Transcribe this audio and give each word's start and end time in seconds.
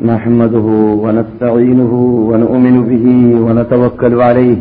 نحمده 0.00 0.66
ونستعينه 1.04 1.92
ونؤمن 2.30 2.76
به 2.90 3.06
ونتوكل 3.44 4.22
عليه 4.22 4.56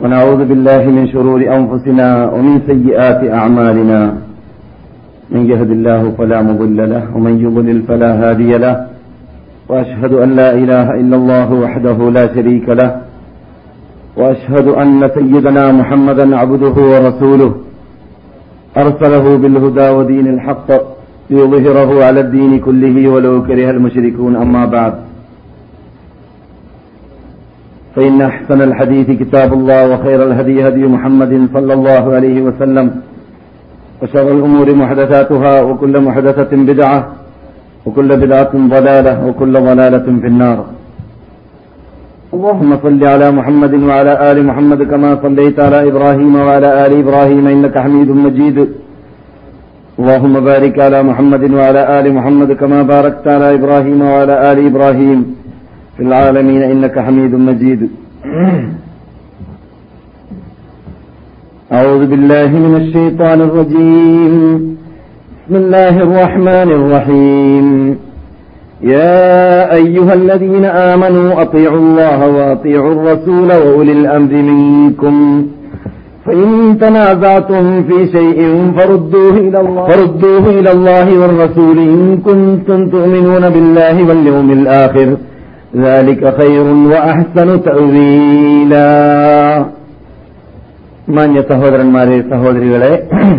ونعوذ 0.00 0.44
بالله 0.44 0.82
من 0.96 1.08
شرور 1.08 1.40
أنفسنا 1.40 2.30
ومن 2.32 2.60
سيئات 2.66 3.20
أعمالنا. 3.32 4.14
من 5.30 5.50
يهد 5.50 5.70
الله 5.70 6.12
فلا 6.18 6.42
مضل 6.42 6.90
له 6.90 7.16
ومن 7.16 7.34
يضلل 7.40 7.82
فلا 7.82 8.10
هادي 8.22 8.58
له. 8.58 8.86
وأشهد 9.68 10.12
أن 10.12 10.36
لا 10.36 10.54
إله 10.54 10.94
إلا 11.00 11.16
الله 11.16 11.52
وحده 11.52 11.98
لا 12.10 12.34
شريك 12.34 12.68
له. 12.68 12.90
وأشهد 14.16 14.68
أن 14.68 15.08
سيدنا 15.14 15.72
محمدا 15.72 16.36
عبده 16.36 16.76
ورسوله. 16.92 17.54
أرسله 18.76 19.36
بالهدى 19.36 19.88
ودين 19.88 20.26
الحق. 20.26 20.93
ليظهره 21.30 22.04
على 22.04 22.20
الدين 22.20 22.52
كله 22.60 23.08
ولو 23.08 23.42
كره 23.42 23.70
المشركون 23.70 24.36
أما 24.36 24.64
بعد. 24.66 24.94
فإن 27.96 28.22
أحسن 28.22 28.62
الحديث 28.62 29.08
كتاب 29.20 29.52
الله 29.52 29.80
وخير 29.90 30.22
الهدي 30.22 30.68
هدي 30.68 30.84
محمد 30.86 31.48
صلى 31.54 31.72
الله 31.74 32.04
عليه 32.14 32.42
وسلم 32.42 32.86
وشر 34.02 34.28
الأمور 34.36 34.74
محدثاتها 34.74 35.62
وكل 35.62 35.94
محدثة 36.00 36.52
بدعة 36.70 36.98
وكل 37.86 38.08
بدعة 38.16 38.52
ضلالة 38.54 39.26
وكل 39.26 39.52
ضلالة 39.52 40.06
في 40.22 40.26
النار. 40.26 40.58
اللهم 42.34 42.70
صل 42.82 43.04
على 43.04 43.30
محمد 43.30 43.74
وعلى 43.74 44.12
آل 44.32 44.46
محمد 44.46 44.80
كما 44.82 45.10
صليت 45.22 45.60
على 45.60 45.88
إبراهيم 45.88 46.34
وعلى 46.36 46.86
آل 46.86 46.92
إبراهيم 47.02 47.46
إنك 47.46 47.78
حميد 47.78 48.10
مجيد. 48.10 48.58
اللهم 50.00 50.34
بارك 50.50 50.74
على 50.86 51.02
محمد 51.02 51.42
وعلى 51.58 52.00
آل 52.00 52.06
محمد 52.14 52.50
كما 52.52 52.82
باركت 52.82 53.26
على 53.34 53.54
إبراهيم 53.54 54.02
وعلى 54.02 54.34
آل 54.52 54.58
إبراهيم 54.66 55.18
في 55.96 56.02
العالمين 56.02 56.62
إنك 56.62 56.98
حميد 56.98 57.34
مجيد. 57.34 57.80
أعوذ 61.72 62.02
بالله 62.10 62.50
من 62.64 62.74
الشيطان 62.82 63.38
الرجيم. 63.40 64.34
بسم 65.44 65.54
الله 65.62 65.94
الرحمن 66.06 66.68
الرحيم. 66.78 67.66
يا 68.82 69.74
أيها 69.80 70.14
الذين 70.20 70.64
آمنوا 70.64 71.42
أطيعوا 71.42 71.78
الله 71.78 72.18
وأطيعوا 72.36 72.92
الرسول 72.96 73.48
وأولي 73.62 73.92
الأمر 73.92 74.32
منكم. 74.50 75.16
فإن 76.25 76.49
تنازعتم 76.79 77.63
في 77.83 77.97
شيء 78.15 78.39
فردوه 78.77 79.35
إلى 79.39 79.59
الله, 79.63 79.83
فردوه 79.89 80.43
إلى 80.59 80.71
الله 80.71 81.07
والرسول 81.21 81.77
إن 81.93 82.01
كنتم 82.27 82.79
تؤمنون 82.89 83.43
بالله 83.49 83.95
واليوم 84.07 84.49
الآخر 84.51 85.09
ذلك 85.77 86.21
خير 86.39 86.65
وأحسن 86.91 87.49
تأويلا 87.67 88.89
മാന്യ 91.15 91.39
സഹോദരന്മാരെ 91.51 92.17
സഹോദരികളെ 92.31 92.91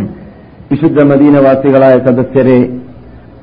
വിശുദ്ധ 0.70 0.98
മദീനവാസികളായ 1.10 1.94
സദസ്യരെ 2.06 2.56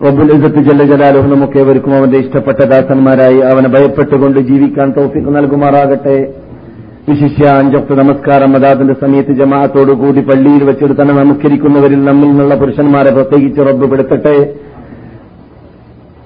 റബ്ബുൽ 0.06 0.32
ഇസത്ത് 0.36 0.62
ജല്ല 0.68 0.82
ജലാലുഹു 0.90 1.28
നമുക്കേവർക്കും 1.34 1.94
അവന്റെ 2.00 2.18
ഇഷ്ടപ്പെട്ട 2.24 2.60
ദാസന്മാരായി 2.74 3.40
അവനെ 3.52 3.70
ഭയപ്പെട്ടുകൊണ്ട് 3.76 4.40
ജീവിക്കാൻ 4.50 4.90
തൗഫിക്ക് 4.98 5.32
നൽകുമാറാകട്ടെ 5.38 6.18
വിശിഷ്യ 7.03 7.47
അഞ്ചൊക്കെ 7.61 7.95
നമസ്കാരം 8.01 8.51
അതാതിന്റെ 8.59 8.95
സമയത്ത് 9.01 9.33
ജമാഅത്തോടുകൂടി 9.39 10.21
പള്ളിയിൽ 10.29 10.63
വെച്ചിട്ട് 10.69 10.95
തന്നെ 10.99 11.15
നമസ്കരിക്കുന്നവരിൽ 11.21 12.01
നമ്മിൽ 12.09 12.29
നിന്നുള്ള 12.29 12.55
പുരുഷന്മാരെ 12.61 13.11
പ്രത്യേകിച്ച് 13.17 13.63
റബ്ബ് 13.69 13.89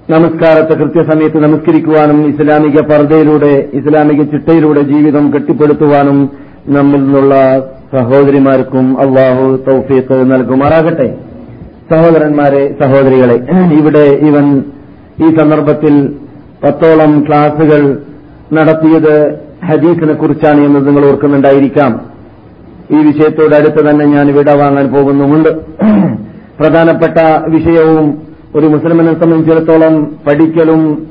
നമസ്കാരത്തെ 0.09 0.75
കൃത്യസമയത്ത് 0.81 1.39
നമസ്കരിക്കുവാനും 1.45 2.19
ഇസ്ലാമിക 2.29 2.81
പർദ്ദയിലൂടെ 2.91 3.53
ഇസ്ലാമിക 3.79 4.21
ചിട്ടയിലൂടെ 4.33 4.83
ജീവിതം 4.91 5.25
കെട്ടിപ്പടുത്തുവാനും 5.33 6.19
നമ്മിൽ 6.69 7.01
നിന്നുള്ള 7.01 7.35
സഹോദരിമാർക്കും 7.95 8.87
അള്ളാഹു 9.03 9.45
തൗഫീഖ് 9.67 10.19
നൽകുമാറാകട്ടെ. 10.31 11.09
സഹോദരന്മാരെ 11.91 12.63
സഹോദരികളെ 12.81 13.37
ഇവിടെ 13.79 14.05
ഇവൻ 14.29 14.47
ഈ 15.21 15.29
സന്ദർഭത്തിൽ 15.37 15.95
പത്തോളം 16.63 17.13
ക്ലാസുകൾ 17.27 17.83
നടത്തിയത് 18.53 19.15
ഹദീസിനെ 19.65 20.15
കുറിച്ചാണ് 20.15 20.61
എന്ന് 20.61 20.87
നിങ്ങൾ 20.87 21.07
ഓർക്കുന്നുണ്ടായിരിക്കാം. 21.07 22.01
ഈ 22.91 22.97
വിഷയത്തോട് 22.97 23.55
അടുത്ത് 23.55 23.91
തന്നെ 23.91 24.05
ഞാൻ 24.05 24.35
വിട 24.35 24.51
വാങ്ങാൻ 24.51 24.93
പോകുന്നുമുണ്ട്. 24.93 25.49
പ്രധാനപ്പെട്ട 26.61 27.19
വിഷയവും 27.49 28.23
ഒരു 28.55 28.67
മുസ്ലിമിനെ 28.67 29.21
സംബന്ധിച്ചിടത്തോളം 29.21 30.17
പഠിക്കലും 30.27 31.07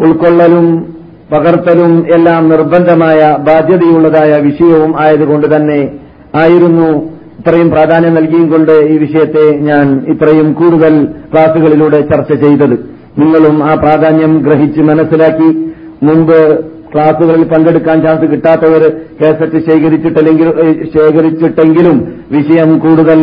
ഉൾക്കൊള്ളലും 0.00 0.94
പകർത്തലും 1.32 2.06
എല്ലാം 2.14 2.48
നിർബന്ധമായ 2.48 3.36
ബാധ്യതയുള്ളതായ 3.40 4.40
വിഷയവും 4.40 5.00
ആയതുകൊണ്ട് 5.00 5.56
തന്നെ 5.56 5.98
ആയിരുന്നു 6.34 7.10
ഇത്രയും 7.38 7.70
പ്രാധാന്യം 7.70 8.14
നൽകിയും 8.14 8.50
കൊണ്ട് 8.50 8.72
ഈ 8.72 8.98
വിഷയത്തെ 8.98 9.56
ഞാൻ 9.56 10.06
ഇത്രയും 10.08 10.52
കൂടുതൽ 10.52 11.08
ക്ലാസുകളിലൂടെ 11.32 12.00
ചർച്ച 12.00 12.34
ചെയ്തത്. 12.34 12.90
നിങ്ങളും 13.18 13.64
ആ 13.64 13.74
പ്രാധാന്യം 13.74 14.38
ഗ്രഹിച്ച് 14.38 14.80
മനസ്സിലാക്കി. 14.80 15.72
മുമ്പ് 16.02 16.64
ക്ലാസുകളിൽ 16.94 17.44
പങ്കെടുക്കാൻ 17.44 18.02
ചാൻസ് 18.02 18.30
കിട്ടാത്തവർ 18.30 18.82
കേസറ്റ് 19.20 19.58
ശേഖരിച്ചിട്ടില്ലെങ്കിൽ 19.66 20.48
ശേഖരിച്ചിട്ടെങ്കിലും 20.94 21.96
വിഷയം 22.30 22.78
കൂടുതൽ 22.78 23.20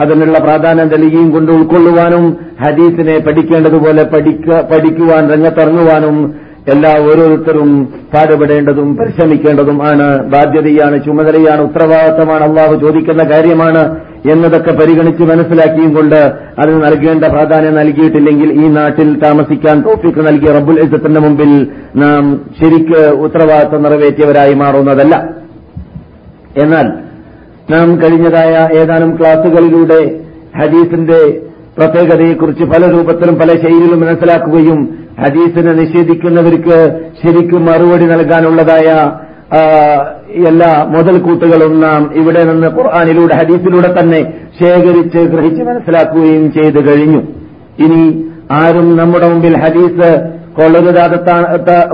അതിനുള്ള 0.00 0.38
പ്രാധാന്യം 0.38 0.88
നൽകിയും 0.88 1.30
കൊണ്ട് 1.30 1.52
ഉൾക്കൊള്ളുവാനും 1.52 2.24
ഹദീസിനെ 2.66 3.18
പഠിക്കേണ്ടതുപോലെ 3.18 4.02
പഠിക്കുവാൻ 4.70 5.30
രംഗത്തിറങ്ങുവാനും 5.30 6.18
എല്ലാ 6.72 6.90
ഓരോരുത്തരും 7.00 7.70
പാടുപെടേണ്ടതും 8.14 8.96
പരിശ്രമിക്കേണ്ടതും 8.96 9.78
ആണ്. 9.86 10.08
ബാധ്യതയാണ് 10.28 11.04
ചുമതലയാണ് 11.04 11.60
ഉത്തരവാദിത്തമാണ് 11.60 12.44
അള്ളാഹു 12.48 12.74
ചോദിക്കുന്ന 12.80 13.24
കാര്യമാണ് 13.32 13.82
എന്നതൊക്കെ 14.30 14.72
പരിഗണിച്ച് 14.72 15.22
മനസ്സിലാക്കിയും 15.22 15.94
കൊണ്ട് 15.94 16.20
അതിന് 16.58 16.78
നൽകേണ്ട 16.84 17.24
പ്രാധാന്യം 17.24 17.74
നൽകിയിട്ടില്ലെങ്കിൽ 17.74 18.52
ഈ 18.52 18.68
നാട്ടിൽ 18.68 19.20
താമസിക്കാൻ 19.24 19.82
തോഫിക്ക് 19.82 20.18
നൽകിയ 20.18 20.52
റബ്ബുൽ 20.52 20.80
ഇസത്തിന്റെ 20.80 21.20
മുമ്പിൽ 21.20 21.52
നാം 21.96 22.40
ശരിക്ക് 22.60 23.02
ഉത്തരവാദിത്തം 23.10 23.82
നിറവേറ്റിയവരായി 23.82 24.54
മാറുന്നതല്ല. 24.54 25.14
എന്നാൽ 26.62 26.88
നാം 27.70 28.02
കഴിഞ്ഞതായ 28.02 28.68
ഏതാനും 28.78 29.18
ക്ലാസുകളിലൂടെ 29.20 30.00
ഹദീസിന്റെ 30.60 31.47
പ്രത്യേകതയെക്കുറിച്ച് 31.78 32.64
പല 32.74 32.82
രൂപത്തിലും 32.94 33.36
പല 33.40 33.50
ശൈലിയിലും 33.62 34.00
മനസ്സിലാക്കുകയും 34.04 34.78
ഹദീസിനെ 35.24 35.72
നിഷേധിക്കുന്നവർക്ക് 35.80 36.78
ശരിക്കും 37.20 37.62
മറുപടി 37.68 38.06
നൽകാനുള്ളതായ 38.12 38.88
എല്ലാ 40.50 40.70
മുതൽക്കൂട്ടുകളും 40.94 41.74
നാം 41.84 42.02
ഇവിടെ 42.20 42.42
നിന്ന് 42.48 42.68
ഖുർആാനിലൂടെ 42.78 43.34
ഹദീസിലൂടെ 43.40 43.90
തന്നെ 43.98 44.20
ശേഖരിച്ച് 44.60 45.20
ഗ്രഹിച്ച് 45.34 45.62
മനസ്സിലാക്കുകയും 45.68 46.44
ചെയ്തു 46.56 46.80
കഴിഞ്ഞു. 46.88 47.20
ഇനി 47.84 48.02
ആരും 48.58 48.88
നമ്മുടെ 48.96 49.28
മുമ്പിൽ 49.32 49.56
ഹദീസ് 49.64 50.10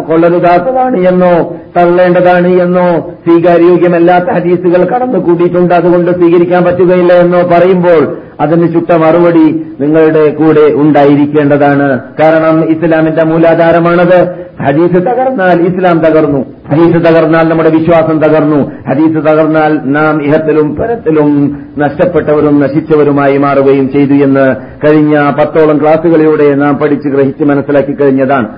കൊള്ളരുതാത്തതാണ് 0.08 0.98
എന്നോ 1.10 1.32
തള്ളേണ്ടതാണ് 1.76 2.50
എന്നോ 2.64 2.86
സ്വീകാര്യോഗ്യമല്ലാത്ത 3.24 4.28
ഹദീസുകൾ 4.36 4.82
കടന്നുകൂടിയിട്ടുണ്ട് 4.92 5.74
അതുകൊണ്ട് 5.80 6.10
സ്വീകരിക്കാൻ 6.20 6.62
പറ്റുകയില്ല 6.68 7.12
എന്നോ 7.24 7.40
പറയുമ്പോൾ 7.52 8.02
അതിന് 8.40 8.72
ചുട്ട 8.72 8.92
മറുപടി 8.92 9.66
നിങ്ങളുടെ 9.80 10.30
കൂടെ 10.30 10.74
ഉണ്ടായിരിക്കേണ്ടതാണ്. 10.74 12.00
കാരണം 12.22 12.56
ഇസ്ലാമിന്റെ 12.70 13.24
മൂലാധാരമാണത്. 13.26 14.44
ഹദീസ് 14.62 15.00
തകർന്നാൽ 15.02 15.60
ഇസ്ലാം 15.60 15.98
തകർന്നു. 15.98 16.40
ഹദീസ് 16.72 16.98
തകർന്നാൽ 17.06 17.48
നമ്മുടെ 17.48 17.70
വിശ്വാസം 17.70 18.18
തകർന്നു. 18.18 18.72
ഹദീസ് 18.90 19.18
തകർന്നാൽ 19.28 19.80
നാം 19.84 20.22
ഇഹത്തിലും 20.22 20.76
പരത്തിലും 20.76 21.30
നഷ്ടപ്പെട്ടവരും 21.78 22.60
നശിച്ചവരുമായി 22.60 23.38
മാറുകയും 23.38 23.92
ചെയ്തു 23.92 24.12
എന്ന് 24.12 24.46
കഴിഞ്ഞ 24.86 25.30
പത്തോളം 25.30 25.80
ക്ലാസുകളിലൂടെ 25.82 26.54
നാം 26.54 26.78
പഠിച്ച് 26.78 27.08
ഗ്രഹിച്ച് 27.08 27.44
മനസ്സിലാക്കി 27.44 27.92
കഴിഞ്ഞതാണ്. 27.92 28.48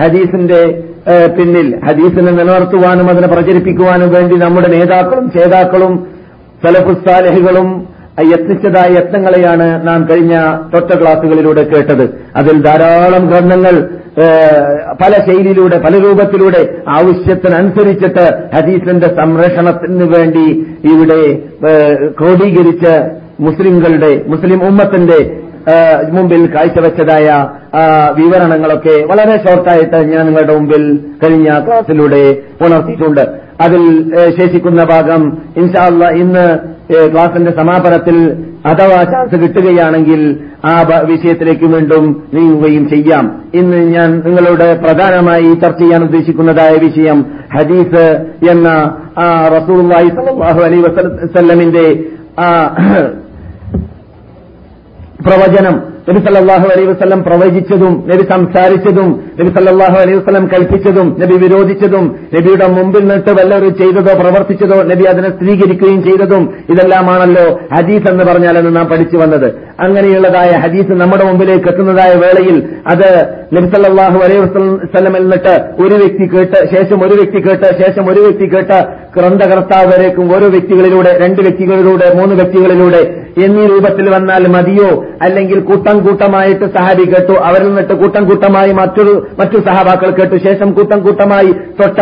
ഹദീസിന്റെ 0.00 0.84
പിന്നിൽ 1.38 1.80
ഹദീസിനെ 1.86 2.30
നിലനിർത്തുവാനും 2.32 3.08
അതിനെ 3.10 3.28
പ്രചരിപ്പിക്കുവാനും 3.28 4.10
വേണ്ടി 4.10 4.36
നമ്മുടെ 4.36 4.68
നേതാക്കളും 4.68 5.30
ചേതാക്കളും 5.30 6.06
സലഫുസാലഹികളും 6.64 7.92
യത്നിച്ചതായ 8.20 8.88
യത്നങ്ങളെയാണ് 8.96 9.86
നാം 9.86 10.08
കഴിഞ്ഞ 10.10 10.34
തൊട്ട 10.74 10.90
ക്ലാസുകളിലൂടെ 11.00 11.62
കേട്ടത്. 11.62 12.04
അതിൽ 12.36 12.62
ധാരാളം 12.62 13.26
ഗ്രന്ഥങ്ങൾ 13.28 13.88
പല 15.02 15.12
ശൈലിയിലൂടെ 15.26 15.78
പല 15.78 15.98
രൂപത്തിലൂടെ 15.98 16.74
ആവശ്യത്തിനനുസരിച്ചിട്ട് 16.88 18.24
ഹദീസിന്റെ 18.56 19.06
സംരക്ഷണത്തിന് 19.06 20.18
വേണ്ടി 20.18 20.46
ഇവിടെ 20.92 21.20
ക്രോഡീകരിച്ച് 22.18 22.94
മുസ്ലിങ്ങളുടെ 23.40 24.24
മുസ്ലിം 24.26 24.66
ഉമ്മത്തിന്റെ 24.66 25.41
മുമ്പിൽ 26.12 26.52
കാഴ്ചവെച്ചതായ 26.54 27.26
വിവരണങ്ങളൊക്കെ 28.16 28.96
വളരെ 29.06 29.36
ഷോർട്ടായിട്ട് 29.44 29.96
ഞാൻ 30.04 30.26
നിങ്ങളുടെ 30.26 30.54
മുമ്പിൽ 30.54 30.84
കഴിഞ്ഞ 31.24 31.48
ക്ലാസ്സിലൂടെ 31.66 32.24
ഉണർത്തിയിട്ടുണ്ട് 32.66 33.24
അതിൽ 33.60 33.82
ശേഷിക്കുന്ന 34.38 34.84
ഭാഗം 34.84 35.22
ഇൻഷാല്ല 35.56 36.08
ഇന്ന് 36.14 36.44
ക്ലാസിന്റെ 37.12 37.50
സമാപനത്തിൽ 37.50 38.16
അഥവാ 38.66 39.04
ചാൻസ് 39.04 39.34
കിട്ടുകയാണെങ്കിൽ 39.34 40.20
ആ 40.64 40.72
വിഷയത്തിലേക്ക് 41.02 41.64
വീണ്ടും 41.64 42.04
നീങ്ങുകയും 42.34 42.88
ചെയ്യാം. 42.88 43.24
ഇന്ന് 43.54 43.76
ഞാൻ 43.76 44.22
നിങ്ങളോട് 44.26 44.78
പ്രധാനമായി 44.84 45.54
ചർച്ച 45.54 45.78
ചെയ്യാൻ 45.78 46.02
ഉദ്ദേശിക്കുന്നതായ 46.02 46.70
വിഷയം 46.76 47.18
ഹദീസ് 47.56 48.04
എന്ന 48.50 48.68
അലൈഹി 50.58 50.82
വസല്ലമിന്റെ 50.82 51.86
ആ 52.38 52.48
പ്രവചനം. 55.26 55.92
നബി 56.08 56.20
സല്ലാഹു 56.26 56.66
അലൈഹി 56.72 56.86
വസ്ലം 56.86 57.22
പ്രവചിച്ചതും 57.22 58.04
നബി 58.10 58.22
സംസാരിച്ചതും 58.30 59.24
നബി 59.40 59.48
സല്ലാഹു 59.48 59.96
അലൈഹി 59.96 60.18
വസ്ലം 60.18 60.46
കൽപ്പിച്ചതും 60.46 61.16
നബി 61.20 61.34
വിരോധിച്ചതും 61.34 62.16
നബിയുടെ 62.34 62.66
മുമ്പിൽ 62.66 63.00
നിന്നിട്ട് 63.00 63.30
വല്ലവരും 63.30 63.74
ചെയ്തതോ 63.74 64.14
പ്രവർത്തിച്ചതോ 64.20 64.82
നബി 64.82 65.04
അതിനെ 65.04 65.30
സ്ഥിരീകരിക്കുകയും 65.30 66.02
ചെയ്തതും 66.02 66.54
ഇതെല്ലാമാണല്ലോ 66.70 67.58
ഹദീസ് 67.76 68.10
എന്ന് 68.10 68.24
പറഞ്ഞാൽ 68.24 68.58
എന്ന് 68.58 68.76
നാം 68.76 68.86
പഠിച്ചു 68.86 69.16
വന്നത്. 69.16 69.48
അങ്ങനെയുള്ളതായ 69.80 70.50
ഹദീസ് 70.50 70.92
നമ്മുടെ 70.92 71.24
മുമ്പിലേക്ക് 71.24 71.68
എത്തുന്നതായ 71.68 72.12
വേളയിൽ 72.14 72.56
അത് 72.86 73.08
നബി 73.56 73.66
സല്ലാഹു 73.76 74.18
അലൈഹി 74.18 74.40
വസ്ലമിൽ 74.40 75.22
നിന്നിട്ട് 75.22 75.82
ഒരു 75.82 75.94
വ്യക്തി 75.94 76.36
കേട്ട് 76.36 76.76
ശേഷം 76.76 77.06
ഒരു 77.06 77.14
വ്യക്തി 77.14 77.48
കേട്ട് 77.48 77.84
ശേഷം 77.84 78.10
ഒരു 78.10 78.20
വ്യക്തി 78.20 78.48
കേട്ട് 78.56 78.80
ഗ്രന്ഥകർത്താവ് 79.16 79.86
വരേക്കും 79.86 80.34
ഓരോ 80.34 80.46
വ്യക്തികളിലൂടെ 80.46 81.18
രണ്ട് 81.20 81.40
വ്യക്തികളിലൂടെ 81.42 82.14
മൂന്ന് 82.14 82.34
വ്യക്തികളിലൂടെ 82.34 83.21
എന്നീ 83.38 83.66
രൂപത്തിൽ 83.66 84.14
വന്നാൽ 84.14 84.46
മതിയോ? 84.48 85.04
അല്ലെങ്കിൽ 85.22 85.60
കൂട്ടം 85.60 86.06
കൂട്ടമായിട്ട് 86.06 86.66
സഹാബി 86.66 87.04
കേട്ടു 87.04 87.32
അവരിൽ 87.32 87.66
നിന്നിട്ട് 87.66 87.92
കൂട്ടം 87.92 88.28
കൂട്ടമായി 88.28 88.72
മറ്റൊരു 88.72 89.26
മറ്റു 89.38 89.56
സഹാബാക്കൾ 89.56 90.10
കേട്ടു 90.10 90.36
ശേഷം 90.36 90.72
കൂട്ടം 90.72 91.02
കൂട്ടമായി 91.02 91.52
തൊട്ട 91.52 92.00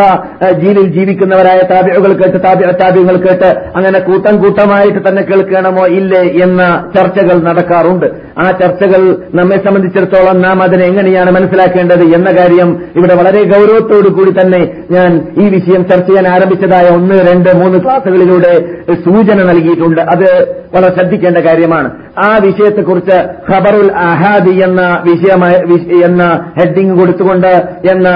ജീലിൽ 0.51 0.87
ജീവിക്കുന്നവരായ 0.93 1.59
താബികൾ 1.71 2.13
കേട്ട് 2.13 2.43
താബ്യങ്ങൾ 2.43 3.15
കേട്ട് 3.15 3.49
അങ്ങനെ 3.75 3.99
കൂട്ടം 3.99 4.43
കൂട്ടമായിട്ട് 4.43 5.09
തന്നെ 5.09 5.21
കേൾക്കണമോ 5.21 5.85
ഇല്ലേ 5.87 6.21
എന്ന 6.43 6.91
ചർച്ചകൾ 6.95 7.41
നടക്കാറുണ്ട്. 7.41 8.05
ആ 8.37 8.51
ചർച്ചകൾ 8.51 9.17
നമ്മെ 9.33 9.57
സംബന്ധിച്ചിടത്തോളം 9.57 10.41
നാം 10.41 10.63
അതിനെ 10.63 10.85
എങ്ങനെയാണ് 10.85 11.31
മനസ്സിലാക്കേണ്ടത് 11.31 12.03
എന്ന 12.03 12.29
കാര്യം 12.31 12.83
ഇവിടെ 12.95 13.15
വളരെ 13.15 13.43
ഗൌരവത്തോടു 13.43 14.09
കൂടി 14.09 14.31
തന്നെ 14.31 14.77
ഞാൻ 14.91 15.27
ഈ 15.37 15.49
വിഷയം 15.49 15.87
ചർച്ച 15.87 16.07
ചെയ്യാൻ 16.07 16.27
ആരംഭിച്ചതായ 16.27 16.89
ഒന്ന് 16.89 17.15
രണ്ട് 17.31 17.49
മൂന്ന് 17.55 17.83
ക്ലാസുകളിലൂടെ 17.83 18.53
സൂചന 18.93 19.43
നൽകിയിട്ടുണ്ട്. 19.43 20.01
അത് 20.01 20.27
വളരെ 20.75 20.95
ശ്രദ്ധിക്കേണ്ട 21.21 21.37
കാര്യമാണ്. 21.37 21.91
ആ 22.25 22.37
വിഷയത്തെക്കുറിച്ച് 22.41 23.15
ഖബറുൽ 23.51 23.91
അഹാദി 23.91 24.63
എന്ന 24.63 25.03
വിഷയമായ 25.05 25.51
എന്ന 26.05 26.51
ഹെഡിങ് 26.59 26.99
കൊടുത്തുകൊണ്ട് 26.99 27.63
എന്ന 27.91 28.09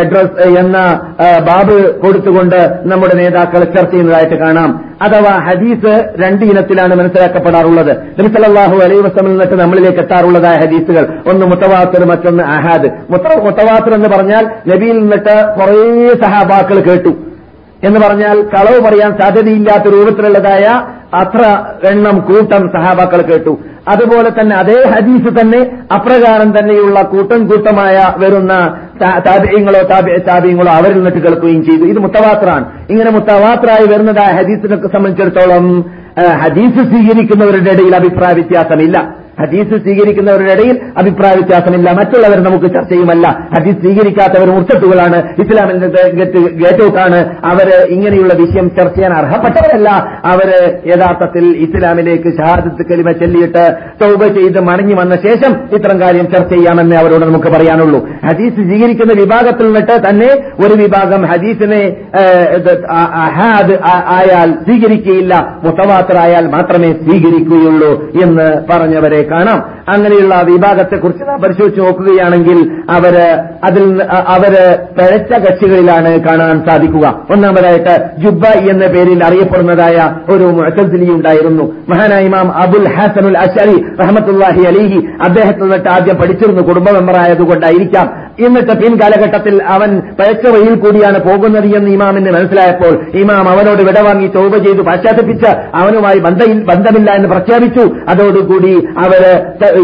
അഡ്രസ് 0.00 0.48
എന്ന 0.48 1.00
ബാബ് 1.40 2.00
കൊടുത്തുകൊണ്ട് 2.00 2.78
നമ്മുടെ 2.82 3.16
നേതാക്കൾ 3.16 3.64
ചർച്ച 3.64 3.90
ചെയ്യുന്നതായിട്ട് 3.90 4.34
കാണാം. 4.34 4.84
അഥവാ 5.02 5.38
ഹദീസ് 5.38 6.08
രണ്ട് 6.20 6.44
ഇനത്തിലാണ് 6.44 6.94
മനസ്സിലാക്കപ്പെടാറുള്ളത്. 6.94 7.90
നബിസലാഹു 7.90 8.74
അലൈ 8.74 8.96
വസ്ലമിൽ 8.96 9.30
നിന്നിട്ട് 9.30 9.54
നമ്മളിലേക്ക് 9.54 9.98
എത്താറുള്ളതായ 9.98 10.56
ഹദീസുകൾ. 10.56 11.18
ഒന്ന് 11.26 11.46
മുത്തവാത്തർ 11.46 12.04
മറ്റൊന്ന് 12.04 12.44
അഹാദ്. 12.44 12.90
മുത്ത- 13.10 13.42
മുത്തവാത്തർ 13.42 13.94
എന്ന് 13.94 14.08
പറഞ്ഞാൽ 14.08 14.50
നബിയിൽ 14.68 14.98
നിന്നിട്ട് 14.98 15.42
കുറേ 15.60 16.08
സഹാബാക്കൾ 16.22 16.80
കേട്ടു. 16.80 17.33
എന്ന് 17.86 18.00
പറഞ്ഞാൽ 18.04 18.36
കളവ് 18.54 18.78
പറയാൻ 18.86 19.12
സാധ്യതയില്ലാത്ത 19.20 19.86
രൂപത്തിലുള്ളതായ 19.94 20.66
അത്ര 21.20 21.42
എണ്ണം 21.90 22.16
കൂട്ടം 22.28 22.62
സഹാബാക്കൾ 22.74 23.20
കേട്ടു. 23.30 23.52
അതുപോലെ 23.92 24.30
തന്നെ 24.36 24.54
അതേ 24.56 24.76
ഹദീസ് 24.92 25.30
തന്നെ 25.38 25.58
അപ്രകാരം 25.96 26.50
തന്നെയുള്ള 26.56 26.98
കൂട്ടം 27.12 27.40
കൂട്ടമായ 27.50 27.96
വരുന്ന 28.22 28.52
താപ്യങ്ങളോ 29.26 29.82
താപ്യങ്ങളോ 30.28 30.70
അവരിൽ 30.78 30.96
നിന്നിട്ട് 30.98 31.20
കേൾക്കുകയും 31.26 31.62
ചെയ്തു. 31.68 31.84
ഇത് 31.92 32.00
മുത്തവാത്രാണ് 32.06 32.64
ഇങ്ങനെ 32.92 33.10
മുത്തവാത്രായി 33.16 33.86
വരുന്നതായ 33.92 34.30
ഹദീസിനൊക്കെ 34.38 34.90
സംബന്ധിച്ചിടത്തോളം 34.96 35.66
ഹദീസ് 36.42 36.82
സ്വീകരിക്കുന്നവരുടെ 36.90 37.72
ഇടയിൽ 37.76 37.94
അഭിപ്രായ 38.00 38.32
വ്യത്യാസമില്ല. 38.40 38.96
ഹദീസ് 39.40 39.82
സ്വീകരിക്കുന്നവരുടെ 39.82 40.52
ഇടയിൽ 40.52 40.80
അഭിപ്രായ 40.98 41.32
വ്യത്യാസമില്ല. 41.34 41.92
മറ്റുള്ളവർ 41.92 42.38
നമുക്ക് 42.42 42.74
ചർച്ചയുമല്ല. 42.74 43.48
ഹദീസ് 43.58 43.76
സ്വീകരിക്കാത്തവർ 43.76 44.50
മുർത്തത്തുകളാണ്. 44.50 45.18
ഇസ്ലാമിന്റെ 45.40 45.88
ഗേറ്റ് 46.48 46.84
ഔട്ടാണ്. 46.84 47.18
ഇങ്ങനെയുള്ള 47.88 48.34
വിഷയം 48.34 48.70
ചർച്ച 48.70 48.94
ചെയ്യാൻ 48.94 49.12
അർഹപ്പെട്ടവരല്ല. 49.12 49.90
അവർ 50.24 50.48
യഥാർത്ഥത്തിൽ 50.86 51.44
ഇസ്ലാമിലേക്ക് 51.56 52.36
ഷഹാദത്ത് 52.36 52.86
കലിമ 52.90 53.12
ചൊല്ലിയിട്ട് 53.12 53.64
തൗബ 54.02 54.22
ചെയ്ത് 54.38 54.60
മടങ്ങി 54.60 54.94
വന്ന 54.94 55.14
ശേഷം 55.16 55.54
ഇത്തരം 55.72 56.00
കാര്യം 56.00 56.26
ചർച്ച 56.30 56.54
ചെയ്യാമെന്ന് 56.54 56.96
അവരോട് 56.96 57.24
നമുക്ക് 57.24 57.48
പറയാനുള്ളൂ. 57.48 58.08
ഹദീസ് 58.26 58.54
സ്വീകരിക്കുന്ന 58.54 59.12
വിഭാഗത്തിൽ 59.22 59.64
നിന്നിട്ട് 59.66 60.08
തന്നെ 60.08 60.30
ഒരു 60.66 60.74
വിഭാഗം 60.82 61.22
ഹദീസിനെ 61.24 61.82
ആയാൽ 64.18 64.52
സ്വീകരിക്കുകയില്ല. 64.64 65.58
മുത്തവാത്തറായാൽ 65.64 66.46
മാത്രമേ 66.46 66.92
സ്വീകരിക്കുകയുള്ളൂ 66.92 67.92
എന്ന് 68.22 68.48
പറഞ്ഞവരെ 68.70 69.23
കാണാം. 69.32 69.58
അങ്ങനെയുള്ള 69.94 70.34
വിഭാഗത്തെക്കുറിച്ച് 70.50 71.24
നാം 71.28 71.38
പരിശോധിച്ച് 71.42 71.80
നോക്കുകയാണെങ്കിൽ 71.80 72.58
അവർ 72.96 73.14
അതിൽ 73.68 73.84
അവർ 74.34 74.54
പിഴച്ച 74.96 75.32
കക്ഷികളിലാണ് 75.44 76.12
കാണാൻ 76.26 76.56
സാധിക്കുക. 76.68 77.06
ഒന്നാമതായിട്ട് 77.34 77.94
ജുബ്ബ 78.22 78.44
എന്ന 78.72 78.84
പേരിൽ 78.94 79.20
അറിയപ്പെടുന്നതായ 79.28 79.96
ഒരു 80.34 80.46
മുഅത്തസിലി 80.58 81.08
ഉണ്ടായിരുന്നു. 81.16 81.64
മഹാനായ 81.92 82.30
ഇമാം 82.30 82.48
അബുൽ 82.64 82.88
ഹസനുൽ 82.96 83.38
അഷരി 83.44 83.76
റഹമത്തുല്ലാഹി 84.02 84.62
അലിഹി 84.72 85.00
അദ്ദേഹത്തിൽ 85.26 85.64
നിന്നിട്ട് 85.64 85.90
ആദ്യം 85.96 86.16
പഠിച്ചിരുന്നു 86.22 86.62
കുടുംബ 86.70 86.88
മെമ്പറായതുകൊണ്ടായിരിക്കാം 86.98 88.06
എന്നിട്ട് 88.46 88.74
പിൻകാലഘട്ടത്തിൽ 88.82 89.54
അവൻ 89.74 89.90
പഴച്ച 90.18 90.44
വഴിയിൽ 90.54 90.74
കൂടിയാണ് 90.74 91.18
പോകുന്നത് 91.26 91.68
എന്ന് 91.76 91.90
ഇമാമിന് 91.90 92.30
മനസ്സിലായപ്പോൾ 92.36 92.94
ഇമാം 93.22 93.48
അവനോട് 93.48 93.82
വിടവാങ്ങി 93.88 94.28
തോപ 94.36 94.56
ചെയ്തു 94.66 94.82
പശ്ചാത്തപിച്ച് 94.82 95.50
അവനുമായി 95.80 96.18
ബന്ധമില്ല 96.70 97.10
എന്ന് 97.18 97.28
പ്രഖ്യാപിച്ചു. 97.28 97.84
അതോടുകൂടി 98.08 98.72
അവർ 99.04 99.22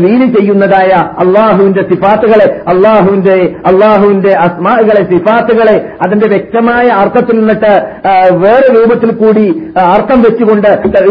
വീൽ 0.05 0.23
ചെയ്യുന്നതായ 0.37 0.93
അള്ളാഹുവിന്റെ 1.25 1.83
സിഫാത്തുകളെ 1.91 2.49
അള്ളാഹുവിന്റെ 2.69 3.37
അള്ളാഹുവിന്റെ 3.67 4.33
അസ്മാകളെ 4.47 5.03
സിഫാത്തുകളെ 5.13 5.77
അതിന്റെ 6.07 6.29
വ്യക്തമായ 6.29 6.87
അർത്ഥത്തിൽ 7.03 7.39
നിന്നിട്ട് 7.41 7.73
വേറെ 8.45 8.67
രൂപത്തിൽ 8.77 9.11
കൂടി 9.23 9.47
അർത്ഥം 9.97 10.23
വെച്ചുകൊണ്ട് 10.23 10.69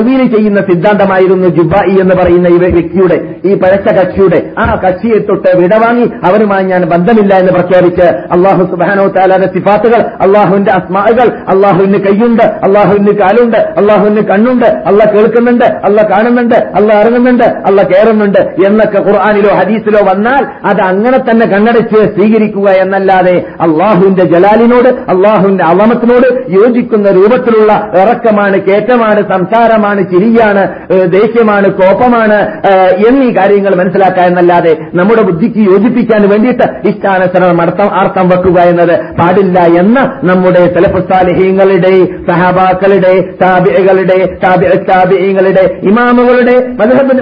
വീലി 0.08 0.28
ചെയ്യുന്ന 0.36 0.60
സിദ്ധാന്തമായിരുന്നു 0.70 1.48
ജുബായി 1.58 1.96
എന്ന് 2.02 2.16
പറയുന്ന 2.16 2.48
ഈ 2.48 2.58
വ്യക്തിയുടെ 2.58 3.18
ഈ 3.46 3.54
പഴച്ച 3.62 3.88
കക്ഷിയുടെ. 4.00 4.40
ആ 4.58 4.66
കക്ഷിയെ 4.86 5.20
തൊട്ട് 5.30 5.58
വിടവാങ്ങി 5.62 6.06
അവനുമായി 6.30 6.66
ഞാൻ 6.66 6.82
ബന്ധമില്ല 6.94 7.29
എന്ന് 7.34 7.52
പ്രഖ്യാപിച്ച് 7.52 8.08
അള്ളാഹു 8.32 8.64
സുബാനോ 8.72 9.06
താലാന്റെ 9.08 9.48
സിഫാത്തുകൾ 9.48 10.02
അള്ളാഹുവിന്റെ 10.22 10.72
അസ്മാകൾ 10.72 11.28
അള്ളാഹുവിന് 11.54 12.00
കൈയുണ്ട് 12.00 12.46
അള്ളാഹുവിന് 12.64 13.14
കാലുണ്ട് 13.14 13.60
അള്ളാഹുവിന് 13.78 14.24
കണ്ണുണ്ട് 14.24 14.68
അല്ല 14.88 15.02
കേൾക്കുന്നുണ്ട് 15.14 15.68
അല്ല 15.86 16.00
കാണുന്നുണ്ട് 16.10 16.58
അല്ല 16.76 16.90
ഇറങ്ങുന്നുണ്ട് 16.94 17.48
അല്ല 17.66 17.80
കയറുന്നുണ്ട് 17.84 18.40
എന്നൊക്കെ 18.68 19.00
ഖുർആാനിലോ 19.00 19.52
ഹദീസിലോ 19.60 20.02
വന്നാൽ 20.06 20.44
അത് 20.66 20.82
അങ്ങനെ 20.84 21.20
തന്നെ 21.30 21.46
കണ്ണടച്ച് 21.46 22.02
സ്വീകരിക്കുക 22.16 22.70
എന്നല്ലാതെ 22.80 23.36
അള്ളാഹുവിന്റെ 23.62 24.26
ജലാലിനോട് 24.26 24.90
അള്ളാഹുവിന്റെ 25.10 25.64
അവമത്തിനോട് 25.64 26.28
യോജിക്കുന്ന 26.58 27.08
രൂപത്തിലുള്ള 27.12 27.72
ഇറക്കമാണ് 28.02 28.58
കേറ്റമാണ് 28.62 29.22
സംസാരമാണ് 29.34 30.02
ചിരിയാണ് 30.12 30.64
ദേഷ്യമാണ് 31.10 31.68
കോപമാണ് 31.74 32.40
എന്നീ 33.08 33.30
കാര്യങ്ങൾ 33.32 33.74
മനസ്സിലാക്കുക 33.76 34.24
എന്നല്ലാതെ 34.24 34.74
നമ്മുടെ 34.94 35.24
ബുദ്ധിക്ക് 35.24 35.62
യോജിപ്പിക്കാൻ 35.70 36.24
വേണ്ടിയിട്ട് 36.30 36.66
ഇഷ്ടാനുസരണം 37.20 37.60
അർത്ഥം 37.62 37.90
അർത്ഥം 38.02 38.26
വെക്കുക 38.32 38.58
എന്നത് 38.72 38.94
പാടില്ല 39.20 39.58
എന്ന് 39.82 40.04
നമ്മുടെ 40.30 40.64
തലപ്പുസ്താലിഹീങ്ങളുടെ 40.76 41.94
സഹാബാക്കളുടെ 42.30 43.14
താബികളുടെ 43.42 44.18
താബിങ്ങളുടെ 44.90 45.64
ഇമാമുകളുടെ 45.92 46.56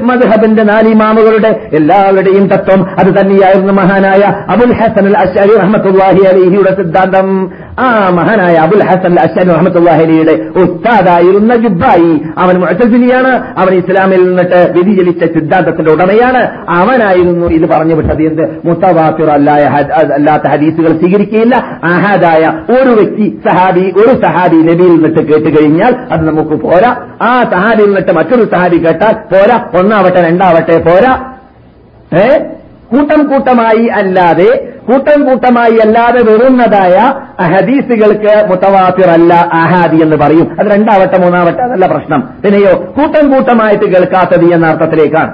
മധുഹബിന്റെ 0.10 0.64
നാല് 0.72 0.90
ഇമാമുകളുടെ 0.96 1.52
എല്ലാവരുടെയും 1.80 2.46
തത്വം 2.54 2.82
അത് 3.02 3.12
തന്നെയായിരുന്നു 3.20 3.76
മഹാനായ 3.82 4.24
അബുൽ 4.56 4.74
ഹസൻ 4.82 5.08
അൽ 5.12 5.18
അഷരി 5.24 5.56
റഹ്മത്തുല്ലാഹി 5.64 6.22
അലിഹിയുടെ 6.32 6.74
സിദ്ധാന്തം. 6.82 7.28
ആ 7.80 8.10
മഹാനായ 8.10 8.54
അബുൽ 8.54 8.84
ഹസൻ 8.84 9.12
അൽ 9.14 9.20
അഷരി 9.20 9.50
റഹ്മത്തുല്ലാഹി 9.50 10.04
അലിയുടെ 10.04 10.32
ഉസ്താദായിരുന്ന 10.32 11.56
ജുബായി 11.56 12.22
അവൻ 12.38 12.60
മുഅ്തസിലിയാണ് 12.60 13.60
അവൻ 13.60 13.74
ഇസ്ലാമിൽ 13.74 14.28
നിന്നിട്ട് 14.28 14.72
വ്യതിചലിച്ച 14.72 15.26
സിദ്ധാന്തത്തിന്റെ 15.26 15.92
ഉടമയാണ്. 15.92 16.70
അവനായിരുന്നു 16.70 17.48
ഇത് 17.48 17.70
പറഞ്ഞു 17.70 17.96
വിട്ടത് 17.96 18.22
എന്ത്? 18.22 18.42
ഹദ്- 19.68 20.14
അല്ലാത്ത 20.14 20.48
ഹദീസുകൾ 20.48 21.00
സ്വീകരിക്കുകയില്ല. 21.00 21.80
അഹാദായ 21.84 22.74
ഒരു 22.74 22.90
വ്യക്തി 22.90 23.40
സഹാബി 23.50 23.94
ഒരു 23.98 24.22
സഹാബി 24.22 24.56
നബിയിൽ 24.56 24.90
നിന്നിട്ട് 24.90 25.22
കേട്ട് 25.22 25.62
കഴിഞ്ഞാൽ 25.62 25.96
അത് 26.12 26.28
നമുക്ക് 26.28 26.56
പോരാ. 26.56 26.96
ആ 27.22 27.42
സഹാബിയിൽ 27.42 27.86
നിന്നിട്ട് 27.86 28.12
മറ്റൊരു 28.12 28.44
സഹാബി 28.52 28.78
കേട്ടാൽ 28.78 29.14
പോരാ. 29.14 29.66
ഒന്നാവട്ടെ 29.80 30.28
രണ്ടാവട്ടെ 30.28 30.80
പോരാ. 30.80 31.34
ഏ? 32.18 32.40
കൂട്ടം 32.92 33.28
കൂട്ടമായി 33.28 33.86
അല്ലാതെ 33.86 34.74
കൂട്ടം 34.88 35.26
കൂട്ടമായി 35.26 35.78
അല്ലാതെ 35.78 36.34
വരുന്നതായ 36.34 37.14
ഹദീസുകൾക്ക് 37.44 38.48
മുത്തവാത്തിർ 38.50 39.10
അല്ല 39.10 39.34
അഹാദി 39.34 40.04
എന്ന് 40.04 40.18
പറയും. 40.18 40.58
അത് 40.60 40.68
രണ്ടാവട്ടെ 40.68 41.18
മൂന്നാവട്ടെ 41.18 41.64
അതല്ല 41.64 41.88
പ്രശ്നം. 41.88 42.30
പിന്നെയോ 42.44 42.74
കൂട്ടം 42.74 43.34
കൂട്ടമായിട്ട് 43.34 43.86
കേൾക്കാത്തത് 43.86 44.54
എന്ന 44.54 44.68
അർത്ഥത്തിലേക്കാണ്. 44.68 45.34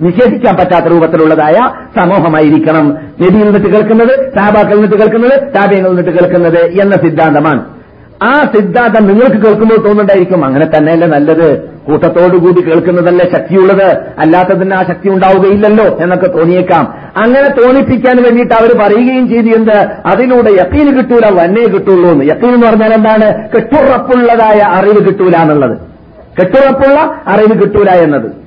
നിഷേധിക്കാൻ 0.00 0.56
പറ്റാത്ത 0.56 0.84
രൂപത്തിലുള്ളതായ 0.84 1.58
സമൂഹമായിരിക്കണം. 2.00 2.88
നബിയിൽ 3.20 3.44
നിന്നിട്ട് 3.44 3.66
കേൾക്കുന്നത് 3.66 4.32
സാബാക്കളിൽ 4.38 4.74
നിന്നിട്ട് 4.74 4.96
കേൾക്കുന്നത് 4.96 5.54
താബിയങ്ങളിൽ 5.54 5.96
നിന്നിട്ട് 5.96 6.18
കേൾക്കുന്നത് 6.18 6.58
എന്ന 6.58 6.92
സിദ്ധാന്തമാണ്. 6.92 7.64
ആ 8.22 8.32
സിദ്ധാന്തം 8.32 9.06
നിങ്ങൾക്ക് 9.06 9.36
കേൾക്കുമ്പോൾ 9.36 9.74
തോന്നുന്നുണ്ടായിരിക്കും 9.74 10.44
അങ്ങനെ 10.44 10.66
തന്നെയല്ലേ 10.66 11.08
നല്ലത്? 11.08 11.68
കൂട്ടത്തോടുകൂടി 11.86 12.60
കേൾക്കുന്നതല്ലേ 12.60 13.30
ശക്തിയുള്ളത്? 13.32 13.96
അല്ലാത്തതിന് 14.18 14.74
ആ 14.74 14.82
ശക്തി 14.82 15.08
ഉണ്ടാവുകയില്ലല്ലോ 15.08 15.84
എന്നൊക്കെ 15.84 16.26
തോന്നിയേക്കാം. 16.26 16.94
അങ്ങനെ 17.16 17.48
തോന്നിപ്പിക്കാൻ 17.48 18.22
വേണ്ടിയിട്ട് 18.22 18.54
അവർ 18.54 18.78
പറയുകയും 18.78 19.28
ചെയ്തു. 19.28 19.56
എന്ത്? 19.56 19.86
അതിലൂടെ 20.06 20.50
യക്കീന് 20.50 20.96
കിട്ടൂല 20.96 21.42
വന്നേ 21.42 21.62
കിട്ടുള്ളൂ 21.62 22.10
എന്ന്. 22.10 22.24
യക്കീൻ 22.24 22.54
എന്ന് 22.54 22.66
പറഞ്ഞാൽ 22.66 22.94
എന്താണ്? 22.94 23.48
കെട്ടുറപ്പുള്ളതായ 23.48 24.60
അറിവ് 24.60 25.08
കിട്ടൂല 25.08 25.36
എന്നുള്ളത്. 25.36 25.78
കെട്ടുറപ്പുള്ള 26.40 27.22
അറിവ് 27.26 27.62
കിട്ടൂല 27.62 27.90
എന്നത്. 27.90 28.40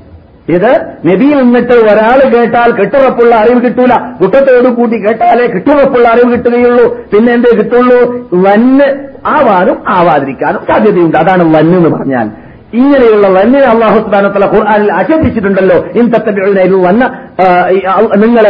ഇത് 0.49 0.81
നബിയിൽ 1.05 1.35
നിന്നിട്ട് 1.35 1.73
ഒരാൾ 1.73 2.29
കേട്ടാൽ 2.29 2.71
കെട്ടുറപ്പുള്ള 2.71 3.35
അറിവ് 3.35 3.61
കിട്ടൂല. 3.61 3.93
കുട്ടത്തോട് 4.21 4.73
കൂട്ടി 4.73 4.97
കേട്ടാലേ 4.97 5.47
കെട്ടുറപ്പുള്ള 5.47 6.07
അറിവ് 6.07 6.31
കിട്ടുകയുള്ളൂ. 6.31 6.97
പിന്നെ 6.97 7.33
എന്തേ 7.33 7.57
കിട്ടുള്ളൂ? 7.57 8.29
വന്ന് 8.33 8.83
ആവാനും 9.25 9.77
ആവാതിരിക്കാനും 9.87 10.59
സാധ്യതയുണ്ട്. 10.69 11.17
അതാണ് 11.17 11.43
വന്ന് 11.43 11.77
എന്ന് 11.77 11.89
പറഞ്ഞാൽ. 11.89 12.29
ഇങ്ങനെയുള്ള 12.73 13.27
വന്നിനെ 13.27 13.65
അള്ളാഹു 13.65 14.09
സ്ഥാനത്തുള്ള 14.09 14.45
ഖുർആാനിൽ 14.45 14.93
ആക്ഷേപിച്ചിട്ടുണ്ടല്ലോ. 14.93 15.85
ഇന്തത്തബിഴുന്നതിൽ 15.95 16.73
വന്ന 16.73 17.19
നിങ്ങൾ 18.15 18.45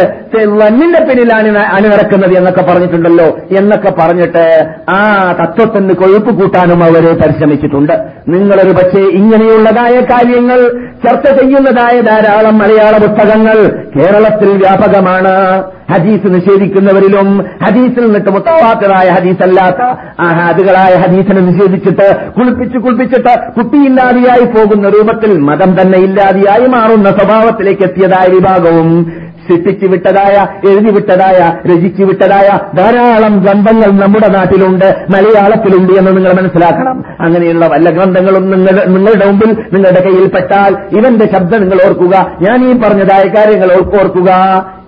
വന്നിന്റെ 0.62 1.00
പിന്നിലാണ് 1.04 1.58
അണിനിറക്കുന്നത് 1.58 2.38
എന്നൊക്കെ 2.38 2.62
പറഞ്ഞിട്ടുണ്ടല്ലോ. 2.62 3.38
എന്നൊക്കെ 3.60 3.92
പറഞ്ഞിട്ട് 4.00 4.66
ആ 4.90 5.02
തത്വത്തിന് 5.40 5.94
കൊഴുപ്പ് 5.94 6.42
കൂട്ടാനും 6.42 6.84
അവർ 6.84 7.06
പരിശ്രമിച്ചിട്ടുണ്ട്. 7.22 7.94
നിങ്ങളൊരു 8.28 8.72
പക്ഷേ 8.72 9.00
ഇങ്ങനെയുള്ളതായ 9.00 10.00
കാര്യങ്ങൾ 10.00 10.60
ചർച്ച 11.06 11.30
ചെയ്യുന്നതായ 11.40 12.02
ധാരാളം 12.02 12.58
മലയാള 12.58 12.98
പുസ്തകങ്ങൾ 12.98 13.58
കേരളത്തിൽ 13.96 14.58
വ്യാപകമാണ്. 14.58 15.64
ഹദീസ് 15.92 16.34
നിഷേധിക്കുന്നവരിലും 16.34 17.46
ഹദീസിൽ 17.64 18.06
നിന്നിട്ട് 18.06 18.30
മുത്തവാത്തതായ 18.30 19.10
ഹദീസല്ലാത്ത 19.10 19.82
ആഹാദുകളായ 20.20 20.94
ഹദീസിനെ 20.96 21.42
നിഷേധിച്ചിട്ട് 21.42 22.32
കുളിപ്പിച്ച് 22.32 22.78
കുളിപ്പിച്ചിട്ട് 22.78 23.52
കുട്ടിയില്ലാതെയായി 23.58 24.46
പോകുന്ന 24.46 24.90
രൂപത്തിൽ 24.90 25.38
മതം 25.38 25.82
തന്നെ 25.82 25.98
ഇല്ലാതെയായി 25.98 26.68
മാറുന്ന 26.68 27.10
സ്വഭാവത്തിലേക്ക് 27.10 27.82
എത്തിയതായ 27.82 28.28
വിഭാഗവും 28.74 29.14
സൃഷ്ടിച്ചു 29.50 29.86
വിട്ടതായ 29.86 30.48
എഴുതി 30.70 30.92
വിട്ടതായ 30.92 31.58
രചിച്ചു 31.74 32.04
വിട്ടതായ 32.04 32.60
ധാരാളം 32.78 33.40
ഗ്രന്ഥങ്ങൾ 33.40 33.92
നമ്മുടെ 34.02 34.28
നാട്ടിലുണ്ട് 34.28 35.06
മലയാളത്തിലുണ്ട് 35.10 35.94
എന്ന് 35.94 36.18
നിങ്ങൾ 36.18 36.34
മനസ്സിലാക്കണം. 36.34 37.04
അങ്ങനെയുള്ള 37.20 37.68
വല്ല 37.68 37.90
ഗ്രന്ഥങ്ങളും 37.90 38.52
നിങ്ങളുടെ 38.52 38.86
നിങ്ങളുടെ 38.86 39.26
മുമ്പിൽ 39.26 39.52
നിങ്ങളുടെ 39.74 40.02
കയ്യിൽപ്പെട്ടാൽ 40.02 40.98
ഇവന്റെ 40.98 41.26
ശബ്ദം 41.34 41.62
നിങ്ങൾ 41.62 41.88
ഓർക്കുക. 41.88 42.38
ഞാൻ 42.42 42.66
ഈ 42.66 42.82
പറഞ്ഞതായ 42.82 43.24
കാര്യങ്ങൾ 43.28 43.74
ഓർക്കുക. 43.76 44.32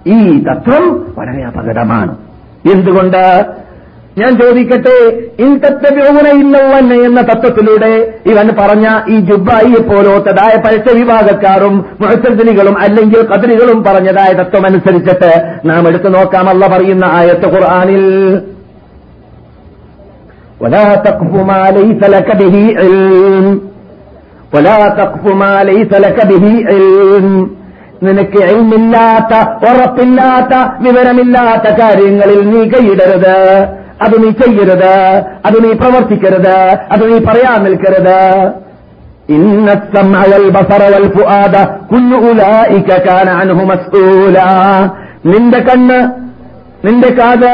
ഈ 0.08 0.44
തത്വം 0.44 1.14
വളരെ 1.18 1.44
അപകടമാണ്. 1.46 2.18
എന്തുകൊണ്ട്? 2.74 3.46
ഞാൻ 4.19 4.33
ചോദിക്കട്ടെ 4.41 4.95
ഇൻതത്വനെ 5.45 6.33
എന്ന 7.05 7.21
തത്വത്തിലൂടെ 7.31 7.91
ഇവൻ 8.27 8.49
പറഞ്ഞ 8.61 8.87
ഈ 9.09 9.17
ജുബായിയെ 9.21 9.81
പോലോത്തതായ 9.91 10.55
പഴച്ച 10.65 10.89
വിഭാഗക്കാരും 10.91 11.75
മുഴത്തലികളും 12.01 12.77
അല്ലെങ്കിൽ 12.79 13.21
കതിരികളും 13.31 13.79
പറഞ്ഞതായ 13.85 14.33
തത്വമനുസരിച്ചിട്ട് 14.41 15.33
നാം 15.65 15.89
എടുത്തു 15.89 16.09
നോക്കാം 16.09 16.49
അല്ല 16.49 16.67
പറയുന്ന 16.67 17.07
ആയത്ത് 17.21 17.49
ഖുർആാനിൽ 17.55 18.05
ولا 20.61 20.95
تقف 21.07 21.33
ما 21.51 21.63
ليس 21.71 22.03
لك 22.15 22.29
به 22.37 22.57
علم 22.81 23.47
ولا 24.53 24.79
تقف 25.01 25.25
ما 25.35 25.55
ليس 25.65 25.93
لك 26.05 26.19
به 26.31 26.45
علم 26.71 27.27
നിനക്ക് 28.03 28.41
എൽമില്ലാത്ത 28.51 29.33
ഉറപ്പില്ലാത്ത 29.69 30.53
വിവരമില്ലാത്ത 30.85 31.67
കാര്യങ്ങളിൽ 31.81 32.41
നീ 32.51 32.61
കൈയിടരുത് 32.73 33.35
അത് 34.02 34.16
നീ 34.24 34.30
ചെയ്യരുത് 34.32 34.94
അത് 35.46 35.58
നീ 35.64 35.72
പ്രവർത്തിക്കരുത് 35.74 36.56
അത് 36.94 37.04
നീ 37.12 37.18
പറയാൻ 37.20 37.64
നിൽക്കരുത്. 37.64 38.18
നിന്റെ 45.26 45.60
കണ്ണ് 45.68 46.00
നിന്റെ 46.86 47.10
കാത് 47.20 47.54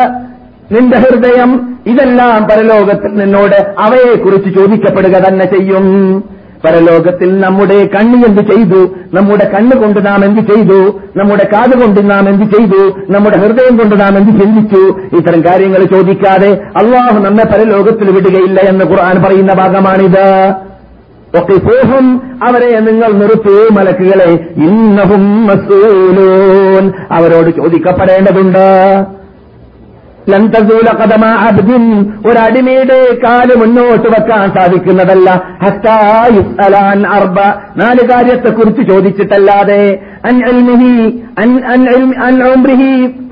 നിന്റെ 0.71 0.98
ഹൃദയം 0.98 1.51
ഇതെല്ലാം 1.88 2.48
പരലോകത്തിൽ 2.48 3.12
നിന്നോട് 3.21 3.57
അവയെക്കുറിച്ച് 3.79 4.50
ചോദിക്കപ്പെടുക 4.60 5.15
തന്നെ 5.27 5.45
ചെയ്യും. 5.45 5.88
പരലോകത്തിൽ 6.65 7.39
നമ്മുടെ 7.39 7.89
കണ്ണ് 7.96 8.27
എന്ത് 8.27 8.41
ചെയ്തു? 8.51 8.96
നമ്മുടെ 9.13 9.51
കണ്ണ് 9.53 9.77
കൊണ്ട് 9.77 10.06
നാം 10.06 10.25
എന്ത് 10.25 10.41
ചെയ്തു? 10.41 11.00
നമ്മുടെ 11.18 11.50
കാത് 11.53 11.82
കൊണ്ട് 11.82 12.10
നാം 12.10 12.30
എന്ത് 12.30 12.56
ചെയ്തു? 12.56 12.91
നമ്മുടെ 13.10 13.38
ഹൃദയം 13.38 13.77
കൊണ്ട് 13.77 14.00
നാം 14.00 14.18
എന്ത് 14.18 14.41
ചിന്തിച്ചു? 14.41 15.00
ഇത്തരം 15.15 15.41
കാര്യങ്ങൾ 15.41 15.84
ചോദിക്കാതെ 15.84 16.62
അള്ളാഹു 16.77 17.20
നമ്മെ 17.20 17.44
പരലോകത്തിൽ 17.44 18.12
വിടുകയില്ല 18.12 18.60
എന്ന് 18.60 18.86
ഖുർആൻ 18.86 19.24
പറയുന്ന 19.24 19.53
ഭാഗമാണിത്. 19.53 20.53
ഒക്കെ 21.39 21.58
പോഹും 21.58 22.22
അവരെ 22.44 22.80
നിങ്ങൾ 22.80 23.12
നിർത്തൂ 23.12 23.68
മലക്കുകളെ. 23.72 24.39
മസൂലൂൻ. 25.48 26.91
അവരോട് 27.12 27.56
ചോദിക്കപ്പെടേണ്ടതുണ്ട്. 27.56 29.06
ലന്തസൂല 30.30 30.90
കഥമ 30.92 31.25
അബ്ദിൻ 31.25 32.13
ഒരടിമയുടെ 32.25 33.18
കാൽ 33.24 33.56
മുന്നോട്ട് 33.58 34.08
വെക്കാൻ 34.08 34.51
സാധിക്കുന്നതല്ല 34.54 35.30
ഹത്തായുസ്അലാൻ 35.63 37.08
അർബ 37.08 37.40
നാല് 37.78 38.08
കാര്യത്തെക്കുറിച്ച് 38.12 38.94
ചോദിച്ചിട്ടല്ലാതെ 38.94 40.00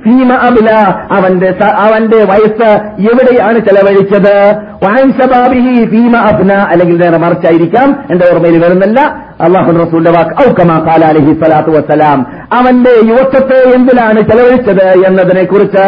ഫീമ 0.04 0.34
അബില 0.34 0.70
അവന്റെ 1.12 1.56
അവന്റെ 1.64 2.18
വയസ്സ് 2.18 2.70
എവിടെയാണ് 3.12 3.60
ചെലവഴിച്ചത്? 3.60 4.36
വാൻസബാബിഹി 4.84 5.86
ഫീമ 5.86 6.18
അബ്ന 6.18 6.54
അല്ലെങ്കിൽ 6.54 6.98
നേരെ 6.98 7.18
മറിച്ചായിരിക്കാം. 7.18 8.04
എന്റെ 8.12 8.26
ഓർമ്മയിൽ 8.34 8.66
വരുന്നില്ല. 8.66 9.00
അള്ളാഹു 9.42 9.72
റസൂലിന്റെ 9.72 10.12
വാക്ക്. 10.12 10.50
ഔക്കമാ 10.50 10.80
കാല 10.80 11.06
അലഹി 11.06 11.34
സ്വലാത്തു 11.34 11.70
വസ്സലാം. 11.70 12.26
അവന്റെ 12.54 12.94
യുവത്വത്തെ 13.06 13.76
എന്തിലാണ് 13.76 14.20
ചെലവഴിച്ചത് 14.20 15.06
എന്നതിനെ 15.08 15.44
കുറിച്ച് 15.44 15.86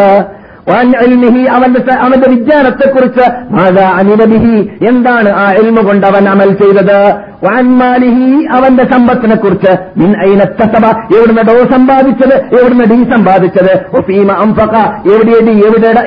അവന്റെ 1.49 1.79
അവന്റെ 1.93 2.29
വിജ്ഞാനത്തെക്കുറിച്ച് 2.29 3.25
എന്താണ് 4.87 5.29
ആ 5.29 5.45
എൽമ 5.51 5.81
കൊണ്ട് 5.81 6.07
അവൻ 6.07 6.29
അമൽ 6.29 6.51
ചെയ്തത്? 6.53 6.99
വാൻമാലിഹി 7.43 8.45
അവന്റെ 8.51 8.83
സമ്പത്തിനെ 8.83 9.35
കുറിച്ച് 9.35 9.71
മിൻ 9.97 10.11
ഡോ 11.41 11.57
സമ്പാദിച്ചത്? 11.71 12.35
എവിടുന്ന് 12.59 12.85
ഡി 12.91 13.03
സമ്പാദിച്ചത്? 13.15 13.73
ഒഫീമ 13.97 14.31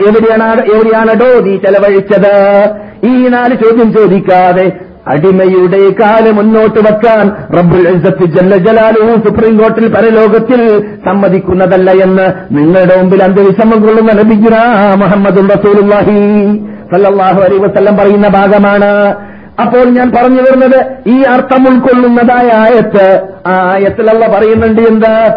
എവിടെയാണ് 0.08 0.62
എവിടെയാണ് 0.70 1.20
നീ 1.46 1.56
ചെലവഴിച്ചത്? 1.56 2.34
ഈ 3.04 3.28
നാല് 3.28 3.54
ചോദ്യം 3.64 3.92
ചോദിക്കാതെ 3.92 4.72
അടിമയുടെ 5.12 5.80
കാൽ 6.00 6.24
മുന്നോട്ട് 6.38 6.80
വെക്കാൻ 6.86 7.24
റബ്ബുൽ 7.56 7.86
ജല്ല 8.36 8.52
ജലാലുഹു 8.66 9.14
സുപ്രീം 9.26 9.54
കോർട്ടിൽ 9.60 9.86
പരലോകത്തിൽ 9.96 10.60
സമ്മതിക്കുന്നതല്ല 11.06 11.90
എന്ന് 12.06 12.26
നിങ്ങളുടെ 12.56 12.96
മുമ്പിൽ 13.00 13.22
അന്തവിഷമം 13.28 13.78
കൊള്ളുന്ന 13.84 14.14
ലഭിക്കുന്ന 14.20 14.60
മുഹമ്മദ് 15.02 15.44
റസൂലുള്ളാഹി 15.54 16.18
സല്ലാഹു 16.92 17.40
അലൈഹി 17.46 17.62
വസല്ലം 17.66 17.94
പറയുന്ന 18.00 18.28
ഭാഗമാണ്. 18.38 18.90
അപ്പോൾ 19.60 19.84
ഞാൻ 19.84 20.12
പറഞ്ഞു 20.16 20.42
വരുന്നത് 20.42 20.86
ഈ 21.06 21.22
അർത്ഥം 21.22 21.68
ഉൾക്കൊള്ളുന്നതായ 21.68 22.50
ആയത്ത് 22.54 23.22
ആ 23.46 23.70
ആയത്തിലല്ല 23.72 24.26
പറയുന്നുണ്ട് 24.26 24.80
എന്ത്? 24.80 25.34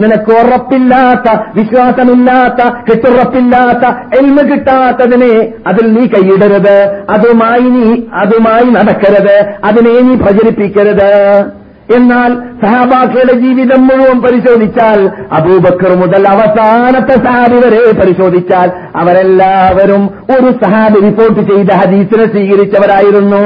നിനക്ക് 0.00 0.32
ഉറപ്പില്ലാത്ത 0.32 1.40
വിശ്വാസമില്ലാത്ത 1.54 2.68
കെട്ടുറപ്പില്ലാത്ത 2.90 3.94
എൽമ 4.18 4.40
കിട്ടാത്തതിനെ 4.40 5.52
അതിൽ 5.66 5.92
നീ 5.92 6.06
കൈയിടരുത്. 6.06 7.04
അതുമായി 7.10 7.60
നീ 7.60 8.02
അതുമായി 8.14 8.64
നടക്കരുത്. 8.64 9.46
അതിനെ 9.64 10.00
നീ 10.00 10.14
പ്രചരിപ്പിക്കരുത്. 10.14 11.10
എന്നാൽ 11.96 12.32
സഹാബാക്കളുടെ 12.62 13.34
ജീവിതം 13.40 13.82
മുഴുവൻ 13.88 14.18
പരിശോധിച്ചാൽ 14.22 15.00
അബൂബക്കർ 15.32 15.92
മുതൽ 15.96 16.28
അവസാനത്തെ 16.28 17.16
സഹാബി 17.26 17.58
വരെ 17.66 17.80
പരിശോധിച്ചാൽ 18.00 18.68
അവരെല്ലാവരും 18.96 20.02
ഒരു 20.36 20.50
സഹാബി 20.64 21.00
റിപ്പോർട്ട് 21.08 21.40
ചെയ്ത 21.52 21.70
ഹദീസിനെ 21.82 22.26
സ്വീകരിച്ചവരായിരുന്നു. 22.26 23.44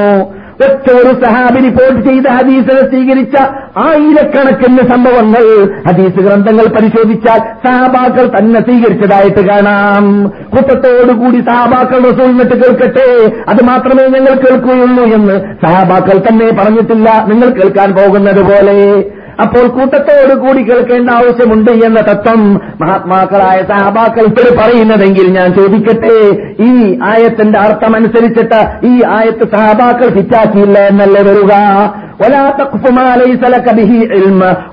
ഒറ്റ 0.63 0.91
ഒരു 0.91 1.25
സഹാബി 1.25 1.61
റിപ്പോർട്ട് 1.61 2.09
ചെയ്ത 2.09 2.27
ഹദീസിനെ 2.27 2.91
സ്വീകരിച്ച 2.91 3.37
ആയിരക്കണക്കിന് 3.79 4.91
സംഭവങ്ങൾ. 4.91 5.69
ഹദീസ് 5.89 6.21
ഗ്രന്ഥങ്ങൾ 6.21 6.67
പരിശോധിച്ചാൽ 6.67 7.39
സഹാബാക്കൾ 7.39 8.39
തന്നെ 8.39 8.61
സ്വീകരിച്ചതായിട്ട് 8.61 9.49
കാണാം. 9.49 10.29
കൂട്ടത്തോടുകൂടി 10.29 11.41
സഹാബാക്കൾ 11.41 11.99
റസൂലിനിട്ട് 11.99 12.55
കേൾക്കട്ടെ. 12.55 13.33
അത് 13.49 13.65
മാത്രമേ 13.65 14.09
ഞങ്ങൾ 14.09 14.35
കേൾക്കുകയുള്ളൂ 14.35 15.05
എന്ന് 15.05 15.41
സഹാബാക്കൾ 15.67 16.19
തന്നെ 16.19 16.51
പറഞ്ഞിട്ടില്ല. 16.63 17.27
നിങ്ങൾ 17.29 17.49
കേൾക്കാൻ 17.49 17.93
പോകുന്നത് 17.93 18.43
പോലെ. 18.43 19.05
അപ്പോൾ 19.43 19.65
കൂട്ടത്തോടുകൂടി 19.69 20.63
കേൾക്കേണ്ട 20.63 21.09
ആവശ്യമുണ്ട് 21.11 21.73
എന്ന 21.87 22.01
തത്വം 22.03 22.41
മഹാത്മാക്കളായ 22.81 23.59
സഹബാക്കൾ 23.71 24.25
ഇപ്പോൾ 24.25 24.49
പറയുന്നതെങ്കിൽ 24.59 25.27
ഞാൻ 25.37 25.49
ചോദിക്കട്ടെ 25.55 26.15
ഈ 26.61 26.71
ആയത്തിന്റെ 27.05 27.59
അർത്ഥമനുസരിച്ചിട്ട് 27.59 28.61
ഈ 28.87 28.95
ആയത്ത് 29.15 29.47
സഹബാക്കൾ 29.55 30.09
ഫിറ്റാക്കിയില്ല 30.15 30.79
എന്നല്ലേ 30.91 31.23
വരിക? 31.23 31.53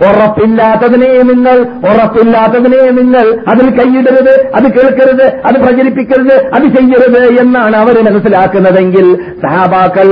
ഉറപ്പില്ലാത്തതിനെ 0.03 1.09
നിങ്ങൾ 1.23 1.57
ഉറപ്പില്ലാത്തതിനെ 1.85 2.81
നിങ്ങൾ 2.91 3.25
അതിൽ 3.47 3.67
കൈയിടരുത് 3.79 4.33
അത് 4.55 4.67
കേൾക്കരുത് 4.75 5.25
അത് 5.45 5.57
പ്രചരിപ്പിക്കരുത് 5.63 6.35
അത് 6.53 6.65
ചെയ്യരുത് 6.75 7.21
എന്നാണ് 7.41 7.75
അവർ 7.77 7.97
മനസ്സിലാക്കുന്നതെങ്കിൽ 8.03 9.07
സഹാബാക്കൾ 9.45 10.09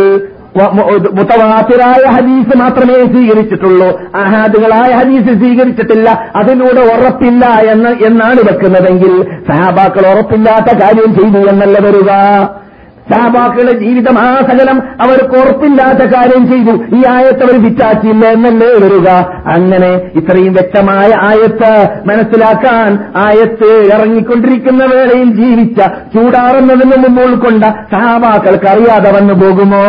മുത്തവാത്തിരായ 0.57 2.09
ഹദീസ് 2.09 2.57
മാത്രമേ 2.57 2.93
സ്വീകരിച്ചിട്ടുള്ളൂ. 2.93 3.99
അഹാദുകളായ 4.15 4.91
ഹദീസ് 4.93 5.39
സ്വീകരിച്ചിട്ടില്ല. 5.39 6.31
അതിലൂടെ 6.35 6.81
ഉറപ്പില്ല 6.81 7.45
എന്ന് 7.45 7.89
എന്നാണ് 7.89 8.39
വെക്കുന്നതെങ്കിൽ 8.39 9.23
സഹാബാക്കൾ 9.23 10.07
ഉറപ്പില്ലാത്ത 10.13 10.77
കാര്യം 10.81 11.15
ചെയ്തു 11.15 11.49
എന്നല്ല 11.49 11.79
വരിക. 11.79 12.11
സഹാബാക്കളുടെ 13.11 13.71
ജീവിതം 13.71 14.19
ആ 14.19 14.35
സകലം 14.35 14.81
അവർ 15.01 15.37
ഉറപ്പില്ലാത്ത 15.37 16.13
കാര്യം 16.15 16.47
ചെയ്തു. 16.47 16.71
ഈ 16.71 17.03
ആയത്ത് 17.09 17.43
അവർ 17.43 17.63
വിറ്റാക്കിയില്ല 17.63 18.25
എന്നല്ലേ 18.25 18.67
വരിക? 18.67 19.09
അങ്ങനെ 19.55 19.93
ഇത്രയും 19.93 20.53
വ്യക്തമായ 20.53 21.11
ആയത്ത് 21.21 21.89
മനസ്സിലാക്കാൻ 22.05 23.05
ആയത്ത് 23.15 23.89
ഇറങ്ങിക്കൊണ്ടിരിക്കുന്ന 23.93 24.85
വേളയിൽ 24.85 25.35
ജീവിച്ച 25.35 25.81
ചൂടാറുന്നതിന് 25.87 26.91
മുമ്പ് 26.95 27.21
ഉൾക്കൊണ്ട 27.21 27.63
സഹാബാക്കൾക്ക് 27.63 28.65
അറിയാതെ 28.65 29.11
വന്നു 29.11 29.33
പോകുമോ? 29.33 29.83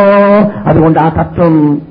അതുകൊണ്ട് 0.67 0.99
ആ 0.99 1.09
തത്വം 1.09 1.83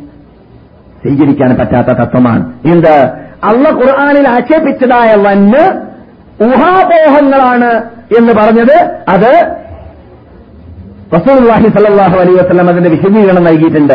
സ്വീകരിക്കാൻ 1.02 1.56
പറ്റാത്ത 1.56 1.88
തത്വമാണ്. 1.88 2.54
എന്ത്? 2.66 3.10
അള്ള 3.44 3.70
ഖുർആാനിൽ 3.70 4.28
ആക്ഷേപിച്ചതായ 4.28 5.16
വന്ന് 5.16 5.90
ഊഹാപോഹങ്ങളാണ് 6.44 7.74
എന്ന് 8.18 8.34
പറഞ്ഞത്. 8.34 8.78
അത് 9.10 9.60
റസൂൽവാഹി 11.16 11.68
സല്ലാഹു 11.68 12.18
അലൈ 12.18 12.34
വസ്ലം 12.34 12.70
അതിന്റെ 12.70 12.90
വിശദീകരണം 12.90 13.44
നൽകിയിട്ടുണ്ട്. 13.44 13.94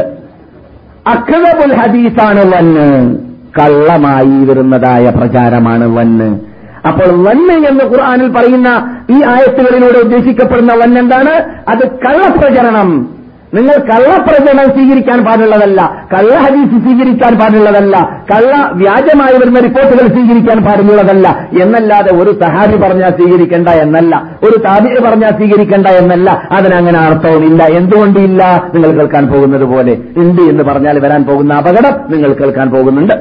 അക്രബുൽ 1.06 1.75
ഹദീസാണ് 1.75 2.56
വന്ന്. 2.56 3.14
കള്ളമായി 3.59 4.44
വരുന്നതായ 4.44 5.11
പ്രചാരമാണ് 5.11 5.97
വന്ന്. 5.97 6.40
അപ്പോൾ 6.88 7.09
വന്ന് 7.09 7.68
എന്ന് 7.68 7.85
ഖുർആാനിൽ 7.85 8.28
പറയുന്ന 8.28 9.00
ഈ 9.11 9.23
ആയത്തുകളിലൂടെ 9.26 9.99
ഉദ്ദേശിക്കപ്പെടുന്ന 9.99 10.75
വന്നെന്താണ്? 10.75 11.62
അത് 11.68 11.87
കള്ളപ്രചരണം. 11.87 13.14
നിങ്ങൾ 13.54 13.76
കള്ളപ്രചരണം 13.78 14.70
സ്വീകരിക്കാൻ 14.70 15.25
പാടുള്ളതല്ല 15.25 16.06
കള്ള 16.12 16.34
ഹദീസ് 16.34 16.80
സ്വീകരിക്കാൻ 16.82 17.38
പാടുള്ളതല്ല 17.38 17.96
കള്ള 18.32 18.70
വ്യാജമായി 18.73 19.38
വരുന്ന 19.38 19.61
റിപ്പോർട്ടുകൾ 19.61 20.08
സ്വീകരിക്കാൻ 20.08 20.64
പാടുള്ളതല്ല 20.64 21.49
എന്നല്ലാതെ 21.62 22.14
ഒരു 22.14 22.40
സഹാബി 22.42 22.76
പറഞ്ഞാൽ 22.76 23.11
സ്വീകരിക്കേണ്ട 23.11 23.68
എന്നല്ല 23.68 24.34
ഒരു 24.42 24.58
താബിയെ 24.58 25.11
പറഞ്ഞാൽ 25.11 25.30
സ്വീകരിക്കേണ്ട 25.30 25.87
എന്നല്ല. 25.87 26.49
അതിനങ്ങനെ 26.52 26.99
അർത്ഥവുമില്ല. 26.99 27.62
എന്തുകൊണ്ടില്ല? 27.64 28.70
നിങ്ങൾ 28.75 28.90
കേൾക്കാൻ 28.90 29.26
പോകുന്നത് 29.26 29.64
പോലെ. 29.64 29.99
ഉണ്ട് 30.16 30.42
എന്ന് 30.42 30.64
പറഞ്ഞാൽ 30.64 30.99
വരാൻ 30.99 31.25
പോകുന്ന 31.25 31.54
അപകടം 31.54 32.12
നിങ്ങൾ 32.12 32.32
കേൾക്കാൻ 32.32 32.70
പോകുന്നുണ്ട്. 32.70 33.14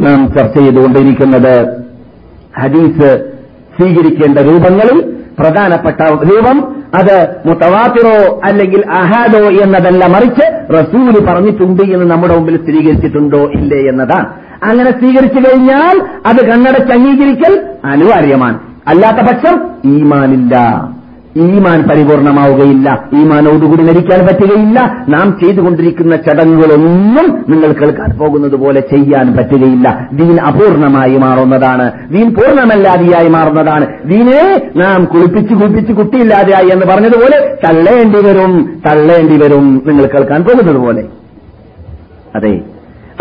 നാം 0.00 0.32
ചർച്ച 0.32 0.58
ചെയ്തുകൊണ്ടിരിക്കുന്നത് 0.58 1.82
ഹദീസ് 2.60 3.31
സ്വീകരിക്കേണ്ട 3.82 4.38
രൂപങ്ങളിൽ 4.38 5.16
പ്രധാനപ്പെട്ട 5.38 6.00
രൂപം 6.00 6.82
അത് 6.94 7.36
മുത്തവാത്തിറോ 7.46 8.40
അല്ലെങ്കിൽ 8.44 8.84
അഹാദോ 8.90 9.38
എന്നതല്ല 9.38 10.06
മറിച്ച് 10.06 10.74
റസൂൽ 10.74 11.24
പറഞ്ഞിട്ടുണ്ട് 11.24 11.82
എന്ന് 11.82 12.10
നമ്മുടെ 12.10 12.34
മുമ്പിൽ 12.34 12.56
സ്ഥിരീകരിച്ചിട്ടുണ്ടോ 12.62 13.38
ഇല്ലേ 13.38 13.78
എന്നതാണ്. 13.78 14.26
അങ്ങനെ 14.64 14.90
സ്വീകരിച്ചു 14.90 15.38
കഴിഞ്ഞാൽ 15.38 16.02
അത് 16.26 16.46
കണ്ണടച്ച് 16.46 16.92
അംഗീകരിക്കൽ 16.92 17.66
അനിവാര്യമാണ്. 17.84 18.58
അല്ലാത്ത 18.86 19.16
പക്ഷം 19.16 19.60
ഈമാനില്ല. 19.84 20.54
ഈമാൻ 21.36 21.88
പരിപൂർണമാവുകയില്ല. 21.88 23.08
ഈമാനോടുകൂടി 23.12 23.82
മരിക്കാൻ 23.82 24.26
പറ്റുകയില്ല. 24.26 25.04
നാം 25.08 25.38
ചെയ്തുകൊണ്ടിരിക്കുന്ന 25.42 26.16
ചടങ്ങുകളൊന്നും 26.16 27.44
നിങ്ങൾ 27.48 27.72
കേൾക്കാൻ 27.72 28.18
പോകുന്നത് 28.18 28.56
പോലെ 28.56 28.80
ചെയ്യാൻ 28.80 29.36
പറ്റുകയില്ല. 29.36 30.08
ദീൻ 30.12 30.40
അപൂർണമായി 30.40 31.16
മാറുന്നതാണ്. 31.16 31.92
ദീൻ 32.10 32.34
പൂർണമല്ലാതെയായി 32.34 33.28
മാറുന്നതാണ്. 33.28 33.86
ദീനെ 34.04 34.70
നാം 34.76 35.04
കുളിപ്പിച്ച് 35.04 35.54
കുളിപ്പിച്ച് 35.54 35.92
കുട്ടിയില്ലാതെയായി 35.92 36.68
എന്ന് 36.68 36.86
പറഞ്ഞതുപോലെ 36.86 37.58
തള്ളേണ്ടി 37.64 38.28
വരും 38.28 38.82
തള്ളേണ്ടി 38.86 39.36
വരും. 39.36 39.82
നിങ്ങൾ 39.86 40.06
കേൾക്കാൻ 40.06 40.44
പോകുന്നത് 40.44 40.76
പോലെ 40.76 41.04
അതെ. 42.34 42.60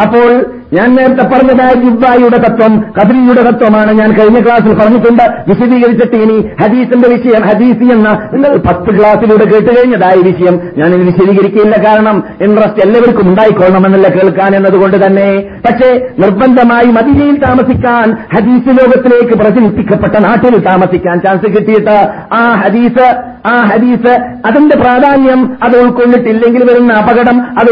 അപ്പോൾ 0.04 0.61
ഞാൻ 0.78 0.90
നേരത്തെ 0.98 1.24
പറഞ്ഞതായ 1.32 1.72
ജിബ്ബായിയുടെ 1.84 2.38
തത്വം 2.44 2.74
കദ്രിയുടെ 2.98 3.42
തത്വമാണ് 3.48 3.92
ഞാൻ 4.00 4.10
കഴിഞ്ഞ 4.18 4.40
ക്ലാസ്സിൽ 4.46 4.74
പറഞ്ഞിട്ടുണ്ട്. 4.82 5.24
വിശദീകരിച്ചിട്ട് 5.50 6.18
ഇനി 6.26 6.38
ഹദീസിന്റെ 6.62 7.08
വിഷയം 7.14 7.42
ഹദീസി 7.50 7.88
എന്ന 7.96 8.10
നിങ്ങൾ 8.34 8.52
പത്ത് 8.68 8.92
ക്ലാസ്സിലൂടെ 8.98 9.46
കേട്ട് 9.52 9.72
കഴിഞ്ഞതായ 9.78 10.16
വിഷയം 10.30 10.56
ഞാൻ 10.80 10.90
ഇനി 10.98 11.06
വിശദീകരിക്കില്ല 11.10 11.76
കാരണം 11.88 12.18
ഇൻട്രസ്റ്റ് 12.48 12.84
എല്ലാവർക്കും 12.86 13.28
ഉണ്ടായിക്കൊള്ളണമെന്നല്ല 13.32 14.10
കേൾക്കാൻ 14.16 14.52
എന്നതുകൊണ്ട് 14.60 14.98
തന്നെ. 15.06 15.28
പക്ഷേ 15.66 15.90
നിർബന്ധമായി 16.24 16.90
മദീനയിൽ 17.00 17.36
താമസിക്കാൻ 17.48 18.08
ഹദീസ് 18.36 18.78
ലോകത്തിലേക്ക് 18.80 19.38
പ്രചരിപ്പിക്കപ്പെട്ട 19.42 20.16
നാട്ടിൽ 20.28 20.58
താമസിക്കാൻ 20.70 21.18
ചാൻസ് 21.28 21.54
കിട്ടിയിട്ട് 21.58 21.98
ആ 22.40 22.42
ഹദീസ് 22.64 23.10
ആ 23.52 23.56
ഹദീസ് 23.72 24.16
അതിന്റെ 24.48 24.76
പ്രാധാന്യം 24.82 25.40
അത് 25.68 25.76
ഉൾക്കൊണ്ടിട്ടില്ലെങ്കിൽ 25.84 26.64
വരുന്ന 26.72 26.92
അപകടം 27.04 27.38
അത് 27.62 27.72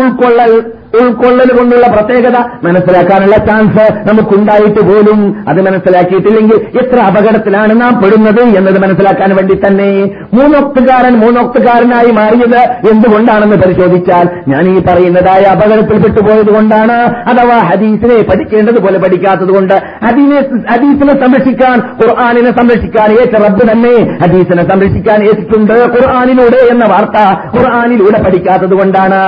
ഉൾക്കൊള്ളൽ 0.00 0.52
ഉൾക്കൊള്ളൽ 1.00 1.50
കൊണ്ടുള്ള 1.56 1.86
പ്രത്യേകത 1.94 2.37
മനസ്സിലാക്കാനുള്ള 2.64 3.36
ചാൻസ് 3.48 3.86
നമുക്കുണ്ടായിട്ട് 4.08 4.80
പോലും 4.80 5.20
അത് 5.48 5.60
മനസ്സിലാക്കിയിട്ടില്ലെങ്കിൽ 5.66 6.58
എത്ര 6.82 6.98
അപകടത്തിലാണ് 7.00 7.80
നാം 7.80 7.94
പെടുന്നത് 8.02 8.42
എന്നത് 8.58 8.78
മനസ്സിലാക്കാൻ 8.78 9.30
വേണ്ടി 9.36 9.56
തന്നെ 9.66 9.90
മൂന്നൊക്കുകാരൻ 10.34 11.14
മൂന്നൊക്കുകാരനായി 11.24 12.10
മാറിയത് 12.10 12.60
എന്തുകൊണ്ടാണെന്ന് 12.92 13.56
പരിശോധിച്ചാൽ 13.56 14.26
ഞാൻ 14.48 14.64
ഈ 14.72 14.76
പറയുന്നതായ 14.88 15.44
അപകടത്തിൽ 15.54 15.98
പെട്ടുപോയത് 16.02 16.52
കൊണ്ടാണ് 16.54 16.98
അഥവാ 17.32 17.58
ഹദീസിനെ 17.70 18.18
പഠിക്കേണ്ടതുപോലെ 18.22 18.98
പഠിക്കാത്തത് 18.98 19.48
കൊണ്ട് 19.48 19.74
ഹദീസിനെ 20.72 21.14
സംരക്ഷിക്കാൻ 21.24 21.78
ഖുർആാനിനെ 22.00 22.50
സംരക്ഷിക്കാൻ 22.50 23.08
ഏറ്റ 23.20 23.34
റബ്ബ് 23.44 23.64
തന്നെ 23.72 23.94
ഹദീസിനെ 24.22 24.64
സംരക്ഷിക്കാൻ 24.68 25.18
ഏറ്റിട്ടുണ്ട്. 25.28 25.74
ഖുർആാനിലൂടെ 25.94 26.60
എന്ന 26.72 26.84
വാർത്ത 26.84 27.18
ഖുർആാനിലൂടെ 27.56 28.18
പഠിക്കാത്തത് 28.22 28.74
കൊണ്ടാണ്. 28.74 29.20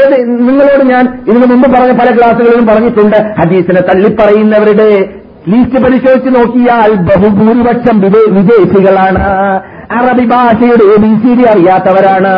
ഏത് 0.00 0.16
നിങ്ങളോട് 0.46 0.84
ഞാൻ 0.92 1.04
ഇതിനു 1.30 1.46
മുമ്പ് 1.52 1.66
പറഞ്ഞ 1.74 1.92
പല 2.00 2.08
ക്ലാസ്സുകളിലും 2.18 2.66
പറഞ്ഞിട്ടുണ്ട്. 2.70 3.18
ഹദീസിനെ 3.40 3.82
തള്ളിപ്പറയുന്നവരുടെ 3.88 4.88
ലീസ്റ്റ് 5.52 5.78
പരിശോധിച്ച് 5.84 6.30
നോക്കിയാൽ 6.34 6.90
ബഹുഭൂരിപക്ഷം 7.08 7.96
വിദേശികളാണ് 8.36 9.22
അറബി 9.98 10.24
ഭാഷയുടെ 10.32 10.84
എ 10.92 10.96
ബി 11.04 11.10
സി 11.22 11.32
ഡി 11.38 11.44
അറിയാത്തവരാണ്. 11.52 12.30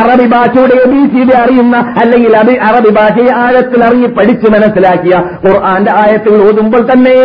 അറബി 0.00 0.26
ഭാഷയുടെ 0.32 0.74
എ 0.84 0.86
ബി 0.92 1.02
സി 1.12 1.22
ഡി 1.28 1.34
അറിയുന്ന 1.42 1.76
അല്ലെങ്കിൽ 2.02 2.32
അത് 2.40 2.52
അറബി 2.68 2.90
ഭാഷയെ 2.98 3.30
ആഴത്തിൽ 3.44 3.84
അറിഞ്ഞ് 3.88 4.08
പഠിച്ച് 4.18 4.48
മനസ്സിലാക്കിയ 4.54 5.14
ഖുർആന്റെ 5.44 5.92
ആയത്തുകൾ 6.02 6.42
ഓതുമ്പോൾ 6.48 6.84
തന്നെ 6.92 7.16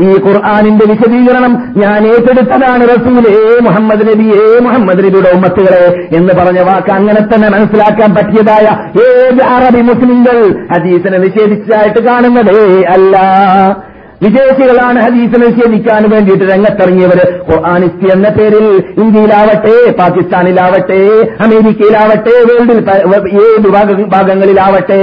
ഈ 0.00 0.08
ഖുർആാനിന്റെ 0.26 0.84
വിശദീകരണം 0.84 1.72
ഞാൻ 1.76 2.06
ഏറ്റെടുത്തതാണ് 2.06 2.88
റസൂലേ 2.88 3.60
മുഹമ്മദ് 3.60 4.08
നബിയേ 4.08 4.60
മുഹമ്മദ് 4.60 4.98
നബിയുടെ 4.98 5.30
ഉമ്മത്തുകളെ 5.30 6.08
എന്ന് 6.16 6.34
പറഞ്ഞ 6.34 6.60
വാക്ക് 6.60 6.90
അങ്ങനെ 6.90 7.20
തന്നെ 7.20 7.48
മനസ്സിലാക്കാൻ 7.48 8.14
പറ്റിയതായ 8.14 8.66
ഏത് 9.06 9.42
അറബി 9.42 9.80
മുസ്ലിങ്ങൾ 9.80 10.66
ഹദീസിനെ 10.74 11.18
നിഷേധിച്ചതായിട്ട് 11.18 11.98
കാണുന്നതേ? 11.98 12.84
അല്ല. 12.84 13.16
വിദേശികളാണ് 14.24 14.98
ഹദീസിനെ 15.04 15.46
നിഷേധിക്കാൻ 15.46 16.02
വേണ്ടിയിട്ട് 16.12 16.44
രംഗത്തിറങ്ങിയവർ 16.44 17.18
ഖുർആാനിസ്റ്റി 17.48 18.06
എന്ന 18.12 18.28
പേരിൽ 18.28 18.66
ഇന്ത്യയിലാവട്ടെ 19.02 19.74
പാകിസ്ഥാനിലാവട്ടെ 19.98 21.00
അമേരിക്കയിലാവട്ടെ 21.46 22.34
വേൾഡിൽ 22.48 22.78
ഏത് 23.44 23.68
ഭാഗങ്ങളിലാവട്ടെ 24.14 25.00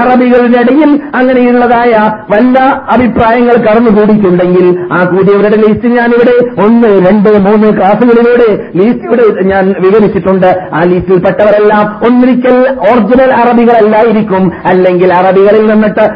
അറബികളുടെ 0.00 0.58
ഇടയിൽ 0.64 0.90
അങ്ങനെയുള്ളതായ 1.14 1.92
വല്ല 2.32 2.56
അഭിപ്രായങ്ങൾ 2.94 3.56
കടന്നുകൂടിയിട്ടുണ്ടെങ്കിൽ 3.66 4.66
ആ 4.92 5.00
കൂടിയവരുടെ 5.04 5.58
ലിസ്റ്റ് 5.64 5.90
ഞാനിവിടെ 5.98 6.36
ഒന്ന് 6.66 6.90
രണ്ട് 7.06 7.30
മൂന്ന് 7.46 7.70
ക്ലാസുകളിലൂടെ 7.78 8.48
ലിസ്റ്റ് 8.80 9.06
ഇവിടെ 9.08 9.26
ഞാൻ 9.52 9.64
വിവരിച്ചിട്ടുണ്ട്. 9.84 10.50
ആ 10.72 10.82
ലിസ്റ്റിൽപ്പെട്ടവരെല്ലാം 10.92 11.84
ഒന്നിരിക്കൽ 12.06 12.56
ഒറിജിനൽ 12.90 13.32
അറബികളല്ലായിരിക്കും. 13.42 14.52
അല്ലെങ്കിൽ 14.66 15.12
അറബികളിൽ 15.20 15.66
നിന്നിട്ട് 15.72 16.06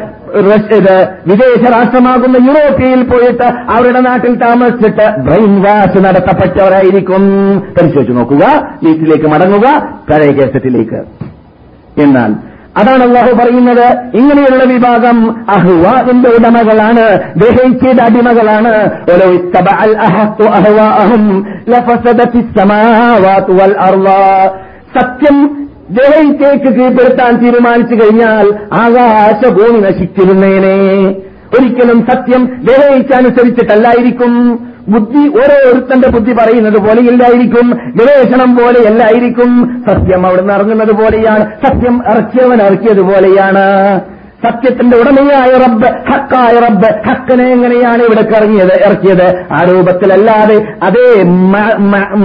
വിദേശ 1.27 1.71
രാഷ്ട്രമാകുന്ന 1.71 2.37
യൂറോപ്യയിൽ 2.45 3.03
പോയിട്ട് 3.03 3.43
അവരുടെ 3.43 3.99
നാട്ടിൽ 3.99 4.35
താമസിച്ചിട്ട് 4.35 5.21
ബ്രെയിൻ 5.21 5.61
വാഷ് 5.61 6.05
നടത്തപ്പെട്ടവരായിരിക്കും. 6.05 7.23
പരിശോധിച്ചു 7.59 8.13
നോക്കുക 8.13 8.45
വീട്ടിലേക്ക് 8.83 9.25
മടങ്ങുക 9.25 9.79
പഴയ 10.11 10.31
കേസറ്റിലേക്ക് 10.31 11.01
എന്നാൽ 12.01 12.33
അതാണ് 12.77 13.03
അള്ളാഹു 13.03 13.31
പറയുന്നത്. 13.35 13.87
ഇങ്ങനെയുള്ള 14.17 14.63
വിഭാഗം 14.73 15.17
അഹ്വാവിന്റെ 15.49 16.29
ഉടമകളാണ് 16.29 17.05
ഗ്രഹിച്ചത് 17.37 18.01
അടിമകളാണ്. 18.01 18.73
സത്യം 24.99 25.58
ദഹയിച്ചേക്ക് 25.89 26.63
കീഴ്പ്പെടുത്താൻ 26.63 27.43
തീരുമാനിച്ചു 27.43 27.95
കഴിഞ്ഞാൽ 27.95 28.53
ആകാശഭൂമി 28.73 29.79
നശിച്ചിരുന്നേനെ. 29.79 31.15
ഒരിക്കലും 31.59 32.07
സത്യം 32.11 32.45
ദഹയിച്ചനുസരിച്ചിട്ടല്ലായിരിക്കും 32.45 34.59
ബുദ്ധി 34.87 35.17
ഓരോരുത്തന്റെ 35.17 36.07
ബുദ്ധി 36.07 36.33
പറയുന്നത് 36.33 36.73
പോലെയില്ലായിരിക്കും. 36.73 37.77
ഗവേഷണം 37.95 38.55
പോലെയല്ലായിരിക്കും. 38.55 39.83
സത്യം 39.89 40.27
അവിടുന്ന് 40.27 40.53
ഇറങ്ങുന്നത് 40.53 40.91
പോലെയാണ്. 40.91 41.51
സത്യം 41.65 42.01
ഇറക്കിയവൻ 42.11 42.61
ഇറക്കിയത് 42.61 43.01
പോലെയാണ്. 43.01 44.01
സത്യത്തിന്റെ 44.43 44.97
ഉടമയായ 44.97 45.51
റബ്ബ് 45.63 45.87
ഹക്കായ 46.09 46.59
റബ്ബ് 46.65 46.89
ഹക്കനെ 47.07 47.45
എങ്ങനെയാണ് 47.51 48.01
ഇവിടെ 48.03 48.23
ഇറങ്ങിയത് 48.37 48.75
ഇറക്കിയത്? 48.87 49.25
ആ 49.51 49.59
രൂപത്തിലല്ലാതെ 49.69 50.57
അതേ 50.83 51.07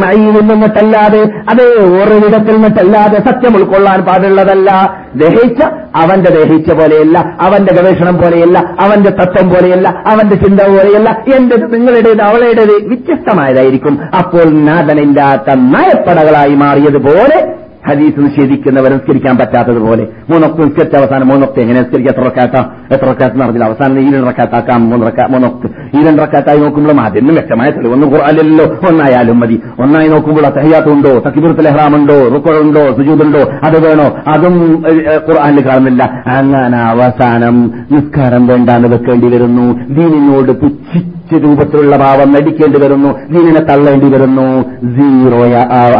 മയിൽ 0.02 0.36
നിന്നിട്ടല്ലാതെ 0.50 1.22
അതേ 1.50 1.66
ഒരിടത്തിൽ 2.02 2.54
നിന്നിട്ടല്ലാതെ 2.54 3.18
സത്യം 3.30 3.56
ഉൾക്കൊള്ളാൻ 3.56 4.00
പാടുള്ളതല്ല. 4.00 4.70
ദഹിച്ച 5.16 5.60
അവന്റെ 6.02 6.30
ദഹിച്ച 6.36 6.70
പോലെയല്ല 6.70 7.18
അവന്റെ 7.40 7.72
ഗവേഷണം 7.74 8.16
പോലെയല്ല 8.22 8.58
അവന്റെ 8.80 9.10
തത്വം 9.10 9.48
പോലെയല്ല 9.50 9.88
അവന്റെ 10.06 10.36
ചിന്ത 10.36 10.60
പോലെയല്ല 10.60 11.10
എന്റേത് 11.36 11.66
നിങ്ങളുടേത് 11.74 12.22
അവളുടേത് 12.22 12.74
വ്യത്യസ്തമായതായിരിക്കും. 12.88 13.96
അപ്പോൾ 14.18 14.46
നാഥനില്ലാത്ത 14.68 15.48
നയപ്പടകളായി 15.74 16.54
മാറിയതുപോലെ 16.64 17.38
ഹദീസ് 17.88 18.20
നിഷേധിക്കുന്നവർ 18.20 18.92
നിസ്കരിക്കാൻ 18.92 19.36
പറ്റാത്തതുപോലെ. 19.36 20.06
മൂന്നൊക്കെ 20.30 20.62
നിസ്കരിച്ച 20.62 20.96
അവസാനം 20.96 21.28
മൂന്നൊക്കെ 21.28 21.60
എങ്ങനെ 21.60 21.80
നിസ്കരിക്കുക 21.80 22.10
എത്ര 22.10 22.24
റക്കാത്ത? 22.24 22.66
എത്ര 22.94 23.10
റക്കാത്ത 23.10 23.34
നടന്നില്ല 23.34 23.64
അവസാനം 23.64 24.00
ഈ 24.00 24.12
രണ്ട് 24.12 24.26
റക്കാത്താക്കാം 24.26 24.90
മൂന്ന് 24.90 25.06
റക്കാ 25.06 25.26
മൂന്നൊക്കെ. 25.26 25.68
ഈ 25.98 26.06
രണ്ട് 26.06 26.22
റക്കാത്തായി 26.22 26.58
നോക്കുമ്പോഴും 26.58 27.00
ആദ്യം 27.00 27.26
വ്യക്തമായ 27.26 27.70
തെളിവ് 27.70 27.92
ഒന്ന് 27.92 28.06
ഖുർആനിലല്ലോ. 28.06 28.64
ഒന്നായാലും 28.88 29.40
മതി. 29.40 29.60
ഒന്നായി 29.78 30.08
നോക്കുമ്പോൾ 30.08 30.42
തഹയ്യാത്തുണ്ടോ 30.42 31.22
തക്കിബുറത്തിൽ 31.26 31.68
എഹ്റാമുണ്ടോ 31.68 32.28
റുക്കുണ്ടോ 32.34 32.92
സുജൂദുണ്ടോ 32.96 33.40
അത് 33.64 33.86
വേണോ? 33.88 34.16
അതും 34.28 34.84
ഖുർആാനിൽ 35.28 35.66
കാണുന്നില്ല. 35.66 36.22
അങ്ങനെ 36.26 36.78
അവസാനം 36.78 37.72
നിസ്കാരം 37.92 38.46
വേണ്ടാന്ന് 38.46 38.88
വെക്കേണ്ടി 38.88 39.28
വരുന്നു. 39.28 39.66
ദീനിനോട് 39.72 40.52
പുച്ഛിച്ച 40.52 41.13
രൂപത്തിലുള്ള 41.32 41.96
ഭാവം 41.96 42.32
നടിക്കേണ്ടി 42.32 42.80
വരുന്നു. 42.80 43.08
ദീനിനെ 43.08 43.60
തള്ളേണ്ടി 43.60 44.06
വരുന്നു. 44.06 44.62
സീറോ 44.96 45.44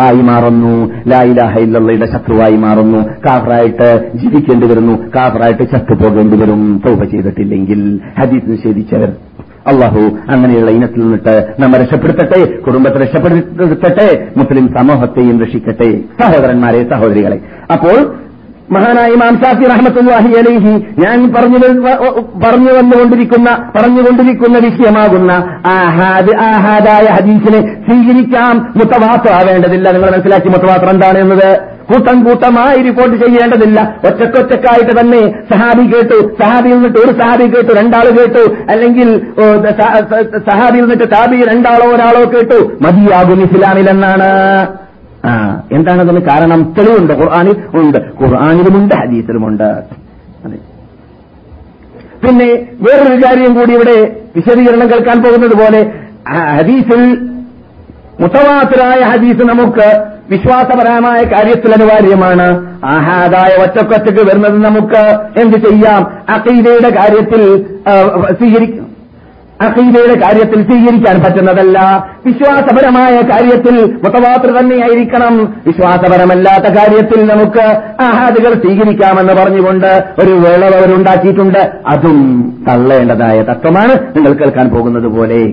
ആയി 0.01 0.23
മാറുന്നു. 0.23 0.91
ലായിലാഹയിലുള്ളയുടെ 1.07 2.07
ശത്രുവായി 2.07 2.57
മാറുന്നു. 2.57 2.99
കാഫറായിട്ട് 2.99 4.11
ജീവിക്കേണ്ടി 4.15 4.67
വരുന്നു. 4.67 4.99
കാഫറായിട്ട് 5.17 5.63
ചത്തുപോകേണ്ടി 5.63 6.37
വരും. 6.37 6.83
തൗപ 6.87 7.05
ചെയ്തിട്ടില്ലെങ്കിൽ 7.05 8.01
ഹദീസ് 8.19 8.51
നിഷേധിച്ചവർ 8.51 9.13
അള്ളാഹു 9.67 10.01
അങ്ങനെയുള്ള 10.29 10.71
ഇനത്തിൽ 10.71 11.01
നിന്നിട്ട് 11.01 11.47
നമ്മെ 11.59 11.79
രക്ഷപ്പെടുത്തട്ടെ 11.79 12.61
കുടുംബത്തെ 12.61 12.99
രക്ഷപ്പെടുത്തട്ടെ 12.99 14.27
മുസ്ലിം 14.37 14.75
സമൂഹത്തെയും 14.79 15.41
രക്ഷിക്കട്ടെ 15.41 16.01
സഹോദരന്മാരെ 16.23 16.91
സഹോദരികളെ. 16.91 17.41
അപ്പോൾ 17.73 18.15
മഹാനായ 18.73 19.09
ഇമാം 19.09 19.35
ഷാഫി 19.45 19.65
റഹ്മത്തുല്ലാഹി 19.65 20.35
അലൈഹി 20.39 20.87
ഞാൻ 20.99 21.35
പറഞ്ഞു 21.35 21.59
പറഞ്ഞു 22.45 22.73
വന്നുകൊണ്ടിരിക്കുന്ന 22.73 23.73
പറഞ്ഞുകൊണ്ടിരിക്കുന്ന 23.77 24.59
വിഷയമാകുന്ന 24.59 25.61
ആഹാദ് 25.67 26.37
ആഹാദായ 26.37 27.07
ഹദീസിനെ 27.13 27.61
സ്വീകരിക്കാം. 27.87 28.73
ആവേണ്ടതില്ല 29.35 29.91
നിങ്ങൾ 29.91 30.11
മനസ്സിലാക്കി 30.11 30.49
മുത്തവാസം 30.49 30.91
എന്താണ് 30.91 31.19
എന്നത്? 31.19 31.61
കൂട്ടം 31.93 32.25
കൂട്ടമായി 32.25 32.83
റിപ്പോർട്ട് 32.83 33.17
ചെയ്യേണ്ടതില്ല. 33.27 33.97
ഒറ്റക്കൊറ്റക്കായിട്ട് 34.05 35.01
തന്നെ 35.01 35.23
സഹാബി 35.53 35.87
കേട്ടു. 35.87 36.37
സഹാബിയിൽ 36.43 36.75
നിന്നിട്ട് 36.75 36.99
ഒരു 36.99 37.13
സഹാബി 37.21 37.47
കേട്ടു 37.57 37.75
രണ്ടാൾ 37.75 38.07
കേട്ടു. 38.19 38.45
അല്ലെങ്കിൽ 38.71 39.11
സഹാബിയിൽ 40.51 40.81
നിന്നിട്ട് 40.81 41.11
താബി 41.13 41.45
രണ്ടാളോ 41.53 41.91
ഒരാളോ 41.91 42.25
കേട്ടു. 42.31 42.73
മതിയാകും 42.83 43.43
ഇസ്ലാമിലെന്നാണ്. 43.43 44.31
ആ 45.25 45.63
എന്താണതിന് 45.73 46.21
കാരണം? 46.21 46.75
തെളിവുണ്ട് 46.79 47.13
ഖുർആാനിൽ 47.13 47.57
ഉണ്ട്. 47.75 47.99
ഖുർആാനിലുമുണ്ട് 48.23 48.95
ഹദീസിലുമുണ്ട്. 48.95 49.69
പിന്നെ 52.27 52.47
വേറൊരു 52.81 53.23
കാര്യം 53.23 53.55
കൂടി 53.55 53.73
ഇവിടെ 53.75 54.17
വിശദീകരണം 54.37 54.91
കേൾക്കാൻ 54.91 55.23
പോകുന്നത് 55.23 55.55
പോലെ 55.55 55.81
ഹദീസിൽ 56.57 57.03
മുത്തവാത്തരായ 58.21 59.01
ഹദീസ് 59.01 59.43
നമുക്ക് 59.43 59.89
വിശ്വാസപരമായ 60.31 61.23
കാര്യത്തിൽ 61.23 61.73
അനിവാര്യമാണ്. 61.73 62.79
ആഹാദായ 62.85 63.63
ഒറ്റക്കൊറ്റക്ക് 63.63 64.29
വരുന്നത് 64.29 64.65
നമുക്ക് 64.65 65.03
എന്ത് 65.41 65.57
ചെയ്യാം? 65.57 66.03
അക്കീതയുടെ 66.29 66.91
കാര്യത്തിൽ 66.91 67.43
സ്വീകരിക്കും. 68.33 68.94
അഖീദയുടെ 69.61 70.21
കാര്യത്തിൽ 70.21 70.67
സ്വീകരിക്കാൻ 70.67 71.23
പറ്റുന്നതല്ല. 71.23 72.07
വിശ്വാസപരമായ 72.27 73.21
കാര്യത്തിൽ 73.21 74.01
മുത്തവാത്ര 74.05 74.51
തന്നെയായിരിക്കണം. 74.51 75.57
വിശ്വാസപരമല്ലാത്ത 75.67 76.75
കാര്യത്തിൽ 76.75 77.27
നമുക്ക് 77.27 77.83
ആഹാദുകൾ 78.01 78.55
സ്വീകരിക്കാമെന്ന് 78.55 79.33
പറഞ്ഞുകൊണ്ട് 79.33 80.05
ഒരു 80.19 80.33
വേളവരുണ്ടാക്കിയിട്ടുണ്ട് 80.33 81.73
അതും 81.87 82.53
തള്ളേണ്ടതായ 82.69 83.43
തത്വമാണ്. 83.43 84.17
നിങ്ങൾ 84.17 84.33
കേൾക്കാൻ 84.33 84.69
പോകുന്നത് 84.69 85.09
പോലെ. 85.09 85.53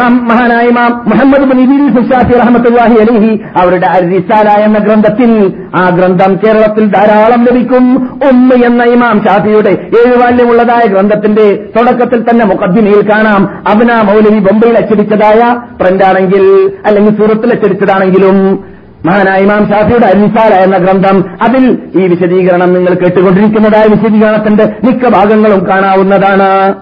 മഹാനായ 0.00 0.68
മുഹമ്മദ് 1.06 2.78
അലിഹി 2.80 3.40
അവരുടെ 3.56 3.86
അരിസാല 3.86 4.48
എന്ന 4.48 4.78
ഗ്രന്ഥത്തിൽ 4.78 5.52
ആ 5.76 5.88
ഗ്രന്ഥം 5.88 6.38
കേരളത്തിൽ 6.44 6.86
ധാരാളം 6.86 7.44
ലഭിക്കും. 7.44 7.84
ഒന്ന് 8.30 8.66
എന്ന 8.66 8.84
ഇമാം 8.84 9.24
ഷാഫിയുടെ 9.24 9.70
ഏഴ് 9.70 10.16
ബാല്യമുള്ളതായ 10.16 10.88
ഗ്രന്ഥത്തിന്റെ 10.88 11.46
തുടക്കത്തിൽ 11.76 12.22
തന്നെ 12.22 12.44
മുഖദ്ദിമയിൽ 12.44 13.10
കാണാം. 13.10 13.62
അബ്ന 13.68 14.00
മൗലവി 14.00 14.38
ബൊംബെയിൽ 14.38 14.78
അച്ചടിച്ചതായ 14.78 15.40
പ്രിന്റാണെങ്കിൽ 15.80 16.70
അല്ലെങ്കിൽ 16.86 17.18
സൂറത്തിൽ 17.18 17.52
അച്ചടിച്ചതാണെങ്കിലും 17.52 18.64
മഹാനായ 19.06 19.38
ഇമാം 19.38 19.68
ഷാഫിയുടെ 19.68 20.06
അരിസാല 20.06 20.54
എന്ന 20.54 20.76
ഗ്രന്ഥം 20.76 21.24
അതിൽ 21.42 21.78
ഈ 21.94 22.06
വിശദീകരണം 22.06 22.72
നിങ്ങൾ 22.74 22.94
കേട്ടുകൊണ്ടിരിക്കുന്നതായ 22.94 23.86
വിശദീകരണത്തിന്റെ 23.88 24.76
മിക്ക 24.84 25.08
ഭാഗങ്ങളും 25.08 25.68
കാണാവുന്നതാണ്. 25.68 26.74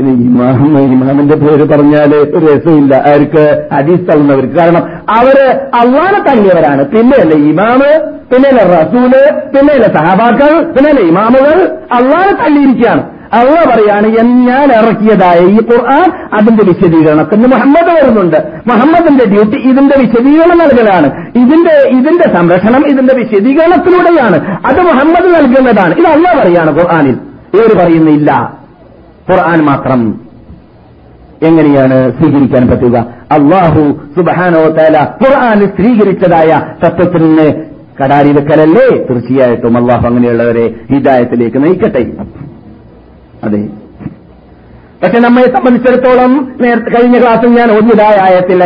ഇമാം 0.00 0.92
ഇമാമിന്റെ 0.92 1.36
പേര് 1.36 1.68
പറഞ്ഞാൽ 1.68 2.14
ഒരു 2.14 2.46
രസമില്ല. 2.46 2.94
ആർക്ക് 2.96 3.68
ഹദീസ് 3.74 4.08
തള്ളുന്നവർക്ക് 4.08 4.54
കാരണം 4.54 4.82
അവർ 5.10 5.38
അള്ളാനെ 5.74 6.20
തള്ളിയവരാണ്. 6.28 6.84
പിന്നെയല്ലേ 6.84 7.38
ഇമാമ് 7.50 7.90
പിന്നെയല്ലേ 8.32 8.64
റസൂൽ 8.64 9.12
പിന്നെയല്ലേ 9.56 9.88
സഹാബാക്കൾ 9.94 10.72
പിന്നെയല്ലേ 10.72 11.02
ഇമാമുകൾ? 11.02 11.58
അള്ളാനെ 11.92 12.32
തള്ളിയിരിക്കുകയാണ്. 12.32 13.02
അള്ള 13.32 13.54
പറയാണ് 13.70 14.06
ഞാൻ 14.48 14.72
ഇറക്കിയതായ 14.72 15.38
ഈ 15.38 15.56
ഖുർആൻ 15.56 16.12
അതിന്റെ 16.32 16.64
വിശദീകരണത്തിന് 16.64 17.46
മുഹമ്മദ് 17.46 17.94
വരുന്നുണ്ട്. 17.94 18.36
മുഹമ്മദിന്റെ 18.66 19.24
ഡ്യൂട്ടി 19.24 19.56
ഇതിന്റെ 19.56 19.94
വിശദീകരണം 19.98 20.58
നൽകലാണ്. 20.58 21.06
ഇതിന്റെ 21.36 21.74
ഇതിന്റെ 21.98 22.34
സംരക്ഷണം 22.34 22.86
ഇതിന്റെ 22.86 23.14
വിശദീകരണത്തിലൂടെയാണ്. 23.14 24.56
അത് 24.66 24.80
മുഹമ്മദ് 24.80 25.34
നൽകുന്നതാണ്. 25.34 25.94
ഇത് 25.94 26.06
അള്ള 26.06 26.42
പറയാണ് 26.42 26.74
ഖുർആാനിൽ. 26.78 27.16
ഇവർ 27.54 27.78
പറയുന്നില്ല. 27.78 28.61
ഖുർആൻ 29.32 29.60
മാത്രം 29.62 30.20
എങ്ങനെയാണ് 31.42 32.12
സ്വീകരിക്കാൻ 32.18 32.68
പറ്റുക? 32.68 32.98
അള്ളാഹു 33.32 34.00
സുബഹാനോ 34.16 34.68
തല 34.68 35.06
ഖുർആൻ 35.22 35.60
സ്വീകരിച്ചതായ 35.60 36.50
തത്വത്തിന് 36.84 37.46
കടാരി 38.02 38.32
വെക്കലല്ലേ? 38.32 39.04
തീർച്ചയായിട്ടും 39.04 39.76
അള്ളാഹു 39.76 40.06
അങ്ങനെയുള്ളവരെ 40.06 40.74
ഹിദായത്തിലേക്ക് 40.90 41.64
നയിക്കട്ടെ. 41.64 42.12
അതെ. 43.44 43.81
പക്ഷെ 45.02 45.20
നമ്മെ 45.20 45.42
സംബന്ധിച്ചിടത്തോളം 45.42 46.52
നേരത്തെ 46.60 46.90
കഴിഞ്ഞ 46.90 47.18
ക്ലാസ്സിൽ 47.18 47.48
ഞാൻ 47.48 47.70
ഒന്നിതായ 47.70 48.16
ആയത്തില്ല 48.20 48.64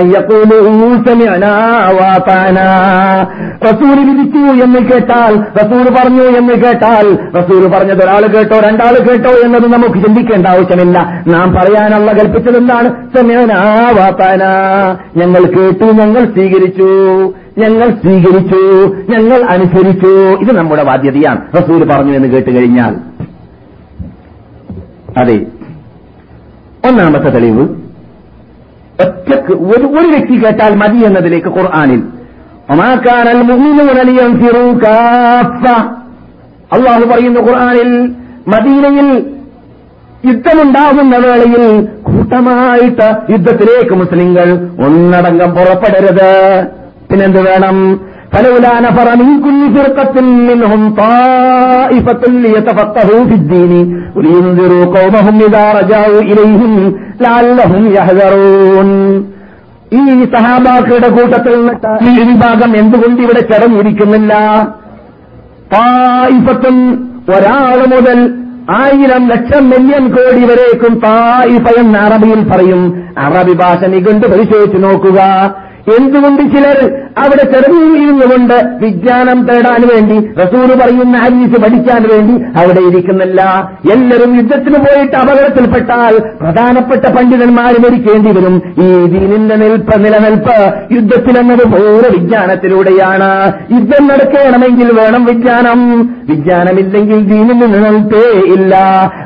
റസൂൽ 3.64 4.10
വിധിച്ചു 4.10 4.64
എന്ന് 4.64 4.78
കേട്ടാൽ 4.78 5.40
റസൂൽ 5.40 5.94
പറഞ്ഞു 5.94 6.22
എന്ന് 6.22 6.54
കേട്ടാൽ 6.54 7.18
റസൂൽ 7.38 7.68
പറഞ്ഞത് 7.68 8.04
ഒരാൾ 8.04 8.26
കേട്ടോ 8.26 8.60
രണ്ടാൾ 8.60 9.08
കേട്ടോ 9.08 9.30
എന്നത് 9.30 9.72
നമുക്ക് 9.72 9.94
ചിന്തിക്കേണ്ട 9.94 10.46
ആവശ്യമില്ല. 10.46 11.24
നാം 11.28 11.52
പറയാനുള്ള 11.52 12.12
കൽപ്പിച്ചത് 12.12 12.56
എന്താണ്? 12.56 12.88
ഞങ്ങൾ 15.16 15.42
കേട്ടു 15.44 15.84
ഞങ്ങൾ 15.84 16.24
സ്വീകരിച്ചു 16.24 17.22
ഞങ്ങൾ 17.58 17.90
സ്വീകരിച്ചു 17.90 18.94
ഞങ്ങൾ 19.08 19.44
അനുസരിച്ചു. 19.44 20.38
ഇത് 20.40 20.56
നമ്മുടെ 20.56 20.82
ബാധ്യതയാണ്. 20.82 21.40
റസൂൽ 21.56 21.88
പറഞ്ഞു 21.88 22.12
എന്ന് 22.12 22.28
കേട്ട് 22.28 22.50
കഴിഞ്ഞാൽ. 22.50 22.96
അതെ. 25.22 25.46
ഒന്നാമത്തെ 26.88 27.28
തെളിവ്. 27.28 27.68
ഒറ്റയ്ക്ക് 29.00 29.52
ഒരു 29.52 29.86
ഒരു 29.86 30.08
വ്യക്തി 30.08 30.44
കേട്ടാൽ 30.44 30.74
മതി 30.74 30.96
എന്നതിലേക്ക് 30.96 31.48
ഖുർആാനിൽ. 31.48 32.02
അള്ളാഹു 36.72 37.04
പറയുന്നു 37.06 37.40
ഖുർആാനിൽ 37.40 38.12
മദീനയിൽ 38.48 39.36
യുദ്ധമുണ്ടാകുന്ന 40.24 41.16
വേളയിൽ 41.16 41.88
കൂട്ടമായിട്ട് 42.02 43.32
യുദ്ധത്തിലേക്ക് 43.32 43.94
മുസ്ലിങ്ങൾ 43.94 44.68
ഒന്നടങ്കം 44.84 45.50
പുറപ്പെടരുത്. 45.50 46.66
പിന്നെന്ത് 47.10 47.40
വേണം? 47.40 48.00
فلولا 48.33 48.73
نفر 48.81 49.07
من 49.17 49.29
كل 49.41 49.61
فرقة 49.75 50.15
منهم 50.49 50.81
طائفة 50.97 52.23
ليتفقهوا 52.43 53.21
في 53.25 53.35
الدين 53.35 53.73
ولينذروا 54.15 54.85
قومهم 54.87 55.35
إذا 55.41 55.65
رجعوا 55.71 56.21
إليهم 56.23 56.71
لعلهم 57.21 57.83
يحذرون 57.89 58.89
ഈ 59.95 60.03
സഹാബാക്കളുടെ 60.35 61.09
കൂട്ടത്തിൽ 61.09 61.53
നിന്നിട്ട് 61.57 61.89
ഈ 62.03 62.11
വിഭാഗം 62.21 62.71
എന്തുകൊണ്ട് 62.81 63.19
ഇവിടെ 63.21 63.41
ചടഞ്ഞിരിക്കുന്നില്ല 63.49 64.33
തായിഫത്തും 65.73 66.77
ഒരാൾ 67.29 67.79
മുതൽ 67.93 68.19
ആയിരം 68.77 69.23
ലക്ഷം 69.31 69.63
മില്യൺ 69.71 70.05
കോടി 70.15 70.43
വരേക്കും 70.49 70.93
തായിഫ 71.05 71.65
എന്ന് 71.81 71.99
അറബിയിൽ 72.05 72.41
പറയും 72.51 72.81
അറബി 73.25 73.55
ഭാഷ 73.61 73.89
നികൊണ്ട് 73.95 74.25
പരിശോധിച്ച് 74.33 74.79
നോക്കുക 74.85 75.19
എന്തുകൊണ്ട് 75.94 76.42
ചിലർ 76.42 77.06
അവിടെ 77.18 77.44
ചെറുതിരുന്നുകൊണ്ട് 77.52 78.84
വിജ്ഞാനം 78.84 79.46
തേടാൻ 79.46 79.88
വേണ്ടി 79.94 80.32
റസൂൽ 80.40 80.78
പറയുന്ന 80.78 81.18
ഹരീസ് 81.18 81.60
പഠിക്കാൻ 81.60 82.02
വേണ്ടി 82.02 82.44
അവിടെ 82.58 82.80
ഇരിക്കുന്നില്ല. 82.80 83.70
എല്ലാവരും 83.92 84.36
യുദ്ധത്തിന് 84.36 84.74
പോയിട്ട് 84.74 85.16
അപകടത്തിൽപ്പെട്ടാൽ 85.16 86.18
പ്രധാനപ്പെട്ട 86.40 87.16
പണ്ഡിതന്മാർ 87.16 87.74
മരിക്കേണ്ടി 87.78 88.30
വരും. 88.32 88.62
ഈ 88.78 89.06
ദീനിന്റെ 89.06 89.56
നിൽപ്പ് 89.56 90.04
നിലനിൽപ്പ് 90.04 90.74
യുദ്ധത്തിലെന്നത് 90.94 91.64
പൂർവ 91.64 92.08
വിജ്ഞാനത്തിലൂടെയാണ്. 92.18 93.52
യുദ്ധം 93.72 94.06
നടക്കണമെങ്കിൽ 94.06 94.92
വേണം 95.00 95.24
വിജ്ഞാനം. 95.24 96.00
വിജ്ഞാനമില്ലെങ്കിൽ 96.28 97.20
ദീനിന് 97.20 97.62
നിലനിൽപ്പേ 97.62 98.38
ഇല്ല. 98.54 98.76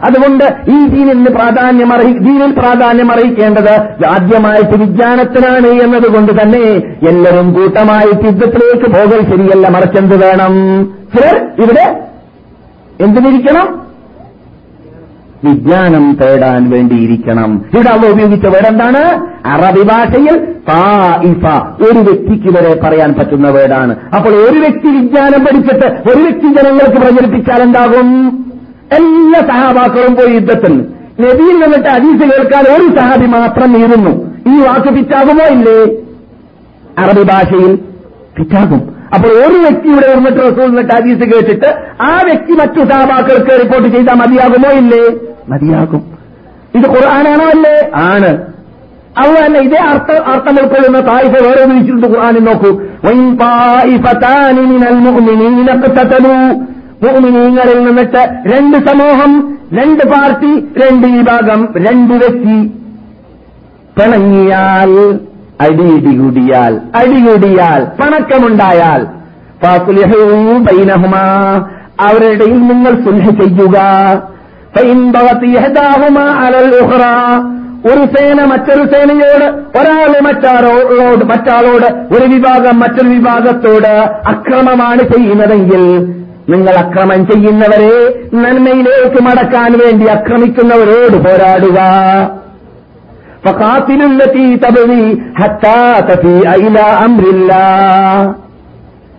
അതുകൊണ്ട് 0.04 0.44
ഈ 0.70 0.86
ദീനിന് 0.86 1.26
പ്രാധാന്യം 1.26 1.90
ദീനിൽ 2.18 2.52
പ്രാധാന്യം 2.52 3.12
അറിയിക്കേണ്ടത് 3.12 3.72
ആദ്യമായിട്ട് 4.06 4.78
വിജ്ഞാനത്തിനാണ് 4.78 5.66
എന്നതുകൊണ്ട് 5.66 6.32
തന്നെ 6.32 6.49
എല്ലാവരും 7.08 7.52
കൂട്ടമായി 7.54 8.06
യുദ്ധത്തിലേക്ക് 8.06 8.90
പോകൽ 8.96 9.20
ശരിയല്ല 9.30 9.68
മറിച്ചെന്ത് 9.68 10.16
വേണം? 10.24 10.54
ചിലർ 11.14 11.36
ഇവിടെ 11.62 12.04
എന്തിനിരിക്കണം? 13.00 13.68
വിജ്ഞാനം 15.44 16.18
തേടാൻ 16.22 16.70
വേണ്ടിയിരിക്കണം. 16.70 17.64
ഇവിടെ 17.74 17.88
അവ 17.88 18.06
ഉപയോഗിച്ച 18.12 18.46
വേടെന്താണ് 18.46 19.02
അറബി 19.46 19.82
ഭാഷയിൽ 19.82 20.36
തായിഫ 20.68 21.44
ഒരു 21.82 21.98
വ്യക്തിക്ക് 21.98 22.56
വരെ 22.56 22.80
പറയാൻ 22.84 23.14
പറ്റുന്ന 23.18 23.48
വേടാണ് 23.48 23.96
അപ്പോൾ 24.16 24.28
ഒരു 24.28 24.58
വ്യക്തി 24.58 24.88
വിജ്ഞാനം 24.88 25.44
പഠിച്ചിട്ട് 25.44 25.86
ഒരു 26.10 26.20
വ്യക്തി 26.20 26.48
ജനങ്ങൾക്ക് 26.56 26.96
പ്രചരിപ്പിച്ചാൽ 26.96 27.62
എന്താകും? 27.62 28.08
എല്ലാ 28.92 29.40
സഹാബാക്കളും 29.40 30.14
പോയി 30.14 30.34
യുദ്ധത്തിൽ. 30.34 30.74
നബിയിൽ 31.20 31.56
നിന്നിട്ട് 31.62 31.88
അദീസ് 31.88 32.32
കേൾക്കാൻ 32.32 32.64
ഒരു 32.76 32.96
സഹാബി 32.98 33.26
മാത്രം 33.26 33.72
നീറുന്നു 33.72 34.30
ഈ 34.52 34.62
വാക്ക് 34.62 34.94
പിറ്റാകുമോ 34.94 35.46
ഇല്ലേ. 35.56 36.09
അറബി 37.00 37.22
ഭാഷയിൽ 37.22 37.78
പിറ്റാകും 38.36 39.00
അപ്പോൾ 39.14 39.28
ഒരു 39.28 39.58
വ്യക്തി 39.58 39.88
ഇവിടെ 39.88 40.16
വന്നിട്ട് 40.16 40.38
റസൂൽ 40.38 40.62
എന്നിട്ട് 40.62 40.94
ഹദീസ് 40.94 41.18
കേട്ടിട്ട് 41.18 42.02
ആ 42.02 42.20
വ്യക്തി 42.24 42.52
മറ്റു 42.52 42.84
സഹാബാക്കൾക്ക് 42.84 43.50
റിപ്പോർട്ട് 43.50 43.88
ചെയ്താൽ 43.88 44.14
മതിയാകുമോ? 44.14 44.70
ഇല്ലേ. 44.70 45.14
മതിയാകും. 45.48 46.18
ഇത് 46.74 46.88
ഖുർആനാണോ 46.88 47.46
അല്ലേ? 47.46 47.90
ആണ്. 47.94 48.50
അതുതന്നെ 49.18 49.60
ഇതേ 49.60 49.76
അർത്ഥം 49.76 50.26
അർത്ഥം 50.26 50.62
ഉൾക്കൊള്ളുന്ന 50.62 51.00
തായിഫ 51.00 51.42
വേറെ 51.42 51.64
വിളിച്ചിട്ടുണ്ട് 51.64 52.06
ഖുർആാനിൽ 52.06 52.44
നോക്കൂ. 52.44 52.82
നിന്നിട്ട് 57.86 58.18
രണ്ട് 58.54 58.76
സമൂഹം 58.86 59.58
രണ്ട് 59.72 60.06
പാർട്ടി 60.06 60.60
രണ്ട് 60.60 61.06
വിഭാഗം 61.06 61.68
രണ്ട് 61.76 62.14
വ്യക്തി. 62.14 62.66
പിണങ്ങിയാൽ 63.98 65.18
അടിയിടികൂടിയാൽ 65.60 66.80
അടികൂടിയാൽ 66.94 67.84
പണക്കമുണ്ടായാൽ 68.00 69.02
ഫാസുലിഹൂ 69.62 70.20
ബൈനഹുമാ 70.58 71.24
അവരുടെ 72.00 72.26
ഇടയിൽ 72.26 72.60
നിങ്ങൾ 72.60 72.92
സുൽഹ 73.04 73.26
ചെയ്യുക. 73.30 73.76
ഒരു 77.86 78.02
സേന 78.14 78.44
മറ്റൊരു 78.44 78.82
സേനയോട് 78.92 79.44
ഒരാൾ 79.78 80.10
മറ്റാളോട് 80.20 81.24
മറ്റാളോട് 81.24 81.86
ഒരു 82.14 82.26
വിഭാഗം 82.34 82.80
മറ്റൊരു 82.80 83.08
വിഭാഗത്തോട് 83.08 83.92
അക്രമമാണ് 84.28 85.02
ചെയ്യുന്നതെങ്കിൽ 85.12 85.84
നിങ്ങൾ 86.48 86.74
അക്രമം 86.74 87.20
ചെയ്യുന്നവരെ 87.30 87.94
നന്മയിലേക്ക് 88.34 89.22
മടക്കാൻ 89.22 89.72
വേണ്ടി 89.78 90.06
അക്രമിക്കുന്നവരോട് 90.06 91.16
പോരാടുക. 91.16 91.78
فقاتلوا 93.43 94.09
التي 94.09 94.47
تبغي 94.57 95.05
حتى 95.35 95.79
تفيء 96.09 96.47
إلى 96.57 96.85
أمر 97.05 97.23
الله 97.35 98.17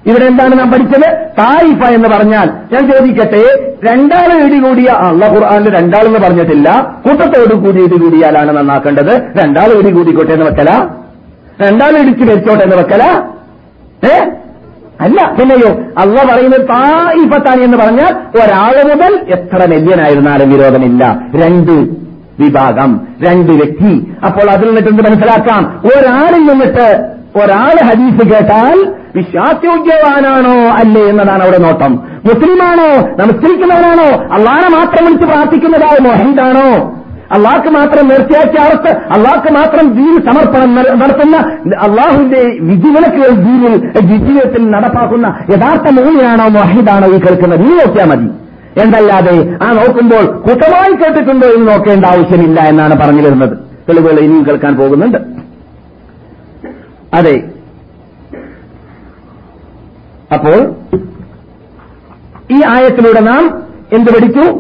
ഇവിടെ 0.07 0.25
എന്താണ് 0.31 0.55
നാം 0.59 0.69
പഠിച്ചത് 0.73 1.07
തായിഫ 1.39 1.81
എന്ന് 1.97 2.09
പറഞ്ഞാൽ 2.09 2.49
ഞാൻ 2.73 2.83
ചോദിക്കട്ടെ 2.91 3.41
രണ്ടാള് 3.87 4.35
ഇടികൂടിയ 4.45 4.89
അള്ള 5.07 5.25
ഖുർആാനിൽ 5.33 5.71
രണ്ടാളെന്ന് 5.77 6.21
പറഞ്ഞിട്ടില്ല 6.25 6.69
കൂട്ടത്തോട് 7.05 7.55
കൂടി 7.65 7.81
ഇടികൂടിയാലാണ് 7.87 8.53
നന്നാക്കേണ്ടത് 8.59 9.12
രണ്ടാൾ 9.41 9.69
ഇടികൂടിക്കോട്ടെ 9.79 10.33
എന്ന് 10.37 10.47
വെക്കല 10.49 10.71
രണ്ടാൾ 11.61 11.93
ഇടിച്ച് 12.03 12.25
മരിച്ചോട്ടെ 12.31 12.65
എന്ന് 12.67 12.79
വെക്കല 12.83 13.03
ഏ 14.07 14.15
അല്ല 15.01 15.19
പിന്നെയോ 15.37 15.71
അള്ള 16.03 16.17
പറയുന്നത് 16.31 16.65
തായിഫത്താനി 16.73 17.65
എന്ന് 17.69 17.79
പറഞ്ഞാൽ 17.83 18.12
ഒരാള് 18.41 18.83
മുതൽ 18.91 19.12
എത്ര 19.37 19.61
നെല്യനായിരുന്നാലും 19.73 20.51
വിരോധമില്ല 20.55 21.03
രണ്ട് 21.43 21.77
വിഭാഗം 22.39 23.08
രണ്ട് 23.22 23.52
വ്യക്തി. 23.52 24.13
അപ്പോൾ 24.26 24.52
അതിൽ 24.52 24.67
നിന്നിട്ട് 24.67 24.89
മനസ്സിലാക്കാം? 24.89 25.82
ഒരാളിൽ 25.86 26.46
നിന്നിട്ട് 26.46 27.12
ഒരാൾ 27.36 27.86
ഹദീസ് 27.86 28.34
കേട്ടാൽ 28.34 28.94
വിശ്വാസയോഗ്യവാനാണോ 29.15 30.70
അല്ലേ 30.72 31.02
എന്നതാണ് 31.02 31.44
അവിടെ 31.44 31.58
നോട്ടം. 31.58 31.94
മുസ്ലിമാണോ? 32.26 32.89
നമസ്കരിക്കുന്നവനാണോ? 33.02 34.34
അള്ളാനെ 34.34 34.70
മാത്രം 34.78 35.06
വിളിച്ച് 35.06 35.28
പ്രാർത്ഥിക്കുന്നതായ 35.28 35.98
മൊഹന്താണോ 36.04 36.98
അള്ളാഹ്ക്ക് 37.32 37.70
മാത്രം 37.70 38.08
നേർച്ചയാക്കിയ 38.08 38.60
അവസ്ഥ 38.60 38.98
അള്ളാഹ്ക്ക് 38.98 39.54
മാത്രം 39.54 39.94
ജീവ 39.94 40.32
സമർപ്പണം 40.32 40.76
നടത്തുന്ന 40.76 41.38
അള്ളാഹുവിന്റെ 41.76 42.58
വിജിവിലക്ക് 42.62 43.30
ജീവിൽ 43.30 43.74
ജീവിതത്തിൽ 44.02 44.72
നടപ്പാക്കുന്ന 44.72 45.28
യഥാർത്ഥ 45.50 46.02
മൂല്യാണോ 46.02 46.48
മൊഹിദാണോ 46.48 47.08
ഈ 47.08 47.20
കേൾക്കുന്നത്? 47.20 47.62
നീ 47.62 47.70
നോക്കിയാൽ 47.70 48.06
മതി. 48.06 48.30
എന്തല്ലാതെ? 48.78 49.58
ആ 49.64 49.72
നോക്കുമ്പോൾ 49.72 50.26
കൂട്ടമായി 50.26 50.96
കേട്ടിട്ടുണ്ടോ 50.96 51.48
എന്ന് 51.48 51.68
നോക്കേണ്ട 51.72 52.06
ആവശ്യമില്ല 52.06 52.60
എന്നാണ് 52.60 52.96
പറഞ്ഞു 52.96 53.22
വരുന്നത് 53.22 53.58
തെളിവുകൾ 53.90 54.20
ഇനിയും 54.20 54.46
കേൾക്കാൻ 54.48 54.76
പോകുന്നുണ്ട്. 54.76 55.18
അതെ. 57.14 57.52
അപ്പോൾ 60.34 60.70
ഈ 62.52 62.62
ആയത്തിലൂടെ 62.68 63.20
നാം 63.20 63.64
എന്ത് 63.94 64.12
പഠിച്ചു? 64.12 64.52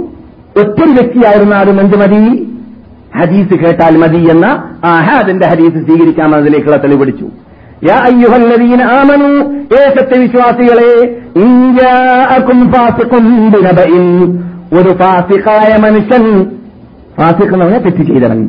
ഒറ്റൊരു 0.59 0.91
വ്യക്തിയായിരുന്നാലും 0.91 1.81
എന്ത് 1.81 1.97
മതി? 1.97 2.47
ഹദീസ് 3.19 3.53
കേട്ടാൽ 3.53 3.97
മതി 3.97 4.31
എന്ന 4.31 4.45
ആഹാദിന്റെ 4.83 5.47
ഹദീസ് 5.47 5.85
സ്വീകരിക്കാമെന്നതിലേക്കുള്ള 5.85 6.77
തെളിവ് 6.77 6.99
പഠിച്ചു. 6.99 7.29
യാ 7.86 7.96
അയ്യുഹല്ലദീന 8.06 8.82
ആമനു 8.94 9.30
ഏ 9.74 9.82
സത്യവിശ്വാസികളെ 9.96 10.90
ഇൻജാഅകും 11.42 12.60
ഫാസിഖുൻ 12.72 13.24
ബിനബഇൻ 13.54 14.06
ഒരു 14.72 14.92
ഫാസിഖായ 15.00 15.70
മനുഷ്യൻ 15.84 16.24
ഫാസിഖ് 17.18 17.48
എന്ന് 17.48 17.64
പറഞ്ഞാൽ 17.64 17.82
തെറ്റ് 17.86 18.04
ചെയ്തവൻ 18.10 18.40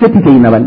തെറ്റ് 0.00 0.20
ചെയ്യുന്നവൻ 0.26 0.62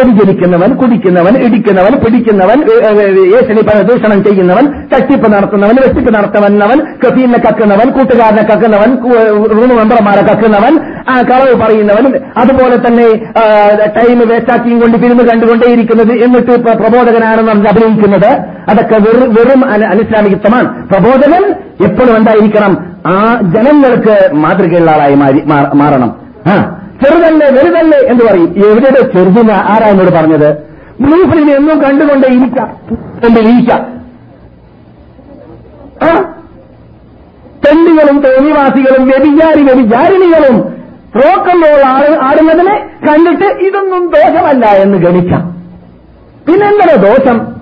ഏ 0.00 0.04
വ്യഭിചരിക്കുന്നവൻ 0.04 0.74
കുടിക്കുന്നവൻ 0.74 1.36
ഇടിക്കുന്നവൻ 1.36 1.98
പിടിക്കുന്നവൻ 1.98 2.64
ഏശനി 3.36 3.60
ദൂഷണം 3.82 4.24
ചെയ്യുന്നവൻ 4.24 4.66
തട്ടിപ്പ് 4.94 5.32
നടത്തുന്നവൻ 5.32 5.76
വെട്ടിപ്പ് 5.76 6.14
നടത്തുന്നവൻ 6.14 6.80
കഫീലിനെ 7.04 7.38
കക്കുന്നവൻ 7.38 7.90
കൂട്ടുകാരനെ 7.90 8.42
കക്കുന്നവൻ 8.42 8.96
റൂം 9.50 9.76
മെമ്പർമാരെ 9.76 10.22
കക്കുന്നവൻ 10.22 10.78
കളവ് 11.22 11.54
പറയുന്നവൻ 11.62 12.20
അതുപോലെ 12.36 12.76
തന്നെ 12.76 13.08
ടൈം 13.86 14.18
വേസ്റ്റാക്കിയും 14.18 14.80
കൊണ്ട് 14.80 14.96
ഫിലിം 14.96 15.18
കണ്ടുകൊണ്ടേയിരിക്കുന്നത് 15.18 16.12
എന്നിട്ട് 16.24 16.60
പ്രബോധകനാണെന്ന് 16.60 17.50
പറഞ്ഞ് 17.50 17.68
അഭിനയിക്കുന്നത്. 17.68 18.30
അതൊക്കെ 18.70 18.98
വെറും 19.10 19.66
അനിസ്ലാമികത്വമാണ്. 19.66 20.88
പ്രബോധകൻ 20.88 21.54
എപ്പോഴും 21.84 22.16
എന്തായിരിക്കണം? 22.16 22.72
ആ 23.06 23.40
ജനങ്ങൾക്ക് 23.42 24.34
മാതൃകയുള്ള 24.34 24.90
ആളായി 24.90 25.14
മാറണം. 25.74 26.14
ചെറുതല്ലേ 27.02 27.50
വലുതല്ലേ 27.50 27.98
എന്ന് 27.98 28.24
പറയും. 28.24 28.54
എവിടെ 28.66 28.90
ചെറുതെന്ന് 28.90 29.52
ആരാ 29.52 29.86
എന്നോട് 29.86 30.10
പറഞ്ഞത്? 30.10 30.56
ബ്ലൂഫിലിനെ 31.00 31.52
എന്നും 31.52 31.82
കണ്ടുകൊണ്ടേ 31.82 32.28
ഇരിക്കാം. 32.28 32.76
എന്റെ 33.26 33.40
ഇരിക്കാം. 33.40 33.94
ആ? 36.02 36.34
തെണ്ടികളും 37.66 38.20
തോന്നിവാസികളും 38.20 39.08
വ്യഭിചാരി 39.08 39.62
വ്യഭിചാരിണികളും 39.62 40.74
റോക്കമ്പോൾ 41.16 41.84
ആടുന്നതിനെ 42.24 42.90
കണ്ടിട്ട് 43.08 43.44
ഇതൊന്നും 43.44 44.10
ദോഷമല്ല 44.10 44.66
എന്ന് 44.66 44.98
ഗണിക്കാം. 44.98 45.54
പിന്നെന്താണ് 46.46 47.02
ദോഷം? 47.02 47.54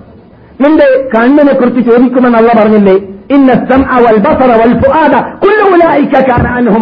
നിന്റെ 0.61 1.09
കണ്ണിനെ 1.15 1.53
കുറിച്ച് 1.53 1.91
ചോദിക്കുമെന്നല്ല 1.91 2.61
പറഞ്ഞില്ലേ? 2.61 3.12
ഇന്ന 3.29 3.51
വൽഫുആദ 4.55 5.13
കുല്ലു 5.43 5.65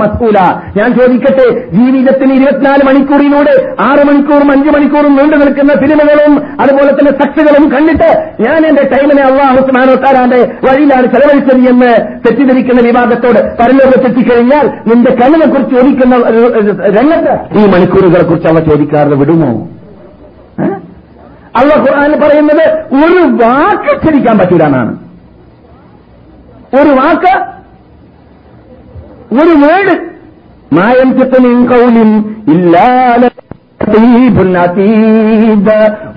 മസ്ഊല 0.02 0.40
ഞാൻ 0.78 0.90
ചോദിക്കട്ടെ 0.94 1.46
ജീവിതത്തിന് 1.74 2.34
ഇരുപത്തിനാല് 2.34 2.84
മണിക്കൂറിലൂടെ 2.86 3.54
ആറ് 3.84 4.04
മണിക്കൂറും 4.10 4.50
അഞ്ച് 4.52 4.70
മണിക്കൂറും 4.72 5.14
നീണ്ടു 5.18 5.38
നിൽക്കുന്ന 5.38 5.74
സിനിമകളും 5.82 6.34
അതുപോലെ 6.60 6.92
തന്നെ 6.92 7.14
സക്സുകളും 7.22 7.66
കണ്ടിട്ട് 7.72 8.10
ഞാൻ 8.42 8.62
എന്റെ 8.66 8.86
ടൈമിനെ 8.94 9.24
അള്ളാഹുസ്മാനോത്താരാന്റെ 9.24 10.42
വഴിയിലാണ് 10.66 11.08
ചെലവഴിച്ചത് 11.08 11.68
എന്ന് 11.72 11.92
തെറ്റിദ്ധരിക്കുന്ന 12.26 12.82
വിവാദത്തോട് 12.82 13.42
പരലോകത്തെത്തിക്കഴിഞ്ഞാൽ 13.60 14.68
നിന്റെ 14.88 15.14
കണ്ണിനെ 15.22 15.48
കുറിച്ച് 15.48 15.76
ചോദിക്കുന്ന 15.76 16.16
രംഗത്ത് 16.98 17.36
ഈ 17.58 17.66
മണിക്കൂറുകളെ 17.74 18.24
കുറിച്ച് 18.24 18.50
അവ 18.50 18.60
ചോദിക്കാറ് 18.68 19.18
വിടുമോ? 19.22 19.52
അള്ള 21.60 21.72
ഖുർആൻ 21.82 22.12
പറയുന്നത് 22.20 22.66
ഒരു 23.00 23.22
വാക്ക് 23.40 23.90
ഉച്ചരിക്കാൻ 23.94 24.36
പറ്റൂലെന്നാണ് 24.40 24.92
ഒരു 26.80 26.92
വാക്ക് 27.00 27.34
ഒരു 29.42 29.54
വേട് 29.64 29.94
മായം 30.76 31.10
ചിത്തനും 31.20 31.68
കൗലിൻ 31.72 32.12
ഇല്ലാതെ 32.56 33.30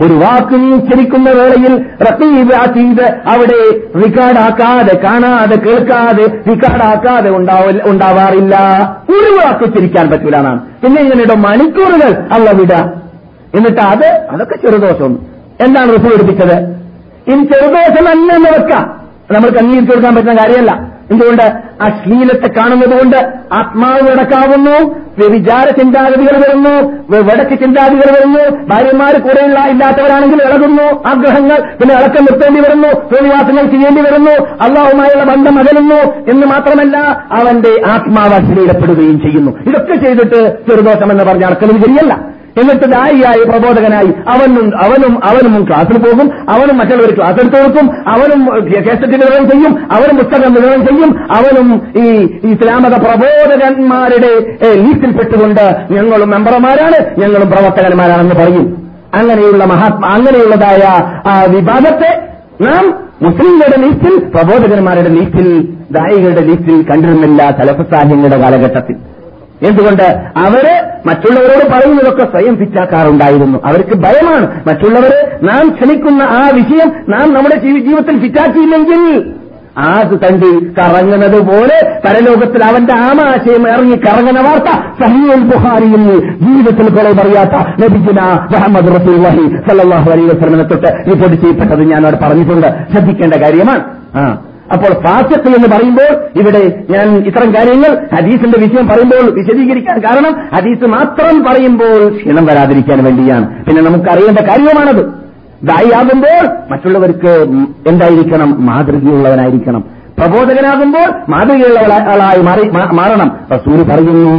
ഒരു 0.00 0.14
വാക്കും 0.14 0.62
ഉച്ചരിക്കുന്ന 0.74 1.28
വേളയിൽ 1.30 1.74
റത്തീബ് 2.06 2.54
അതീത് 2.54 3.06
അവിടെ 3.32 3.58
റിക്കാർഡാക്കാതെ 4.02 4.94
കാണാതെ 5.04 5.56
കേൾക്കാതെ 5.56 6.26
റിക്കാർഡാക്കാതെ 6.50 7.30
ഉണ്ടാവാറില്ല. 7.90 8.54
ഒരു 9.16 9.30
വാക്ക് 9.38 9.64
ഉച്ചരിക്കാൻ 9.68 10.10
പറ്റൂലാണ് 10.10 10.60
പിന്നെ 10.82 11.02
ഇങ്ങനെയുടെ 11.02 11.36
മണിക്കൂറുകൾ 11.46 12.12
അള്ള 12.36 12.50
വിട. 12.50 12.74
എന്നിട്ട് 13.56 13.80
അത് 13.80 14.08
അതൊക്കെ 14.32 14.56
ചെറുദോഷം. 14.56 15.12
എന്താണ് 15.66 15.88
റിപ്പോർട്ട് 15.92 16.18
പഠിപ്പിച്ചത്? 16.20 16.56
ഇനി 17.32 17.42
ചെറുദോഷം 17.52 18.06
എന്ന് 18.12 18.50
വെക്കാം 18.58 19.03
നമ്മൾക്ക് 19.32 19.58
അംഗീകരിച്ചു 19.58 19.90
കൊടുക്കാൻ 19.90 20.14
പറ്റുന്ന 20.14 20.34
കാര്യമല്ല. 20.34 20.94
എന്തുകൊണ്ട്? 21.10 21.42
അശ്ലീലത്തെ 21.82 22.48
കാണുന്നത് 22.52 22.98
കൊണ്ട് 22.98 23.16
ആത്മാവ് 23.52 24.02
വിടക്കാവുന്നു 24.02 25.04
വിചാര 25.28 25.70
ചിന്താഗതികൾ 25.70 26.36
വരുന്നു 26.36 26.92
വടക്ക് 27.10 27.58
ചിന്താഗതികൾ 27.62 28.12
വരുന്നു 28.16 28.66
ഭാര്യമാർ 28.66 29.20
കൂടെയുള്ള 29.20 29.60
ഇല്ലാത്തവരാണെങ്കിൽ 29.68 30.42
ഇളകുന്നു 30.42 30.82
ആഗ്രഹങ്ങൾ 30.82 31.58
പിന്നെ 31.60 31.94
ഇളക്കം 31.94 32.24
നിർത്തേണ്ടി 32.24 32.60
വരുന്നു 32.60 32.88
തോന്നിവാസങ്ങൾ 32.88 33.64
ചെയ്യേണ്ടി 33.64 34.02
വരുന്നു 34.02 34.30
അള്ളാഹുമായുള്ള 34.62 35.24
ബന്ധം 35.24 35.58
അകലുന്നു 35.58 36.30
എന്ന് 36.30 36.46
മാത്രമല്ല 36.46 36.98
അവന്റെ 37.32 37.82
ആത്മാവ് 37.86 38.32
അശ്ലീലപ്പെടുകയും 38.32 39.20
ചെയ്യുന്നു. 39.20 39.52
ഇതൊക്കെ 39.66 39.94
ചെയ്തിട്ട് 39.94 40.70
ചെറുദോഷം 40.70 41.10
എന്ന് 41.10 41.24
പറഞ്ഞ 41.24 41.44
അടക്കലും 41.44 41.82
ശരിയല്ല. 41.82 42.33
എന്നിട്ട് 42.60 42.86
ദായിയായി 42.86 43.42
പ്രബോധകനായി 43.50 44.10
അവനും 44.28 44.66
അവനും 44.84 45.14
അവനും 45.24 45.66
ക്ലാസ്സിൽ 45.68 45.98
പോകും 45.98 46.26
അവനും 46.48 46.76
മറ്റുള്ളവർ 46.78 47.12
ക്ലാസ് 47.16 47.40
എടുത്തു 47.40 47.58
കൊടുക്കും 47.58 47.86
അവനും 48.06 48.40
കേസറ്റ് 48.84 49.10
വിതരണം 49.12 49.46
ചെയ്യും 49.50 49.72
അവനും 49.96 50.16
പുസ്തകം 50.16 50.54
വിതരണം 50.54 50.82
ചെയ്യും 50.86 51.10
അവനും 51.38 51.68
ഈ 52.04 52.06
ഇസ്ലാമത 52.52 52.94
പ്രബോധകന്മാരുടെ 53.06 54.32
ലീസ്റ്റിൽപ്പെട്ടുകൊണ്ട് 54.82 55.64
ഞങ്ങളും 55.90 56.30
മെമ്പർമാരാണ് 56.30 57.00
ഞങ്ങളും 57.20 57.50
പ്രവർത്തകന്മാരാണെന്ന് 57.50 58.34
പറയും. 58.34 58.66
അങ്ങനെയുള്ള 59.14 59.64
മഹാത്മാ 59.64 60.08
അങ്ങനെയുള്ളതായ 60.08 60.84
ആ 61.30 61.34
വിഭാഗത്തെ 61.56 62.12
നാം 62.60 62.84
മുസ്ലിങ്ങളുടെ 63.22 63.78
ലീസ്റ്റിൽ 63.84 64.14
പ്രബോധകന്മാരുടെ 64.34 65.08
ലീസ്റ്റിൽ 65.08 65.48
ദായികളുടെ 65.96 66.40
ലീസ്റ്റിൽ 66.40 66.78
കണ്ടിരുന്നില്ല 66.90 67.42
തലഫസാഹ്യങ്ങളുടെ 67.50 68.38
കാലഘട്ടത്തിൽ. 68.38 68.96
എന്തുകൊണ്ട്? 69.62 70.02
അവർ 70.36 70.84
മറ്റുള്ളവരോട് 71.06 71.72
പറയുന്നതൊക്കെ 71.72 72.24
സ്വയം 72.24 72.56
ഫിറ്റാക്കാറുണ്ടായിരുന്നു. 72.56 73.58
അവർക്ക് 73.64 73.94
ഭയമാണ്. 73.94 74.60
മറ്റുള്ളവരെ 74.66 75.38
നാം 75.42 75.68
ക്ഷണിക്കുന്ന 75.68 76.22
ആ 76.22 76.50
വിഷയം 76.54 76.92
നാം 77.08 77.34
നമ്മുടെ 77.34 77.56
ജീവിതത്തിൽ 77.56 78.20
ഫിറ്റാക്കിയില്ലെങ്കിൽ 78.20 79.34
ആ 79.78 80.02
തണ്ടി 80.02 80.74
കറങ്ങുന്നത് 80.80 81.40
പോലെ 81.40 82.00
പരലോകത്തിൽ 82.06 82.64
അവന്റെ 82.64 82.94
ആമാശയം 82.94 83.68
ഇറങ്ങി 83.68 83.96
കറങ്ങുന്ന 83.96 84.40
വാർത്ത 84.40 84.64
സഹിയൽ 85.04 85.40
ബുഹാരിയിൽ 85.40 86.20
ജീവിതത്തിൽ 86.20 86.88
കുറെ 86.88 87.12
പറയാത്ത 87.12 87.84
നബിജുന 87.84 88.46
മുഹമ്മദ് 88.50 89.00
റസൂല്ലാഹി 89.00 89.56
സല്ലാഹു 89.68 90.10
അലൈഹി 90.10 90.26
വസ്ലമിനെ 90.26 90.62
തൊട്ട് 90.62 90.86
റിപ്പോർട്ട് 90.86 91.36
ചെയ്യപ്പെട്ടത് 91.36 91.82
ഞാൻ 91.82 92.02
അവിടെ 92.02 92.16
പറഞ്ഞിട്ടുണ്ട്. 92.16 92.66
ശ്രദ്ധിക്കേണ്ട 92.92 93.34
കാര്യമാണ്. 93.34 93.84
ആ. 94.16 94.38
അപ്പോൾ 94.73 94.91
ഫാസിഖ് 95.03 95.53
എന്ന് 95.57 95.67
പറയുമ്പോൾ 95.67 96.09
ഇവിടെ 96.39 96.61
ഞാൻ 96.89 97.07
ഇത്തരം 97.29 97.49
കാര്യങ്ങൾ 97.55 97.91
ഹദീസിന്റെ 98.15 98.57
വിഷയം 98.57 98.87
പറയുമ്പോൾ 98.87 99.23
വിശദീകരിക്കാൻ 99.37 99.97
കാരണം 100.03 100.33
ഹദീസ് 100.55 100.87
മാത്രം 100.87 101.37
പറയുമ്പോൾ 101.43 102.01
ക്ഷീണം 102.17 102.45
വരാതിരിക്കാൻ 102.45 102.99
വേണ്ടിയാണ് 103.03 103.45
പിന്നെ 103.67 103.81
നമുക്ക് 103.81 104.09
അറിയേണ്ട 104.09 104.41
കാര്യമാണത് 104.49 105.03
ദായിയാകുമ്പോൾ 105.63 106.43
മറ്റുള്ളവർക്ക് 106.71 107.31
എന്തായിരിക്കണം 107.87 108.51
മാതൃകയുള്ളവനായിരിക്കണം 108.65 109.81
പ്രബോധകനാകുമ്പോൾ 110.19 111.09
മാതൃകയുള്ളവളായി 111.33 112.43
മാറി 112.49 112.65
മാറണം 113.01 113.31
റസൂല് 113.51 113.85
പറയുന്നു 113.91 114.35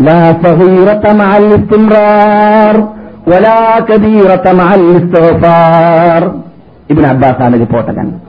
لا 0.00 0.22
صغيرة 0.44 1.04
مع 1.14 1.30
الاستمرار 1.36 2.76
ولا 3.26 3.60
كبيرة 3.82 4.44
مع 4.52 4.68
الاستغفار 4.74 6.22
ഇബിൻ 6.91 7.05
അബ്ബാസാണ് 7.07 7.59
റിപ്പോർട്ടകൻ 7.59 8.19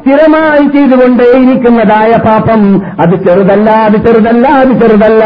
സ്ഥിരമായി 0.00 0.64
ചെയ്തുകൊണ്ടേയിരിക്കുന്നതായ 0.66 2.12
പാപം. 2.26 2.82
അത് 3.00 3.14
ചെറുതല്ല 3.24 3.70
അത് 3.70 3.96
ചെറുതല്ല 4.06 4.48
അത് 4.48 4.68
ചെറുതല്ല. 4.68 5.24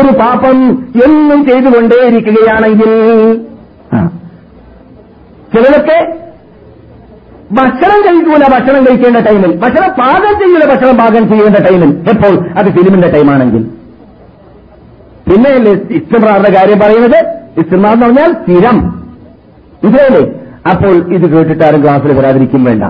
ഒരു 0.00 0.18
പാപം 0.18 0.58
എന്നും 1.06 1.46
ചെയ്തുകൊണ്ടേയിരിക്കുകയാണെങ്കിൽ 1.46 2.92
ചിലതൊക്കെ 5.54 5.98
ഭക്ഷണം 7.52 7.98
കഴിക്കൂല 8.06 8.44
ഭക്ഷണം 8.52 8.84
കഴിക്കേണ്ട 8.84 9.16
ടൈമിൽ. 9.16 9.56
ഭക്ഷണം 9.56 9.88
പാകം 9.88 10.38
ചെയ്യൂല 10.38 10.64
ഭക്ഷണം 10.72 10.96
പാകം 10.96 11.28
ചെയ്യേണ്ട 11.28 11.56
ടൈമിൽ. 11.68 11.90
എപ്പോൾ? 12.10 12.58
അത് 12.58 12.66
ഫിലിമിന്റെ 12.66 13.08
ടൈമാണെങ്കിൽ. 13.08 13.75
പിന്നെ 15.30 15.50
ഇസ്തിമാറിന്റെ 15.70 16.50
കാര്യം 16.50 16.78
പറയുന്നത്? 16.78 17.20
ഇസ്തിമാർ 17.60 17.92
എന്ന് 17.92 18.06
പറഞ്ഞാൽ 18.06 18.32
സ്ഥിരം. 18.32 18.76
ഇതേലെ? 19.88 20.22
അപ്പോൾ 20.70 21.14
ഇത് 21.14 21.26
കേട്ടിട്ട് 21.34 21.64
ആരും 21.64 21.82
ക്ലാസ്സിൽ 21.82 22.12
വരാതിരിക്കും 22.18 22.64
വേണ്ട. 22.64 22.84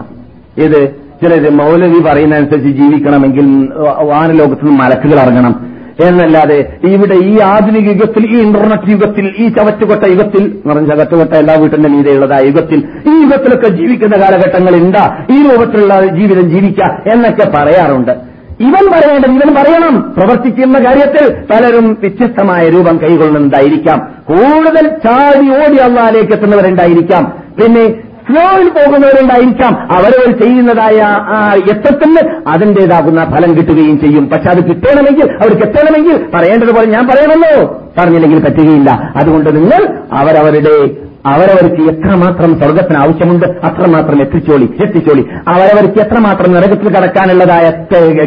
ഇത് 0.61 0.95
ചിലര് 1.23 1.51
മൗലവി 1.51 2.01
പറയുന്ന 2.03 2.35
അനുസരിച്ച് 2.35 2.69
ജീവിക്കണമെങ്കിൽ 2.69 3.69
വാനലോകത്ത് 4.01 4.67
നിന്ന് 4.67 4.79
മലക്കുകൾ 4.83 5.21
ഇറങ്ങണം. 5.21 5.77
എന്നല്ലാതെ 6.05 6.79
ഇവിടെ 6.85 7.15
ഈ 7.15 7.41
ആധുനിക 7.41 7.89
യുഗത്തിൽ 7.89 8.27
ഈ 8.27 8.41
ഇന്റർനെറ്റ് 8.41 8.91
യുഗത്തിൽ 8.91 9.35
ഈ 9.39 9.49
ചവറ്റുകൊട്ട 9.49 10.05
യുഗത്തിൽ 10.09 10.43
എന്ന് 10.43 10.75
പറഞ്ഞ 10.75 10.87
ചവറ്റുകൊട്ട 10.87 11.35
എല്ലാ 11.35 11.55
വീട്ടിന്റെ 11.55 11.89
മീതെയുള്ളതായ 11.89 12.47
യുഗത്തിൽ 12.47 12.79
ഈ 13.11 13.15
യുഗത്തിലൊക്കെ 13.23 13.69
ജീവിക്കുന്ന 13.69 14.17
കാലഘട്ടങ്ങൾ 14.17 14.77
ഉണ്ടാ 14.77 15.05
ഈ 15.31 15.43
രൂപത്തിലുള്ള 15.43 16.07
ജീവിതം 16.07 16.51
ജീവിക്കുക 16.51 17.13
എന്നൊക്കെ 17.13 17.51
പറയാറുണ്ട്. 17.55 18.36
ഇവൻ 18.61 18.87
പറയേണ്ടത് 18.93 19.31
ഇവൻ 19.31 19.55
പറയണം. 19.55 20.15
പ്രവർത്തിക്കുന്ന 20.17 20.79
കാര്യത്തിൽ 20.79 21.35
പലരും 21.51 21.97
വ്യത്യസ്തമായ 22.01 22.69
രൂപം 22.69 23.01
കൈകൊള്ളുന്നതായിരിക്കാം. 23.03 23.99
കൂടുതൽ 24.29 24.89
ചാടി 24.89 25.51
ഓടി 25.51 25.77
അള്ളാലേക്ക് 25.77 26.33
എത്തുന്നവരുണ്ടായിരിക്കാം. 26.33 27.33
പിന്നെ 27.59 27.87
സ്ലോയിൽ 28.27 28.69
പോകുന്നവരുണ്ടായിരിക്കാം. 28.69 29.75
അവരവർ 29.93 30.41
ചെയ്യുന്നതായ 30.41 31.01
ആ 31.09 31.55
എത്തത്തിന് 31.55 32.49
അതിന്റേതാകുന്ന 32.49 33.25
ഫലം 33.25 33.57
കിട്ടുകയും 33.57 34.01
ചെയ്യും. 34.01 34.29
പക്ഷെ 34.29 34.51
അത് 34.51 34.69
കിട്ടണമെങ്കിൽ 34.69 35.33
അവർക്ക് 35.33 35.63
എത്തണമെങ്കിൽ 35.63 36.27
പറയേണ്ടതുപോലെ 36.35 36.87
ഞാൻ 36.87 37.07
പറയണമല്ലോ. 37.07 37.83
പറഞ്ഞില്ലെങ്കിൽ 37.99 38.45
പറ്റുകയില്ല. 38.45 39.13
അതുകൊണ്ട് 39.17 39.57
നിങ്ങൾ 39.57 39.99
അവരവരുടെ 40.13 41.06
അവരവർക്ക് 41.27 41.83
എത്രമാത്രം 41.91 42.51
സ്വർഗത്തിന് 42.59 42.99
ആവശ്യമുണ്ട് 42.99 43.47
അത്രമാത്രം 43.47 44.21
എത്തിച്ചോളി 44.23 44.67
എത്തിച്ചോളി. 44.85 45.23
അവരവർക്ക് 45.49 46.01
എത്രമാത്രം 46.01 46.53
നരകത്തിൽ 46.55 46.89
കടക്കാനുള്ളതായ 46.89 47.71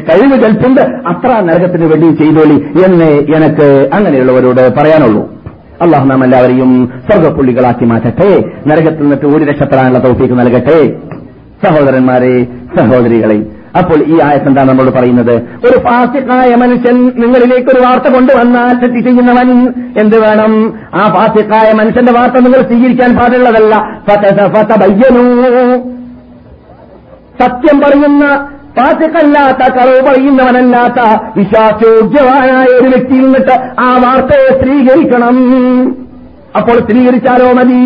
കഴിവ് 0.09 0.37
കൽപ്പുണ്ട് 0.43 0.81
അത്ര 0.81 1.39
നരകത്തിന് 1.41 1.85
വേണ്ടി 1.85 2.09
ചെയ്തോളി 2.23 2.57
എന്ന് 2.85 3.09
എനിക്ക് 3.37 3.89
അങ്ങനെയുള്ളവരോട് 3.93 4.63
പറയാനുള്ളൂ. 4.77 5.23
അള്ളാഹു 5.81 6.05
നാം 6.07 6.23
എല്ലാവരെയും 6.23 6.71
സ്വർഗപ്പുള്ളികളാക്കി 7.09 7.85
മാറ്റട്ടെ 7.85 8.29
നരകത്തിൽ 8.67 9.01
നിന്നിട്ട് 9.01 9.25
ഒരു 9.25 9.43
രക്ഷപ്പെടാനുള്ള 9.43 9.99
തോഫീക്ക് 10.07 10.39
നൽകട്ടെ. 10.39 10.79
സഹോദരന്മാരെ 11.63 12.33
സഹോദരികളെ 12.77 13.39
അപ്പോൾ 13.77 13.99
ഈ 14.03 14.19
ആയത്ത് 14.21 14.47
എന്താണ് 14.47 14.69
നമ്മളോട് 14.69 14.95
പറയുന്നത്? 14.95 15.33
ഒരു 15.65 15.77
ഫാസിക്കായ 15.79 16.55
മനുഷ്യൻ 16.55 17.11
നിങ്ങളിലേക്ക് 17.17 17.69
ഒരു 17.69 17.79
വാർത്ത 17.79 18.13
കൊണ്ടുവന്നാൽ 18.13 18.73
തെറ്റി 18.79 19.01
ചെയ്യുന്നവൻ 19.01 19.49
എന്ത് 19.97 20.17
വേണം? 20.21 20.73
ആ 20.93 21.03
ഫാസിക്കായ 21.13 21.71
മനുഷ്യന്റെ 21.73 22.11
വാർത്ത 22.11 22.35
നിങ്ങൾ 22.35 22.61
സ്വീകരിക്കാൻ 22.61 23.17
പാടുള്ളതല്ല. 23.17 23.75
സത്യം 27.41 27.79
പറയുന്ന 27.79 28.49
ഫാസിക്കല്ലാത്ത 28.77 29.71
കളവ് 29.73 30.01
പറയുന്നവനല്ലാത്ത 30.07 30.99
വിശ്വാസയോഗ്യവാനായ 31.37 32.65
ഒരു 32.65 32.87
വ്യക്തിയിൽ 32.87 33.21
നിന്നിട്ട് 33.21 33.55
ആ 33.79 33.97
വാർത്തയെ 33.97 34.51
സ്വീകരിക്കണം. 34.63 35.37
അപ്പോൾ 36.57 36.79
സ്ഥിരീകരിച്ചാലോ 36.79 37.53
മതി. 37.53 37.79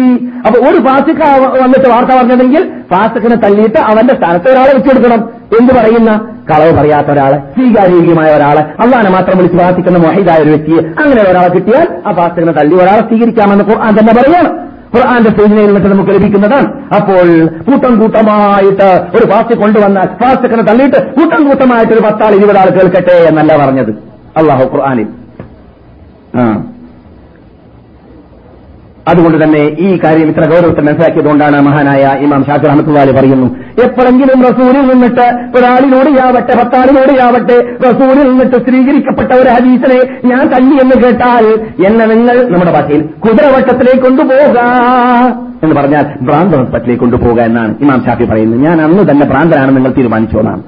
അപ്പൊ 0.47 0.60
ഒരു 0.60 0.78
ഫാസിക്ക 0.88 1.21
വന്നിട്ട് 1.63 1.89
വാർത്ത 1.89 2.10
പറഞ്ഞതെങ്കിൽ 2.10 2.71
ഫാസിക്കിനെ 2.91 3.36
തള്ളിയിട്ട് 3.36 3.80
അവന്റെ 3.80 4.15
സ്ഥാനത്ത് 4.15 4.52
ഒരാളെ 4.52 4.73
വെച്ചുകൊടുക്കണം 4.73 5.30
എന്ന് 5.60 5.73
പറയുന്ന? 5.80 6.12
കളവ് 6.52 6.71
പറയാത്ത 6.78 7.12
ഒരാളെ 7.12 7.38
സ്വീകാര്യോഗ്യമായ 7.38 8.36
ഒരാളെ 8.36 8.62
അള്ളാനെ 8.84 9.10
മാത്രം 9.10 9.38
വിളിച്ച് 9.38 9.58
പ്രാർത്ഥിക്കുന്ന 9.58 9.97
മൊഹീദായ 9.97 10.38
ഒരു 10.38 10.49
വ്യക്തിയെ 10.49 10.78
അങ്ങനെ 10.78 11.30
ഒരാളെ 11.32 11.47
കിട്ടിയാൽ 11.47 11.88
ആ 12.08 12.12
ഫാസിക്കിനെ 12.12 12.52
തള്ളി 12.52 12.76
ഒരാളെ 12.76 12.99
സ്വീകരിക്കാമെന്ന് 12.99 13.63
ഖുർആൻ 13.63 13.99
തന്നെ 13.99 14.13
പറയാണ് 14.13 14.73
ഖുർആന്റെ 14.95 15.30
സൂചനയിൽ 15.30 15.73
നിന്ന് 15.73 15.89
നമുക്ക് 15.89 16.12
ലഭിക്കുന്നതാണ്. 16.12 16.67
അപ്പോൾ 16.95 17.45
കൂട്ടം 17.45 17.99
കൂട്ടമായിട്ട് 17.99 19.18
ഒരു 19.18 19.32
ഫാസ്റ്റ് 19.32 19.55
കൊണ്ടുവന്നാൽ 19.55 20.07
ഫാസ്റ്റക്കിനെ 20.24 20.64
തള്ളിയിട്ട് 20.64 21.14
കൂട്ടം 21.14 21.47
കൂട്ടമായിട്ട് 21.47 21.93
ഒരു 21.93 21.99
പത്താൾ 21.99 22.36
ഇരുപതാൾ 22.36 22.70
കേൾക്കട്ടെ 22.70 23.11
എന്നല്ല 23.11 23.57
പറഞ്ഞത്. 23.57 23.89
അള്ളാഹു 24.38 24.64
ഖുർആാനിൽ. 24.64 25.07
ആ. 26.36 26.64
അതുകൊണ്ട് 29.12 29.43
തന്നെ 29.43 29.62
ഈ 29.86 29.99
കാര്യം 30.04 30.28
ഇത്ര 30.30 30.45
ഗൗരവത്തിൽ 30.45 30.84
മനസ്സിലാക്കിയതുകൊണ്ടാണ് 30.84 31.62
മഹാനായ 31.62 32.04
ഇമാം 32.26 32.45
ഷാഫി 32.45 32.66
റഹമത്തുള്ളി 32.68 33.12
പറയുന്നു. 33.12 33.47
എപ്പോഴെങ്കിലും 33.86 34.43
റസൂലിൽ 34.43 34.86
നിന്നിട്ട് 34.91 35.26
ഒരാളിനോട് 35.58 36.10
യാവട്ടെ 36.20 36.54
പത്താളിനോട് 36.62 37.12
യാവട്ടെ 37.22 37.58
റസൂലിൽ 37.88 38.24
നിന്നിട്ട് 38.30 38.56
സ്ഥിരീകരിക്കപ്പെട്ട 38.56 39.32
ഒരു 39.32 39.49
ഹദീസിനെ 39.49 40.30
ഞാൻ 40.32 40.43
തല്ലി 40.47 40.76
എന്ന് 40.82 40.95
കേട്ടാൽ 41.04 41.45
എന്നെ 41.88 42.06
നിങ്ങൾ 42.06 42.38
നമ്മുടെ 42.54 42.72
ഭാഷയിൽ 42.72 43.01
കുതിരവട്ടത്തിലേക്ക് 43.01 44.01
കൊണ്ടുപോക 44.01 44.58
എന്ന് 45.64 45.76
പറഞ്ഞാൽ 45.76 46.06
ഭ്രാന്തവട്ടത്തിലേക്ക് 46.22 47.01
കൊണ്ടുപോക 47.01 47.39
എന്നാണ് 47.39 47.76
ഇമാം 47.82 47.99
ഷാഫി 48.06 48.24
പറയുന്നത്. 48.24 48.62
ഞാൻ 48.62 48.82
അന്ന് 48.82 49.12
തന്നെ 49.12 49.26
ഭ്രാന്തനാണ് 49.26 49.76
നിങ്ങൾ 49.76 49.91
തീരുമാനിച്ചോളാം 49.91 50.64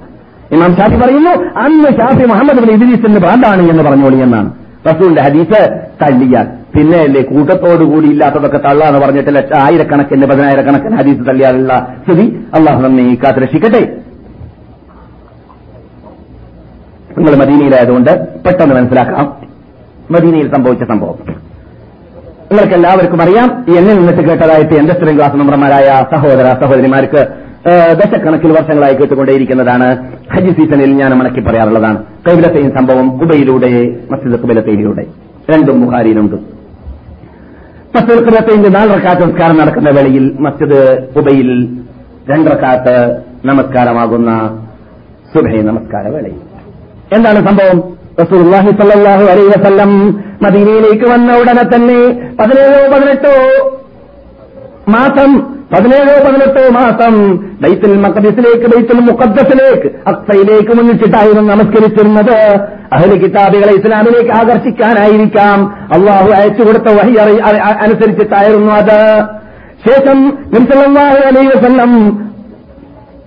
ഇമാം 0.52 0.72
ഷാഫി 0.76 0.96
പറയുന്നു 0.96 1.34
അന്ന് 1.66 1.90
ഷാഫി 2.02 2.26
മുഹമ്മദ് 2.26 2.62
ബിൻ 2.68 3.18
ഭ്രാന്താണ് 3.18 3.70
എന്ന് 3.70 3.84
പറഞ്ഞോളി 3.84 4.18
എന്നാണ്. 4.18 4.52
റസൂലിന്റെ 4.90 5.22
ഹദീസ് 5.22 5.62
തള്ളിയാൽ 6.02 6.48
പിന്നെ 6.76 6.98
അല്ലേ 6.98 7.22
കൂട്ടത്തോടുകൂടി 7.22 8.08
ഇല്ലാത്തതൊക്കെ 8.08 8.58
തള്ളാന്ന് 8.58 9.00
പറഞ്ഞിട്ട് 9.00 9.36
ലക്ഷ 9.36 9.52
ആയിരക്കണക്കിന് 9.60 10.28
പതിനായിരക്കണക്കിന് 10.32 10.98
ഹദീസ് 10.98 11.28
തള്ളിയാലുള്ള 11.28 11.74
സ്ഥിതി 12.04 12.26
അള്ളാഹു 12.54 12.88
ഈ 12.88 13.16
കാത്ത് 13.16 13.40
രക്ഷിക്കട്ടെ. 13.44 13.82
നിങ്ങൾ 17.18 17.36
മദീനയിലായതുകൊണ്ട് 17.42 18.12
പെട്ടെന്ന് 18.46 18.76
മനസ്സിലാക്കാം. 18.76 19.26
മദീനയിൽ 20.12 20.48
സംഭവിച്ച 20.56 20.84
സംഭവം. 20.84 21.18
നിങ്ങൾക്ക് 22.50 22.74
എല്ലാവർക്കും 22.74 23.22
അറിയാം 23.22 23.48
എന്നിൽ 23.78 23.96
നിന്നിട്ട് 24.00 24.24
കേട്ടതായിട്ട് 24.30 24.74
എന്റെ 24.80 24.94
സ്ഥിരം 24.94 25.16
ക്ലാസ് 25.18 25.38
മെമ്പർമാരായ 25.42 25.88
സഹോദര 26.12 26.50
സഹോദരിമാർക്ക് 26.64 27.22
ദശക്കണക്കിൽ 28.00 28.52
വർഷങ്ങളായി 28.52 28.96
കേട്ടുകൊണ്ടേയിരിക്കുന്നതാണ്. 28.96 29.88
ഹജ്ജ് 30.34 30.52
സീസണിൽ 30.58 30.92
ഞാൻ 30.98 31.12
മണക്കി 31.20 31.42
പറയാറുള്ളതാണ്. 31.48 32.00
കൈബിലത്തെയും 32.28 32.72
സംഭവം 32.78 33.08
കുബയിലൂടെ 33.20 33.72
മസ്ജിദ് 34.12 34.40
കുബലത്തെയിലൂടെ 34.42 35.06
രണ്ടും 35.52 35.80
ബുഹാരിയിലുണ്ട് 35.86 36.36
മസ്ജിദ് 37.96 38.24
കുബൈലത്തയിന്റെ 38.26 38.70
നാല് 38.70 38.90
റക്കാത്ത് 38.90 39.22
നമസ്കാരം 39.24 39.58
നടക്കുന്ന 39.58 39.90
വേളയിൽ 39.90 40.26
മസ്ജിദ് 40.40 40.80
ഉബയിൽ 41.20 41.50
രണ്ടറക്കാത്ത് 42.30 42.96
നമസ്കാരമാകുന്ന 43.46 44.32
സുബൈ 45.34 45.62
നമസ്കാര 45.62 46.06
വേളയിൽ. 46.08 46.40
എന്താണ് 47.16 47.40
സംഭവം? 47.48 47.78
റസൂലുള്ളാഹി 48.20 48.70
സ്വല്ലല്ലാഹു 48.72 49.24
അലൈഹി 49.32 49.48
വസല്ലം 49.48 49.92
മദീനയിലേക്ക് 50.44 51.06
വന്ന 51.12 51.32
ഉടനെ 51.42 51.64
തന്നെ 51.76 52.00
പതിനേഴോ 52.40 52.80
പതിനെട്ടോ 52.94 53.34
മാസം 54.90 55.56
പതിനേഴോ 55.74 56.16
പതിനെട്ടോ 56.26 56.70
മാസം 56.72 57.38
ബൈത്തുൽ 57.62 57.98
മക്കബിസിലേക്ക് 57.98 58.76
ബൈത്തുൽ 58.76 59.00
മുഖദ്ദസിലേക്ക് 59.00 59.96
അക്സയിലേക്ക് 60.08 60.78
മുന്നിച്ചിട്ടായിരുന്നു 60.78 61.54
നമസ്കരിച്ചിരുന്നത്. 61.54 62.60
അഹ്ലി 62.94 63.18
കിതാബികളെ 63.18 63.74
ഇസ്ലാമിലേക്ക് 63.74 64.32
ആകർഷിക്കാനായിരിക്കാം. 64.32 65.74
അള്ളാഹു 65.94 66.30
അയച്ചു 66.32 66.64
കൊടുത്ത 66.64 66.84
വഹി 66.84 67.16
അനുസരിച്ചിട്ടായിരുന്നു 67.82 68.72
അത്. 68.72 69.24
ശേഷം 69.88 70.38
നിർസലാഹു 70.54 71.28
അലൈഹി 71.28 71.48
വസല്ലം 71.48 71.92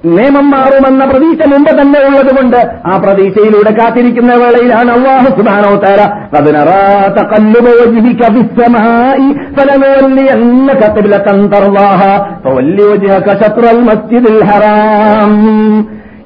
നിയമം 0.04 0.46
മാറുമെന്ന 0.50 1.04
പ്രതീക്ഷ 1.04 1.46
മുമ്പ് 1.48 1.70
തന്നെ 1.78 2.00
ഉള്ളതുകൊണ്ട് 2.00 2.58
ആ 2.86 2.96
പ്രതീക്ഷയിലൂടെ 2.96 3.70
കാത്തിരിക്കുന്ന 3.70 4.32
വേളയിലാണ് 4.34 4.90
അള്ളാഹു 4.92 5.30
സുബാനോ 5.30 5.72
തര 5.76 6.00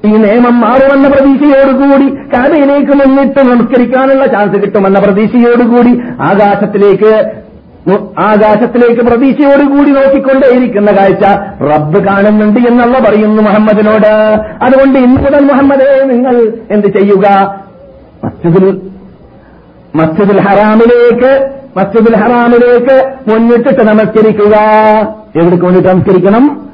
ഈ 0.05 0.13
നിയമം 0.17 0.55
മാറുമെന്ന 0.59 1.07
പ്രതീക്ഷയോടുകൂടി 1.07 2.07
കാബയിലേക്ക് 2.33 2.93
മുന്നിട്ട് 2.95 3.41
നമസ്കരിക്കാനുള്ള 3.41 4.25
ചാൻസ് 4.25 4.57
കിട്ടുമെന്ന 4.63 4.99
പ്രതീക്ഷയോടുകൂടി 4.99 5.93
ആകാശത്തിലേക്ക് 6.21 7.13
ആകാശത്തിലേക്ക് 8.19 9.01
പ്രതീക്ഷയോടുകൂടി 9.01 9.91
നോക്കിക്കൊണ്ടേയിരിക്കുന്ന 9.91 10.91
കാഴ്ച 10.91 11.23
റബ്ബ് 11.63 12.03
കാണുന്നുണ്ട് 12.03 12.59
എന്നുള്ള 12.59 12.99
പറയുന്നു 12.99 13.41
മുഹമ്മദിനോട്. 13.41 14.39
അതുകൊണ്ട് 14.61 14.99
ഇന്ന് 14.99 15.21
മുതൽ 15.21 15.43
മുഹമ്മദേ 15.45 16.03
നിങ്ങൾ 16.03 16.53
എന്ത് 16.71 16.87
ചെയ്യുക? 16.87 17.55
മസ്ജിദുൽ 18.23 18.81
മസ്ജിദുൽ 19.95 20.39
ഹറാമിലേക്ക് 20.39 21.49
മസ്ജിദുൽ 21.77 22.15
ഹറാമിലേക്ക് 22.15 23.13
മുന്നിട്ടിട്ട് 23.29 23.81
നമസ്കരിക്കുക. 23.81 24.55
എവിടേക്ക് 25.35 25.65
മുന്നിട്ട് 25.65 25.89
നമസ്കരിക്കണം? 25.89 26.67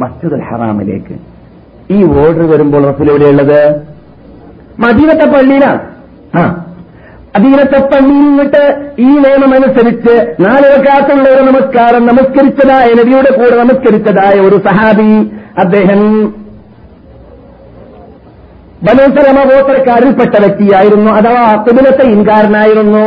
മസ്ജിദുൽ 0.00 0.42
ഹറാമിലേക്ക്. 0.42 1.14
ഈ 1.92 2.04
ഓർഡർ 2.04 2.50
വരുമ്പോൾ 2.50 2.86
റസൂൽ 2.86 3.08
എവിടെയുള്ളത് 3.10 3.76
മദീനത്തെ 4.78 5.26
പള്ളിയിലാണ്. 5.26 5.80
ആ 6.36 6.61
അധീനത്തെ 7.34 7.78
പള്ളിയിൽ 7.86 8.24
നിന്നിട്ട് 8.24 8.62
ഈ 8.98 9.10
നിയമമനുസരിച്ച് 9.18 10.14
നാലരക്കാത്തുള്ള 10.40 11.26
ഒരു 11.28 11.42
നമസ്കാരം 11.42 12.02
നമസ്കരിച്ചതായ 12.06 12.88
നബിയുടെ 12.94 13.30
കൂടെ 13.36 13.56
നമസ്കരിച്ചതായ 13.56 14.36
ഒരു 14.40 14.56
സഹാബി 14.66 15.12
അദ്ദേഹം 15.58 16.02
ബനൂസലമ 18.82 19.40
ഗോത്രക്കാരിൽപ്പെട്ട 19.44 20.34
വ്യക്തിയായിരുന്നു 20.38 21.10
അഥവാ 21.10 21.44
കിബിലത്തെ 21.62 22.04
ഇൻകാരനായിരുന്നു 22.06 23.06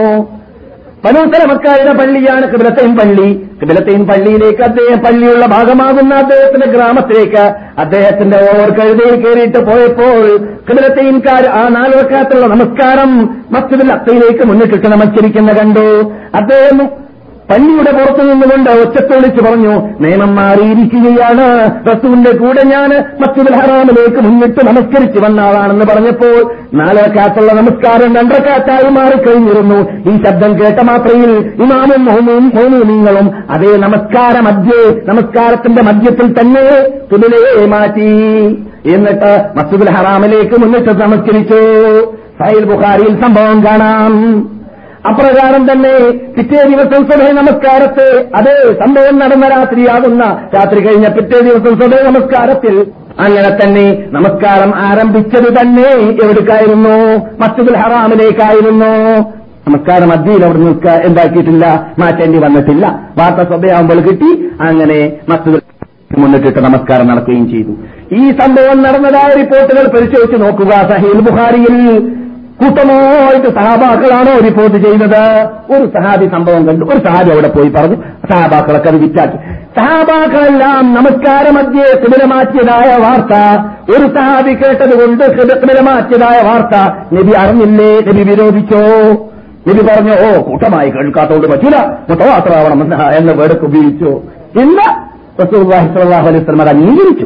ബനൂസലമക്കാരുടെ 1.05 1.93
പള്ളിയാണ് 1.99 2.45
കിബിലത്തെയും 2.51 2.93
പള്ളി. 2.99 3.27
കിബിലത്തെയും 3.59 4.03
പള്ളിയിലേക്ക് 4.07 4.63
അദ്ദേഹം 4.67 4.99
പള്ളിയുള്ള 5.05 5.45
ഭാഗമാകുന്ന 5.45 6.13
അദ്ദേഹത്തിന്റെ 6.23 6.67
ഗ്രാമത്തിലേക്ക് 6.75 7.43
അദ്ദേഹത്തിന്റെ 7.83 8.37
ഓവർ 8.49 8.69
കഴുതയിൽ 8.79 9.15
കയറിയിട്ട് 9.23 9.59
പോയപ്പോൾ 9.69 10.23
കിബിലത്തെയിൻകാർ 10.67 11.45
ആ 11.59 11.63
നാലുവക്കാത്തുള്ള 11.77 12.45
നമസ്കാരം 12.53 13.11
മസ്ജിദിൽ 13.55 13.89
അത്തയിലേക്ക് 13.97 14.43
മുന്നിട്ടിട്ട് 14.49 14.87
നമസ്കരിക്കുന്ന 14.95 15.51
കണ്ടു. 15.59 15.87
അദ്ദേഹം 16.41 16.79
പള്ളിയുടെ 17.49 17.91
പുറത്തു 17.91 18.23
നിന്നുകൊണ്ട് 18.23 18.69
ഒച്ചത്തൊളിച്ച് 18.69 19.45
പറഞ്ഞു 19.45 19.73
നിയമം 20.01 20.35
മാറിയിരിക്കുകയാണ്. 20.35 21.71
റസൂന്റെ 21.87 22.37
കൂടെ 22.37 22.63
ഞാൻ 22.63 22.89
മസ്ജിദുൽ 23.19 23.55
ഹറാമിലേക്ക് 23.55 24.21
മുന്നിട്ട് 24.21 24.67
നമസ്കരിച്ചു 24.67 25.19
വന്ന 25.25 25.39
ആളാണെന്ന് 25.39 25.85
പറഞ്ഞപ്പോൾ 25.85 26.53
നാലരക്കാത്തുള്ള 26.73 27.53
നമസ്കാരം 27.53 28.15
രണ്ടരക്കാറ്റായി 28.15 28.89
മാറിക്കഴിഞ്ഞിരുന്നു. 28.89 30.09
ഈ 30.11 30.23
ശബ്ദം 30.23 30.59
കേട്ട 30.59 30.79
മാത്രയിൽ 30.83 31.31
ഇമാമും 31.63 32.05
മോമൂനിങ്ങളും 32.05 33.31
അതേ 33.49 33.77
നമസ്കാര 33.77 34.39
മധ്യേ 34.39 35.01
നമസ്കാരത്തിന്റെ 35.05 35.81
മധ്യത്തിൽ 35.81 36.39
തന്നെ 36.39 36.89
തുലിലയെ 37.11 37.65
മാറ്റി. 37.67 38.11
എന്നിട്ട് 38.89 39.45
മസ്ജിദുൽ 39.55 39.93
ഹറാമിലേക്ക് 39.93 40.61
മുന്നിട്ട് 40.61 41.01
നമസ്കരിച്ചു. 41.01 41.61
സൈൽ 42.39 42.63
ബുഖാരിയിൽ 42.63 43.21
സംഭവം 43.21 43.63
കാണാം. 43.65 44.54
അപ്രകാരം 45.09 45.63
തന്നെ 45.69 45.93
പിറ്റേ 46.35 46.61
ദിവസം 46.69 47.01
സ്വഭയ 47.09 47.31
നമസ്കാരത്തെ 47.39 48.07
അതേ 48.37 48.55
സംഭവം 48.81 49.15
നടന്ന 49.23 49.47
രാത്രിയാകുന്ന 49.55 50.23
രാത്രി 50.55 50.79
കഴിഞ്ഞ 50.85 51.07
പിറ്റേ 51.17 51.39
ദിവസം 51.47 51.73
സ്വഭയ 51.79 52.01
നമസ്കാരത്തിൽ 52.09 52.75
അങ്ങനെ 53.25 53.49
തന്നെ 53.59 53.85
നമസ്കാരം 54.15 54.71
ആരംഭിച്ചത് 54.87 55.49
തന്നെ 55.57 55.89
എവിടേക്കായിരുന്നു? 56.23 56.95
മസ്ജിദുൽ 57.41 57.77
ഹറാമിലേക്കായിരുന്നു. 57.81 58.91
നമസ്കാരം 59.67 60.09
മദ്യയിൽ 60.13 60.41
അവിടെ 60.45 60.59
നിൽക്കുക 60.63 60.91
എന്താക്കിയിട്ടില്ല 61.09 61.65
മാറ്റേണ്ടി 62.01 62.39
വന്നിട്ടില്ല. 62.45 62.85
വാർത്ത 63.19 63.47
സ്വഭയാകുമ്പോൾ 63.51 64.01
കിട്ടി 64.07 64.31
അങ്ങനെ 64.67 64.99
മസ്ജിദുൽ 65.29 65.61
മുന്നിട്ടിട്ട് 66.23 66.59
നമസ്കാരം 66.59 67.07
നടക്കുകയും 67.11 67.45
ചെയ്തു. 67.53 67.73
ഈ 68.19 68.23
സംഭവം 68.41 68.77
നടന്നതായ 68.83 69.29
റിപ്പോർട്ടുകൾ 69.41 69.85
പരിശോധിച്ച് 69.95 70.37
നോക്കുക. 70.43 70.73
സഹീൽ 70.91 71.19
ബുഖാരിയിൽ 71.29 71.77
കൂട്ടമായിട്ട് 72.59 73.47
സഹാബാക്കളാണ് 73.55 74.43
റിപ്പോർട്ട് 74.43 74.77
ചെയ്യുന്നത്? 74.77 75.23
ഒരു 75.73 75.85
സഹാബി 75.85 76.25
സംഭവം 76.25 76.67
കണ്ടു. 76.67 76.85
ഒരു 76.85 76.99
സഹാബി 77.05 77.31
അവിടെ 77.31 77.47
പോയി 77.47 77.69
പറഞ്ഞു 77.69 77.95
സഹാബാക്കളൊക്കെ 78.31 78.89
അത് 78.89 78.97
വിറ്റാക്കി. 78.97 79.37
സഹാബാക്കളെല്ലാം 79.79 80.93
നമസ്കാര 80.93 81.49
മധ്യേ 81.49 81.99
കിബിലമാറ്റിയതായ 82.03 82.97
വാർത്ത. 82.97 83.33
ഒരു 83.95 84.07
സഹാബി 84.15 84.53
കേട്ടതുകൊണ്ട് 84.53 85.23
കിബിലമാറ്റിയതായ 85.31 86.37
വാർത്ത. 86.47 86.75
നബി 87.15 87.33
അറിഞ്ഞില്ലേ? 87.37 87.99
നബി 87.99 88.23
വിരോധിച്ചോ? 88.29 88.83
നബി 89.67 89.81
പറഞ്ഞു 89.81 90.13
ഓ 90.27 90.41
കൂട്ടമായി 90.41 90.89
കേൾക്കാത്തോണ്ട് 90.89 91.47
പറ്റൂല 91.47 91.77
മുത്തവാത്രാവണം 92.09 92.83
എന്ന 93.17 93.31
വേടൊക്കെ 93.31 93.65
ഉപയോഗിച്ചു? 93.65 94.21
ഇന്ന് 94.61 94.87
അലൈഹി 95.41 96.61
അത് 96.61 96.69
അംഗീകരിച്ചു. 96.69 97.25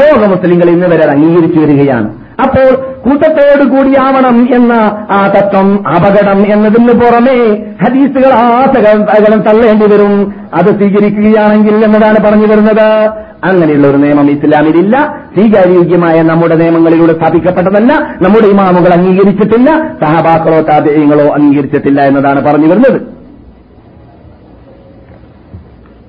ലോക 0.00 0.26
മുസ്ലിങ്ങൾ 0.26 0.70
ഇന്ന് 0.70 0.86
വരെ 0.86 1.02
അത് 1.02 1.10
അംഗീകരിച്ചു 1.10 1.60
വരികയാണ്. 1.60 2.08
അപ്പോൾ 2.42 2.74
കൂട്ടത്തോട് 2.74 3.68
കൂടിയാവണം 3.68 4.54
എന്ന 4.54 4.72
ആ 5.10 5.26
തത്വം 5.26 5.88
അപകടം 5.88 6.52
എന്നതിന് 6.52 6.88
പുറമേ 6.88 7.64
ഹദീസുകൾ 7.82 8.32
ആസകലം 8.34 9.40
തള്ളേണ്ടി 9.40 9.86
വരും. 9.86 10.34
അത് 10.54 10.66
സ്വീകരിക്കുകയാണെങ്കിൽ 10.66 11.84
എന്നതാണ് 11.84 12.18
പറഞ്ഞു 12.24 12.46
വരുന്നത്. 12.46 13.10
അങ്ങനെയുള്ള 13.44 13.86
ഒരു 13.86 13.96
നിയമം 13.96 14.30
ഇസ്ലാമിലില്ല. 14.30 15.18
സ്വീകാര്യോഗ്യമായ 15.36 16.22
നമ്മുടെ 16.22 16.54
നിയമങ്ങളിലൂടെ 16.54 17.12
സ്ഥാപിക്കപ്പെട്ടതല്ല. 17.12 18.16
നമ്മുടെ 18.22 18.46
ഇമാമുകൾ 18.46 18.92
അംഗീകരിച്ചിട്ടില്ല. 18.92 19.96
സഹബാക്കളോ 20.00 20.60
താപേയങ്ങളോ 20.60 21.34
അംഗീകരിച്ചിട്ടില്ല 21.34 22.02
എന്നതാണ് 22.02 22.44
പറഞ്ഞു 22.44 22.66
വരുന്നത്. 22.66 23.00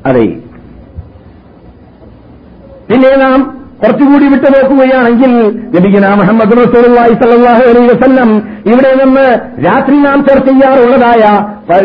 അതെ. 0.05 0.25
പിന്നെ 2.91 3.15
നാം 3.15 3.60
കുറച്ചുകൂടി 3.83 4.25
വിട്ടു 4.25 4.45
നോക്കുകയാണെങ്കിൽ 4.45 5.31
നബിഗന 5.75 6.13
മുഹമ്മദ് 6.13 6.51
റസൂലുള്ളാഹി 6.51 7.13
സ്വല്ലല്ലാഹു 7.13 7.63
അലൈഹി 7.63 7.87
വസല്ലം 7.87 8.29
ഇവിടെ 8.65 9.05
നിന്ന് 9.05 9.39
രാത്രി 9.65 9.95
നാം 9.97 10.25
ചർച്ച 10.29 10.51
ചെയ്യാറുള്ളതായ 10.51 11.23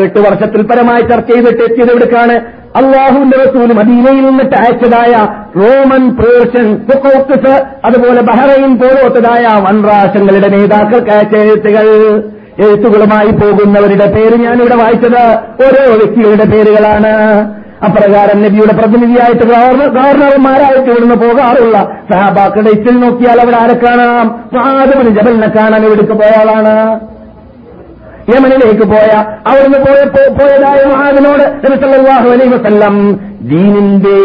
എട്ട് 0.03 0.19
വർഷത്തിൽ 0.19 0.63
പരമായി 0.63 1.01
ചർച്ച 1.01 1.33
ചെയ്തിട്ട് 1.33 1.63
എത്തിയത് 1.63 1.91
എവിടേക്കാണ്? 1.91 2.33
അള്ളാഹുവിന്റെ 2.77 3.37
റസൂൽ 3.37 3.73
മദീനയിൽ 3.73 4.25
നിന്നിട്ട് 4.25 4.57
അയച്ചതായ 4.57 5.13
റോമൻ 5.61 6.17
പേർഷ്യൻ 6.17 6.77
കുക്കോക്കസ് 6.77 7.63
അതുപോലെ 7.85 8.23
ബഹ്റൈൻ 8.23 8.79
പോലോത്തതായ 8.79 9.47
വൻറാശങ്ങളുടെ 9.61 10.49
നേതാക്കൾക്ക് 10.49 11.11
അയച്ച 11.11 11.37
എഴുത്തുകൾ. 11.37 12.19
എഴുത്തുകളുമായി 12.59 13.31
പോകുന്നവരുടെ 13.31 14.07
പേര് 14.07 14.37
ഞാനിവിടെ 14.37 14.77
വായിച്ചത്. 14.77 15.23
ഓരോ 15.65 15.95
വ്യക്തികളുടെ 15.95 16.45
പേരുകളാണ്. 16.45 17.15
അപ്രകാരം 17.85 18.39
നബിയുടെ 18.43 18.73
പ്രതിനിധിയായിട്ട് 18.73 19.45
ഗവർണർമാരായിട്ട് 19.97 20.91
ഇവിടുന്ന് 20.91 21.15
പോകാറുള്ള 21.15 21.79
സഹാബാക്കളുടെ 22.11 22.71
ഇച്ചിൽ 22.71 22.97
നോക്കിയാൽ 23.01 23.41
അവിടെ 23.41 23.57
ആരെ 23.57 23.77
കാണാം? 23.85 24.27
മാധവന് 24.55 25.11
ജബലിനെ 25.19 25.49
കാണാൻ 25.57 25.85
ഇവിടേക്ക് 25.85 26.13
പോയ 26.13 26.33
ആളാണ്. 26.41 26.75
യമനിലേക്ക് 28.35 28.87
പോയ 28.93 29.11
അവിടുന്ന് 29.49 29.79
പോയ 29.87 29.99
പോയതായ 30.39 30.81
മഹാദിനോട് 30.93 31.45
നബിസല്ലാഹു 31.65 32.29
വസല്ലം 32.55 32.97
ദീനിന്റെ 33.53 34.19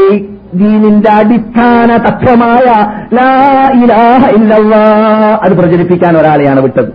ദീനിന്റെ 0.62 1.10
അടിസ്ഥാന 1.10 1.90
തത്വമായ 2.06 2.66
ലാ 3.18 3.30
ഇലാഹ 3.84 4.24
ഇല്ലല്ലാ 4.38 4.82
അത് 5.44 5.54
പ്രചരിപ്പിക്കാൻ 5.60 6.18
ഒരാളെയാണ് 6.18 6.60
വിട്ടത്. 6.60 6.90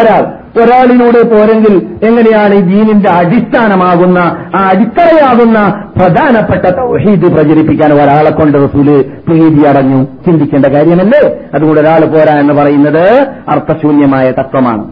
ഒരാൾ 0.00 0.24
ഒരാളിലൂടെ 0.56 1.22
പോരെങ്കിൽ 1.22 1.86
എങ്ങനെയാണ് 2.02 2.54
ദീനിന്റെ 2.54 3.10
അടിസ്ഥാനമാകുന്ന 3.10 4.18
ആ 4.54 4.70
അടിത്തറയാകുന്ന 4.74 5.84
പ്രധാനപ്പെട്ട 5.96 6.64
തൗഹീദ് 6.64 7.32
പ്രചരിപ്പിക്കാൻ 7.32 7.92
ഒരാളെ 7.92 8.30
കൊണ്ട് 8.30 8.58
റസൂൽ 8.58 9.04
പ്രീതി 9.28 9.64
അടഞ്ഞു? 9.66 10.04
ചിന്തിക്കേണ്ട 10.04 10.66
കാര്യമല്ലേ? 10.66 11.30
അതുകൊണ്ട് 11.54 11.80
ഒരാൾ 11.80 12.04
പോരാ 12.04 12.38
എന്ന് 12.38 12.54
പറയുന്നത് 12.54 13.28
അർത്ഥശൂന്യമായ 13.48 14.30
തത്വമാണ്. 14.30 14.84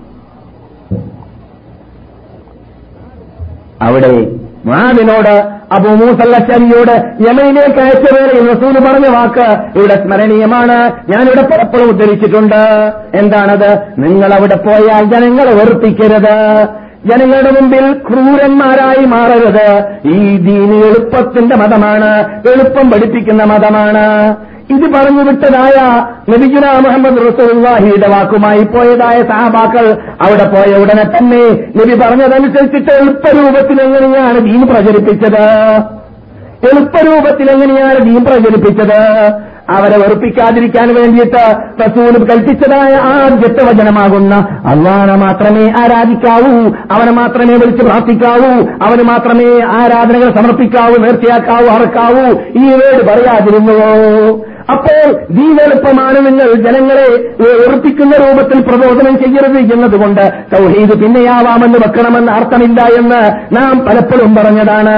അവിടെ 3.83 4.37
മാവിനോട് 4.67 5.56
അബു 5.73 5.89
മൂസല്ലോട് 5.89 6.93
യമയിലേക്ക് 7.29 7.81
അയച്ചവരെ 7.81 8.53
റസൂൽ 8.53 8.79
പറഞ്ഞ 8.79 9.07
വാക്ക് 9.09 9.79
ഇവിടെ 9.79 9.95
സ്മരണീയമാണ്. 10.03 10.93
ഞാനിവിടെ 11.11 11.43
പലപ്പോഴും 11.43 11.89
ഉദ്ധരിച്ചിട്ടുണ്ട് 11.89 12.61
എന്താണത്? 13.15 13.79
നിങ്ങൾ 13.99 14.35
അവിടെ 14.35 14.57
പോയാൽ 14.57 15.05
ജനങ്ങളെ 15.05 15.55
വെറുപ്പിക്കരുത്. 15.55 16.37
ജനങ്ങളുടെ 17.07 17.51
മുമ്പിൽ 17.51 17.93
ക്രൂരന്മാരായി 17.93 19.05
മാറരുത്. 19.05 19.85
ഈ 20.09 20.37
ദീന് 20.37 20.85
എളുപ്പത്തിന്റെ 20.85 21.57
മതമാണ്. 21.57 22.43
എളുപ്പം 22.49 22.91
പഠിപ്പിക്കുന്ന 22.91 23.45
മതമാണ്. 23.45 24.37
ഇത് 24.71 24.95
പറഞ്ഞു 24.95 25.23
വിട്ടതായ 25.23 26.07
നബിജുന 26.31 26.79
മുഹമ്മദ് 26.79 27.17
റസൂൽവാഹിയുടെ 27.17 28.09
വാക്കുമായി 28.09 28.65
പോയതായ 28.65 29.23
സഹാബാക്കൾ 29.23 29.99
അവിടെ 30.23 30.45
പോയ 30.45 30.75
ഉടനെ 30.75 31.05
തന്നെ 31.05 31.65
നബി 31.77 31.95
പറഞ്ഞതനുസരിച്ചിട്ട് 31.95 32.91
എളുപ്പരൂപത്തിൽ 32.91 33.83
എങ്ങനെയാണ് 33.83 34.41
ദീൻ 34.41 34.67
പ്രചരിപ്പിച്ചത്? 34.67 35.43
എളുപ്പരൂപത്തിൽ 36.67 37.51
എങ്ങനെയാണ് 37.51 37.99
ദീൻ 37.99 38.25
പ്രചരിപ്പിച്ചത്? 38.25 39.46
അവരെ 39.75 39.97
വെറുപ്പിക്കാതിരിക്കാൻ 39.97 40.95
വേണ്ടിയിട്ട് 40.95 41.45
റസൂൽ 41.83 42.25
കൽപ്പിച്ചതായ 42.31 42.95
ആദ്യത്തെ 43.13 43.65
വചനമാകുന്ന 43.65 44.35
അള്ളാനെ 44.73 45.15
മാത്രമേ 45.15 45.73
ആരാധിക്കാവൂ 45.83 46.55
അവനെ 46.91 47.11
മാത്രമേ 47.11 47.55
വിളിച്ച് 47.55 47.85
പ്രാർത്ഥിക്കാവൂ 47.85 48.53
അവന് 48.87 49.03
മാത്രമേ 49.03 49.61
ആരാധനകൾ 49.81 50.35
സമർപ്പിക്കാവൂ 50.35 50.97
നേർച്ചയാക്കാവൂ 50.97 51.67
അറക്കാവൂ 51.67 52.27
ഈ 52.57 52.67
വേട് 52.81 53.03
പറയാതിരുന്നുവോ? 53.09 53.91
അപ്പോൾ 54.71 55.03
ദീനെളുപ്പമാണ് 55.31 56.27
നിങ്ങൾ 56.27 56.53
ജനങ്ങളെ 56.55 57.09
ഉറപ്പിക്കുന്ന 57.67 58.15
രൂപത്തിൽ 58.17 58.59
പ്രബോധനം 58.61 59.19
ചെയ്യരുത് 59.19 59.73
എന്നതുകൊണ്ട് 59.75 60.23
സൗഹീദ് 60.55 61.01
പിന്നെയാവാമെന്ന് 61.03 61.79
വെക്കണമെന്ന് 61.79 62.33
അർത്ഥമില്ല 62.33 62.81
എന്ന് 63.01 63.21
നാം 63.57 63.87
പലപ്പോഴും 63.87 64.35
പറഞ്ഞതാണ്. 64.37 64.97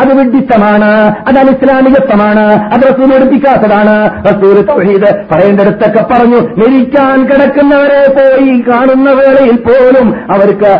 അത് 0.00 0.12
വിഡിത്തമാണ് 0.18 0.90
അത് 1.28 1.38
അനിസ്ലാമികത്വമാണ് 1.42 2.44
അത് 2.74 2.82
റസൂൽ 2.88 3.10
എടുപ്പിക്കാത്തതാണ് 3.16 3.94
റസൂൽ 4.28 4.56
തൗഹീദ് 4.70 5.10
പറയേണ്ടടുത്തൊക്കെ 5.30 6.02
പറഞ്ഞു 6.10 6.40
മരിക്കാൻ 6.60 7.18
കിടക്കുന്നവരെ 7.30 8.02
പോയി 8.18 8.54
കാണുന്ന 8.68 9.08
വേളയിൽ 9.20 9.56
പോലും 9.66 10.06
അവർക്ക് 10.34 10.72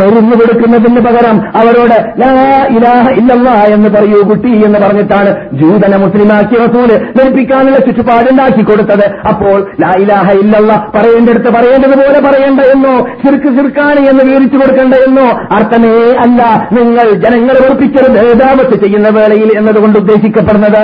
മരുന്ന് 0.00 0.36
കൊടുക്കുന്നതിന് 0.40 1.02
പകരം 1.06 1.36
അവരോട് 1.60 1.96
ലാ 2.22 2.32
ഇലാഹ 2.76 3.04
ഇല്ലല്ല 3.20 3.48
എന്ന് 3.74 3.88
പറയൂ 3.94 4.20
കുട്ടി 4.30 4.52
എന്ന് 4.66 4.78
പറഞ്ഞിട്ടാണ് 4.78 5.30
ജൂതനെ 5.60 5.98
മുസ്ലിമാക്കിയ 6.04 6.58
റസൂൽ 6.64 6.88
ധരിപ്പിക്കാനുള്ള 7.16 7.78
ചുറ്റുപാടുണ്ടാക്കി 7.86 8.62
കൊടുത്തത്. 8.64 9.06
അപ്പോൾ 9.30 9.56
ഇലാഹ 10.02 10.28
ഇല്ലല്ല 10.42 10.72
പറയേണ്ടടുത്ത് 10.94 11.50
പറയേണ്ടതുപോലെ 11.56 12.18
പറയേണ്ട 12.26 12.60
എന്നോ 12.74 12.94
ചിർക്ക് 13.22 13.50
ചിർക്കാണ് 13.56 14.00
എന്ന് 14.10 14.22
വിവരിച്ചു 14.28 14.58
കൊടുക്കേണ്ട 14.60 14.94
എന്നോ 15.06 15.26
അർത്ഥമേ 15.56 15.94
അല്ല. 16.24 16.40
നിങ്ങൾ 16.76 17.06
ജനങ്ങളെ 17.24 17.60
ഉറപ്പിക്കരുത് 17.64 18.18
ദാവത്ത് 18.64 18.84
ചെയ്യുന്ന 18.84 19.08
വേളയിൽ 19.08 19.58
എന്നതുകൊണ്ട് 19.58 19.98
ഉദ്ദേശിക്കപ്പെടുന്നത് 19.98 20.82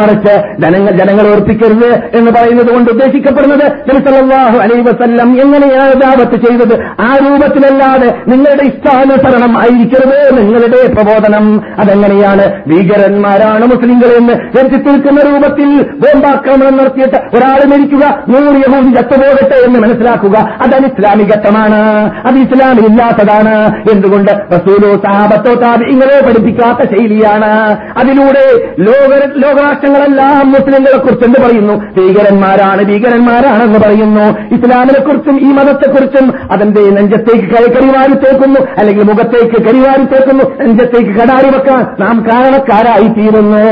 മറിച്ച് 0.00 0.34
ജനങ്ങൾ 0.62 0.92
ജനങ്ങൾ 1.00 1.26
ഓർപ്പിക്കരുത് 1.32 2.16
എന്ന് 2.18 2.30
പറയുന്നത് 2.30 2.70
കൊണ്ട് 2.72 2.90
ഉദ്ദേശിക്കപ്പെടുന്നത് 2.90 3.66
സല്ലല്ലാഹു 3.88 4.56
അലൈഹി 4.58 4.80
വസല്ലം 4.80 5.28
എങ്ങനെയാണ് 5.40 5.94
ദാവത്ത് 6.00 6.36
ചെയ്തത്? 6.44 6.74
ആ 7.00 7.08
രൂപത്തിലല്ലാതെ 7.24 8.08
നിങ്ങളുടെ 8.28 8.64
ഇഷ്ടാനുസരണം 8.64 9.52
ആയിരിക്കരുത്. 9.58 10.18
നിങ്ങളുടെ 10.38 10.92
പ്രബോധനം 10.94 11.46
അതെങ്ങനെയാണ്? 11.78 12.44
ഭീകരന്മാരാണ് 12.68 13.64
മുസ്ലിങ്ങൾ 13.66 14.10
എന്ന് 14.16 14.34
വരുത്തി 14.56 14.80
തീർക്കുന്ന 14.86 15.20
രൂപത്തിൽ 15.20 15.70
ബോംബാക്രമണം 16.02 16.76
നടത്തിയിട്ട് 16.76 17.18
ഒരാൾ 17.36 17.60
മരിക്കുക 17.72 18.04
നൂറ് 18.28 18.56
യഹൂദി 18.64 18.90
ചത്തുപോകട്ടെ 18.96 19.58
എന്ന് 19.66 19.80
മനസ്സിലാക്കുക 19.80 20.36
അത് 20.62 20.74
അനിസ്ലാമികത്വമാണ് 20.74 21.80
അത് 22.28 22.38
ഇസ്ലാമില്ലാത്തതാണ് 22.38 23.54
എന്തുകൊണ്ട് 23.92 24.32
റസൂലോ 24.54 24.90
സഹാബത്തോ 25.06 25.54
താബിങ്ങളോ 25.54 26.26
പഠിപ്പിക്കാത്ത 26.26 26.90
ശൈലിയാണ് 27.20 27.50
അതിലൂടെ 28.00 28.44
ലോക 28.86 29.10
ലോകരാഷ്ട്രങ്ങളെല്ലാം 29.42 30.50
മുസ്ലിങ്ങളെ 30.54 30.98
കുറിച്ച് 30.98 31.24
എന്ത് 31.26 31.38
പറയുന്നു? 31.44 31.74
ഭീകരന്മാരാണ് 31.96 32.82
ഭീകരന്മാരാണെന്ന് 32.90 33.78
പറയുന്നു. 33.84 34.26
ഇസ്ലാമിനെ 34.56 35.00
കുറിച്ചും 35.06 35.36
ഈ 35.46 35.50
മതത്തെക്കുറിച്ചും 35.58 36.26
അതിന്റെ 36.52 36.82
നെഞ്ചത്തേക്ക് 36.96 37.48
കരിവാരി 37.76 38.14
തേക്കുന്നു. 38.24 38.60
അല്ലെങ്കിൽ 38.78 39.04
മുഖത്തേക്ക് 39.10 39.58
കരിവാരി 39.66 40.04
തേക്കുന്നു. 40.12 40.44
നെഞ്ചത്തേക്ക് 40.62 41.12
കടാരി 41.20 41.50
വെക്കാൻ 41.56 41.82
നാം 42.02 42.16
കാരണക്കാരായി 42.30 43.08
തീരുന്നു 43.18 43.64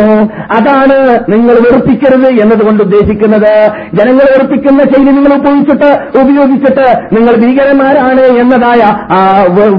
അതാണ് 0.59 0.99
നിങ്ങൾ 1.33 1.57
വെറുപ്പിക്കരുത് 1.67 2.29
എന്നതുകൊണ്ട് 2.45 2.83
ഉദ്ദേശിക്കുന്നത്. 2.87 3.53
ജനങ്ങൾ 3.99 4.27
വെറുപ്പിക്കുന്ന 4.35 4.81
ശൈലി 4.93 5.11
നിങ്ങൾ 5.19 5.35
ഉപയോഗിച്ചിട്ട് 5.41 5.91
ഉപയോഗിച്ചിട്ട് 6.23 6.87
നിങ്ങൾ 7.17 7.35
ഭീകരന്മാരാണ് 7.45 8.25
എന്നതായ 8.43 8.83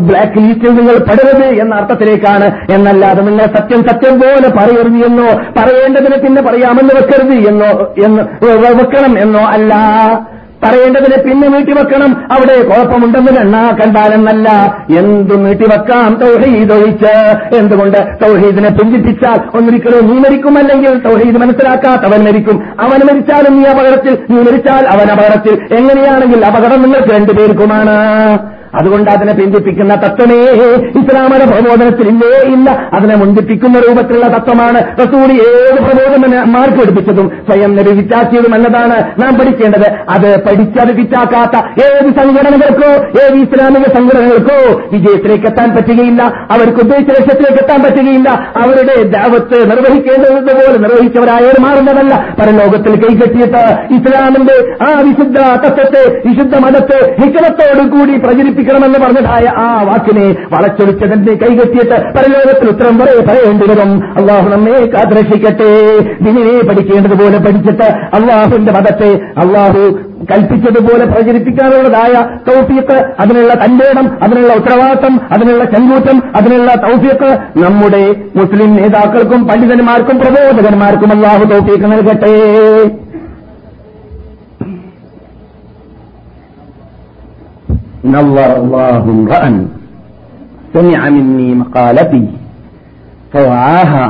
ബ്ലാക്ക് 0.09 0.39
ലിസ്റ്റിൽ 0.47 0.73
നിങ്ങൾ 0.79 0.95
പെടരുത് 1.09 1.47
എന്ന 1.63 1.73
അർത്ഥത്തിലേക്കാണ്. 1.81 2.47
എന്നല്ലാതെ 2.75 3.21
നിങ്ങൾ 3.29 3.45
സത്യം 3.55 3.87
സത്യം 3.87 4.19
പോലെ 4.19 4.49
പറയരുത് 4.49 5.05
എന്നോ 5.05 5.27
പറയേണ്ടതിന് 5.27 6.15
പിന്നെ 6.21 6.41
പറയാമെന്ന് 6.41 6.95
വെക്കരുത് 6.95 7.49
എന്നോ 7.49 7.93
എന്ന് 8.05 8.23
വെക്കണം 8.83 9.19
എന്നോ 9.19 9.39
അല്ല. 9.39 9.75
പറയേണ്ടതിനെ 10.63 11.23
പിന്നെ 11.23 11.47
നീട്ടിവെക്കണം. 11.47 12.25
അവിടെ 12.31 12.63
കുഴപ്പമുണ്ടെന്ന് 12.63 13.41
എണ്ണാ 13.41 13.71
കണ്ടാലെന്നല്ല. 13.71 14.49
എന്തു 14.97 15.35
നീട്ടിവെക്കാം? 15.35 16.15
തൗഹീദ് 16.15 16.73
ഒഴിച്ച്. 16.73 17.13
എന്തുകൊണ്ട് 17.57 17.97
തൗഹീദിനെ 17.97 18.69
പുഞ്ചിപ്പിച്ചാൽ 18.69 19.57
ഒന്നിരിക്കലോ 19.57 19.99
നീ 19.99 20.13
മരിക്കും 20.13 20.57
അല്ലെങ്കിൽ 20.57 20.99
തൗഹീദ് 20.99 21.37
മനസ്സിലാക്കാത്തവൻ 21.37 22.23
മരിക്കും. 22.23 22.63
അവൻ 22.79 22.99
മരിച്ചാലും 23.11 23.55
നീ 23.55 23.69
അപകടത്തിൽ 23.69 24.17
നീ 24.29 24.37
മരിച്ചാൽ 24.37 24.87
അവൻ 24.87 25.11
അപകടത്തിൽ. 25.11 25.75
എങ്ങനെയാണെങ്കിൽ 25.75 26.45
അപകടം 26.45 26.81
നിങ്ങൾക്ക് 26.81 27.13
രണ്ടുപേർക്കുമാണ്. 27.13 28.37
അതുകൊണ്ട് 28.75 29.11
അതിനെ 29.11 29.33
പിന്തിപ്പിക്കുന്ന 29.33 29.95
തത്വമേ 29.95 30.35
ഇസ്ലാമയുടെ 30.99 31.45
പ്രബോധനത്തിലില്ലേ? 31.45 32.53
ഇല്ല. 32.53 32.89
അതിനെ 32.93 33.15
മുന്തിപ്പിക്കുന്ന 33.15 33.79
രൂപത്തിലുള്ള 33.79 34.27
തത്വമാണ്. 34.27 34.97
റസൂൽ 34.99 35.31
ഏത് 35.31 35.75
പ്രബോധനമാർക്ക് 35.75 36.77
പഠിപ്പിച്ചതും 36.77 37.31
സ്വയം 37.49 37.75
നബി 37.75 37.91
വിറ്റാക്കിയതും 37.91 38.55
എന്നതാണ് 38.55 39.21
നാം 39.21 39.39
പഠിക്കേണ്ടത്. 39.39 39.89
അത് 40.09 40.43
പഠിച്ചത് 40.43 40.95
വിറ്റാക്കാത്ത 40.95 41.83
ഏത് 41.83 42.13
സംഘടനകൾക്കോ 42.19 42.91
ഏത് 43.21 43.35
ഇസ്ലാമിക 43.35 43.83
സംഘടനകൾക്കോ 43.83 44.81
വിജയത്തിലേക്ക് 44.91 45.45
എത്താൻ 45.45 45.75
പറ്റുകയില്ല. 45.75 46.23
അവർക്ക് 46.23 46.79
ഉദ്ദേശിച്ച 46.79 47.09
ലക്ഷ്യത്തിലേക്ക് 47.09 47.63
എത്താൻ 47.63 47.83
പറ്റുകയില്ല. 47.83 48.29
അവരുടെ 48.57 49.03
ദാവത്ത് 49.03 49.71
നിർവഹിക്കേണ്ടതുപോലെ 49.71 50.77
നിർവഹിച്ചവരായവർ 50.77 51.55
മാറുന്നതല്ല. 51.61 52.35
പരലോകത്തിൽ 52.41 52.95
കൈകെട്ടിയിട്ട് 52.95 53.63
ഇസ്ലാമിന്റെ 53.93 54.83
ആ 54.83 54.99
വിശുദ്ധ 54.99 55.37
തത്വത്തെ 55.39 56.21
വിശുദ്ധ 56.27 56.55
മതത്തെ 56.55 57.15
ഹിക്കലത്തോടുകൂടി 57.21 58.17
പ്രചരിപ്പിക്കും 58.17 58.58
പ്രചരിപ്പിക്കണമെന്ന് 58.59 58.99
പറഞ്ഞതായ 58.99 59.45
ആ 59.63 59.67
വാക്കിനെ 59.89 60.25
വളച്ചൊളിച്ചതിന്റെ 60.53 61.33
കൈകെട്ടിയിട്ട് 61.41 61.97
പരലോകത്തിൽ 62.15 62.67
ഉത്തരം 62.71 62.95
വരെ 62.99 63.13
പറയേണ്ടി 63.27 63.65
വരും. 63.71 63.91
അള്ളാഹു 64.19 64.47
നമ്മെ 64.53 64.77
കാത്തരക്ഷിക്കട്ടെ. 64.93 65.71
ദിനിനെ 66.25 66.55
പഠിക്കേണ്ടതുപോലെ 66.69 67.37
പഠിച്ചിട്ട് 67.45 67.87
അള്ളാഹുവിന്റെ 68.17 68.73
മതത്തെ 68.77 69.11
അള്ളാഹു 69.43 69.83
കൽപ്പിച്ചതുപോലെ 70.31 71.05
പ്രചരിപ്പിക്കാനുള്ളതായ 71.11 72.13
തൗഫീക്ക് 72.47 72.97
അതിനുള്ള 73.19 73.53
തന്റേടം 73.63 74.07
അതിനുള്ള 74.23 74.51
ഉത്തരവാദിത്തം 74.59 75.13
അതിനുള്ള 75.33 75.63
ചങ്കൂറ്റം 75.75 76.17
അതിനുള്ള 76.35 76.71
തൗഫീക്ക് 76.87 77.31
നമ്മുടെ 77.63 78.03
മുസ്ലിം 78.35 78.71
നേതാക്കൾക്കും 78.75 79.41
പണ്ഡിതന്മാർക്കും 79.47 80.17
പ്രബോധകന്മാർക്കും 80.19 81.11
അള്ളാഹു 81.15 81.45
തൗഫീക്ക് 81.53 81.87
നൽകട്ടെ. 81.93 82.33
نظر 88.08 88.50
الله 88.56 89.02
امرأ 89.10 89.42
سمع 90.74 91.00
مني 91.08 91.54
مقالتي 91.54 92.24
فوعاها 93.32 94.06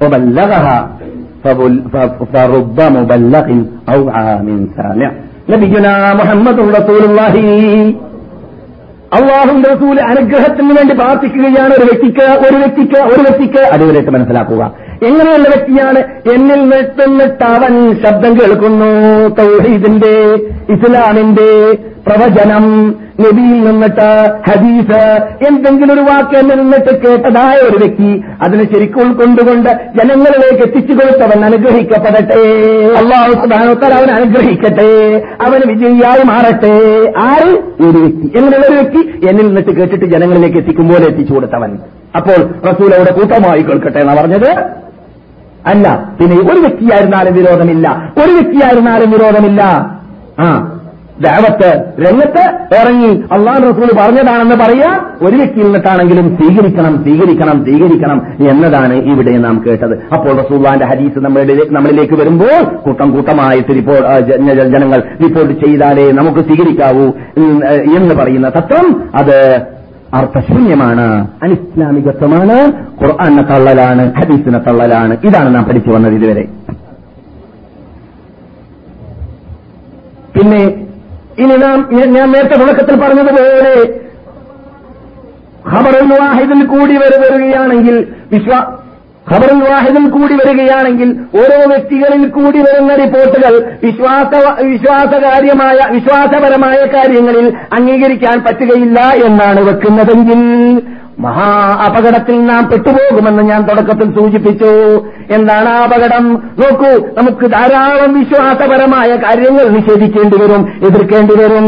وبلغها 0.00 0.78
فبل- 1.44 1.82
ف- 1.92 2.22
فرب 2.32 2.78
مبلغ 2.92 3.46
أوعى 3.88 4.30
من 4.38 4.58
سامع 4.76 5.08
نبينا 5.48 5.92
محمد 6.14 6.56
رسول 6.78 7.02
الله 7.04 7.34
അള്ളാഹുന്റെ 9.12 9.68
റസൂൽ 9.72 9.96
അനുഗ്രഹത്തിന് 10.10 10.72
വേണ്ടി 10.72 10.94
പ്രാർത്ഥിക്കുകയാണ് 10.94 11.72
ഒരു 11.76 11.86
വ്യക്തിക്ക് 11.88 12.26
ഒരു 12.46 12.56
വ്യക്തിക്ക് 12.56 12.98
ഒരു 13.12 13.22
വ്യക്തിക്ക് 13.26 13.62
അതുവരെയിട്ട് 13.74 14.10
മനസ്സിലാക്കുക 14.10 14.62
എങ്ങനെയുള്ള 15.05 15.49
വ്യക്തിയാണ്? 15.55 15.99
എന്നിൽ 16.33 16.61
നിൽക്കുന്നിട്ട് 16.61 17.43
അവൻ 17.43 17.95
ശബ്ദം 18.05 18.33
കേൾക്കുന്നു. 18.33 19.27
തൗഹീദിന്റെ 19.27 20.33
ഇസ്ലാമിന്റെ 20.73 21.77
പ്രവചനം. 22.07 22.95
നബിയിൽ 23.19 23.71
നിന്നിട്ട് 23.71 24.31
ഹദീസ് 24.49 24.99
എന്തെങ്കിലും 25.47 25.93
ഒരു 25.93 26.01
വാക്ക് 26.01 26.37
എന്നിൽ 26.37 26.55
നിന്നിട്ട് 26.55 27.07
കേട്ടതായ 27.07 27.55
ഒരു 27.55 27.77
വ്യക്തി 27.77 28.23
അതിനെ 28.43 28.73
ശരിക്കും 28.73 29.09
ഉൾക്കൊണ്ടുകൊണ്ട് 29.09 29.69
ജനങ്ങളിലേക്ക് 29.69 30.63
എത്തിച്ചു 30.63 30.93
കൊടുത്തവൻ 30.93 31.45
അനുഗ്രഹിക്കപ്പെടട്ടെ. 31.45 32.39
അള്ളാഹു 32.97 33.47
അവൻ 33.93 34.11
അനുഗ്രഹിക്കട്ടെ. 34.11 35.21
അവൻ 35.41 35.61
വിജയിയായി 35.67 36.23
മാറട്ടെ. 36.23 36.73
ആര്? 37.17 37.49
ഒരു 37.55 37.99
വ്യക്തി. 37.99 38.31
എങ്ങനെയുള്ള 38.35 38.67
ഒരു 38.67 38.75
വ്യക്തി? 38.75 39.27
എന്നിൽ 39.29 39.45
നിന്നിട്ട് 39.45 39.71
കേട്ടിട്ട് 39.71 40.05
ജനങ്ങളിലേക്ക് 40.05 40.57
എത്തിക്കുമ്പോൾ 40.57 41.05
എത്തിച്ചു 41.05 41.33
കൊടുത്തവൻ 41.33 41.79
അപ്പോൾ 42.15 42.69
റസൂൽ 42.69 42.95
അവിടെ 42.95 43.11
കൂട്ടമായി 43.11 43.61
കേൾക്കട്ടെ 43.61 44.05
പറഞ്ഞത്? 44.05 44.86
അല്ല 45.73 45.87
പിന്നെ 46.19 46.35
ഒരു 46.51 46.59
വ്യക്തിയായിരുന്നാലും 46.65 47.35
വിരോധമില്ല. 47.39 47.87
ഒരു 48.23 48.31
വ്യക്തിയായിരുന്നാലും 48.31 49.11
വിരോധമില്ല. 49.11 49.61
ആ 50.45 50.47
ദാവത്ത് 51.25 51.69
രംഗത്ത് 52.05 52.41
ഇറങ്ങി 52.79 53.11
അള്ളാഹു 53.35 53.61
റസൂൽ 53.61 53.89
പറഞ്ഞതാണെന്ന് 53.99 54.57
പറയാ 54.63 54.89
ഒരു 55.27 55.35
വ്യക്തിയിൽ 55.35 55.65
നിന്നിട്ടാണെങ്കിലും 55.65 56.27
സ്വീകരിക്കണം 56.39 56.93
സ്വീകരിക്കണം 57.05 57.57
സ്വീകരിക്കണം 57.65 58.19
എന്നതാണ് 58.51 58.95
ഇവിടെ 59.11 59.33
നാം 59.45 59.55
കേട്ടത്. 59.67 59.95
അപ്പോൾ 60.15 60.31
റസൂള്ളാന്റെ 60.41 60.89
ഹദീസ് 60.91 61.23
നമ്മളുടെ 61.25 61.55
നമ്മളിലേക്ക് 61.77 62.17
വരുമ്പോൾ 62.21 62.59
കൂട്ടം 62.85 63.11
കൂട്ടമായിട്ട് 63.15 63.71
ജനങ്ങൾ 64.73 64.99
റിപ്പോർട്ട് 65.23 65.55
ചെയ്താലേ 65.63 66.05
നമുക്ക് 66.19 66.43
സ്വീകരിക്കാവൂ 66.49 67.07
എന്ന് 67.97 68.15
പറയുന്ന 68.21 68.49
തത്വം 68.57 68.87
അത് 69.21 69.35
അർത്ഥശൂന്യമാണ്. 70.13 71.27
അനിസ്ലാമികത്വമാണ് 71.43 72.87
ഖുർആാനെ 73.01 73.43
തള്ളലാണ് 73.43 74.13
ഹദീസിനെ 74.13 74.59
തള്ളലാണ്. 74.59 75.17
ഇതാണ് 75.23 75.55
നാം 75.55 75.63
പഠിച്ചു 75.63 75.89
വന്നത് 75.89 76.13
ഇതുവരെ. 76.13 76.47
പിന്നെ 80.39 80.87
ഇനി 81.39 81.57
നാം 81.57 81.89
ഞാൻ- 81.91 82.31
നേരത്തെ 82.31 82.57
തുടക്കത്തിൽ 82.57 82.99
പറഞ്ഞതുപോലെ 82.99 83.99
ഖബറുൽ 85.69 86.19
വാഹിദിൽ 86.19 86.65
കൂടി 86.65 86.97
വരെ 86.97 88.07
വിശ്വാ 88.31 88.77
ഖബറുൽ 89.33 89.69
വാഹിദിൽ 89.69 90.09
കൂടി 90.09 90.33
വരികയാണെങ്കിൽ 90.33 91.09
ഓരോ 91.35 91.69
വ്യക്തികളിൽ 91.69 92.27
കൂടി 92.27 92.59
വരുന്ന 92.59 92.95
റിപ്പോർട്ടുകൾ 92.95 93.79
വിശ്വാസ 93.83 94.61
വിശ്വാസകാര്യമായ 94.61 95.79
വിശ്വാസപരമായ 95.91 96.77
കാര്യങ്ങളിൽ 96.95 97.53
അംഗീകരിക്കാൻ 97.79 98.39
പറ്റുകയില്ല 98.39 98.99
എന്നാണ് 99.25 99.59
വെക്കുന്നതെങ്കിൽ 99.59 100.41
മഹാ 101.19 101.45
അപകടത്തിൽ 101.85 102.45
നാം 102.45 102.69
പെട്ടുപോകുമെന്ന് 102.69 103.43
ഞാൻ 103.43 103.61
തുടക്കത്തിൽ 103.61 104.19
സൂചിപ്പിച്ചു. 104.19 104.71
എന്താണ് 105.31 105.69
ആ 105.69 105.83
അപകടം? 105.83 106.25
നോക്കൂ 106.33 107.07
നമുക്ക് 107.17 107.51
ധാരാളം 107.51 108.19
വിശ്വാസപരമായ 108.19 109.15
കാര്യങ്ങൾ 109.15 109.69
നിഷേധിക്കേണ്ടി 109.69 110.37
വരും 110.37 110.67
എതിർക്കേണ്ടി 110.85 111.35
വരും. 111.35 111.67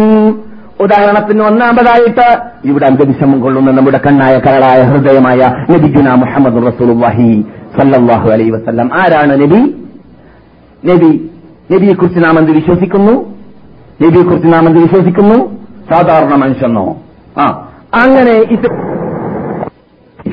ഉദാഹരണത്തിന് 0.80 1.44
ഒന്നാമതായിട്ട് 1.44 2.38
ഇവിടെ 2.66 2.86
അന്തരീക്ഷം 2.86 3.42
കൊള്ളുന്ന 3.42 3.72
നമ്മുടെ 3.72 4.02
കണ്ണായ 4.08 4.40
കരളായ 4.40 4.82
ഹൃദയമായ 4.82 5.40
നബിഗുന 5.70 6.14
മുഹമ്മദ് 6.14 6.68
റസൂലുള്ളാഹി 6.68 7.46
സല്ലാഹു 7.80 8.30
അലൈ 8.30 8.50
വസല്ലം. 8.50 8.90
ആരാണ് 8.94 9.42
നബി? 9.42 9.76
നബി. 10.86 11.30
നബിയെക്കുറിച്ച് 11.72 12.20
നാം 12.20 12.40
എന്ത് 12.40 12.52
വിശ്വസിക്കുന്നു? 12.52 13.12
നബിയെക്കുറിച്ച് 14.02 14.54
നാം 14.54 14.68
എന്ത് 14.68 14.80
വിശ്വസിക്കുന്നു? 14.80 15.66
സാധാരണ 15.92 16.36
മനുഷ്യനോ? 16.36 16.98
ആ 17.38 17.70
അങ്ങനെ 17.94 18.32
ഇത് 18.32 18.99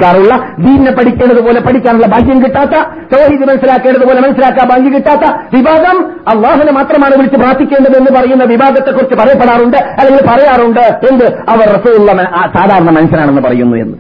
ാറുള്ള 0.05 0.53
ദീനിനെ 0.59 0.93
പഠിക്കേണ്ടതുപോലെ 0.93 1.61
പഠിക്കാനുള്ള 1.61 2.07
ഭാഗ്യം 2.07 2.45
കിട്ടാത്ത 2.45 2.71
തൗഹീദ് 3.17 3.49
മനസ്സിലാക്കേണ്ടതുപോലെ 3.49 4.21
മനസ്സിലാക്കാൻ 4.21 4.69
ഭാഗ്യം 4.69 4.95
കിട്ടാത്ത 4.95 5.57
വിഭാഗം 5.57 6.13
അള്ളാഹുനെ 6.29 6.73
മാത്രമാണ് 6.73 7.17
വിളിച്ച് 7.17 7.39
പ്രാർത്ഥിക്കേണ്ടത് 7.39 7.97
എന്ന് 7.97 8.21
പറയുന്ന 8.21 8.45
വിഭാഗത്തെക്കുറിച്ച് 8.45 9.15
പറയപ്പെടാറുണ്ട് 9.15 9.77
അല്ലെങ്കിൽ 9.77 10.27
പറയാറുണ്ട് 10.27 10.81
എന്ത്? 10.81 11.25
അവർ 11.25 11.69
റസൂള്ള 11.69 12.13
സാധാരണ 12.57 12.91
മനുഷ്യനാണെന്ന് 12.91 13.43
പറയുന്നു 13.43 13.77
എന്ന്. 13.77 13.99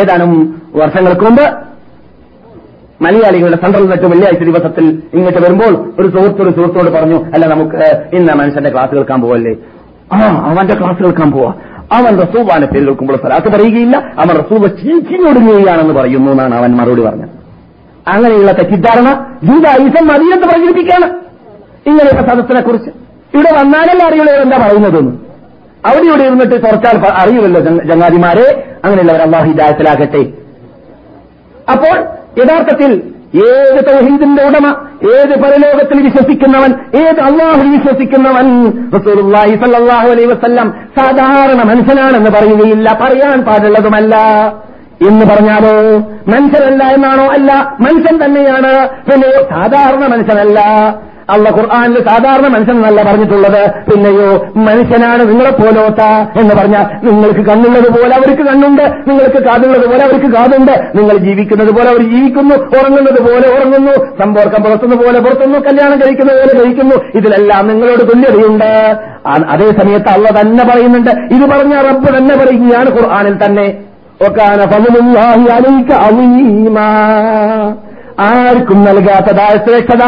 ഏതാനും 0.00 0.62
വർഷങ്ങൾക്ക് 0.74 1.20
മുമ്പ് 1.20 1.42
മലയാളികളുടെ 3.04 3.56
സെൻട്രൽ 3.56 3.88
നെറ്റ് 3.88 4.02
വെള്ളിയാഴ്ച 4.02 4.42
ദിവസത്തിൽ 4.42 5.02
ഇങ്ങോട്ട് 5.14 5.38
വരുമ്പോൾ 5.38 5.92
ഒരു 6.00 6.08
സുഹൃത്ത് 6.08 6.42
ഒരു 6.42 6.50
സുഹൃത്തോട് 6.50 6.90
പറഞ്ഞു 6.90 7.24
അല്ല 7.34 7.46
നമുക്ക് 7.46 8.06
ഇന്ന 8.14 8.32
മനുഷ്യന്റെ 8.32 8.70
ക്ലാസ് 8.72 8.94
കേൾക്കാൻ 8.94 9.20
പോവല്ലേ? 9.20 9.56
ആ 10.12 10.20
അവന്റെ 10.50 10.74
ക്ലാസ് 10.74 11.02
കേൾക്കാൻ 11.02 11.32
പോവാ. 11.32 11.52
അവൻ 11.92 12.20
റസൂബാനെ 12.20 12.66
പേര് 12.66 12.84
കേൾക്കുമ്പോൾ 12.84 13.16
സ്ഥലത്ത് 13.16 13.48
പറയുകയില്ല 13.48 13.96
അവൻ 13.96 14.30
റസൂബ 14.30 14.66
ചീച്ചിനൊടുങ്ങുകയാണെന്ന് 14.66 15.94
പറയുന്നു 15.94 16.30
എന്നാണ് 16.30 16.54
അവൻ 16.54 16.76
മറുപടി 16.76 17.00
പറഞ്ഞത്. 17.00 17.28
അങ്ങനെയുള്ള 18.08 18.52
തെറ്റിദ്ധാരണ 18.52 19.36
ജൂതായുസം 19.44 20.06
മതിയെന്ന് 20.06 20.46
പ്രചരിപ്പിക്കുകയാണ്. 20.46 21.14
ഇങ്ങനെയുള്ള 21.86 22.28
സദസ്സിനെ 22.28 22.60
കുറിച്ച് 22.60 22.90
ഇവിടെ 23.34 23.52
വന്നാലല്ലേ 23.52 24.06
അറിയുള്ളൂ 24.06 24.34
എന്താ 24.34 24.56
പറയുന്നതെന്ന് 24.56 25.12
അവിടെ 25.86 26.06
ഇവിടെ 26.06 26.22
ഇരുന്നിട്ട് 26.22 26.54
തുറച്ചാൽ 26.54 27.06
അറിയുമല്ലോ 27.12 27.60
ചങ്ങ- 27.60 27.88
ചങ്ങാതിമാരെ 27.88 28.76
അങ്ങനെയുള്ളവർ 28.84 29.20
അള്ളാഹു 29.20 29.44
ഹിദായത്തിലാകട്ടെ. 29.44 30.32
അപ്പോൾ 31.72 32.04
യഥാർത്ഥത്തിൽ 32.40 33.02
ഏത് 33.34 33.84
തൗഹീദിന്റെ 33.92 34.42
ഉടമ 34.42 34.85
ഏത് 35.02 35.42
പരലോകത്തിൽ 35.42 36.02
വിശ്വസിക്കുന്നവൻ 36.02 36.74
ഏത് 36.94 37.20
അള്ളാഹുൽ 37.20 37.70
വിശ്വസിക്കുന്നവൻ? 37.70 38.64
റസൂലുള്ളാഹി 38.96 39.56
സ്വല്ലല്ലാഹു 39.56 40.08
അലൈഹി 40.08 40.26
വസല്ലം 40.26 40.74
സാധാരണ 40.98 41.62
മനുഷ്യനാണെന്ന് 41.62 42.30
പറയുകയില്ല. 42.30 42.98
പറയാൻ 43.02 43.44
പാടുള്ളതുമല്ല. 43.44 44.16
എന്ന് 45.08 45.26
പറഞ്ഞാലോ 45.26 45.98
മനുഷ്യനല്ല 46.28 46.84
എന്നാണോ? 46.84 47.26
അല്ല 47.26 47.76
മനുഷ്യൻ 47.80 48.24
തന്നെയാണ്. 48.24 48.88
പിന്നെ 48.88 49.32
സാധാരണ 49.32 50.06
മനുഷ്യനല്ല. 50.06 50.60
അള്ള 51.30 51.48
ഖുർആാനിൽ 51.50 51.98
സാധാരണ 52.08 52.46
മനുഷ്യൻ 52.54 52.76
എന്നല്ല 52.76 53.02
പറഞ്ഞിട്ടുള്ളത്. 53.02 53.62
പിന്നെയോ 53.90 54.28
മനുഷ്യനാണ് 54.56 55.22
നിങ്ങളെ 55.28 55.50
പോലോത്ത 55.50 56.02
എന്ന് 56.40 56.54
പറഞ്ഞാൽ 56.54 56.84
നിങ്ങൾക്ക് 57.06 57.42
കണ്ണുള്ളത് 57.48 57.88
പോലെ 57.96 58.14
അവർക്ക് 58.16 58.42
കണ്ണുണ്ട് 58.42 58.82
നിങ്ങൾക്ക് 59.08 59.40
കാതുള്ളത് 59.46 59.86
പോലെ 59.86 60.02
അവർക്ക് 60.04 60.30
കാതുണ്ട് 60.34 60.74
നിങ്ങൾ 60.98 61.16
ജീവിക്കുന്നത് 61.16 61.70
പോലെ 61.70 61.88
അവർ 61.90 62.02
ജീവിക്കുന്നു 62.14 62.54
ഉറങ്ങുന്നത് 62.54 63.20
പോലെ 63.28 63.46
ഉറങ്ങുന്നു 63.56 63.94
സമ്പർക്കം 64.20 64.62
പുറത്തുനിന്ന് 64.62 65.04
പോലെ 65.04 65.20
പുറത്തുന്നു 65.20 65.58
കല്യാണം 65.58 65.98
കഴിക്കുന്നത് 66.00 66.38
പോലെ 66.40 66.54
കഴിക്കുന്നു 66.62 66.96
ഇതിലെല്ലാം 67.14 67.68
നിങ്ങളോട് 67.68 68.04
തുല്യതയുണ്ട്. 68.12 68.70
അതേ 69.48 69.68
സമയത്ത് 69.80 70.08
അള്ള 70.08 70.28
തന്നെ 70.40 70.64
പറയുന്നുണ്ട്. 70.64 71.10
ഇത് 71.34 71.44
പറഞ്ഞ 71.50 71.74
റബ്ബ് 71.88 72.18
തന്നെ 72.18 72.36
പറയുകയാണ് 72.36 72.92
ഖുർആാനിൽ 72.98 73.36
തന്നെ. 73.44 73.66
ഒക്കാന 74.26 74.60
ഫലുല്ലാഹി 74.70 75.46
അലൈക 75.56 75.92
അലീമാ. 76.06 76.86
ആർക്കും 78.20 78.84
നൽകാത്തതായ 78.84 79.54
ശ്രേഷ്ഠത 79.66 80.04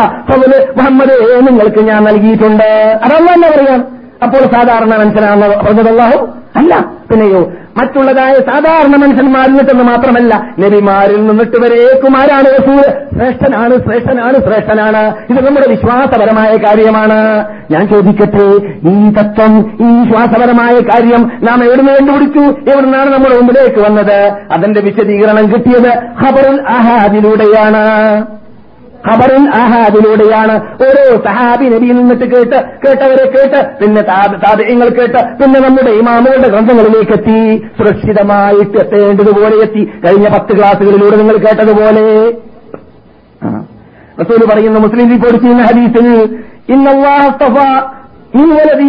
മുഹമ്മദ് 0.77 1.47
നിങ്ങൾക്ക് 1.47 1.81
ഞാൻ 1.81 2.05
നൽകിയിട്ടുണ്ട്. 2.05 2.69
അതല്ല 3.05 3.31
എന്നെ 3.31 3.49
പറയാം 3.49 3.98
അപ്പോൾ 4.23 4.39
സാധാരണ 4.39 4.97
മനുഷ്യനാണെന്ന് 4.97 5.47
പറഞ്ഞതല്ലാഹു 5.47 6.29
അല്ല. 6.57 6.99
പിന്നെയോ 7.11 7.53
മറ്റുള്ളതായ 7.79 8.35
സാധാരണ 8.35 8.97
മനുഷ്യന്മാരിൽ 8.97 9.49
നിന്നിട്ടെന്ന് 9.49 9.85
മാത്രമല്ല 9.85 10.55
നബിമാരിൽ 10.59 11.27
നിന്നിട്ട് 11.27 11.61
വരേക്കും 11.61 12.17
ആരാണ് 12.17 12.45
റസൂൽ 12.45 12.83
ശ്രേഷ്ഠനാണ് 13.19 13.75
ശ്രേഷ്ഠനാണ് 13.77 14.35
ശ്രേഷ്ഠനാണ്. 14.35 15.03
ഇത് 15.31 15.47
നമ്മുടെ 15.47 15.67
വിശ്വാസപരമായ 15.69 16.57
കാര്യമാണ്. 16.57 17.45
ഞാൻ 17.71 17.89
ചോദിക്കട്ടെ 17.89 18.47
ഈ 18.89 19.11
തത്വം 19.11 19.59
ഈ 19.59 20.03
വിശ്വാസപരമായ 20.03 20.75
കാര്യം 20.75 21.31
നാം 21.43 21.65
എവിടുന്ന് 21.65 21.93
കണ്ടുപിടിച്ചു? 21.93 22.71
എവിടുന്നാണ് 22.71 23.11
നമ്മുടെ 23.11 23.37
മുമ്പിലേക്ക് 23.37 23.81
വന്നത്? 23.81 24.33
അതിന്റെ 24.53 24.81
വിശദീകരണം 24.81 25.53
കിട്ടിയത് 25.53 25.93
ഖബറുൽ 26.23 26.61
അഹാദിലൂടെയാണ്. 26.69 27.85
ഖബറിൻ 29.07 29.49
ആഹാദിലൂടെയാണ് 29.49 30.55
ഓരോ 30.83 31.05
സഹാബി 31.25 31.65
നബിയിൽ 31.65 31.93
നിന്നിട്ട് 31.93 32.25
കേട്ട് 32.25 32.59
കേട്ടവരെ 32.85 33.27
കേട്ട് 33.31 33.61
പിന്നെ 33.81 34.03
താതയങ്ങൾ 34.03 34.89
കേട്ട് 34.89 35.21
പിന്നെ 35.41 35.61
നമ്മുടെ 35.69 35.91
ഇമാമുകളുടെ 35.91 36.49
ഗ്രന്ഥങ്ങളിലേക്ക് 36.49 37.13
എത്തി. 37.13 37.67
സുരക്ഷിതമായിട്ട് 37.79 38.79
എത്തേണ്ടതുപോലെ 38.79 39.57
എത്തി. 39.63 39.85
കഴിഞ്ഞ 40.07 40.29
പത്ത് 40.29 40.59
ക്ലാസ്സുകളിലൂടെ 40.59 41.17
നിങ്ങൾ 41.17 41.37
കേട്ടതുപോലെ. 41.37 42.07
റസൂൽ 44.21 44.45
പറയുന്ന 44.53 44.79
മുസ്ലിം 44.79 45.11
റിപ്പോർട്ട് 45.11 45.41
ചെയ്യുന്ന 45.41 45.65
ഹദീസിൽ 45.65 46.09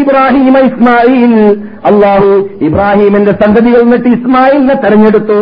ഇബ്രാഹിം 0.01 0.55
ഇസ്മായിൽ. 0.66 1.34
അള്ളാഹു 1.86 2.49
ഇബ്രാഹിമിന്റെ 2.62 3.32
സന്തതികൾ 3.32 3.82
നിന്നിട്ട് 3.82 4.10
ഇസ്മായിലിനെ 4.10 4.74
തെരഞ്ഞെടുത്തു. 4.74 5.39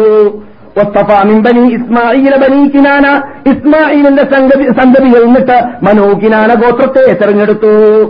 ഇസ്മായിലിന്റെ 3.49 4.23
സന്തതികൾ 4.23 5.25
നിന്നിട്ട് 5.25 5.57
മനോ 5.83 6.19
കിനാന 6.23 6.53
ഗോത്രത്തെ 6.53 7.13
തെരഞ്ഞെടുത്തു. 7.13 8.03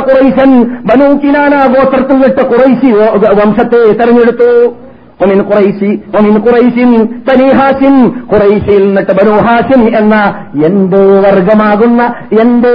കുറൈശൻ 0.00 0.62
ബനു 0.62 1.14
കിനാന 1.14 1.66
ഗോത്രത്തിൽ 1.66 2.12
നിന്നിട്ട് 2.12 2.44
കുറൈശി 2.46 2.92
വംശത്തെ 3.34 3.92
തെരഞ്ഞെടുത്തു. 3.92 4.74
ഒമിൻ 5.22 5.42
കുറൈശി 5.42 6.02
ഒമിൻ 6.18 6.40
കുറൈശിൻ 6.40 6.90
തനീഹാസിൻ 7.04 8.08
കുറൈശിയിൽ 8.08 8.86
നിന്നിട്ട് 8.86 9.12
ബനു 9.12 9.34
എന്ന 9.86 10.14
എന്റെ 10.66 10.98
വർഗമാകുന്ന 10.98 12.14
എന്റെ 12.40 12.68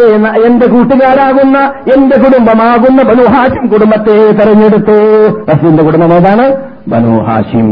എന്റെ 0.46 0.68
കൂട്ടുകാരാകുന്ന 0.68 1.58
എന്റെ 1.96 2.18
കുടുംബമാകുന്ന 2.18 3.02
ബനു 3.04 3.24
ഹാസിം 3.24 3.68
കുടുംബത്തെ 3.68 4.32
തെരഞ്ഞെടുത്തു. 4.32 5.28
റസൂലിന്റെ 5.52 5.84
കുടുംബം 5.84 6.14
ഏതാണ്? 6.14 6.77
ബനു 6.92 7.14
ഹാഷിം. 7.28 7.70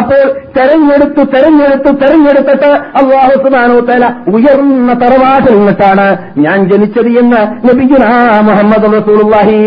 അപ്പോൾ 0.00 0.22
തെരഞ്ഞെടുത്തു 0.56 1.22
തെരഞ്ഞെടുത്തു 1.34 1.90
തെരഞ്ഞെടുത്തിട്ട് 2.00 2.70
അള്ളാഹു 3.00 3.34
സുബാനോ 3.44 3.76
തല 3.90 4.04
ഉയർന്ന 4.34 4.92
തറവാട്ടിൽ 5.02 5.54
നിന്നിട്ടാണ് 5.58 6.06
ഞാൻ 6.44 6.58
ജനിച്ചത് 6.70 7.10
എന്ന് 7.22 7.40
ലഭിക്കുന്ന 7.68 8.06
മുഹമ്മദ് 8.48 8.90
റസൂലുള്ളാഹി. 8.96 9.60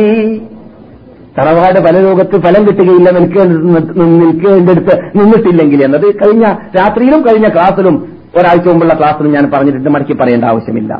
തറവാട് 1.37 1.79
പല 1.85 1.95
ലോകത്ത് 2.05 2.35
ഫലം 2.45 2.61
കിട്ടുകയില്ല 2.67 3.09
നിൽക്കേണ്ടടുത്ത് 3.17 4.93
നിന്നിട്ടില്ലെങ്കിൽ 5.17 5.81
എന്നത് 5.87 6.07
കഴിഞ്ഞ 6.21 6.45
രാത്രിയിലും 6.77 7.21
കഴിഞ്ഞ 7.27 7.49
ക്ലാസ്സിലും 7.55 7.97
ഒരാഴ്ച 8.39 8.65
മുമ്പുള്ള 8.69 8.93
ക്ലാസ്സിലും 9.01 9.31
ഞാൻ 9.37 9.45
പറഞ്ഞിട്ടുണ്ട് 9.53 9.89
മടക്കി 9.95 10.15
പറയേണ്ട 10.21 10.45
ആവശ്യമില്ല. 10.53 10.93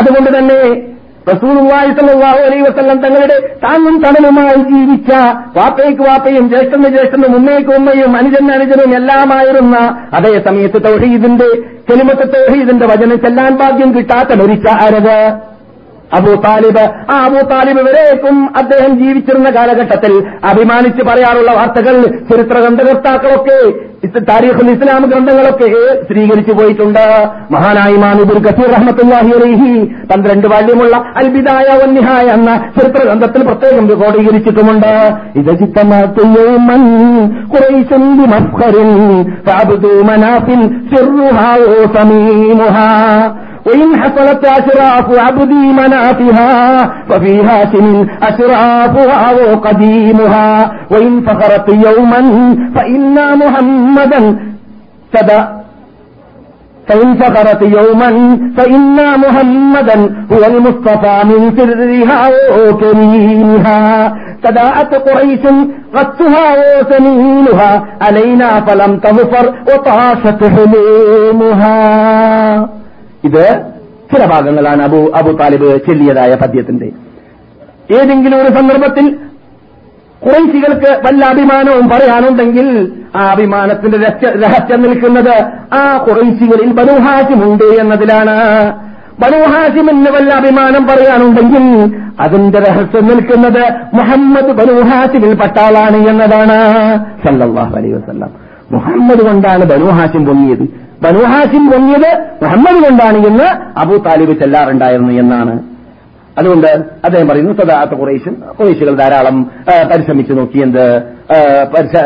അതുകൊണ്ട് 0.00 0.30
തന്നെ 0.38 0.58
റസൂലുള്ളാഹി 1.26 1.90
സ്വല്ലല്ലാഹു 1.90 2.40
അലൈഹി 2.46 2.62
വസല്ലം 2.62 2.98
തങ്ങളുടെ 2.98 3.36
താങ്ങും 3.64 3.96
തണലുമായി 4.04 4.62
ജീവിച്ച 4.70 5.10
വാപ്പയ്ക്ക് 5.56 6.02
വാപ്പയും 6.02 6.48
ജ്യേഷ്ഠന് 6.48 6.88
ജ്യേഷ്ഠനും 6.88 7.36
ഉമ്മയ്ക്ക് 7.36 7.72
ഉമ്മയും 7.76 8.16
അനുജന് 8.16 8.52
അനുജനും 8.52 8.96
എല്ലാമായിരുന്ന 8.96 9.76
അതേ 10.12 10.34
സമയത്ത് 10.48 10.80
തൗഹീദിന്റെ 10.88 11.48
കെലിമത്ത് 11.88 12.26
തൗഹീദിന്റെ 12.34 12.86
വചനം 12.86 13.18
ചെല്ലാൻ 13.18 13.54
ഭാഗ്യം 13.56 13.92
കിട്ടാത്ത 13.96 14.38
മരിച്ച 14.42 14.68
ആരത്? 14.84 15.16
അബൂ 16.18 16.34
താലിബ് 16.34 16.84
ആ 17.12 17.16
അബൂ 17.26 17.40
താലിബ് 17.50 17.82
വരേക്കും 17.88 18.48
അദ്ദേഹം 18.56 18.98
ജീവിച്ചിരുന്ന 18.98 19.50
കാലഘട്ടത്തിൽ 19.50 20.12
അഭിമാനിച്ച് 20.44 21.02
പറയാറുള്ള 21.02 21.52
വാർത്തകൾ 21.52 21.96
ചരിത്ര 22.30 22.58
ഗ്രന്ഥകർത്താക്കളൊക്കെ 22.58 23.58
താരീഖുൽ 24.28 24.70
ഇസ്ലാം 24.70 25.02
ഗ്രന്ഥങ്ങളൊക്കെ 25.10 25.66
സ്ഥിരീകരിച്ചു 26.04 26.52
പോയിട്ടുണ്ട്. 26.52 27.04
മഹാനായി 27.50 27.96
മാനുബുൽ 27.96 28.40
കസീർ 28.46 28.70
റഹ്മത്തുല്ലാഹി 28.74 29.30
അലൈഹി 29.36 29.70
പന്ത്രണ്ട് 30.10 30.46
വാല്യമുള്ള 30.46 30.96
അൽബിദായ 31.16 31.66
വന്യഹായ 31.82 32.26
എന്ന 32.28 32.50
ചരിത്ര 32.78 33.02
ഗ്രന്ഥത്തിൽ 33.04 33.42
പ്രത്യേകം 33.42 33.88
റിക്കോർഡീകരിച്ചിട്ടുമുണ്ട് 33.88 34.92
ഇത് 35.36 35.52
കുറൈശൻ 37.52 38.04
وإن 43.66 44.02
حصلت 44.02 44.44
أشراف 44.44 45.18
عبدي 45.18 45.72
منافها 45.72 46.84
ففي 47.08 47.42
هاشم 47.42 48.06
أشرافها 48.22 49.54
قديمها 49.54 50.72
وإن 50.90 51.26
فخرت 51.26 51.68
يوما 51.68 52.20
فإن 52.74 53.38
محمدا 53.38 54.38
تبأ. 55.12 55.62
فإن 56.88 57.14
فخرت 57.14 57.62
يوما 57.62 58.38
فإنا 58.56 59.16
محمدا 59.16 60.26
هو 60.32 60.44
المصطفى 60.46 61.22
من 61.24 61.56
سرها 61.56 62.28
وكريمها. 62.58 64.14
تداءت 64.42 64.94
قريش 64.94 65.40
غتها 65.96 66.46
وسنينها 66.80 67.84
علينا 68.00 68.60
فلم 68.60 68.96
تظفر 68.98 69.54
وطاشت 69.68 70.42
همومها 70.42 71.82
ഇത് 73.24 73.62
ചില 74.14 74.26
ഭാഗങ്ങളാണ് 74.26 74.82
അബു 74.82 75.12
അബു 75.16 75.32
താലിബ് 75.32 75.80
ചൊല്ലിയതായ 75.86 76.34
പദ്യത്തിന്റെ. 76.34 76.92
ഏതെങ്കിലും 77.94 78.40
ഒരു 78.42 78.48
സന്ദർഭത്തിൽ 78.48 79.16
കുറേശികൾക്ക് 80.22 81.06
വല്ല 81.06 81.24
അഭിമാനവും 81.24 81.88
പറയാനുണ്ടെങ്കിൽ 81.88 82.92
ആ 83.16 83.26
അഭിമാനത്തിന്റെ 83.30 83.98
രഹസ്യം 84.46 84.82
നിൽക്കുന്നത് 84.82 85.44
ആ 85.72 85.96
കുറേശികളിൽ 86.08 86.72
ബനുഹാസിമുണ്ട് 86.72 87.64
എന്നതിലാണ്. 87.64 88.36
ബനുഹാസിമിന് 89.20 90.10
വല്ല 90.10 90.34
അഭിമാനം 90.34 90.86
പറയാനുണ്ടെങ്കിൽ 90.86 91.96
അതിന്റെ 92.20 92.58
രഹസ്യം 92.58 93.06
നിൽക്കുന്നത് 93.06 93.72
മുഹമ്മദ് 93.94 94.48
ബനുഹാസിമിൽ 94.48 95.34
പട്ടാളാണ് 95.34 95.96
എന്നതാണ്. 95.96 96.58
സല്ലല്ലാഹു 97.26 97.76
അലൈഹി 97.76 97.92
വസല്ലം. 97.92 98.28
മുഹമ്മദ് 98.72 99.22
കൊണ്ടാണ് 99.22 99.64
ബനുഹാസിം 99.64 100.26
പൊങ്ങിയത്. 100.26 100.91
ബനുഹാസിം 101.04 101.70
പൊങ്ങിയത് 101.70 102.10
മുഹമ്മദ് 102.42 102.84
കൊണ്ടാണ് 102.84 103.26
എന്ന് 103.26 103.78
അബു 103.78 103.96
താലിബ് 103.96 104.40
ചെല്ലാറുണ്ടായിരുന്നു 104.40 105.12
എന്നാണ്. 105.12 105.71
അതുകൊണ്ട് 106.38 106.68
അദ്ദേഹം 107.06 107.28
പറയുന്നു 107.28 107.54
സദാത്ത 107.62 107.94
കുറേശൻ 108.00 108.36
കുറേശികൾ 108.60 108.94
ധാരാളം 109.02 109.36
പരിശ്രമിച്ചു 109.92 110.32
നോക്കി 110.32 110.58
എന്ത് 110.58 110.86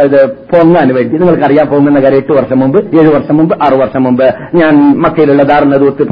ഇത് 0.05 0.19
പൊങ്ങാൻ 0.51 0.89
വേണ്ടി. 0.95 1.15
നിങ്ങൾക്കറിയാം 1.19 1.67
പൊങ്ങുന്ന 1.71 2.01
കാര്യം 2.01 2.17
എട്ട് 2.17 2.33
വർഷം 2.33 2.59
മുമ്പ് 2.61 2.79
ഏഴ് 2.97 3.11
വർഷം 3.15 3.37
മുമ്പ് 3.37 3.55
ആറു 3.65 3.77
വർഷം 3.77 4.03
മുമ്പ്. 4.05 4.25
ഞാൻ 4.57 4.75
മക്കയിലുള്ള 5.05 5.43
ദാർനദൂത്ത് 5.51 6.05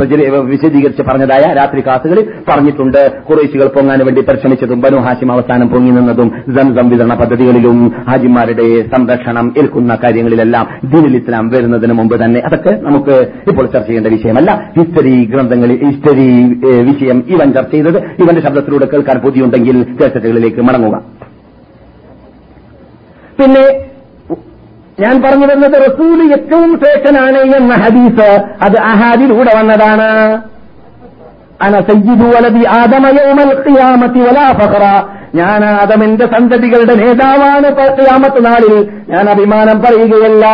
വിശദീകരിച്ച് 0.52 1.02
പറഞ്ഞതായ 1.08 1.52
രാത്രി 1.54 1.80
കാസുകളിൽ 1.86 2.24
പറഞ്ഞിട്ടുണ്ട്. 2.48 3.00
കുറേശികൾ 3.28 3.68
പൊങ്ങാൻ 3.76 4.00
വേണ്ടി 4.06 4.22
പരിശ്രമിച്ചതും 4.30 4.80
ബനു 4.80 5.00
ഹാഷിം 5.06 5.32
അവസാനം 5.32 5.68
പൊങ്ങി 5.74 5.92
നിന്നതും 5.98 6.30
സംസം 6.58 6.88
വിതരണ 6.88 7.14
പദ്ധതികളിലും 7.20 7.78
ഹാജിമാരുടെ 8.08 8.66
സംരക്ഷണം 8.94 9.52
ഏൽക്കുന്ന 9.58 9.98
കാര്യങ്ങളിലെല്ലാം 10.04 10.66
ദീനിൽ 10.94 11.16
ഇസ്ലാം 11.20 11.48
വരുന്നതിന് 11.54 11.96
മുമ്പ് 12.00 12.16
തന്നെ. 12.24 12.42
അതൊക്കെ 12.48 12.74
നമുക്ക് 12.88 13.16
ഇപ്പോൾ 13.50 13.66
ചർച്ച 13.66 13.86
ചെയ്യേണ്ട 13.86 14.12
വിഷയമല്ല. 14.16 14.50
ഹിസ്റ്ററി 14.78 15.14
ഗ്രന്ഥങ്ങളിൽ 15.34 15.78
ഹിസ്റ്ററി 15.84 16.28
വിഷയം 16.90 17.20
ഇവൻ 17.36 17.48
ചർച്ച 17.58 17.72
ചെയ്തത് 17.76 18.00
ഇവന്റെ 18.18 18.42
ശബ്ദത്തിലൂടെ 18.42 18.86
കേൾക്കാൻ 18.86 19.18
ബുദ്ധിയുണ്ടെങ്കിൽ 19.18 19.96
കേസറ്റുകളിലേക്ക് 20.00 20.60
മടങ്ങുക. 20.60 21.02
പിന്നെ 23.38 23.84
ഞാൻ 25.00 25.22
പറഞ്ഞു 25.22 25.46
വരുന്നത് 25.46 25.90
റസൂൽ 25.90 26.22
ഏറ്റവും 26.22 26.78
ശ്രേഷ്ഠനാണ് 26.78 27.38
എന്ന 27.38 27.74
ഹദീസ് 27.74 28.44
അത് 28.62 28.78
അഹാദിലൂടെ 28.78 29.50
വന്നതാണ്. 29.56 30.42
ഞാൻ 35.34 35.64
ആദമിന്റെ 35.64 36.26
സന്തതികളുടെ 36.26 36.94
നേതാവാണ് 36.94 37.66
ഖിയാമത്ത് 37.80 38.46
നാളിൽ. 38.46 38.90
ഞാൻ 39.08 39.28
അഭിമാനം 39.28 39.80
പറയുകയല്ല. 39.80 40.46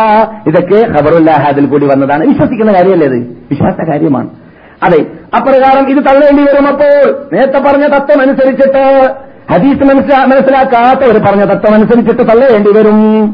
ഇതൊക്കെ 0.47 0.87
ഖബറുല്ലാഹാദിൽ 0.91 1.65
കൂടി 1.65 1.85
വന്നതാണ്. 1.85 2.25
വിശ്വസിക്കുന്ന 2.25 2.71
കാര്യമല്ലേ 2.71 3.07
ഇത്? 3.07 3.17
വിശ്വാസ 3.51 3.89
കാര്യമാണ് 3.89 4.29
അതെ. 4.83 5.05
അപ്രകാരം 5.37 5.89
ഇത് 5.89 5.97
തള്ളേണ്ടി 5.97 6.43
വരും 6.43 6.67
അപ്പോൾ 6.67 7.29
നേരത്തെ 7.33 7.59
പറഞ്ഞ 7.59 7.87
തത്വം 7.87 8.21
അനുസരിച്ചിട്ട് 8.21 9.11
ഹദീസ് 9.53 9.83
മനസ്സിലാക്കാത്തവർ 9.83 11.17
പറഞ്ഞ 11.17 11.45
തത്വം 11.45 11.73
അനുസരിച്ചിട്ട് 11.73 12.21
തള്ളേണ്ടി 12.21 12.71
വരും. 12.71 13.25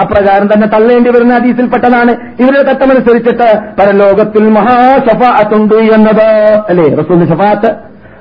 അപ്രകാരം 0.00 0.46
തന്നെ 0.46 0.66
തള്ളേണ്ടി 0.66 1.10
വരുന്ന 1.10 1.38
ഹദീസിൽപ്പെട്ടതാണ്. 1.38 2.10
ഇവരുടെ 2.40 2.62
തത്വമനുസരിച്ചിട്ട് 2.62 3.58
പരലോകത്തിൽ 3.80 4.48
മഹാഷഫാത്തുണ്ട് 4.48 5.74
എന്നത്. 5.74 6.58
അല്ലേ? 6.68 6.94
റസൂലിന്റെ 6.94 7.34
ഷഫാത്ത് 7.34 7.74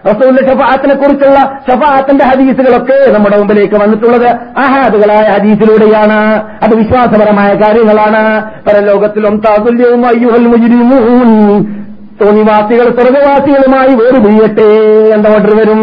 റസൂലിന്റെ 0.07 0.47
ഷഫാത്തിനെ 0.47 0.95
കുറിച്ചുള്ള 0.95 1.59
ഷഫാത്തിന്റെ 1.69 2.26
ഹദീസുകളൊക്കെ 2.26 3.11
നമ്മുടെ 3.11 3.38
മുമ്പിലേക്ക് 3.38 3.76
വന്നിട്ടുള്ളത് 3.76 4.28
അഹാദുകളായ 4.57 5.28
ഹദീസിലൂടെയാണ്. 5.28 6.49
അത് 6.63 6.76
വിശ്വാസപരമായ 6.76 7.53
കാര്യങ്ങളാണ്. 7.53 8.43
പരലോകത്തിലും 8.67 9.41
താതുല്യവും 9.45 10.05
അയ്യുഹൽ 10.05 10.47
മുജിരിമൂൻ. 10.47 11.82
തോന്നിവാസികൾ 12.26 12.89
സ്വർഗവാസികളുമായി 12.89 13.95
വേർപിരിയട്ടെ 13.95 14.69
എന്ന 15.13 15.28
ഓർഡർ 15.28 15.57
വരും. 15.57 15.82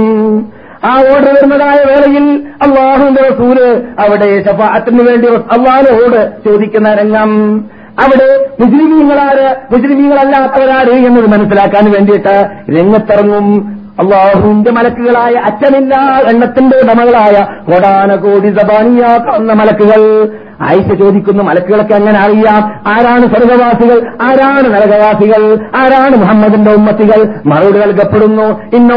ആ 0.85 0.95
ഓർഡർ 0.99 1.35
വരുന്നതായ 1.35 1.85
വേളയിൽ 1.85 2.45
അള്ളാഹുന്റെ 2.63 3.23
റസൂൽ 3.23 3.83
അവിടെ 3.99 4.43
ഷഫാത്തിന് 4.43 5.03
വേണ്ടി 5.03 5.29
അള്ളാഹിനോട് 5.29 6.49
ചോദിക്കുന്ന 6.49 6.95
രംഗം. 6.95 7.59
അവിടെ 8.01 8.51
മുസ്ലിമീങ്ങളാര് 8.61 9.57
മുസ്ലിമീങ്ങളല്ലാത്തവരാര് 9.73 11.07
എന്നത് 11.07 11.27
മനസ്സിലാക്കാൻ 11.27 11.91
വേണ്ടിയിട്ട് 11.91 12.51
രംഗത്തിറങ്ങും. 12.79 13.78
അള്ളാഹുവിന്റെ 13.99 14.71
മലക്കുകളായ 14.71 15.33
അച്ഛനില്ലാ 15.33 16.23
എണ്ണത്തിന്റെ 16.33 16.77
ഉടമകളായ 16.77 17.47
കോടാന 17.73 18.15
കോടി 18.15 18.51
സബാനിയാക്കുന്ന 18.51 19.53
മലക്കുകൾ. 19.53 20.29
ആയിഷ 20.61 20.93
ചോദിക്കുന്നു 20.93 21.45
മലക്കുകളൊക്കെ 21.45 21.95
അങ്ങനെ 21.95 22.19
അറിയാം? 22.19 22.81
ആരാണ് 22.87 23.21
സ്വർഗവാസികൾ? 23.21 24.07
ആരാണ് 24.23 24.75
നരകവാസികൾ? 24.75 25.59
ആരാണ് 25.77 26.17
മുഹമ്മദിന്റെ 26.17 26.75
ഉമ്മത്തികൾ? 26.75 27.35
മറുപടി 27.47 27.79
നൽകപ്പെടുന്നു 27.79 28.77
ഇന്ന 28.77 28.95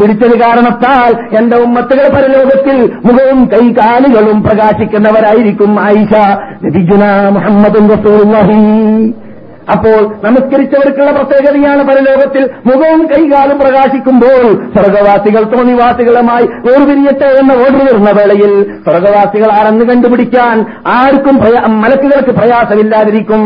പിടിച്ചത് 0.00 0.38
കാരണത്താൽ 0.38 1.38
എന്റെ 1.38 1.56
ഉമ്മത്തുകൾ 1.56 2.08
പരലോകത്തിൽ 2.08 2.92
മുഖവും 3.04 3.50
കൈകാലുകളും 3.52 4.42
പ്രകാശിക്കുന്നവരായിരിക്കും 4.42 5.80
ആയിഷ. 5.80 6.14
നബിജുന 6.64 7.28
മുഹമ്മദ് 7.28 9.12
അപ്പോൾ 9.70 10.26
നമസ്കരിച്ചവർക്കുള്ള 10.26 11.10
പ്രത്യേകതയാണ് 11.10 11.88
പരലോകത്തിൽ 11.88 12.50
മുഖവും 12.66 13.06
കൈകാലും 13.06 13.58
പ്രകാശിക്കുമ്പോൾ 13.58 14.42
സ്വർഗവാസികൾ 14.74 15.42
തോന്നിവാസികളുമായി 15.42 16.44
വേർപിരിയട്ടെ 16.44 17.24
എന്ന 17.24 17.52
ഓർഡർ 17.52 17.84
വരുന്ന 17.84 18.10
വേളയിൽ 18.10 18.74
സ്വർഗവാസികൾ 18.84 19.52
ആരെന്ന് 19.52 19.84
കണ്ടുപിടിക്കാൻ 19.84 20.56
ആർക്കും 20.86 21.36
മലക്കുകൾക്ക് 21.80 22.30
പ്രയാസമില്ലാതിരിക്കും. 22.30 23.42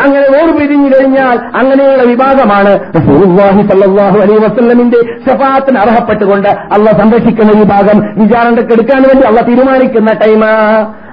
അങ്ങനെ 0.00 0.26
വേർപിരിഞ്ഞു 0.30 0.88
കഴിഞ്ഞാൽ 0.88 1.38
അങ്ങനെയുള്ള 1.56 2.02
വിഭാഗമാണ് 2.02 2.78
റസൂലുള്ളാഹി 2.94 3.62
സല്ലല്ലാഹു 3.62 4.18
അലൈഹി 4.18 5.00
ഷഫാത്തിന് 5.26 5.78
അർഹപ്പെട്ടുകൊണ്ട് 5.78 6.48
അള്ള 6.48 6.90
സംരക്ഷിക്കുന്ന 6.90 7.52
വിഭാഗം. 7.52 8.00
വിചാരണക്കെടുക്കാൻ 8.16 9.02
വേണ്ടി 9.02 9.26
അള്ള 9.26 9.40
തീരുമാനിക്കുന്ന 9.40 10.12
ടൈം 10.12 10.44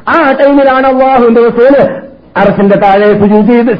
ആ. 0.10 0.32
ടൈമിലാണ് 0.32 0.88
അള്ളാഹുവിന്റെ 0.88 1.42
റസൂൽ 1.48 1.74
അറസിന്റെ 2.40 2.78
താഴെ 2.78 3.10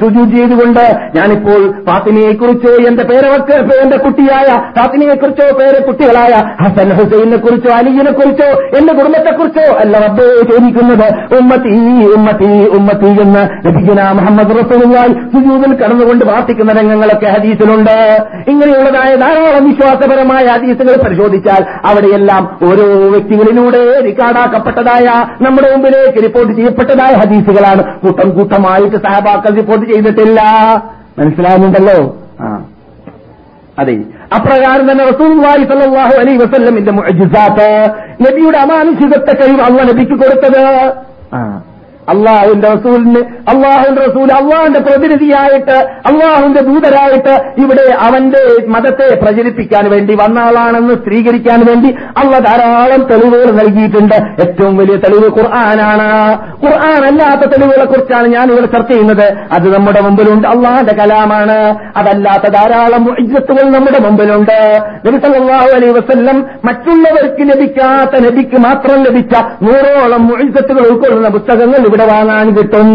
സുജൂദ് 0.02 0.38
ചെയ്തുകൊണ്ട് 0.38 0.84
ഞാനിപ്പോൾ 1.16 1.62
ഫാത്തിമയെ 1.86 2.34
കുറിച്ചോ 2.34 2.74
എന്റെ 2.88 3.04
പേരവക്ക് 3.04 3.56
എന്റെ 3.84 3.98
കുട്ടിയായ 3.98 4.48
ഫാത്തിമയെക്കുറിച്ചോ 4.78 5.48
പേരെ 5.60 5.80
കുട്ടികളായ 5.82 6.34
ഹസൻ 6.64 6.90
ഹുസൈനെ 6.90 7.38
കുറിച്ചോ 7.38 7.72
അലിയെ 7.74 8.12
കുറിച്ചോ 8.12 8.50
എന്റെ 8.78 8.94
കുടുംബത്തെക്കുറിച്ചോ 8.94 9.66
അല്ല 9.78 9.98
റബ്ബേ 10.06 10.28
ചോദിക്കുന്നത്. 10.52 11.08
ഉമ്മത്തി 11.38 11.76
ഉമ്മത്തി 12.16 12.52
ഉമ്മത്തി 12.78 13.10
എന്ന് 13.22 13.44
ലഭിക്കുന്ന 13.66 14.12
മുഹമ്മദ് 14.12 14.54
റസൂലുള്ളാഹി 14.60 15.14
സുജൂദിൽ 15.34 15.74
കടന്നുകൊണ്ട് 15.76 16.26
പ്രാർത്ഥിക്കുന്ന 16.26 16.72
രംഗങ്ങളൊക്കെ 16.72 17.26
ഹദീസിലുണ്ട്. 17.26 17.98
ഇങ്ങനെയുള്ളതായ 18.52 19.16
ധാരാളം 19.16 19.66
വിശ്വാസപരമായ 19.70 20.46
ഹദീസുകൾ 20.46 20.96
പരിശോധിച്ചാൽ 21.06 21.64
അവിടെയെല്ലാം 21.86 22.44
ഓരോ 22.70 22.88
വ്യക്തികളിലൂടെ 23.16 23.84
റിക്കാർഡാക്കപ്പെട്ടതായ 24.06 25.06
നമ്മുടെ 25.46 25.68
മുമ്പിലേക്ക് 25.74 26.24
റിപ്പോർട്ട് 26.24 26.54
ചെയ്യപ്പെട്ടതായ 26.54 27.14
ഹദീസുകളാണ്. 27.22 27.84
കൂട്ടം 28.02 28.30
കൂട്ടമായിട്ട് 28.48 28.96
സഹബാക്കൾ 28.96 29.56
റിപ്പോർട്ട് 29.56 29.94
ചെയ്തിട്ടില്ല. 29.94 30.42
മനസ്സിലാകുന്നുണ്ടല്ലോ 31.20 32.16
ആ. 32.42 32.66
അതെ. 33.80 33.94
അപ്രകാരം 34.36 34.92
തന്നെ 34.92 35.06
റസൂലുള്ളാഹി 35.06 35.64
സ്വല്ലല്ലാഹു 35.64 36.14
അലൈഹി 36.14 36.38
വസല്ലമിന്റെ 36.38 36.92
നബിയുടെ 38.22 38.58
അമാനുഷികത്തെ 38.58 39.36
കഴിവ് 39.36 39.62
അള്ള 39.62 39.84
നബിക്ക് 39.84 40.12
കൊടുത്തത്. 40.12 40.64
അള്ളാഹുവിന്റെ 42.10 42.68
റസൂലിന് 42.70 43.20
അള്ളാഹുവിന്റെ 43.50 44.02
റസൂൽ 44.02 44.32
അള്ളാഹുന്റെ 44.32 44.80
പ്രതിനിധിയായിട്ട് 44.80 45.88
അള്ളാഹുവിന്റെ 46.06 46.62
ദൂതരായിട്ട് 46.62 47.62
ഇവിടെ 47.62 47.96
അവന്റെ 47.96 48.68
മതത്തെ 48.68 49.16
പ്രചരിപ്പിക്കാൻ 49.16 49.90
വേണ്ടി 49.90 50.16
വന്ന 50.16 50.40
ആളാണെന്ന് 50.40 50.94
സ്ഥിരീകരിക്കാൻ 50.94 51.66
വേണ്ടി 51.66 51.96
അള്ള 52.18 52.38
ധാരാളം 52.40 53.08
തെളിവുകൾ 53.08 53.52
നൽകിയിട്ടുണ്ട്. 53.52 54.16
ഏറ്റവും 54.16 54.78
വലിയ 54.78 54.96
തെളിവ് 54.96 55.40
ഖുർആനാണ്. 55.40 56.40
ഖുർആൻ 56.66 57.06
അല്ലാത്ത 57.06 57.50
തെളിവുകളെ 57.50 57.86
കുറിച്ചാണ് 57.86 58.28
ഞാൻ 58.28 58.52
ഇവിടെ 58.52 58.66
ചർച്ച 58.66 58.92
ചെയ്യുന്നത്. 58.92 59.34
അത് 59.52 59.76
നമ്മുടെ 59.76 60.02
മുമ്പിലുണ്ട്. 60.02 60.48
അള്ളാഹന്റെ 60.48 60.96
കലാമാണ്. 60.96 61.76
അതല്ലാത്ത 61.98 62.54
ധാരാളം 62.54 63.16
ഇജ്ജത്തുകൾ 63.20 63.70
നമ്മുടെ 63.70 64.00
മുമ്പിലുണ്ട്. 64.00 64.82
നബിസല്ലാഹു 65.06 65.66
അലൈ 65.66 65.88
വസ്ല്ലം 65.88 66.08
വസല്ലം 66.08 66.48
മറ്റുള്ളവർക്ക് 66.66 67.42
ലഭിക്കാത്ത 67.42 68.24
നബിക്ക് 68.26 68.58
മാത്രം 68.58 69.04
ലഭിച്ച 69.04 69.38
നൂറോളം 69.64 70.48
ഇജ്ജത്തുകൾ 70.48 70.88
ഉൾക്കൊള്ളുന്ന 70.88 71.30
പുസ്തകങ്ങൾ 71.30 71.78
ഇവിടെ 71.98 72.14
വാങ്ങാൻ 72.14 72.50
കിട്ടും. 72.50 72.88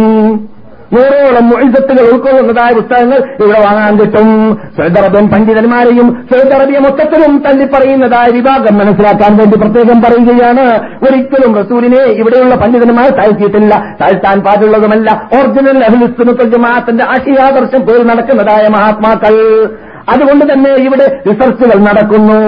നൂറോളം 0.93 1.49
മുഴുസത്തുകൾ 1.49 2.11
ഉൾക്കൊള്ളുന്നതായ 2.13 2.75
പുസ്തകങ്ങൾ 2.75 3.45
ഇവിടെ 3.45 3.61
വാങ്ങാൻ 3.61 3.99
കിട്ടും. 3.99 4.59
സൗദി 4.79 5.01
അറേബ്യൻ 5.01 5.29
പണ്ഡിതന്മാരെയും 5.29 6.29
സൗദി 6.33 6.55
അറേബ്യ 6.55 6.79
മൊത്തത്തിലും 6.79 7.39
തള്ളിപ്പറയുന്നതായ 7.39 8.31
വിഭാഗം 8.31 8.79
മനസ്സിലാക്കാൻ 8.79 9.37
വേണ്ടി 9.37 9.59
പ്രത്യേകം 9.59 10.03
പറയുകയാണ്. 10.03 10.81
ഒരിക്കലും 11.03 11.57
റസൂലിനെ 11.57 12.03
ഇവിടെയുള്ള 12.03 12.55
പണ്ഡിതന്മാർ 12.55 13.09
താഴ്ത്തിയിട്ടില്ല. 13.09 13.97
താഴ്ത്താൻ 14.01 14.41
പാടുള്ളതുമല്ല. 14.41 15.29
ഒറിജിനൽ 15.41 15.85
അഹ്ലുസുന്നത്തുൽ 15.85 16.51
ജമാഅത്തിന്റെ 16.51 17.05
ആശയാദർശം 17.05 17.87
പേര് 17.87 18.09
നടക്കുന്നതായ 18.09 18.69
മഹാത്മാക്കൾ. 18.69 19.69
അതുകൊണ്ട് 20.13 20.45
തന്നെ 20.53 20.71
ഇവിടെ 20.87 21.07
റിസർച്ചുകൾ 21.29 21.79
നടക്കുന്നു. 21.89 22.39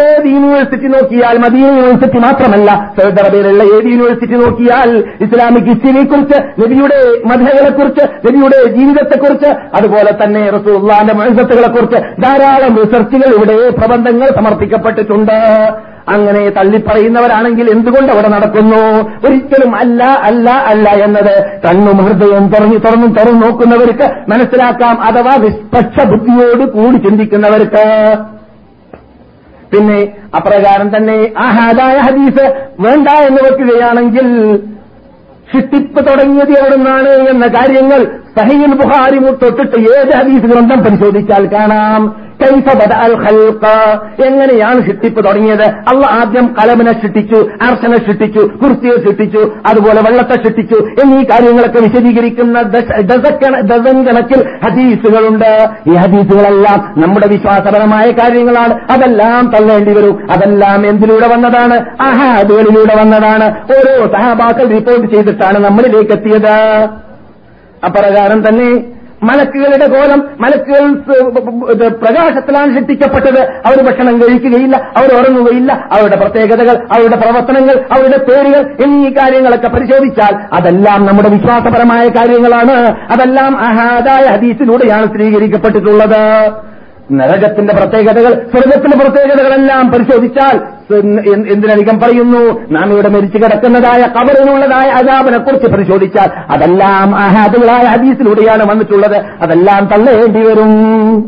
ഏത് 0.00 0.26
യൂണിവേഴ്സിറ്റി 0.34 0.88
നോക്കിയാൽ 0.94 1.38
മദീന 1.38 1.66
യൂണിവേഴ്സിറ്റി 1.66 2.18
മാത്രമല്ല 2.18 2.70
സൗദി 2.98 3.20
അറേബ്യയിലുള്ള 3.22 3.62
ഏത് 3.76 3.88
യൂണിവേഴ്സിറ്റി 3.92 4.36
നോക്കിയാൽ 4.44 4.90
ഇസ്ലാമിക് 5.26 5.70
ഹിസ്റ്ററിയെക്കുറിച്ച് 5.72 6.38
നബിയുടെ 6.62 7.00
മധകളെക്കുറിച്ച് 7.30 8.04
നബിയുടെ 8.26 8.58
ജീവിതത്തെക്കുറിച്ച് 8.78 9.50
അതുപോലെ 9.74 10.12
തന്നെ 10.24 10.50
റസൂള്ളാന്റെ 10.50 11.14
മനസ്സത്തുകളെക്കുറിച്ച് 11.14 12.00
ധാരാളം 12.22 12.76
റിസർച്ചുകൾ 12.82 13.30
ഇവിടെ 13.36 13.70
പ്രബന്ധങ്ങൾ 13.70 14.28
സമർപ്പിക്കപ്പെട്ടിട്ടുണ്ട്. 14.40 15.38
അങ്ങനെ 16.08 16.48
തള്ളിപ്പറയുന്നവരാണെങ്കിൽ 16.48 17.66
എന്തുകൊണ്ട് 17.70 18.12
അവിടെ 18.12 18.28
നടക്കുന്നു? 18.28 18.80
ഒരിക്കലും 19.26 19.76
അല്ല 19.76 20.02
അല്ല 20.28 20.50
അല്ല 20.50 20.88
എന്നത് 20.88 21.34
കണ്ണും 21.64 21.98
ഹൃദയവും 22.06 22.46
തുറഞ്ഞു 22.54 22.78
തുറന്നും 22.78 23.12
തുറന്നു 23.12 23.46
നോക്കുന്നവർക്ക് 23.46 24.08
മനസ്സിലാക്കാം 24.32 25.02
അഥവാ 25.08 25.34
നിഷ്പക്ഷ 25.36 26.06
ബുദ്ധിയോട് 26.06 26.64
കൂടി 26.76 26.98
ചിന്തിക്കുന്നവർക്ക്. 27.06 27.86
പിന്നെ 29.72 30.00
അപ്രകാരം 30.38 30.96
തന്നെ 30.96 31.18
ആഹാദായ 31.46 31.96
ഹദീസ് 32.08 32.44
വേണ്ട 32.80 33.08
എന്ന് 33.28 33.40
വെക്കുകയാണെങ്കിൽ 33.46 34.28
ഷിട്ടിപ്പ് 35.52 36.00
തുടങ്ങിയത് 36.08 36.52
എവിടുന്നാണ് 36.58 37.12
എന്ന 37.30 37.46
കാര്യങ്ങൾ 37.46 38.00
സഹീൽ 38.38 38.74
ബുഹാരി 38.80 39.18
തൊട്ടിട്ട് 39.40 39.78
ഏത് 39.94 40.12
ഹദീസ് 40.18 40.46
ഗ്രന്ഥം 40.52 40.78
പരിശോധിച്ചാൽ 40.84 41.46
കാണാം. 41.54 42.02
എങ്ങനെയാണ് 44.26 44.74
സൃഷ്ടിപ്പ് 44.74 45.24
തുടങ്ങിയത്? 45.24 45.62
അള്ള 45.62 46.06
ആദ്യം 46.10 46.54
കലമിനെ 46.60 46.92
സൃഷ്ടിച്ചു 46.92 47.48
അർശനെ 47.62 47.96
സൃഷ്ടിച്ചു 47.96 48.40
കുർത്തിയെ 48.40 48.96
സൃഷ്ടിച്ചു 48.96 49.52
അതുപോലെ 49.66 50.00
വെള്ളത്തെ 50.02 50.32
സൃഷ്ടിച്ചു 50.32 50.78
എന്നീ 51.02 51.22
കാര്യങ്ങളൊക്കെ 51.22 51.80
വിശദീകരിക്കുന്ന 51.80 52.62
ഡസൻ 52.62 54.04
കണക്കിൽ 54.04 54.44
ഹദീസുകളുണ്ട്. 54.64 55.68
ഈ 55.90 55.94
ഹദീസുകളെല്ലാം 55.94 57.00
നമ്മുടെ 57.00 57.28
വിശ്വാസപരമായ 57.28 58.10
കാര്യങ്ങളാണ്. 58.10 58.74
അതെല്ലാം 58.90 59.52
തള്ളേണ്ടി 59.56 59.92
വരും. 59.92 60.32
അതെല്ലാം 60.32 60.86
എന്തിലൂടെ 60.86 61.28
വന്നതാണ്? 61.28 61.74
അഹാദുകളിലൂടെ 62.02 62.96
വന്നതാണ്. 63.00 63.44
ഓരോ 63.44 64.06
സഹാബാക്കൾ 64.12 64.68
റിപ്പോർട്ട് 64.68 65.14
ചെയ്തിട്ടാണ് 65.14 65.58
നമ്മളിലേക്ക് 65.64 66.12
എത്തിയത് 66.12 66.88
അപ്രകാരം 67.86 68.48
തന്നെ 68.48 68.91
മലക്കുകളുടെ 69.22 69.86
കോലം 69.88 70.20
മലക്കുകൾ 70.40 70.92
പ്രകാശത്തിലാണ് 71.88 72.74
സൃഷ്ടിക്കപ്പെട്ടത് 72.74 73.40
അവർ 73.66 73.82
ഭക്ഷണം 73.86 74.18
കഴിക്കുകയില്ല 74.20 74.76
അവർ 74.96 75.12
ഉറങ്ങുകയില്ല. 75.18 75.72
അവരുടെ 75.92 76.16
പ്രത്യേകതകൾ 76.16 76.76
അവരുടെ 76.92 77.16
പ്രവർത്തനങ്ങൾ 77.16 77.76
അവരുടെ 77.92 78.18
പേരുകൾ 78.18 78.76
എന്നീ 78.84 79.10
കാര്യങ്ങളൊക്കെ 79.10 79.68
പരിശോധിച്ചാൽ 79.68 80.34
അതെല്ലാം 80.52 81.06
നമ്മുടെ 81.06 81.28
വിശ്വാസപരമായ 81.28 82.08
കാര്യങ്ങളാണ്. 82.08 82.76
അതെല്ലാം 83.12 83.58
അഹാദായ 83.58 84.26
ഹദീസിലൂടെയാണ് 84.36 85.06
സ്ഥിരീകരിക്കപ്പെട്ടിട്ടുള്ളത്. 85.06 86.22
നരകത്തിന്റെ 87.12 87.74
പ്രത്യേകതകൾ 87.74 88.32
സ്വർഗത്തിന്റെ 88.32 88.96
പ്രത്യേകതകളെല്ലാം 88.96 89.90
പരിശോധിച്ചാൽ 89.90 90.60
എന്തിനധികം 91.48 92.00
പറയുന്നു? 92.00 92.60
നാം 92.70 92.92
ഇവിടെ 92.92 93.08
മരിച്ചു 93.08 93.38
കിടക്കുന്നതായ 93.38 94.02
കബറിനുള്ളതായ 94.02 94.90
അജാബിനെ 94.90 95.38
കുറിച്ച് 95.38 95.70
പരിശോധിച്ചാൽ 95.70 96.28
അതെല്ലാം 96.50 97.16
അഹാദുകളായ 97.16 97.84
ഹദീസിലൂടെയാണ് 97.84 98.70
വന്നിട്ടുള്ളത്. 98.70 99.16
അതെല്ലാം 99.16 99.84
തള്ളേണ്ടി 99.84 100.40
വരും. 100.40 101.20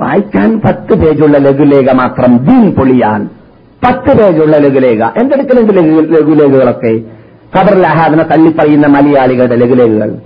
വായിക്കാൻ 0.00 0.60
പത്ത് 0.60 0.94
പേജുള്ള 0.94 1.38
ലഘുലേഖ 1.38 1.92
മാത്രം 1.92 2.46
ദീൻ 2.46 2.70
പൊളിയാൻ. 2.70 3.28
പത്ത് 3.84 4.18
പേജുള്ള 4.18 4.56
ലഘുലേഖ. 4.56 5.04
എന്തെടുക്കലുണ്ട് 5.04 5.72
ലഘു- 5.72 6.16
ലഘുലേഖകളൊക്കെ? 6.16 7.00
ഖബറിൽ 7.58 7.86
അഹാദിനെ 7.86 8.22
തള്ളിപ്പറയുന്ന 8.22 8.86
മലയാളികളുടെ 8.86 9.56
ലഘുലേഖകൾ. 9.56 10.16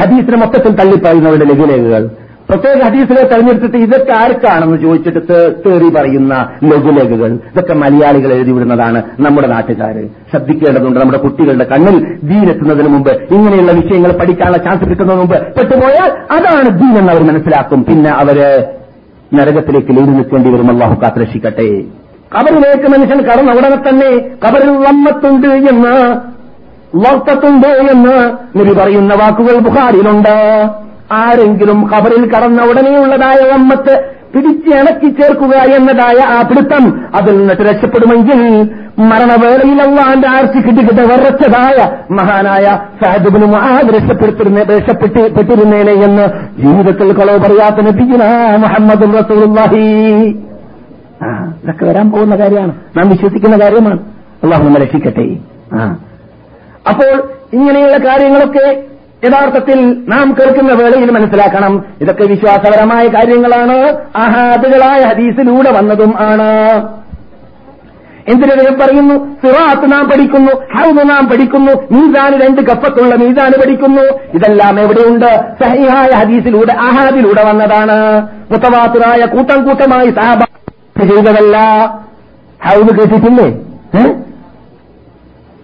ഹദീസിനെ 0.00 0.36
മൊത്തത്തിൽ 0.36 0.74
തള്ളിപ്പറയുന്നവരുടെ 0.76 1.44
ലഘുലേഖകൾ. 1.44 2.10
പ്രത്യേക 2.48 2.78
ഹദീസുകളെ 2.84 3.22
തെരഞ്ഞെടുത്തിട്ട് 3.22 3.78
ഇതൊക്കെ 3.86 4.12
ആർക്കാണെന്ന് 4.12 4.78
ചോദിച്ചിട്ട് 4.82 5.36
തേറി 5.64 5.88
പറയുന്ന 5.96 6.34
ലഘുലേഖകൾ? 6.64 7.30
ഇതൊക്കെ 7.52 7.74
മലയാളികൾ 7.82 8.30
എഴുതിവിടുന്നതാണ് 8.36 9.02
നമ്മുടെ 9.20 9.48
നാട്ടുകാര് 9.54 10.02
ശ്രദ്ധിക്കേണ്ടതുണ്ട് 10.30 11.00
നമ്മുടെ 11.00 11.20
കുട്ടികളുടെ 11.24 11.66
കണ്ണിൽ 11.72 11.96
ദീനെത്തുന്നതിന് 12.30 12.88
മുമ്പ് 12.88 13.12
ഇങ്ങനെയുള്ള 13.34 13.72
വിഷയങ്ങൾ 13.72 14.12
പഠിക്കാനുള്ള 14.20 14.60
ചാൻസ് 14.66 14.90
കിട്ടുന്നതിന് 14.90 15.22
മുമ്പ് 15.22 15.38
പെട്ടുപോയാൽ 15.58 16.10
അതാണ് 16.36 16.68
ദീൻ 16.80 16.94
എന്ന് 16.98 17.12
അവർ 17.12 17.22
മനസ്സിലാക്കും. 17.30 17.82
പിന്നെ 17.88 18.10
അവർ 18.22 18.38
നരകത്തിലേക്ക് 19.38 19.92
ലീതി 19.96 20.12
നിൽക്കേണ്ടി 20.18 20.50
വരും. 20.50 20.70
അള്ളാഹു 20.70 20.94
കാത്രക്ഷിക്കട്ടെ 21.02 21.70
കബറിലേക്ക് 22.34 22.88
മനുഷ്യൻ 22.92 23.18
കടന്ന 23.28 23.56
ഉടനെ 23.58 23.78
തന്നെ 23.88 24.10
കബറിൽ 24.44 24.70
വമ്മത്തുണ്ട് 24.84 25.50
എന്ന് 25.72 25.96
വർത്തത്തുണ്ട് 27.02 27.70
എന്ന് 27.92 28.16
നബി 28.58 28.72
പറയുന്ന 28.78 29.12
വാക്കുകൾ 29.14 29.58
ബുഖാരിയിലുണ്ട്. 29.66 30.36
ആരെങ്കിലും 31.12 31.90
കബറിൽ 31.90 32.30
കടന്ന 32.30 32.62
ഉടനെയുള്ളതായ 32.62 33.50
ഒമ്മത്ത് 33.52 34.10
പിടിച്ചിണക്കി 34.34 35.08
ചേർക്കുക 35.08 35.56
എന്നതായ 35.56 36.20
ആ 36.24 36.42
പിടുത്തം 36.42 37.04
അതിൽ 37.14 37.38
നിന്നിട്ട് 37.38 37.62
രക്ഷപ്പെടുമെങ്കിൽ 37.62 38.62
മരണവേളയിൽ 38.98 39.82
അള്ളാന്റെ 39.82 40.28
ആർച്ചി 40.28 40.58
കിട്ടിക്കിട്ട് 40.58 41.00
വെറച്ചതായ 41.00 41.90
മഹാനായ 42.14 42.78
സാഹിബിന് 43.02 43.54
രക്ഷപ്പെടുത്തിരുന്ന 43.94 44.62
രക്ഷപ്പെട്ടിരുന്നേനെ 44.62 45.92
എന്ന് 45.92 46.28
ജീവിതത്തിൽ 46.60 47.12
കളവ് 47.12 47.38
പറയാത്ത 47.38 47.76
നബിയുന 47.76 48.24
മുഹമ്മദ് 48.56 49.18
റസൂലുള്ളാഹി. 49.18 49.80
ഇതൊക്കെ 51.64 51.84
വരാൻ 51.84 52.10
പോകുന്ന 52.10 52.36
കാര്യമാണ്. 52.36 52.72
നാം 52.96 53.08
വിശ്വസിക്കുന്ന 53.08 53.56
കാര്യമാണ്. 53.56 53.98
അള്ളാഹു 54.42 54.62
നമ്മെ 54.62 54.80
രക്ഷിക്കട്ടെ. 54.80 55.36
അപ്പോൾ 56.88 57.22
ഇങ്ങനെയുള്ള 57.52 57.96
കാര്യങ്ങളൊക്കെ 57.96 58.84
യഥാർത്ഥത്തിൽ 59.24 60.04
നാം 60.08 60.36
കേൾക്കുന്ന 60.40 60.72
വേളയിൽ 60.72 61.10
മനസ്സിലാക്കണം. 61.10 61.84
ഇതൊക്കെ 62.00 62.22
വിശ്വാസപരമായ 62.22 63.06
കാര്യങ്ങളാണ്. 63.06 63.96
അഹാദുകളായ 64.16 65.00
ഹദീസിലൂടെ 65.04 65.70
വന്നതും 65.70 66.14
ആണ്. 66.18 66.88
എന്തിനദ്ദേഹം 68.28 68.78
പറയുന്നു? 68.78 69.14
സിറാത്ത് 69.14 69.92
നാം 69.92 70.10
പഠിക്കുന്നു 70.10 70.52
ഹൗദ് 70.52 71.10
നാം 71.10 71.28
പഠിക്കുന്നു 71.28 71.72
മീസാന് 71.72 72.42
രണ്ട് 72.42 72.60
കപ്പത്തുള്ള 72.60 73.14
മീസാന് 73.14 73.62
പഠിക്കുന്നു. 73.62 74.02
ഇതെല്ലാം 74.34 74.80
എവിടെയുണ്ട്? 74.80 75.44
സഹിഹായ 75.62 76.14
ഹദീസിലൂടെ 76.14 76.72
അഹാദിലൂടെ 76.72 77.44
വന്നതാണ്. 77.44 78.28
മുത്തവാത്തുറായ 78.50 79.26
കൂട്ടം 79.26 79.64
കൂട്ടമായി 79.64 80.10
സഹബ 80.10 80.40
ചെയ്തതല്ല. 81.00 81.58
ഹൗദ് 82.68 82.98
കേട്ടിട്ടില്ലേ? 82.98 83.60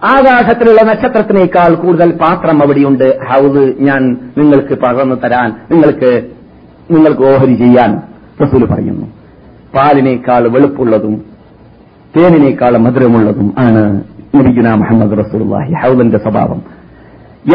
ആകാശത്തിലുള്ള 0.03 0.81
നക്ഷത്രത്തിനേക്കാൾ 0.81 1.73
കൂടുതൽ 1.73 2.11
പാത്രം 2.11 2.63
അവിടെയുണ്ട്. 2.63 3.19
ഹൗസ് 3.29 3.75
ഞാൻ 3.79 4.17
നിങ്ങൾക്ക് 4.37 4.73
പകർന്നു 4.73 5.15
തരാൻ 5.15 5.49
നിങ്ങൾക്ക് 5.71 6.11
നിങ്ങൾക്ക് 6.91 7.21
ഓഹരി 7.21 7.55
ചെയ്യാൻ 7.55 8.01
റസൂൽ 8.41 8.65
പറയുന്നു. 8.65 9.05
പാലിനേക്കാൾ 9.75 10.47
വെളുപ്പുള്ളതും 10.47 11.21
തേനിനേക്കാൾ 12.17 12.77
മധുരമുള്ളതും 12.77 13.53
ആണ് 13.59 14.03
നബിഗുന 14.35 14.73
മുഹമ്മദ് 14.73 15.17
റസൂലുള്ളാഹി 15.19 15.73
ഹൗദന്റെ 15.73 16.17
സ്വഭാവം. 16.17 16.61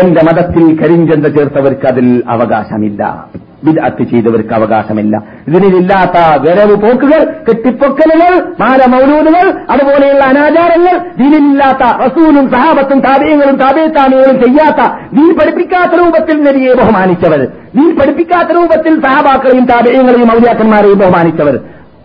എന്റെ 0.03 0.20
മതത്തിൽ 0.24 0.80
കരിഞ്ചന്ത 0.80 1.26
ചേർത്തവർക്ക് 1.26 1.86
അതിൽ 1.86 2.22
അവകാശമില്ല. 2.28 3.30
വിദഅത്ത് 3.64 4.02
ചെയ്തവർക്ക് 4.02 4.54
അവകാശമില്ല. 4.54 5.22
ഇതിനില്ലാത്ത 5.48 6.48
വരവ് 6.48 6.76
പോക്കുകൾ 6.76 7.24
കെട്ടിപ്പൊക്കലുകൾ 7.48 8.46
മാരമൗലൂദുകൾ 8.60 9.54
അതുപോലെയുള്ള 9.70 10.24
അനാചാരങ്ങൾ 10.24 10.98
ദീനില്ലാത്ത 10.98 12.06
റസൂലും 12.06 12.50
സഹാബത്തും 12.50 13.00
താപയങ്ങളും 13.00 13.56
താപേത്താമികളും 13.56 14.42
ചെയ്യാത്ത 14.42 14.92
നീ 15.12 15.32
പഠിപ്പിക്കാത്ത 15.32 16.00
രൂപത്തിൽ 16.00 16.44
നബിയെ 16.44 16.74
ബഹുമാനിച്ചവർ 16.74 17.48
നീ 17.74 17.90
പഠിപ്പിക്കാത്ത 17.90 18.48
രൂപത്തിൽ 18.48 19.02
സഹാബാക്കളെയും 19.02 19.64
താപയങ്ങളെയും 19.64 20.32
ഔലിയാക്കന്മാരെയും 20.32 20.98
ബഹുമാനിച്ചവർ. 20.98 21.58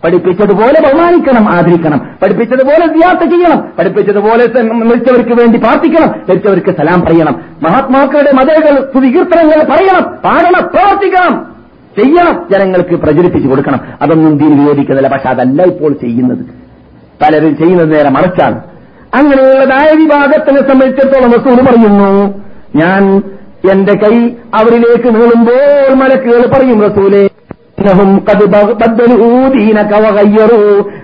പഠിപ്പിച്ചതുപോലെ 0.04 0.80
ബഹുമാനിക്കണം 0.86 1.48
ആദരിക്കണം. 1.50 2.08
പഠിപ്പിച്ചതുപോലെ 2.22 2.86
സിയാർത്ത് 2.86 3.24
ചെയ്യണം. 3.24 3.64
പഠിപ്പിച്ചതുപോലെ 3.78 4.62
മരിച്ചവർക്ക് 4.62 5.32
വേണ്ടി 5.32 5.58
പ്രാർത്ഥിക്കണം. 5.58 6.08
മരിച്ചവർക്ക് 6.08 6.70
സലാം 6.70 7.00
പറയണം. 7.00 7.40
മഹാത്മാക്കളുടെ 7.62 8.32
മതകൾ 8.32 8.90
സുവികീർത്തനങ്ങൾ 8.94 9.64
പറയണം. 9.64 10.02
പാടണം 10.24 10.70
പ്രവർത്തിക്കണം 10.74 11.49
ചെയ്യണം 11.98 12.46
ജനങ്ങൾക്ക് 12.52 12.94
പ്രചരിപ്പിച്ചു 12.94 13.48
കൊടുക്കണം. 13.48 13.80
അതൊന്നും 14.02 14.38
ദീൻ 14.38 14.60
വിരോധിക്കുന്നില്ല. 14.60 15.08
പക്ഷെ 15.08 15.28
അതല്ല 15.28 15.62
ഇപ്പോൾ 15.62 15.92
ചെയ്യുന്നത്. 15.92 16.46
പലരും 17.22 17.56
ചെയ്യുന്നത് 17.56 17.94
നേരെ 17.94 18.10
മറിച്ചാണ്. 18.10 18.62
അങ്ങനെയുള്ളതായ 19.14 20.04
വിഭാഗത്തിനെ 20.04 20.60
സംബന്ധിച്ചിടത്തോളം 20.60 21.32
റസൂൽ 21.32 21.66
പറയുന്നു 21.66 22.34
ഞാൻ 22.76 23.22
എന്റെ 23.72 23.92
കൈ 23.92 24.30
അവരിലേക്ക് 24.54 25.14
നീളുമ്പോൾ 25.14 25.94
മലക്കുകൾ 25.94 26.46
പറയും 26.46 26.82
റസൂലേ. 26.82 27.28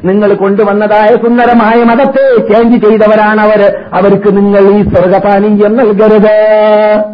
നിങ്ങൾ 0.05 0.35
കൊണ്ടുവന്നതായ 0.35 1.07
സുന്ദരമായ 1.07 1.85
മതത്തെ 1.85 2.53
ചേഞ്ച് 2.53 2.87
ചെയ്തവരാണ് 2.87 3.41
അവർ 3.41 3.79
അവർക്ക് 3.93 4.37
നിങ്ങൾ 4.37 4.61
ഈ 4.61 4.83
സ്വർഗപാനീയം 4.83 5.77
നൽകരുത്. 5.77 7.05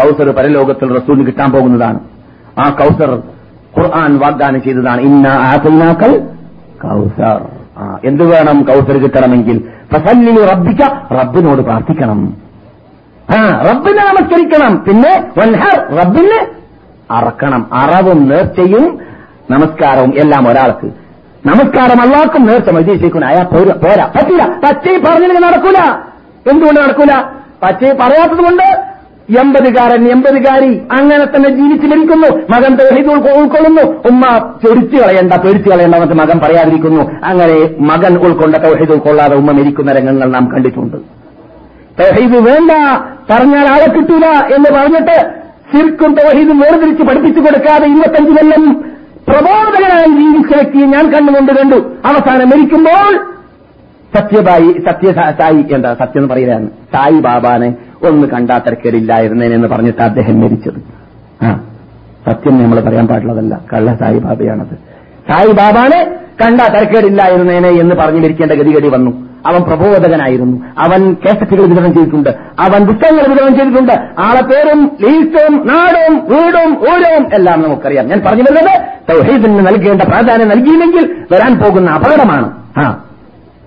കൗസർ 0.00 0.30
പരലോകത്തിൽ 0.30 0.96
റസൂലിന് 0.96 1.26
കിട്ടാൻ 1.26 1.50
പോകുന്നതാണ്. 1.50 2.00
ആ 2.60 2.70
കൗസർ 2.70 3.22
ഖുർആൻ 3.78 4.18
വാഗ്ദാനം 4.18 4.62
ചെയ്തതാണ്. 4.62 5.00
ഇന്ന 5.00 5.26
ആസൈനാക്കൽ 5.26 6.18
കൗസർ. 6.82 7.48
എന്ത് 8.04 8.24
വേണം 8.24 8.62
കൗസർ 8.62 8.98
കിട്ടണമെങ്കിൽ? 8.98 9.68
ഫസല്ലിലി 9.92 10.46
റബ്ബിക്ക 10.46 10.82
റബ്ബിനോട് 11.12 11.62
പ്രാർത്ഥിക്കണം. 11.62 12.36
ആ 13.38 13.62
റബ്ബിനെ 13.70 14.02
നമസ്കരിക്കണം. 14.04 14.84
പിന്നെ 14.88 15.24
വൻഹർ. 15.38 15.96
റബ്ബിനെ 15.96 16.46
അറക്കണം. 17.10 17.70
അറവും 17.72 18.28
നേർച്ചയും 18.28 18.98
നമസ്കാരവും 19.50 20.14
എല്ലാം 20.14 20.48
ഒരാൾക്ക്. 20.48 20.86
നമസ്കാരം 21.46 22.02
അല്ലാക്കും 22.02 22.46
നേർച്ച. 22.46 22.72
മജീശിക്കുന്ന 22.72 23.26
അയാൾ 23.26 23.44
പോരാ 23.72 24.06
പറ്റില്ല. 24.06 24.46
പച്ചയും 24.46 25.04
പറഞ്ഞില്ലെങ്കിൽ 25.04 25.46
നടക്കൂല. 25.46 25.92
എന്തുകൊണ്ട് 26.50 26.80
നടക്കൂല? 26.80 27.22
പച്ചയും 27.62 27.96
പറയാത്തത് 27.96 28.38
കൊണ്ട് 28.38 28.89
എൺപതുകാരൻ 29.38 30.08
എൺപതുകാരി 30.08 30.82
അങ്ങനെ 30.92 31.24
തന്നെ 31.24 31.48
ജീവിച്ചു 31.48 31.86
മരിക്കുന്നു. 31.86 32.36
മകൻ 32.36 32.74
തൗഹീദ് 32.74 33.08
ഉൾക്കൊ- 33.08 33.32
ഉൾക്കൊള്ളുന്നു. 33.32 33.82
ഉമ്മ 33.82 34.54
ചൊരിച്ചു 34.66 34.96
കളയണ്ട 34.96 35.32
പേടിച്ചു 35.32 35.70
കളയണ്ട 35.70 35.94
എന്നിട്ട് 35.94 36.14
മകൻ 36.14 36.38
പറയാതിരിക്കുന്നു. 36.38 37.10
അങ്ങനെ 37.24 37.80
മകൻ 37.80 38.18
ഉൾക്കൊണ്ട 38.18 38.56
തൗഹീദ് 38.56 38.92
ഉൾക്കൊള്ളാതെ 38.92 39.36
ഉമ്മ 39.36 39.50
മരിക്കുന്ന 39.50 39.92
രംഗങ്ങൾ 39.92 40.30
നാം 40.30 40.52
കണ്ടിട്ടുണ്ട്. 40.52 40.96
തൗഹീദ് 42.02 42.48
വേണ്ട 42.48 42.70
പറഞ്ഞാൽ 43.30 43.68
ആളെ 43.68 43.92
കിട്ടൂല 43.92 44.26
എന്ന് 44.26 44.78
പറഞ്ഞിട്ട് 44.78 45.40
ശിർക്കും 45.76 46.14
തൗഹീദും 46.14 46.58
വേർതിരിച്ച് 46.58 47.02
പഠിപ്പിച്ചു 47.02 47.40
കൊടുക്കാതെ 47.40 47.86
ഇരുപത്തഞ്ച് 47.86 48.30
കൊല്ലം 48.30 48.72
പ്രബോധകനായി 49.28 50.20
ജീവിച്ച 50.20 50.54
വ്യക്തിയെ 50.54 50.86
ഞാൻ 50.86 51.12
കണ്ണുകൊണ്ട് 51.12 51.52
കണ്ടു. 51.52 51.76
അവസാനം 52.06 52.48
മരിക്കുമ്പോൾ 52.48 53.30
സത്യബായി 54.18 54.72
സത്യ 54.72 55.12
സായി 55.12 55.64
എന്താ 55.72 55.94
സത്യം 55.94 56.22
എന്ന് 56.22 56.34
പറയുകയാണ് 56.34 56.66
സായി 56.66 57.20
ബാബാനെ 57.20 57.74
ഒന്ന് 58.08 58.26
കണ്ടാ 58.26 58.58
തിരക്കേടില്ലായിരുന്നേനെന്ന് 58.58 59.68
പറഞ്ഞിട്ട് 59.68 60.02
അദ്ദേഹം 60.02 60.40
മരിച്ചത്. 60.40 60.82
ആ 61.44 61.60
സത്യം 62.28 62.62
നമ്മൾ 62.62 62.80
പറയാൻ 62.80 63.06
പാടുള്ളതല്ല. 63.06 63.60
കള്ള 63.72 63.94
സായി 63.94 64.18
ബാബയാണത്. 64.18 64.78
സായി 65.32 65.52
ബാബാനെ 65.52 66.16
കണ്ടാ 66.44 66.74
തരക്കേടില്ലായിരുന്നേനെ 66.74 67.68
എന്ന് 67.68 67.94
പറഞ്ഞു 67.94 68.20
മരിക്കേണ്ട 68.20 68.52
ഗതിഗതി 68.52 68.88
വന്നു. 68.88 69.30
അവൻ 69.46 69.62
പ്രബോധകനായിരുന്നു. 69.62 70.64
അവൻ 70.78 71.14
കേസറ്റുകൾ 71.14 71.66
വിതരണം 71.66 71.94
ചെയ്തിട്ടുണ്ട്. 71.94 72.30
അവൻ 72.60 72.86
പുസ്തകങ്ങൾ 72.86 73.28
വിതരണം 73.28 73.56
ചെയ്തിട്ടുണ്ട്. 73.56 73.92
ആളെ 74.18 74.42
പേരും 74.42 74.96
ലീസ്റ്റും 75.00 75.66
നാടും 75.66 76.14
വീടും 76.14 76.80
ഊരവും 76.80 77.34
എല്ലാം 77.34 77.62
നമുക്കറിയാം. 77.62 78.08
ഞാൻ 78.08 78.20
പറഞ്ഞു 78.20 78.42
വരുന്നത് 78.42 78.82
തൗഹീദിന് 79.10 79.66
നൽകേണ്ട 79.66 80.02
പ്രാധാന്യം 80.02 80.48
നൽകിയില്ലെങ്കിൽ 80.48 81.16
വരാൻ 81.32 81.58
പോകുന്ന 81.58 81.90
അപകടമാണ്. 81.90 82.52
ആ. 82.78 83.04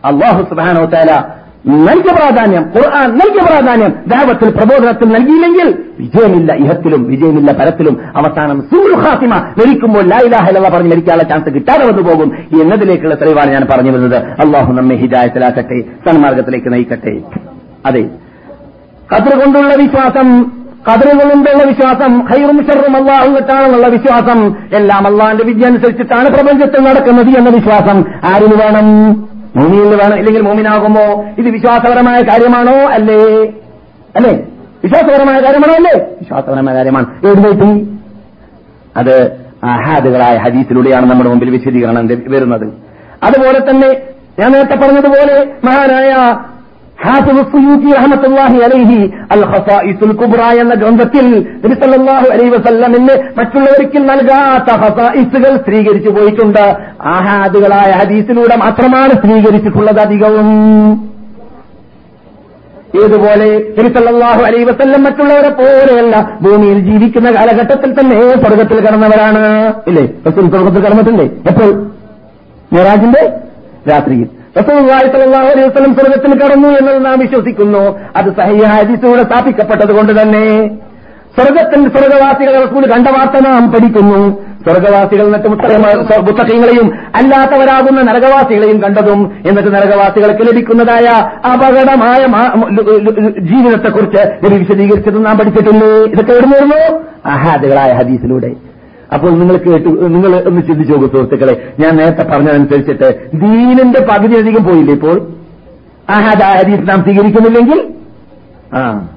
അള്ളാഹു 0.06 0.44
സുബാനോ 0.44 0.86
താല 0.86 1.33
നൽകിയ 1.68 2.12
പ്രാധാന്യം 2.16 2.62
ഖുർആൻ 2.62 3.10
നൽകിയ 3.12 3.42
പ്രാധാന്യം 3.46 3.90
ദാവത്തിൽ 4.08 4.50
പ്രബോധനത്തിൽ 4.50 5.08
നൽകിയില്ലെങ്കിൽ 5.08 5.84
വിജയമില്ല 6.00 6.54
ഇഹത്തിലും 6.54 7.04
വിജയമില്ല 7.04 7.52
പരത്തിലും 7.52 8.00
അവസാനം 8.16 8.64
ഖാത്തിമ 8.96 9.36
മരിക്കുമ്പോൾ 9.36 10.04
ലായിലാഹല 10.04 10.70
പറഞ്ഞ് 10.70 10.92
മരിക്കാനുള്ള 10.92 11.30
ചാൻസ് 11.30 11.50
കിട്ടാതെ 11.50 11.86
വന്നു 11.86 12.02
പോകും. 12.02 12.38
എന്നതിലേക്കുള്ള 12.62 13.16
തെളിവാണ് 13.16 13.52
ഞാൻ 13.52 13.68
പറഞ്ഞു 13.72 13.92
വരുന്നത്. 13.92 14.16
അള്ളാഹു 14.16 14.74
നമ്മെ 14.74 14.96
ഹിദായത്തിലാക്കട്ടെ 14.96 15.82
സന്മാർഗത്തിലേക്ക് 15.82 16.74
നയിക്കട്ടെ. 16.74 17.22
അതെ. 17.86 18.02
കതിർ 19.16 19.40
കൊണ്ടുള്ള 19.40 19.76
വിശ്വാസം 19.76 20.44
കതിരുകളുണ്ടുള്ള 20.92 21.64
വിശ്വാസം 21.64 22.20
ഹൈറും 22.20 22.66
ഷെറും 22.66 22.98
അള്ളാഹു 22.98 23.30
കിട്ടാണെന്നുള്ള 23.30 23.88
വിശ്വാസം 23.88 24.56
എല്ലാം 24.74 25.08
അള്ളാഹിന്റെ 25.08 25.44
വിദ്യ 25.44 25.66
അനുസരിച്ചിട്ടാണ് 25.66 26.30
പ്രപഞ്ചത്തിൽ 26.30 26.82
നടക്കുന്നത് 26.82 27.38
എന്ന 27.38 27.50
വിശ്വാസം. 27.50 28.04
ആരിന് 28.24 28.56
വേണം? 28.56 29.16
മോമിനിന് 29.56 29.96
വേണം? 29.96 30.16
ഇല്ലെങ്കിൽ 30.16 30.42
മോമിനാകുമോ? 30.42 31.26
ഇത് 31.38 31.50
വിശ്വാസപരമായ 31.50 32.22
കാര്യമാണോ? 32.22 32.72
അല്ലേ? 32.72 33.44
അല്ലേ? 34.16 34.44
വിശ്വാസപരമായ 34.84 35.40
കാര്യമാണോ? 35.40 35.74
അല്ലേ? 35.74 36.06
വിശ്വാസപരമായ 36.22 36.76
കാര്യമാണ്. 36.76 37.28
എഴുന്നേറ്റി 37.28 37.88
അത് 38.98 39.44
അഹാദുകളായ 39.64 40.38
ഹദീസിലൂടെയാണ് 40.38 41.12
നമ്മുടെ 41.12 41.30
മുമ്പിൽ 41.30 41.50
വിശദീകരണം 41.50 42.08
വരുന്നത്. 42.08 42.74
അതുപോലെ 43.24 43.70
തന്നെ 43.70 44.02
ഞാൻ 44.40 44.52
നേരത്തെ 44.52 44.76
പറഞ്ഞതുപോലെ 44.76 45.54
മഹാനായ 45.64 46.38
എന്ന 50.60 50.74
ഗ്രന്ഥത്തിൽ 50.74 51.48
മറ്റുള്ളവർക്ക് 53.38 53.98
നൽകാത്ത 53.98 54.74
ഹസായിസുകൾ 54.76 55.58
സ്വീകരിച്ചു 55.58 56.10
പോയിട്ടുണ്ട്. 56.10 56.76
ആഹാദുകളായ 57.02 57.92
ഹദീസിലൂടെ 57.92 58.56
മാത്രമാണ് 58.56 59.10
സ്വീകരിച്ചിട്ടുള്ളത് 59.10 60.00
അധികവും. 60.00 61.10
ഏതുപോലെ 63.04 63.74
നബി 63.78 64.44
അലൈ 64.44 64.64
വസല്ലം 64.64 65.04
മറ്റുള്ളവരെ 65.04 65.50
പോലെയല്ല 65.50 66.38
ഭൂമിയിൽ 66.42 66.80
ജീവിക്കുന്ന 66.80 67.32
കാലഘട്ടത്തിൽ 67.32 68.00
തന്നെ 68.00 68.36
സ്വർഗത്തിൽ 68.36 68.86
കടന്നവരാണ്. 68.86 69.74
ഇല്ലേ? 69.88 70.06
സ്വർഗത്തിൽ 70.32 70.86
കടന്നിട്ടില്ലേ? 70.86 71.26
എപ്പോൾ? 71.26 71.88
മിറാജിന്റെ 72.74 73.34
രാത്രിയിൽ. 73.90 74.43
വസല്ലം 74.58 75.96
സ്വർഗത്തിൽ 75.96 76.34
കടന്നു 76.40 76.70
എന്നത് 76.70 77.06
നാം 77.06 77.20
വിശ്വസിക്കുന്നു. 77.20 78.00
അത് 78.16 78.30
സഹിയ 78.38 78.66
ഹദീസിലൂടെ 78.66 79.24
സ്ഥാപിക്കപ്പെട്ടത് 79.24 79.96
കൊണ്ട് 79.96 80.22
തന്നെ. 80.22 80.68
സ്വർഗത്തിൽ 81.38 81.90
സ്വർഗവാസികളെ 81.90 82.66
റസൂൽ 82.66 82.86
കണ്ട 82.92 83.08
വാർത്ത 83.08 83.46
നാം 83.46 83.72
പഠിക്കുന്നു. 83.72 84.44
സ്വർഗവാസികൾ 84.64 85.26
എന്നിട്ട് 85.26 85.48
പുസ്തകങ്ങളെയും 85.48 86.88
അല്ലാത്തവരാകുന്ന 87.16 88.02
നരകവാസികളെയും 88.02 88.82
കണ്ടതും 88.82 89.32
എന്നിട്ട് 89.46 89.76
നരകവാസികൾക്ക് 89.76 90.52
ലഭിക്കുന്നതായ 90.52 91.08
അപകടമായ 91.48 92.22
ജീവിതത്തെക്കുറിച്ച് 93.40 94.22
നബി 94.46 94.58
വിശദീകരിച്ചത് 94.60 95.26
നാം 95.26 95.38
പഠിച്ചിട്ടുണ്ട്. 95.38 95.86
ഇതൊക്കെ 95.86 96.32
എവിടുന്നു 96.32 97.00
അഹാദുകളായ 97.26 97.92
ഹദീസിലൂടെ. 97.94 98.73
അപ്പോൾ 99.14 99.32
നിങ്ങൾ 99.32 99.58
കേട്ടു 99.58 99.90
നിങ്ങൾ 99.90 100.44
ഒന്ന് 100.48 100.62
ചിന്തിച്ചു 100.62 100.94
നോക്കൂ 100.94 101.08
സുഹൃത്തുക്കളെ. 101.08 101.74
ഞാൻ 101.80 101.96
നേരത്തെ 101.96 102.24
പറഞ്ഞതനുസരിച്ചിട്ട് 102.24 103.30
ദീനിന്റെ 103.34 104.00
പകുതിയധികം 104.00 104.64
പോയില്ലേ 104.64 104.94
ഇപ്പോൾ? 104.94 105.28
ആ 106.10 106.14
ഹദീസ് 106.14 106.90
നാം 106.90 107.04
സ്വീകരിക്കുന്നില്ലെങ്കിൽ? 107.04 107.94
ആ. 108.74 109.08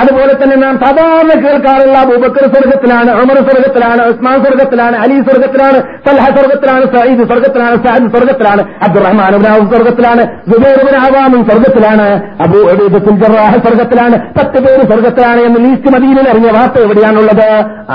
അതുപോലെ 0.00 0.32
തന്നെ 0.40 0.56
നാം 0.62 0.74
സാധാരണ 0.82 1.32
കേൾക്കാറുള്ള 1.44 1.96
അബൂബക്കർ 2.04 2.44
സ്വർഗത്തിലാണ് 2.52 3.10
അമർ 3.22 3.38
സ്വർഗത്തിലാണ് 3.48 4.02
ഉസ്മാൻ 4.12 4.36
സ്വർഗത്തിലാണ് 4.44 4.96
അലി 5.04 5.16
സ്വർഗത്തിലാണ് 5.26 5.78
സൽഹ 6.06 6.26
സ്വർഗത്തിലാണ് 6.36 6.84
സയ്യിദ് 6.94 7.26
സ്വർഗത്തിലാണ് 7.30 7.76
സഅദ് 7.86 8.08
സ്വർഗത്തിലാണ് 8.14 8.62
അബ്ദുറഹ്മാൻ 8.86 9.34
ഉബ്നാവ് 9.38 9.66
സ്വർഗത്തിലാണ് 9.72 10.22
സുബൈറുബിൻ 10.50 10.96
ആവാമും 11.02 11.42
സ്വർഗത്തിലാണ് 11.50 12.06
അബൂ 12.46 12.60
അബീബത്തുൽ 12.74 13.18
ജറാഹ് 13.22 13.58
സ്വർഗത്തിലാണ് 13.66 14.18
പത്ത് 14.38 14.60
പേര് 14.66 14.84
സ്വർഗത്തിലാണ് 14.92 15.42
എന്ന് 15.48 15.60
ലീസ്റ്റ് 15.66 15.92
മദീനിൽ 15.96 16.28
അറിഞ്ഞ 16.32 16.48
വാർത്ത 16.56 16.78
എവിടെയാണുള്ളത്? 16.86 17.48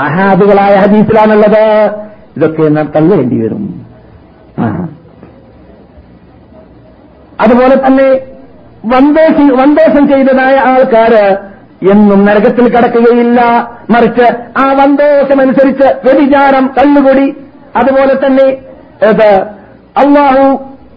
അഹാദുകളായ 0.04 0.74
ഹദീസിലാണുള്ളത്. 0.84 1.64
ഇതൊക്കെ 2.36 2.64
നാം 2.78 2.88
തള്ളേണ്ടി 2.96 3.38
വരും. 3.42 3.66
അതുപോലെ 7.44 7.76
തന്നെ 7.84 8.08
വന്തോഷം 9.60 10.04
ചെയ്തതായ 10.12 10.56
ആൾക്കാര് 10.70 11.26
എന്നും 11.82 12.24
നരകത്തിൽ 12.24 12.76
കടക്കുകയില്ല. 12.76 13.40
മറിച്ച് 13.90 14.26
ആ 14.58 14.72
വന്തോഷമനുസരിച്ച് 14.72 15.88
വ്യഭിചാരം 16.04 16.70
കല്ലുകൊടി 16.78 17.26
അതുപോലെ 17.76 18.14
തന്നെ 18.14 18.48
അള്ളാഹു 19.96 20.44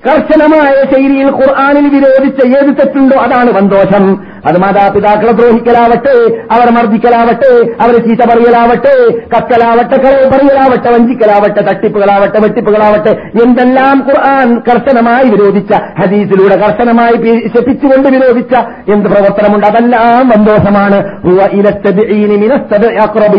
കർശനമായ 0.07 0.75
ശൈലിയിൽ 0.93 1.29
ഖുർആാനിൽ 1.29 1.87
വിരോധിച്ച 1.95 2.45
ഏത് 2.45 2.77
തെറ്റുണ്ടോ 2.79 3.17
അതാണ് 3.17 3.51
വന്തോഷം 3.51 4.05
അത് 4.47 4.57
മാതാപിതാക്കളെ 4.57 5.31
ദ്രോഹിക്കലാവട്ടെ 5.31 6.15
അവർ 6.55 6.67
മർദ്ദിക്കലാവട്ടെ 6.69 7.51
അവർ 7.83 7.95
ചീത്ത 8.07 8.21
പറയലാവട്ടെ 8.29 8.93
കത്തലാവട്ടെ 9.33 9.97
കളവ് 10.05 10.29
പറയലാവട്ടെ 10.33 10.89
വഞ്ചിക്കലാവട്ടെ 10.89 11.61
തട്ടിപ്പുകളാവട്ടെ 11.61 12.39
വെട്ടിപ്പുകളാവട്ടെ 12.39 13.11
എന്തെല്ലാം 13.43 13.97
ഖുർആൻ 14.09 14.49
കർശനമായി 14.69 15.29
വിരോധിച്ച 15.29 15.73
ഹദീസിലൂടെ 15.99 16.55
കർശനമായി 16.55 17.17
ശപിച്ചുകൊണ്ട് 17.55 18.09
വിരോധിച്ച 18.09 18.53
എന്ത് 18.91 19.07
പ്രവർത്തനമുണ്ട്? 19.09 19.67
അതെല്ലാം 19.67 20.31
സന്തോഷമാണ് 20.31 20.99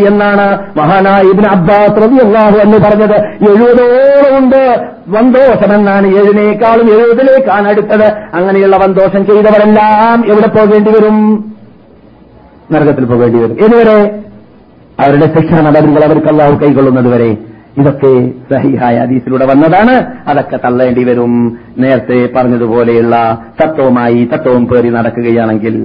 എന്നാണ് 0.07 0.47
മഹാനായ 0.77 1.21
ഇബിൻ 1.33 1.45
അബ്ബാസ് 1.51 1.97
റളിയല്ലാഹു 2.03 2.57
എന്ന് 2.65 2.77
പറഞ്ഞത്. 2.77 3.17
എഴുപതോളമുണ്ട് 3.49 4.61
വന്തോഷമെന്നാണ് 5.13 6.07
ഏഴിനേക്കാളും 6.19 6.87
എഴുപതിലേക്കാണ് 6.95 7.67
അടുത്തത്. 7.67 8.05
അങ്ങനെയുള്ള 8.33 8.75
വന്തോഷം 8.83 9.21
ചെയ്തവരെല്ലാം 9.29 10.17
എവിടെ 10.31 10.49
പോകേണ്ടി 10.57 10.92
വരും 10.95 11.17
നരകത്തിൽ 12.71 13.05
പോകേണ്ടി 13.05 13.39
വരും. 13.39 13.57
ഇതുവരെ 13.65 13.97
അവരുടെ 14.99 15.27
ശിക്ഷണ 15.35 15.59
നടപടികൾ 15.67 16.03
അവർക്ക് 16.03 16.27
അള്ളാഹു 16.27 16.55
കൈകൊള്ളുന്നത് 16.63 17.09
വരെ 17.13 17.29
ഇതൊക്കെ 17.77 18.11
സഹിഹായ 18.51 18.95
ഹദീസിലൂടെ 19.03 19.45
വന്നതാണ്. 19.45 19.93
അതൊക്കെ 20.27 20.57
തള്ളേണ്ടി 20.65 21.03
വരും. 21.03 21.33
നേരത്തെ 21.77 22.17
പറഞ്ഞതുപോലെയുള്ള 22.35 23.15
തത്വമായി 23.61 24.29
തത്വവും 24.33 24.65
പേറി 24.67 24.89
നടക്കുകയാണെങ്കിൽ 24.89 25.77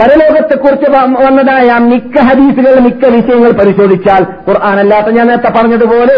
പരലോകത്തെക്കുറിച്ച് 0.00 0.88
വന്നതായ 1.24 1.70
മിക്ക 1.78 2.18
ഹദീസുകൾ 2.18 2.74
മിക്ക 2.80 3.06
വിഷയങ്ങൾ 3.06 3.50
പരിശോധിച്ചാൽ 3.50 4.22
ഖുർആാനല്ലാത്ത 4.48 5.08
ഞാൻ 5.16 5.26
നേരത്തെ 5.26 5.50
പറഞ്ഞതുപോലെ 5.58 6.16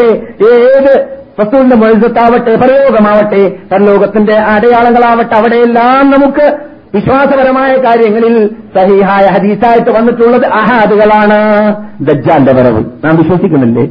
ഏത് 0.53 0.93
റസൂലിന്റെ 1.41 1.77
മൊഴിസത്താവട്ടെ 1.77 2.57
പരലോകമാവട്ടെ 2.57 3.57
പരലോകത്തിന്റെ 3.73 4.35
അടയാളങ്ങളാവട്ടെ 4.35 5.35
അവിടെയെല്ലാം 5.35 6.11
നമുക്ക് 6.11 6.59
വിശ്വാസപരമായ 6.95 7.77
കാര്യങ്ങളിൽ 7.77 8.51
സഹിഹായ 8.77 9.27
ഹദീസായിട്ട് 9.27 9.91
വന്നിട്ടുള്ളത് 9.91 10.47
അഹാദുകളാണ്. 10.47 11.75
ദജ്ജാന്റെ 12.01 12.53
വരവ്. 12.53 12.85
നാം 13.05 13.17
വിശ്വസിക്കുന്നില്ലേ? 13.17 13.87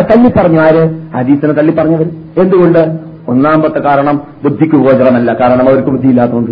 തല്ലി 0.00 0.28
പറഞ്ഞു 0.28 0.60
ആര്? 0.60 1.12
ഹദീസിനെ 1.16 1.52
തല്ലി 1.52 1.72
പറഞ്ഞവർ 1.72 2.06
എന്തുകൊണ്ട്? 2.38 2.98
ഒന്നാമത്തെ 3.28 3.78
കാരണം 3.78 4.22
ബുദ്ധിക്ക് 4.42 4.76
ഗോചരമല്ല. 4.76 5.32
കാരണം 5.32 5.68
അവർക്ക് 5.68 5.88
ബുദ്ധിയില്ലാത്തതുകൊണ്ട്. 5.88 6.50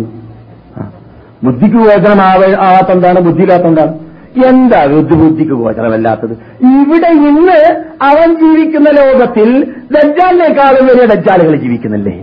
ബുദ്ധിക്ക് 1.45 1.75
ഗോചരം 1.75 2.21
ആവാത്തെന്താണ് 2.21 3.19
ബുദ്ധിയില്ലാത്തതുകൊണ്ടാണ്. 3.19 4.08
എന്താ 4.35 4.85
ബുദ്ധിബുദ്ധിക്ക് 4.85 5.51
ഗോചരമല്ലാത്തത്? 5.51 6.33
ഇവിടെ 6.65 7.07
ഇന്ന് 7.07 7.59
അവൻ 8.01 8.35
ജീവിക്കുന്ന 8.35 8.89
ലോകത്തിൽ 8.89 9.63
ദജ്ജാലിനേക്കാളും 9.91 10.87
വലിയ 10.87 11.05
ദജ്ജാലുകൾ 11.05 11.55
ജീവിക്കുന്നില്ലേ? 11.55 12.13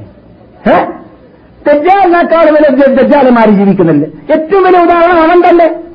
ദജ്ജാലിനേക്കാളും 1.66 2.54
വലിയ 2.54 2.94
ദജ്ജാലന്മാർ 2.94 3.50
ജീവിക്കുന്നില്ലേ? 3.50 4.08
ഏറ്റവും 4.32 4.64
വലിയ 4.64 4.78
ഉദാഹരണം 4.78 5.22
അവൻ 5.22 5.42
തന്നെ. 5.48 5.86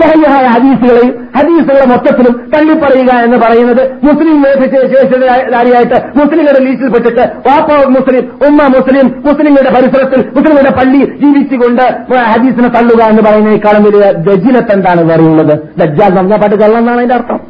സഹയായ 0.00 0.46
ഹദീസുകളെയും 0.46 1.28
ഹദീസുകളെ 1.36 1.86
മൊത്തത്തിലും 1.86 2.50
തള്ളിപ്പറയുക 2.56 3.24
എന്ന് 3.24 3.36
പറയുന്നത് 3.36 3.92
മുസ്ലിം 4.04 4.44
ശേഷധാരിയായിട്ട് 4.44 6.18
മുസ്ലിങ്ങളുടെ 6.18 6.64
ലീസ്റ്റിൽപ്പെട്ടിട്ട് 6.64 7.20
വാപ്പ 7.20 7.88
മുസ്ലിം 7.88 8.28
ഉമ്മ 8.46 8.62
മുസ്ലിം 8.62 9.22
മുസ്ലിങ്ങളുടെ 9.26 9.70
പരിസരത്തിൽ 9.70 10.28
മുസ്ലിങ്ങളുടെ 10.28 10.70
പള്ളി 10.70 11.04
ജീവിച്ചുകൊണ്ട് 11.04 11.82
ഹദീസിനെ 12.14 12.68
തള്ളുക 12.68 13.02
എന്ന് 13.02 13.22
പറയുന്നതിനേക്കാളും 13.22 13.82
വലിയ 13.82 14.12
ദജിലത്ത് 14.12 14.72
എന്താണ് 14.72 15.10
പറയുന്നത് 15.10 15.58
ദജ്ജാൽ 15.78 16.14
നന്ന 16.14 16.36
പാട്ട് 16.36 16.56
കള്ളെന്നാണ് 16.56 16.98
അതിന്റെ 16.98 17.14
അർത്ഥം. 17.14 17.40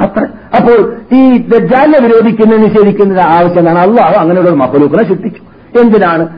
അത്ര. 0.00 0.26
അപ്പോൾ 0.56 0.96
ഈ 1.14 1.36
ദജ്ജാലിനെ 1.36 1.98
നിഷേധിക്കുന്നതിന് 1.98 2.64
നിഷേധിക്കുന്നത് 2.64 3.58
എന്നാണ് 3.58 3.78
അള്ളാഹു 3.78 4.14
അങ്ങനെയുള്ള 4.14 4.50
മഹലൂക്കിനെ 4.50 5.02
സൃഷ്ടിച്ചു. 5.02 5.42
എന്തിനാണ്? 5.80 6.28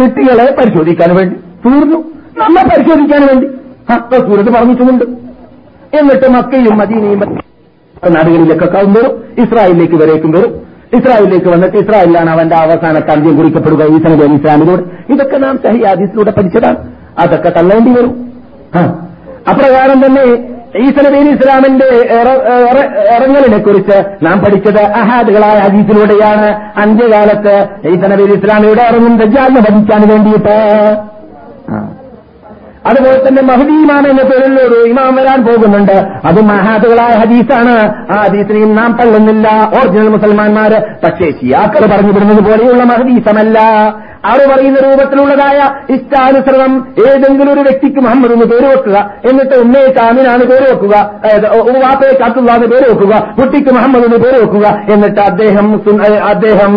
സൃഷ്ടികളെ 0.00 0.54
പരിശോധിക്കാൻ 0.58 1.16
വേണ്ടി. 1.16 1.36
തീർന്നു. 1.36 2.04
നമ്മെ 2.38 2.62
പരിശോധിക്കാൻ 2.62 3.26
വേണ്ടി. 3.26 3.57
സൂരത്ത് 3.90 4.50
പറഞ്ഞിട്ടുമുണ്ട്. 4.50 5.04
എന്നിട്ട് 5.98 6.28
മക്കയും 6.30 6.78
മദീനയും 6.78 7.20
നാടുകളിലൊക്കെ 8.14 8.66
കാവും 8.66 8.92
വരും 8.92 9.12
ഇസ്രായേലിലേക്ക് 9.42 9.94
വരേക്കും 9.94 10.30
വരും. 10.30 10.52
ഇസ്രായേലിലേക്ക് 10.98 11.48
വന്നിട്ട് 11.48 11.76
ഇസ്രായേലിലാണ് 11.76 12.30
അവന്റെ 12.30 12.56
അവസാന 12.56 12.98
അന്ത്യം 13.14 13.36
കുറിക്കപ്പെടുക 13.36 13.82
ഈ 13.84 13.98
നബി 14.04 14.24
അലി 14.24 14.34
ഇസ്ലാമിലൂടെ 14.34 15.12
ഇതൊക്കെ 15.12 15.36
നാം 15.36 15.58
സഹിയാദീസിലൂടെ 15.64 16.30
പഠിച്ചതാണ്. 16.30 16.76
അതൊക്കെ 17.18 17.48
തള്ളേണ്ടി 17.48 17.90
വരും. 17.90 18.32
അപ്രകാരം 19.50 20.06
തന്നെ 20.06 20.22
ഈ 20.76 20.86
നബി 21.06 21.16
അലി 21.16 21.30
ഇസ്ലാമിന്റെ 21.30 21.86
ഇറങ്ങലിനെ 23.16 23.58
കുറിച്ച് 23.58 24.26
നാം 24.26 24.38
പഠിച്ചത് 24.40 24.82
അഹാദുകളായ 24.82 25.58
ഹദീസിലൂടെയാണ്. 25.58 26.48
അന്ത്യകാലത്ത് 26.76 27.54
ഈസ 27.88 28.02
നബി 28.12 28.22
അലി 28.22 28.34
ഇസ്ലാമിയുടെ 28.34 28.82
ഇറങ്ങും 28.82 29.16
ദജാലിനെ 29.18 29.60
ഭജിക്കാൻ 29.60 30.08
വേണ്ടിയിട്ട്. 30.08 30.58
അതുപോലെ 32.88 33.28
തന്നെ 33.28 33.42
മഹദീമാൻ 33.42 34.06
എന്ന 34.06 34.22
പേരിൽ 34.22 34.60
ഒരു 34.60 34.88
ഇമാം 34.88 35.16
വരാൻ 35.16 35.46
പോകുന്നുണ്ട്. 35.46 35.92
അത് 36.24 36.40
മഹാദുകളായ 36.40 37.10
ഹദീസാണ്. 37.10 38.06
ആ 38.12 38.22
ഹദീസിനെയും 38.22 38.76
നാം 38.76 38.96
തള്ളുന്നില്ല. 39.02 39.70
ഒറിജിനൽ 39.80 40.08
മുസൽമാന്മാര്. 40.08 40.80
പക്ഷേ 41.04 41.30
ഷിയാക്കൾ 41.30 41.96
പറഞ്ഞു 41.96 42.12
വിടുന്നത് 42.12 42.44
പോലെയുള്ള 42.44 42.84
മഹദീസമല്ല. 42.84 43.60
അവർ 44.24 44.40
പറയുന്ന 44.50 44.78
രൂപത്തിലുള്ളതായ 44.86 45.58
ഇഷ്ടാനുസൃതം 45.94 46.72
ഏതെങ്കിലും 47.08 47.52
ഒരു 47.52 47.60
വ്യക്തിക്ക് 47.60 48.00
മുഹമ്മദ് 48.00 48.32
എന്ന് 48.32 48.46
പേര് 48.46 48.66
വെക്കുക 48.74 48.96
എന്നിട്ട് 49.30 49.54
ഉമ്മയെ 49.54 49.90
കാമിനാണ് 49.98 50.44
പേര് 50.44 50.66
വെക്കുക 50.72 50.94
വാപ്പയെ 51.84 52.12
കാത്തുള്ളാന്ന് 52.12 52.66
പേര് 52.66 52.86
വെക്കുക 52.92 53.14
കുട്ടിക്ക് 53.40 53.70
മുഹമ്മദ് 53.74 54.04
എന്ന് 54.04 54.18
പേര് 54.24 54.38
വെക്കുക 54.42 54.66
എന്നിട്ട് 54.92 55.20
അദ്ദേഹം 55.20 55.66
അദ്ദേഹം 56.32 56.72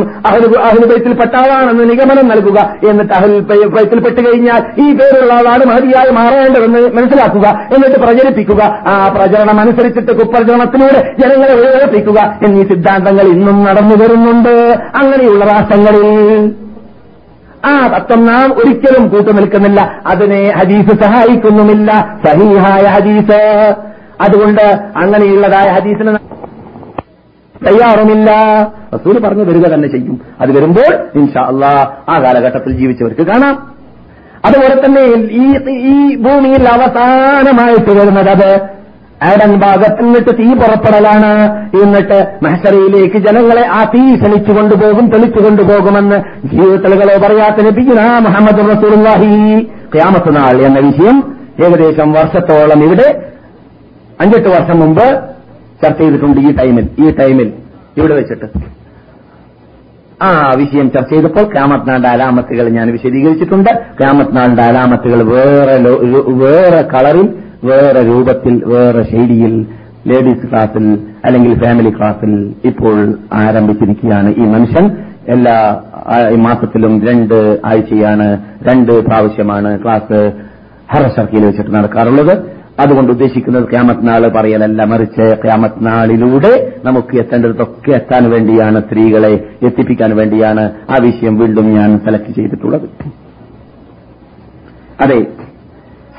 അഹ്ലുബൈത്തിൽപ്പെട്ട 0.68 1.34
ആളാണെന്ന് 1.44 1.90
നിഗമനം 1.90 2.28
നൽകുക 2.28 2.60
എന്നിട്ട് 2.90 3.14
ബൈത്തിൽ 3.50 3.92
ബൈത്തിൽപ്പെട്ട് 3.92 4.22
കഴിഞ്ഞാൽ 4.28 4.62
ഈ 4.84 4.88
പേരുള്ള 4.98 5.34
ആളാണ് 5.34 5.64
മഹതിയായി 5.66 6.12
മാറേണ്ടതെന്ന് 6.12 6.82
മനസ്സിലാക്കുക 6.96 7.48
എന്നിട്ട് 7.76 8.00
പ്രചരിപ്പിക്കുക. 8.00 8.62
ആ 8.88 8.94
പ്രചരണം 9.16 9.60
അനുസരിച്ചിട്ട് 9.60 10.12
കുപ്രചരണത്തിലൂടെ 10.20 11.00
ജനങ്ങളെ 11.22 11.54
ഒഴിപ്പിക്കുക 11.54 12.20
എന്നീ 12.46 12.64
സിദ്ധാന്തങ്ങൾ 12.64 13.26
ഇന്നും 13.36 13.64
നടന്നു 13.64 13.96
വരുന്നുണ്ട്. 14.04 14.54
അങ്ങനെയുള്ള 15.02 15.46
രാഷ്ട്രങ്ങളിൽ 15.46 16.08
ആ 17.66 17.88
തത്വം 17.88 18.26
നാം 18.26 18.54
ഒരിക്കലും 18.54 19.08
കൂട്ടുനിൽക്കുന്നില്ല 19.08 20.02
അതിനെ 20.08 20.54
ഹദീസ് 20.58 21.04
സഹായിക്കുന്നുമില്ല. 21.04 22.18
സഹീഹായ 22.26 22.84
ഹദീസ്. 22.84 23.76
അതുകൊണ്ട് 24.22 24.80
അങ്ങനെയുള്ളതായ 24.98 25.72
ഹദീസിന് 25.72 26.16
തയ്യാറുമില്ല. 27.68 28.32
റസൂൽ 28.94 29.20
പറഞ്ഞു 29.20 29.44
വരിക 29.44 29.68
തന്നെ 29.68 29.88
ചെയ്യും. 29.88 30.22
അത് 30.42 30.58
വരുമ്പോൾ 30.58 31.20
ഇൻഷാ 31.20 31.42
അള്ളാ 31.42 31.92
ആ 32.10 32.22
കാലഘട്ടത്തിൽ 32.24 32.72
ജീവിച്ചവർക്ക് 32.72 33.22
കാണാം. 33.22 33.72
അതുപോലെ 34.46 34.86
തന്നെ 34.86 35.02
ഈ 35.32 35.70
ഈ 35.70 36.16
ഭൂമിയിൽ 36.16 36.68
അവസാനമായിട്ട് 36.70 37.92
വരുന്നത് 37.92 38.30
അത് 38.30 38.81
ആടൻ 39.24 39.56
ഭാഗത്ത് 39.56 40.04
നിന്നിട്ട് 40.04 40.32
തീ 40.40 40.48
പുറപ്പെടലാണ്. 40.54 41.32
എന്നിട്ട് 41.84 42.20
മഹസറയിലേക്ക് 42.44 43.18
ജനങ്ങളെ 43.18 43.68
ആ 43.68 43.84
തീ 43.84 44.16
ക്ഷണിച്ചു 44.16 44.52
കൊണ്ടുപോകും 44.52 45.10
തെളിച്ചു 45.10 45.44
കൊണ്ടുപോകുമെന്ന് 45.44 46.16
ജീവിതത്തിലുകളോ 46.48 47.28
പറയാത്ത 47.28 47.66
ലഭിക്കുന്ന 47.66 48.20
മുഹമ്മദ് 48.20 48.60
റസൂലുള്ളാഹി. 48.72 49.62
ക്യാമസനാൾ 49.96 50.42
നാൾ 50.42 50.62
എന്ന 50.62 50.80
വിഷയം 50.80 51.18
ഏകദേശം 51.66 52.12
വർഷത്തോളം 52.12 52.84
ഇവിടെ 52.84 53.24
അഞ്ചെട്ട് 54.22 54.50
വർഷം 54.50 54.80
മുമ്പ് 54.80 55.06
ചർച്ച 55.84 56.02
ചെയ്തിട്ടുണ്ട് 56.02 56.42
ഈ 56.42 56.56
ടൈമിൽ 56.56 56.90
ഈ 57.00 57.10
ടൈമിൽ 57.16 57.54
ഇവിടെ 57.98 58.16
വെച്ചിട്ട്. 58.16 58.46
ആ 60.24 60.54
വിഷയം 60.58 60.92
ചർച്ച 60.92 61.14
ചെയ്തപ്പോൾ 61.14 61.44
ക്യാമത്നാളിന്റെ 61.54 62.10
അലാമത്തുകൾ 62.10 62.70
ഞാൻ 62.70 62.92
വിശദീകരിച്ചിട്ടുണ്ട്. 62.92 63.70
ക്യാമത്നാളിന്റെ 64.02 64.64
അലാമത്തുകൾ 64.64 65.24
വേറെ 65.24 65.78
വേറെ 66.44 66.82
കളറിൽ 66.82 67.30
വേറെ 67.70 68.02
രൂപത്തിൽ 68.10 68.54
വേറെ 68.74 69.02
ശൈലിയിൽ 69.12 69.54
ലേഡീസ് 70.10 70.46
ക്ലാസ്സിൽ 70.52 70.86
അല്ലെങ്കിൽ 71.26 71.52
ഫാമിലി 71.64 71.92
ക്ലാസ്സിൽ 71.98 72.32
ഇപ്പോൾ 72.70 72.96
ആരംഭിച്ചിരിക്കുകയാണ് 73.42 74.30
ഈ 74.42 74.46
മനുഷ്യൻ. 74.54 74.86
എല്ലാ 75.34 75.58
മാസത്തിലും 76.46 76.94
രണ്ട് 77.08 77.36
ആഴ്ചയാണ് 77.72 78.28
രണ്ട് 78.68 78.94
പ്രാവശ്യമാണ് 79.08 79.72
ക്ലാസ് 79.84 80.20
ഹറശർക്കിയിൽ 80.94 81.44
വെച്ചിട്ട് 81.48 81.72
നടക്കാറുള്ളത്. 81.76 82.34
അതുകൊണ്ട് 82.82 83.12
ഉദ്ദേശിക്കുന്നത് 83.16 83.66
ക്യാമത്ത് 83.72 84.08
നാൾ 84.08 84.24
പറയലല്ല 84.38 84.82
മറിച്ച് 84.92 85.26
ക്യാമത്ത് 85.44 85.86
നാളിലൂടെ 85.88 86.54
നമുക്ക് 86.86 87.14
എത്തേണ്ടതൊക്കെ 87.24 87.92
എത്താൻ 88.00 88.24
വേണ്ടിയാണ് 88.34 88.80
സ്ത്രീകളെ 88.88 89.34
എത്തിപ്പിക്കാൻ 89.68 90.12
വേണ്ടിയാണ് 90.20 90.64
ആ 90.94 90.98
വിഷയം 91.08 91.36
വീണ്ടും 91.42 91.68
ഞാൻ 91.78 91.92
സെലക്ട് 92.06 92.32
ചെയ്തിട്ടുള്ളത്. 92.38 92.88
അതെ 95.06 95.20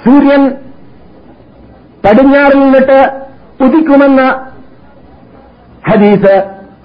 സൂര്യൻ 0.05 0.45
പടിഞ്ഞാറിൽ 2.05 2.59
നിന്നിട്ട് 2.65 2.99
ഉദിക്കുമെന്ന 3.65 4.23
ഹദീസ് 5.89 6.35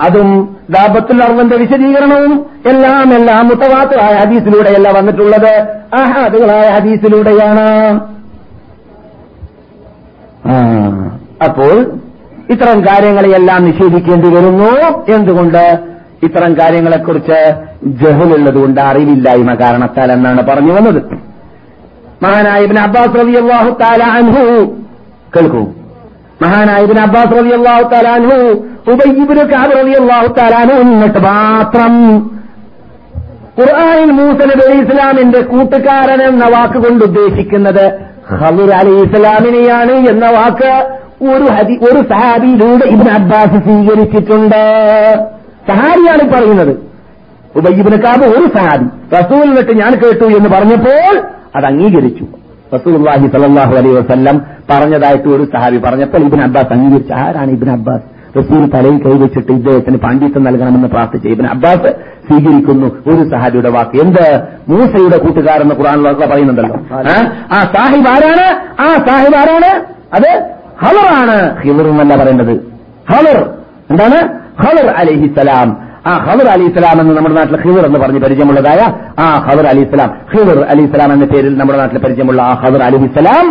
അതും 0.05 0.29
ദാബത്തുൽ 0.75 1.21
അർവന്റെ 1.25 1.57
വിശദീകരണവും 1.61 2.33
എല്ലാം 2.71 3.09
എല്ലാം 3.17 3.43
മുത്തവാത്തായ 3.49 4.13
ഹദീസിലൂടെയല്ല 4.21 4.87
വന്നിട്ടുള്ളത്. 4.97 5.53
ആഹാദുകളായ 6.01 6.67
ഹദീസിലൂടെയാണ്. 6.77 7.67
അപ്പോൾ 11.47 11.75
ഇത്തരം 12.53 12.79
കാര്യങ്ങളെയെല്ലാം 12.87 13.61
നിഷേധിക്കേണ്ടി 13.69 14.29
വരുന്നു. 14.35 14.71
എന്തുകൊണ്ട്? 15.15 15.63
ഇത്തരം 16.27 16.51
കാര്യങ്ങളെക്കുറിച്ച് 16.59 17.39
ജഹലുള്ളതുകൊണ്ട് 18.01 18.79
അറിവില്ലായ്മ 18.89 19.53
കാരണത്താൽ 19.63 20.11
എന്നാണ് 20.11 20.41
പറഞ്ഞു 20.49 20.73
വന്നത്. 20.77 21.01
മഹാനായ 22.23 22.67
ഇബ്നു 22.67 22.81
അബ്ബാസ് 22.87 23.15
റളിയല്ലാഹു 23.23 23.71
തആല 23.81 24.03
അൻഹു 24.19 24.43
കേൾക്കൂ. 25.35 25.61
മഹാനായ 26.41 26.85
ഇബ്നു 26.85 27.01
അബ്ബാസ് 27.07 27.31
റളിയല്ലാഹു 27.39 27.83
തആല 27.93 28.07
അൻഹു 28.17 28.39
ഉബയ്യ് 28.91 29.21
ഇബ്നു 29.23 29.43
കഅബ് 29.53 29.73
റളിയല്ലാഹു 29.79 30.27
തആല 30.39 30.71
എന്നിട്ട് 30.83 31.21
മാത്രം 31.29 31.93
ഖുർആനിൽ 33.59 34.11
മൂസ 34.17 34.39
നബി 34.49 34.65
ഇസ്ലാമിന്റെ 34.81 35.39
കൂട്ടുകാരൻ 35.51 36.19
എന്ന 36.29 36.45
വാക്ക് 36.55 36.79
കൊണ്ട് 36.83 37.03
ഉദ്ദേശിക്കുന്നത് 37.07 37.85
ഖദർ 38.41 38.69
അലി 38.79 38.93
ഇസ്ലാമിനെയാണ് 39.05 39.95
എന്ന 40.11 40.25
വാക്ക് 40.37 40.71
ഒരു 41.31 41.45
ഹദി 41.55 41.75
ഒരു 41.87 41.99
സഹാബിയിലൂടെ 42.11 42.85
ഇബ്നു 42.95 43.11
അബ്ബാസ് 43.19 43.57
സ്വീകരിച്ചിട്ടുണ്ട്. 43.67 44.61
സഹാബിയാണ് 45.69 46.23
പറയുന്നത്. 46.33 46.73
ഉബയ്യബിന് 47.59 47.97
കാബ് 48.05 48.25
ഒരു 48.35 48.45
സഹാബി. 48.57 48.87
റസൂൽ 49.17 49.47
ഞാൻ 49.81 49.93
കേട്ടു 50.03 50.25
എന്ന് 50.37 50.49
പറഞ്ഞപ്പോൾ 50.55 51.13
അത് 51.55 51.65
അംഗീകരിച്ചു. 51.71 52.25
റസൂൽഹി 52.73 53.27
സലാഹു 53.27 53.75
അലൈ 53.75 53.91
വസ്ല്ലം 53.91 54.41
പറഞ്ഞതായിട്ട് 54.69 55.29
ഒരു 55.29 55.43
സഹാബി 55.43 55.77
പറഞ്ഞപ്പോൾ 55.77 56.17
ഇബിൻ 56.17 56.41
അബ്ബാസ് 56.41 56.73
അംഗീകരിച്ചു. 56.73 57.13
ആരാണ് 57.13 57.51
ഇബിൻ 57.51 57.71
അബ്ബാസ്? 57.71 58.03
റസൂൽ 58.39 58.69
തലയിൽ 58.69 58.97
കൈവച്ചിട്ട് 59.03 59.51
ഇദ്ദേഹത്തിന് 59.51 59.97
പാണ്ഡിത്യം 59.97 60.43
നൽകണമെന്ന് 60.43 60.87
പ്രാർത്ഥിച്ചു 60.87 61.27
ഇബിൻ 61.27 61.47
അബ്ബാസ് 61.47 61.95
സ്വീകരിക്കുന്നു 62.27 62.87
ഒരു 63.07 63.29
സഹാബിയുടെ 63.29 63.69
വാക്ക്. 63.69 64.01
എന്ത്? 64.01 64.25
മൂസയുടെ 64.69 65.17
കൂട്ടുകാരെന്ന് 65.17 65.75
ഖുറാനിലൊക്കെ 65.75 66.25
പറയുന്നുണ്ടല്ലോ? 66.25 66.75
ആ? 67.51 67.63
സാഹിബ് 67.75 68.07
ആരാണ്? 68.07 68.47
ആ 68.81 68.87
സാഹിബ് 69.07 69.35
ആരാണ്? 69.35 69.71
അത് 70.13 70.29
ഹലറാണ് 70.83 71.61
ഹിലർ 71.61 71.87
എന്നല്ല 71.87 72.15
പറയേണ്ടത്. 72.15 72.53
ഹലർ 73.13 73.49
എന്താണ്? 73.91 74.19
ഹലർ 74.65 74.87
അലിഹിസലാം 74.87 75.86
ആ 76.07 76.17
ഖദർ 76.25 76.47
അലി 76.47 76.63
ഇസ്ലാം 76.63 77.01
എന്ന് 77.01 77.13
നമ്മുടെ 77.13 77.35
നാട്ടിൽ 77.35 77.55
ഖിദർ 77.55 77.85
എന്ന് 77.85 77.99
പറഞ്ഞ് 77.99 78.19
പരിചയമുള്ളതായ 78.19 78.81
ആ 79.19 79.27
ഖദർ 79.47 79.65
അലി 79.67 79.79
ഇസ്ലാം. 79.79 80.09
ഖിദർ 80.33 80.59
അലി 80.69 80.81
ഇസ്ലാം 80.81 81.13
എന്ന 81.13 81.25
പേരിൽ 81.25 81.57
നമ്മുടെ 81.57 81.79
നാട്ടിൽ 81.79 81.97
പരിചയമുള്ള 81.97 82.41
ആ 82.41 82.53
ഖദർ 82.63 82.83
അലി 82.83 82.95
ഇസ്ലാം 83.05 83.47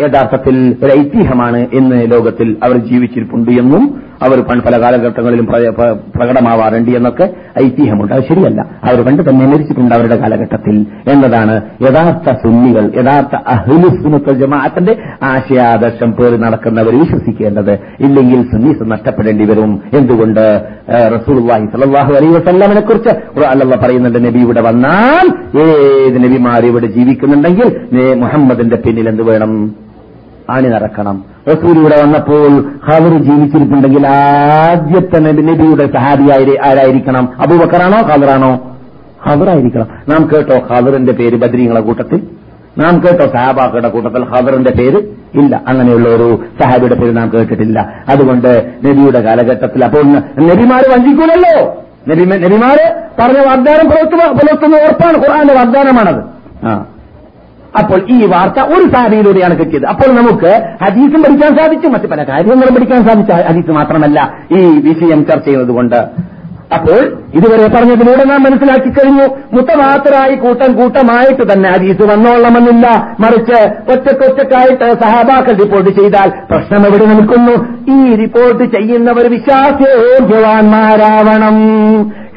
യഥാർത്ഥത്തിൽ 0.00 0.56
ഒരു 0.82 0.92
ഐതിഹ്യമാണ് 0.92 1.66
എന്ന് 1.72 2.10
ലോകത്തിൽ 2.10 2.56
അവർ 2.62 2.76
ജീവിച്ചിരിപ്പുണ്ട് 2.88 3.50
എന്നും 3.52 3.84
അവർ 4.24 4.40
പല 4.40 4.80
കാലഘട്ടങ്ങളിലും 4.80 5.46
പ്ര- 5.46 5.74
പ്ര- 5.74 5.96
പ്രകടമാവാറുണ്ട് 6.16 6.90
എന്നൊക്കെ 6.90 7.30
ഐതിഹ്യമുണ്ട്. 7.62 8.14
അത് 8.14 8.22
ശരിയല്ല. 8.28 8.60
അവർ 8.60 9.04
പണ്ട് 9.04 9.30
തന്നെ 9.30 9.46
മരിച്ചിട്ടുണ്ട് 9.46 9.94
അവരുടെ 9.94 10.16
കാലഘട്ടത്തിൽ 10.16 10.86
എന്നതാണ് 11.08 11.60
യഥാർത്ഥ 11.82 12.32
സുന്നികൾ 12.42 12.92
യഥാർത്ഥ 12.96 13.34
അഹ്ലുസുനത്ത് 13.46 14.32
ജമാഅത്തിന്റെ 14.32 14.96
ആശയാദർശം 15.22 16.12
പേര് 16.12 16.42
നടക്കുന്നവർ 16.42 16.98
വിശ്വസിക്കേണ്ടത് 16.98 17.72
ഇല്ലെങ്കിൽ 18.00 18.42
സുന്നീസ് 18.42 18.90
നഷ്ടപ്പെടേണ്ടി 18.90 19.44
വരും. 19.44 19.82
എന്തുകൊണ്ട്? 19.94 20.62
റസൂൽഹി 21.14 21.66
സലാഹു 21.66 22.14
അലൈ 22.14 22.28
വസല്ലമിനെ 22.28 22.80
കുറിച്ച് 22.80 23.42
അല്ല 23.44 23.76
പറയുന്നുണ്ട് 23.76 24.24
നബി 24.24 24.38
ഇവിടെ 24.38 24.60
വന്നാൽ 24.60 25.26
ഏത് 25.60 26.24
നബിമാർ 26.24 26.66
ഇവിടെ 26.66 26.86
ജീവിക്കുന്നുണ്ടെങ്കിൽ 26.86 27.80
മുഹമ്മദിന്റെ 28.14 28.76
പിന്നിൽ 28.76 29.08
എന്ത് 29.08 29.22
വേണം? 29.22 29.83
ആണി 30.50 30.68
നടക്കണം. 30.68 31.24
റസൂൽ 31.48 31.78
ഇവിടെ 31.78 32.02
വന്നപ്പോൾ 32.02 32.48
ഖബർ 32.90 33.18
ജീവിച്ചിരിപ്പുണ്ടെങ്കിൽ 33.18 34.06
ആദ്യത്തെ 34.06 35.18
നബി 35.18 35.42
നബിയുടെ 35.42 35.86
സഹാബിയായി 35.86 36.58
ആരായിരിക്കണം? 36.64 37.28
അബൂബക്കറാണോ 37.40 37.98
ഖബറാണോ 37.98 38.76
ഖബറായിരിക്കണം 39.28 39.86
നാം 40.08 40.28
കേട്ടോ 40.34 40.62
ഖബറിന്റെ 40.74 41.12
പേര് 41.12 41.36
ബദ്രീങ്ങളെ 41.36 41.80
കൂട്ടത്തിൽ? 41.80 42.20
നാം 42.78 43.02
കേട്ടോ 43.06 43.26
സഹാബാക്കളുടെ 43.26 43.88
കൂട്ടത്തിൽ 43.88 44.24
ഖബറിന്റെ 44.24 44.70
പേര്? 44.70 44.96
ഇല്ല. 45.34 45.62
അങ്ങനെയുള്ള 45.68 46.08
ഒരു 46.08 46.38
സഹാബിയുടെ 46.62 46.94
പേര് 46.94 47.16
നാം 47.16 47.30
കേട്ടിട്ടില്ല. 47.34 47.92
അതുകൊണ്ട് 48.08 48.72
നബിയുടെ 48.84 49.20
കാലഘട്ടത്തിൽ 49.20 49.84
അപ്പോൾ 49.84 50.04
നബിമാര് 50.40 50.98
വഞ്ചിക്കൂലല്ലോ? 50.98 51.84
നബി 52.08 52.24
നബിമാര് 52.24 52.92
പറഞ്ഞ 53.20 53.46
വാഗ്ദാനം 53.46 53.90
പുലർത്തുന്ന 54.30 54.76
ഉറപ്പാണ്. 54.76 55.18
ഖുർആന്റെ 55.18 55.54
വാഗ്ദാനമാണത്. 55.54 56.24
ആ. 56.66 56.84
അപ്പോൾ 57.78 58.06
ഈ 58.10 58.26
വാർത്ത 58.26 58.60
ഒരു 58.60 58.90
സാരിയിലൂടെയാണ് 58.92 59.58
കിട്ടിയത്. 59.58 59.86
അപ്പോൾ 59.86 60.10
നമുക്ക് 60.14 60.52
ഹദീസും 60.82 61.22
പഠിക്കാൻ 61.22 61.56
സാധിച്ചു 61.56 61.88
മറ്റു 61.88 62.06
പല 62.06 62.22
കാര്യങ്ങളും 62.22 62.74
പഠിക്കാൻ 62.74 63.04
സാധിച്ച. 63.04 63.32
ഹദീസ് 63.32 63.70
മാത്രമല്ല 63.70 64.34
ഈ 64.52 64.62
വിഷയം 64.88 65.26
ചർച്ച 65.26 65.44
ചെയ്യുന്നത് 65.44 65.74
കൊണ്ട്. 65.74 66.33
അപ്പോൾ 66.74 67.16
ഇതുവരെ 67.34 67.68
പറഞ്ഞതിലൂടെ 67.68 68.24
നാം 68.24 68.42
മനസ്സിലാക്കി 68.42 68.88
കഴിഞ്ഞു. 68.88 69.36
മുത്തമാത്തരായി 69.52 70.34
കൂട്ടം 70.34 70.72
കൂട്ടമായിട്ട് 70.72 71.52
തന്നെ 71.52 71.70
ഹദീസ് 71.70 72.02
വന്നോളണമെന്നില്ല. 72.02 73.16
മറിച്ച് 73.20 73.92
ഒറ്റക്കൊറ്റക്കായിട്ട് 73.92 74.92
സഹാബാക്കൾ 74.92 75.56
റിപ്പോർട്ട് 75.56 75.90
ചെയ്താൽ 75.90 76.32
പ്രശ്നം 76.50 76.86
എവിടെ 76.86 77.04
നിൽക്കുന്നു? 77.04 77.74
ഈ 77.92 78.16
റിപ്പോർട്ട് 78.16 78.64
ചെയ്യുന്നവർ 78.64 79.30
വിശ്വാസയോഗ്യവാന്മാരാവണം. 79.30 81.54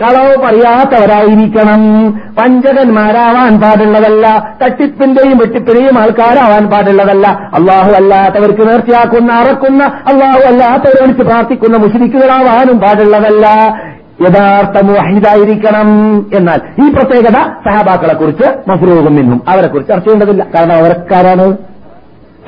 കളവ് 0.01 0.37
പറയാത്തവരായിരിക്കണം. 0.37 2.11
പഞ്ചകന്മാരാവാൻ 2.11 3.61
പാടുള്ളതല്ല. 3.61 4.55
തട്ടിപ്പിന്റെയും 4.63 5.37
വെട്ടിപ്പിന്റെയും 5.37 5.99
ആൾക്കാരാവാൻ 5.99 6.69
പാടുള്ളതല്ല. 6.69 7.49
അള്ളാഹു 7.53 7.91
അല്ലാത്തവർക്ക് 7.91 8.69
നേർച്ചയാക്കുന്ന 8.69 9.33
അറക്കുന്ന 9.33 9.83
അള്ളാഹു 9.83 10.39
അല്ലാത്തവരോട് 10.39 11.17
പ്രാർത്ഥിക്കുന്ന 11.17 11.77
മുഷിരിക്കുകളാവാനും 11.77 12.79
പാടുള്ളതല്ല. 12.79 13.47
യഥാർത്ഥ 14.21 14.83
മുഹിദായിരിക്കണം 14.83 15.87
എന്നാൽ 16.35 16.87
ഈ 16.87 16.93
പ്രത്യേകത 16.93 17.33
സഹാബാക്കളെ 17.35 18.13
കുറിച്ച് 18.13 18.69
മഫ്രൂഖും 18.69 19.15
നിന്നും 19.15 19.41
അവരെ 19.47 19.67
കുറിച്ച് 19.67 19.93
ചർച്ച 19.93 20.07
ചെയ്യേണ്ടതില്ല. 20.07 20.47
കാരണം 20.55 20.75
അവരക്കാരാണ് 20.75 21.57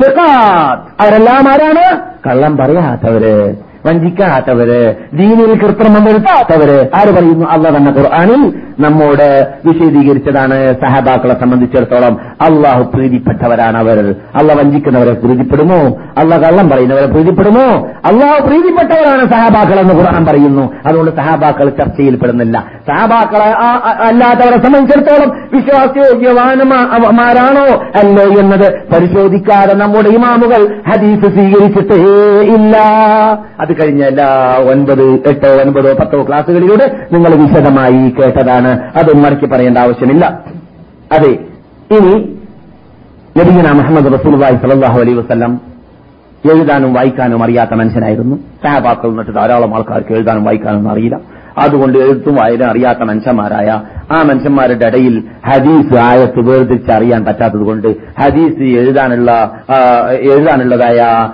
സിഖാത്ത്. 0.01 1.01
അവരെല്ലാം 1.01 1.49
ആരാണ്? 1.51 1.99
കള്ളം 2.29 2.57
പറയാത്തവര്. 2.57 3.68
വഞ്ചിക്കാത്തവര് 3.85 4.95
ദീനിൽ 5.13 5.59
കൃത്രിമം 5.59 6.05
വരുത്താത്തവര്. 6.05 6.89
ആര് 6.95 7.13
പറയുന്നു? 7.13 7.45
അല്ല 7.45 7.77
തന്നെ 7.77 7.91
ഖുർആാനിൽ 7.91 8.53
നമ്മോട് 8.79 9.47
വിശദീകരിച്ചതാണ് 9.65 10.73
സഹബാക്കളെ 10.73 11.39
സംബന്ധിച്ചിടത്തോളം. 11.39 12.17
അള്ളാഹു 12.41 12.83
പ്രീതിപ്പെട്ടവരാണ് 12.83 13.77
അവർ. 13.77 14.15
അള്ള 14.35 14.53
വഞ്ചിക്കുന്നവരെ 14.53 15.13
പ്രീതിപ്പെടുമോ? 15.13 15.97
അള്ള 16.17 16.37
കള്ളം 16.37 16.69
പറയുന്നവരെ 16.69 17.05
പ്രീതിപ്പെടുമോ? 17.05 17.87
അള്ളാഹു 18.05 18.47
പ്രീതിപ്പെട്ടവരാണ് 18.47 19.31
സഹബാക്കൾ 19.31 19.79
എന്ന് 19.79 19.93
ഖുർആൻ 19.93 20.25
പറയുന്നു. 20.25 20.73
അതുകൊണ്ട് 20.85 21.15
സഹാബാക്കൾ 21.15 21.69
ചർച്ചയിൽപ്പെടുന്നില്ല. 21.69 22.65
സഹാബാക്കളെ 22.87 22.89
സഹബാക്കളെ 22.89 24.07
അല്ലാത്തവരെ 24.07 24.63
സംബന്ധിച്ചിടത്തോളം 24.63 25.49
വിശ്വാസയോഗ്യവാനമാരാണോ 25.53 27.83
അല്ലോ 27.95 28.23
എന്നത് 28.23 28.79
പരിശോധിക്കാതെ 28.93 29.73
നമ്മുടെ 29.73 30.09
ഇമാമുകൾ 30.09 30.81
ഹദീസ് 30.91 31.21
സ്വീകരിച്ചിട്ടേ 31.21 31.95
ഇല്ല. 32.55 32.77
അത് 33.69 33.75
കഴിഞ്ഞ 33.81 34.03
എല്ലാ 34.03 34.27
ഒൻപത് 34.71 35.03
എട്ടോ 35.29 35.49
ഒൻപതോ 35.61 35.93
പത്തോ 35.93 36.23
ക്ലാസ്സുകളിലൂടെ 36.27 36.85
നിങ്ങൾ 37.13 37.31
വിശദമായി 37.35 38.09
കേട്ടതാണ്. 38.09 38.71
അത് 38.95 39.17
മടക്കി 39.17 39.45
പറയേണ്ട 39.45 39.77
ആവശ്യമില്ല. 39.77 40.25
അതെ 41.11 41.31
ഇനി 41.97 42.13
നബീന 43.37 43.71
മുഹമ്മദ് 43.71 44.13
റസൂൽ 44.13 44.35
സലാഹു 44.63 44.99
അലൈ 44.99 45.13
വസ്ലം 45.13 45.61
എഴുതാനും 46.53 46.93
വായിക്കാനും 46.93 47.43
അറിയാത്ത 47.43 47.71
മനുഷ്യനായിരുന്നു. 47.73 48.35
സാഹബാക്കൾ 48.35 49.09
എന്നിട്ട് 49.09 49.35
ധാരാളം 49.35 49.75
ആൾക്കാർക്ക് 49.75 50.13
എഴുതാനും 50.13 50.43
വായിക്കാനൊന്നും 50.43 50.91
അറിയില്ല. 50.91 51.19
അതുകൊണ്ട് 51.57 51.97
എഴുത്തും 51.97 52.35
വായന 52.35 52.63
അറിയാത്ത 52.63 52.99
മനുഷ്യന്മാരായ 52.99 53.81
ആ 54.11 54.23
മനുഷ്യന്മാരുടെ 54.23 54.85
ഇടയിൽ 54.85 55.23
ഹദീസ് 55.47 55.97
ആയത്ത് 55.97 56.49
വേർതിരിച്ചറിയാൻ 56.49 57.25
പറ്റാത്തത് 57.25 57.61
കൊണ്ട് 57.61 57.87
ഹദീസ് 58.21 58.63
എഴുതാനുള്ള 58.63 59.31
എഴുതാനുള്ളതായ 60.11 61.29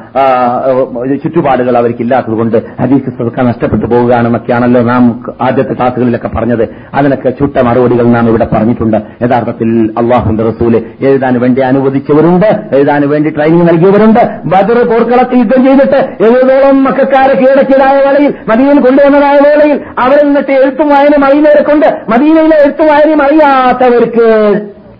ചുറ്റുപാടുകൾ 1.23 1.77
അവർക്കില്ലാത്തത് 1.77 2.33
കൊണ്ട് 2.33 2.57
ഹദീസ് 2.81 3.45
നഷ്ടപ്പെട്ടു 3.47 3.85
പോവുകയാണെന്നൊക്കെയാണല്ലോ 3.85 4.81
നാം 4.81 5.23
ആദ്യത്തെ 5.41 5.73
ക്ലാസ്സുകളിലൊക്കെ 5.73 6.27
പറഞ്ഞത്. 6.27 6.69
അതിനൊക്കെ 6.93 7.29
ചുട്ട 7.29 7.57
മറുപടികൾ 7.61 8.05
നാം 8.07 8.27
ഇവിടെ 8.29 8.47
പറഞ്ഞിട്ടുണ്ട്. 8.53 8.97
യഥാർത്ഥത്തിൽ 8.97 9.93
അള്ളാഹുന്റെ 9.97 10.43
റസൂൽ 10.43 10.75
എഴുതാൻ 11.01 11.41
വേണ്ടി 11.41 11.61
അനുവദിച്ചവരുണ്ട് 11.61 12.75
എഴുതാൻ 12.75 13.09
വേണ്ടി 13.09 13.29
ട്രെയിനിങ് 13.29 13.67
നൽകിയവരുണ്ട്. 13.69 14.19
ബദർ 14.45 14.87
പോർക്കളത്തിൽ 14.87 15.37
യുദ്ധം 15.37 15.65
ചെയ്തിട്ട് 15.65 15.99
എഴുതോളം 16.25 16.83
മക്കാരെ 16.83 17.35
കീഴടക്കിയതായ 17.35 17.95
വേളയിൽ 18.05 18.33
മദീനയിൽ 18.49 18.79
കൊണ്ടുവന്നതായ 18.79 19.37
വേളയിൽ 19.49 19.81
അവരിൽ 19.99 20.25
നിന്നിട്ട് 20.25 20.51
എഴുത്തും 20.51 20.89
വായന 20.89 21.21
മൈനേരെ 21.21 21.63
കൊണ്ട് 21.63 21.87
മദീനയിലെ 22.11 22.64
എഴുത്തും 22.65 22.89
അറിയാത്തവർക്ക് 23.23 24.27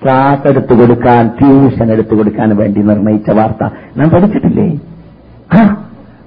ക്ലാസ് 0.03 0.47
എടുത്തു 0.47 0.73
കൊടുക്കാൻ 0.73 1.27
ട്യൂഷൻ 1.39 1.87
എടുത്തു 1.91 2.15
കൊടുക്കാൻ 2.15 2.57
വേണ്ടി 2.57 2.81
നിർണയിച്ച 2.81 3.29
വാർത്ത 3.31 3.63
ഞാൻ 3.97 4.07
പഠിച്ചിട്ടില്ലേ? 4.09 4.67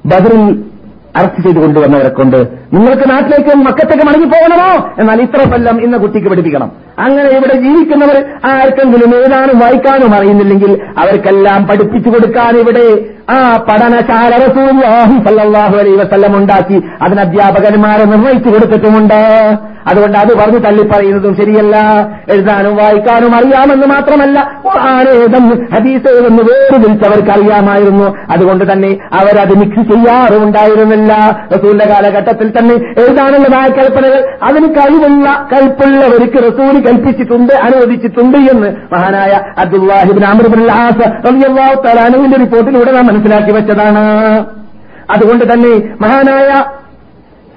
ബദറിൽ 0.07 0.43
അറസ്റ്റ് 1.17 1.43
ചെയ്ത് 1.43 1.61
കൊണ്ടുവന്നവരെ 1.61 2.09
കൊണ്ട് 2.09 2.39
നിങ്ങൾക്ക് 2.73 3.11
നാട്ടിലേക്ക് 3.11 3.57
മക്കത്തേക്ക് 3.57 4.07
മടങ്ങി 4.07 4.27
പോകണമോ 4.27 4.89
എന്നാൽ 4.99 5.23
ഇത്ര 5.23 5.51
കൊല്ലം 5.51 5.83
ഇന്ന 5.83 5.97
കുട്ടിക്ക് 5.97 6.29
പഠിപ്പിക്കണം. 6.29 6.73
അങ്ങനെ 6.99 7.29
ഇവിടെ 7.29 7.55
ജീവിക്കുന്നവർ 7.55 8.25
ആർക്കെങ്കിലും 8.45 9.17
എഴുതാനും 9.17 9.59
വായിക്കാനും 9.59 10.15
അറിയുന്നില്ലെങ്കിൽ 10.15 10.83
അവർക്കെല്ലാം 10.99 11.67
പഠിപ്പിച്ചു 11.67 12.11
കൊടുക്കാൻ 12.11 12.57
ഇവിടെ 12.57 13.05
ആ 13.33 13.65
പഠനശാല 13.69 14.31
റസൂലുള്ളാഹി 14.45 15.17
സല്ലാഹു 15.27 15.77
അലൈഹി 15.77 15.97
വസല്ലം 15.97 16.37
ഉണ്ടാക്കി. 16.37 16.83
അതിന് 17.03 17.21
അധ്യാപകന്മാരെ 17.21 18.05
നിർവഹിച്ചു 18.05 18.49
കൊടുത്തിട്ടുമുണ്ട്. 18.49 19.21
അതുകൊണ്ട് 19.87 20.19
അത് 20.19 20.33
പറഞ്ഞു 20.39 20.59
തള്ളിപ്പറയുന്നതും 20.59 21.37
ശരിയല്ല. 21.37 21.77
എഴുതാനും 22.31 22.77
വായിക്കാനും 22.77 23.35
അറിയാമെന്ന് 23.35 23.87
മാത്രമല്ല 23.87 24.39
ഖുർആാനേതെന്ന് 24.67 25.55
ഹദീസേതെന്ന് 25.75 26.43
വേർതിരിച്ചവർക്ക് 26.43 27.31
അറിയാമായിരുന്നു. 27.31 28.17
അതുകൊണ്ട് 28.31 28.73
തന്നെ 28.73 28.99
അവരത് 29.13 29.55
മിക്സ് 29.59 29.85
ചെയ്യാറുണ്ടായിരുന്നില്ല 29.93 31.13
റസൂലിന്റെ 31.57 31.85
കാലഘട്ടത്തിൽ 31.85 32.58
തന്നെ 32.59 32.75
എഴുതാനുള്ളതായ 32.75 33.69
കൽപ്പനകൾ 33.69 34.21
അതിന് 34.43 34.69
കഴിവുള്ള 34.75 35.49
കൽപ്പുള്ളവർക്ക് 35.53 36.39
റസൂൽ 36.39 36.77
കൽപ്പിച്ചിട്ടുണ്ട് 36.87 37.53
അനുവദിച്ചിട്ടുണ്ട് 37.53 38.39
എന്ന് 38.39 38.71
മഹാനായ 38.93 39.33
അബ്ദുല്ലാഹിബിൻ 39.59 40.25
അമർബിൻ 40.25 40.63
റബിയാഹു 41.29 41.99
അൻഹുവിന്റെ 42.07 42.37
റിപ്പോർട്ടിലൂടെ 42.37 42.93
നാം 42.93 43.07
മനസ്സിലാക്കി 43.07 43.51
വെച്ചതാണ്. 43.51 44.05
അതുകൊണ്ട് 45.11 45.53
തന്നെ 45.53 45.73
മഹാനായ 46.01 46.51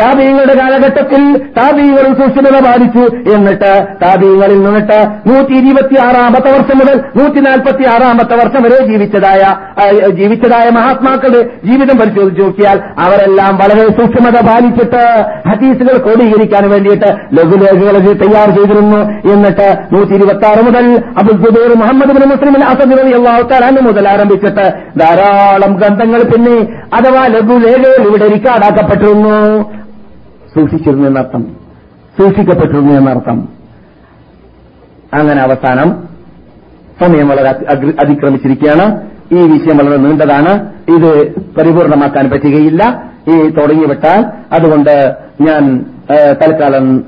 താബീങ്ങളുടെ 0.00 0.54
കാലഘട്ടത്തിൽ 0.60 1.22
താബീങ്ങളും 1.58 2.12
സൂക്ഷ്മത 2.20 2.56
ബാധിച്ചു. 2.68 3.04
എന്നിട്ട് 3.34 3.72
താബീങ്ങളിൽ 4.02 4.60
നിന്നിട്ട് 4.66 4.98
നൂറ്റി 5.30 5.54
ഇരുപത്തി 5.60 5.96
ആറാമത്തെ 6.06 6.50
വർഷം 6.56 6.78
മുതൽ 6.82 6.96
നൂറ്റി 7.18 7.40
നാൽപ്പത്തി 7.48 7.84
ആറാമത്തെ 7.94 8.36
വർഷം 8.42 8.62
വരെ 8.62 8.78
ജീവിച്ചതായ 8.90 9.42
ജീവിച്ചതായ 10.20 10.66
മഹാത്മാക്കളുടെ 10.78 11.42
ജീവിതം 11.68 11.98
പരിശോധിച്ചു 11.98 12.42
നോക്കിയാൽ 12.42 12.78
അവരെല്ലാം 13.04 13.52
വളരെ 13.62 13.84
സൂക്ഷ്മത 13.98 14.36
പാലിച്ചിട്ട് 14.48 15.02
ഹദീസുകൾ 15.48 15.96
ക്രോഡീകരിക്കാൻ 16.06 16.70
വേണ്ടിയിട്ട് 16.70 17.10
ലഘുലേഖകൾ 17.38 17.98
തയ്യാർ 18.22 18.48
ചെയ്തിരുന്നു. 18.58 19.00
എന്നിട്ട് 19.32 19.68
നൂറ്റി 19.94 20.14
ഇരുപത്തി 20.14 20.46
ആറ് 20.50 20.62
മുതൽ 20.68 20.86
Abul 21.20 21.38
Jubair 21.44 21.72
Muhammad 21.82 22.14
bin 22.18 22.28
Muslim 22.32 22.56
Asad 22.70 22.98
അള്ളാഹു 23.18 23.82
മുതൽ 23.88 24.08
ആരംഭിച്ചിട്ട് 24.08 24.66
ധാരാളം 25.00 25.72
ഗ്രന്ഥങ്ങൾ 25.78 26.22
പിന്നെ 26.32 26.56
അഥവാ 26.98 27.22
ലഘുലേഖകൾ 27.34 28.02
ഇവിടെ 28.08 28.26
റിക്കാർഡാക്കപ്പെട്ടിരുന്നു 28.34 29.36
സൂക്ഷിച്ചിരുന്നു 30.54 31.08
എന്നർത്ഥം. 31.08 31.56
സൂക്ഷിക്കപ്പെട്ടിരുന്നു 32.20 32.92
എന്നർത്ഥം. 32.92 33.48
അങ്ങനെ 35.14 35.42
അവസാനം 35.42 36.04
സമയം 37.00 37.28
വളരെ 37.28 37.48
അതി- 37.48 37.94
അതിക്രമിച്ചിരിക്കുകയാണ്. 38.04 39.10
ഈ 39.32 39.52
വിഷയം 39.52 39.78
വളരെ 39.78 39.96
നീണ്ടതാണ്. 39.96 40.72
ഇത് 40.88 41.40
പരിപൂർണമാക്കാൻ 41.40 42.30
പറ്റുകയില്ല. 42.30 43.10
ഈ 43.28 43.48
തുടങ്ങിവിട്ടാൽ 43.48 44.24
അതുകൊണ്ട് 44.52 45.14
ഞാൻ 45.40 45.84
തൽക്കാലം 46.42 47.04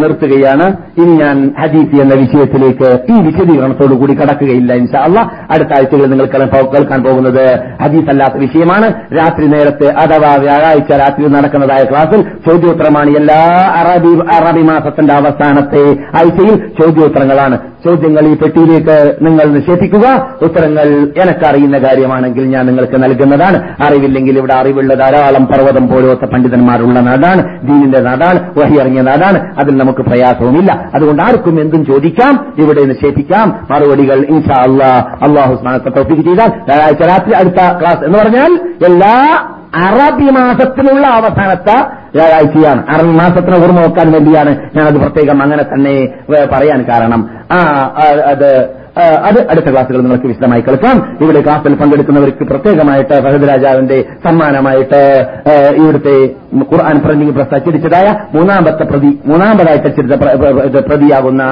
നിർത്തുകയാണ്. 0.00 0.66
ഇനി 0.98 1.16
ഞാൻ 1.16 1.54
ഹദീസ് 1.60 2.00
എന്ന 2.02 2.14
വിഷയത്തിലേക്ക് 2.14 2.88
ഈ 3.12 3.20
വിശദീകരണത്തോടു 3.26 3.94
കൂടി 3.94 4.14
കടക്കുകയില്ല 4.14 4.72
ഇൻഷാ 4.72 5.00
അല്ല 5.00 5.20
അടുത്ത 5.50 5.68
ആഴ്ചകളിൽ 5.76 6.10
നിങ്ങൾ 6.10 6.26
കേൾക്കാൻ 6.26 7.04
പോകുന്നത് 7.04 7.58
ഹദീസ് 7.82 8.10
അല്ലാത്ത 8.10 8.34
വിഷയമാണ്. 8.36 8.88
രാത്രി 9.18 9.46
നേരത്തെ 9.46 9.88
അഥവാ 10.04 10.34
വ്യാഴാഴ്ച 10.34 10.92
രാത്രി 10.92 11.28
നടക്കുന്നതായ 11.28 11.84
ക്ലാസ്സിൽ 11.90 12.22
ചോദ്യോത്തരമാണ് 12.22 13.10
എല്ലാ 13.10 13.40
അറബി 13.76 14.14
അറബി 14.34 14.62
മാസത്തിന്റെ 14.62 15.14
അവസാനത്തെ 15.14 15.84
ആഴ്ചയിൽ 16.18 16.56
ചോദ്യോത്തരങ്ങളാണ്. 16.80 17.58
ചോദ്യങ്ങൾ 17.86 18.24
ഈ 18.26 18.34
പെട്ടിയിലേക്ക് 18.36 18.96
നിങ്ങൾ 19.22 19.44
നിക്ഷേപിക്കുക. 19.44 20.06
ഉത്തരങ്ങൾ 20.42 20.88
എനക്കറിയുന്ന 21.22 21.78
കാര്യമാണെങ്കിൽ 21.78 22.44
ഞാൻ 22.48 22.66
നിങ്ങൾക്ക് 22.66 23.02
നൽകുന്നതാണ്. 23.02 23.56
അറിവില്ലെങ്കിൽ 23.86 24.38
ഇവിടെ 24.38 24.54
അറിവുള്ള 24.54 24.94
ധാരാളം 24.94 25.46
പർവതം 25.46 25.88
പോലത്തെ 25.88 26.26
പണ്ഡിതന്മാരുള്ള 26.26 27.00
നാടാണ് 27.00 27.42
ദീനിന്റെ 27.68 28.00
നാടാണ്. 28.00 28.41
വഹി 28.58 28.74
ഇറങ്ങിയ 28.74 29.02
നാടാണ് 29.02 29.38
അതിൽ 29.58 29.76
നമുക്ക് 29.76 29.98
പ്രയാസവുമില്ല. 29.98 30.90
അതുകൊണ്ട് 30.94 31.22
ആർക്കും 31.22 31.60
എന്തും 31.60 31.86
ചോദിക്കാം 31.86 32.54
ഇവിടെ 32.58 32.84
നിക്ഷേപിക്കാം. 32.84 33.66
മറുപടികൾ 33.70 34.18
ഇൻഷാ 34.30 34.60
അള്ളാ 34.62 34.92
അള്ളാഹു 35.22 35.54
സ്മാനത്തെ 35.54 35.90
തോപ്പിക്ക് 35.90 36.22
ചെയ്താൽ 36.22 36.48
വ്യാഴാഴ്ച 36.48 37.02
രാത്രി 37.02 37.32
അടുത്ത 37.32 37.80
ക്ലാസ് 37.80 38.04
എന്ന് 38.04 38.18
പറഞ്ഞാൽ 38.18 38.52
എല്ലാ 38.86 39.14
അറബി 39.86 40.24
മാസത്തിലുള്ള 40.24 41.06
അവസാനത്തെ 41.06 41.76
വ്യാഴാഴ്ചയാണ്. 42.14 42.82
അറബി 42.90 43.12
മാസത്തിനെ 43.16 43.58
ഓർമ്മ 43.62 43.80
വെക്കാൻ 43.80 44.12
വേണ്ടിയാണ് 44.12 44.52
ഞാനത് 44.76 44.98
പ്രത്യേകം 45.00 45.42
അങ്ങനെ 45.42 45.62
തന്നെ 45.62 45.94
പറയാൻ 46.52 46.80
കാരണം. 46.90 47.28
ആ 47.52 47.58
അത് 48.26 48.81
അത് 49.00 49.38
അടുത്ത 49.50 49.68
ക്ലാസ്സുകൾ 49.70 50.00
നിങ്ങൾക്ക് 50.00 50.26
വിശദമായി 50.26 50.60
കേൾക്കാം. 50.60 50.96
ഇവിടെ 51.20 51.40
ക്ലാസ്സിൽ 51.40 51.74
പങ്കെടുക്കുന്നവർക്ക് 51.74 52.44
പ്രത്യേകമായിട്ട് 52.44 53.14
ഫഹദ് 53.24 53.48
രാജാവിന്റെ 53.48 53.98
സമ്മാനമായിട്ട് 54.24 55.00
ഇവിടുത്തെ 55.76 56.16
ഖുർആൻ 56.72 56.98
പ്രിന്റിംഗ് 57.04 57.34
പ്രസ് 57.34 57.54
അച്ചടിച്ചതായ 57.54 58.08
മൂന്നാമത്തെ 58.34 58.84
പ്രതി 58.84 59.10
മൂന്നാമതായിട്ട് 59.26 59.86
അച്ചടിച്ച 59.88 60.82
പ്രതിയാകുന്ന 60.88 61.42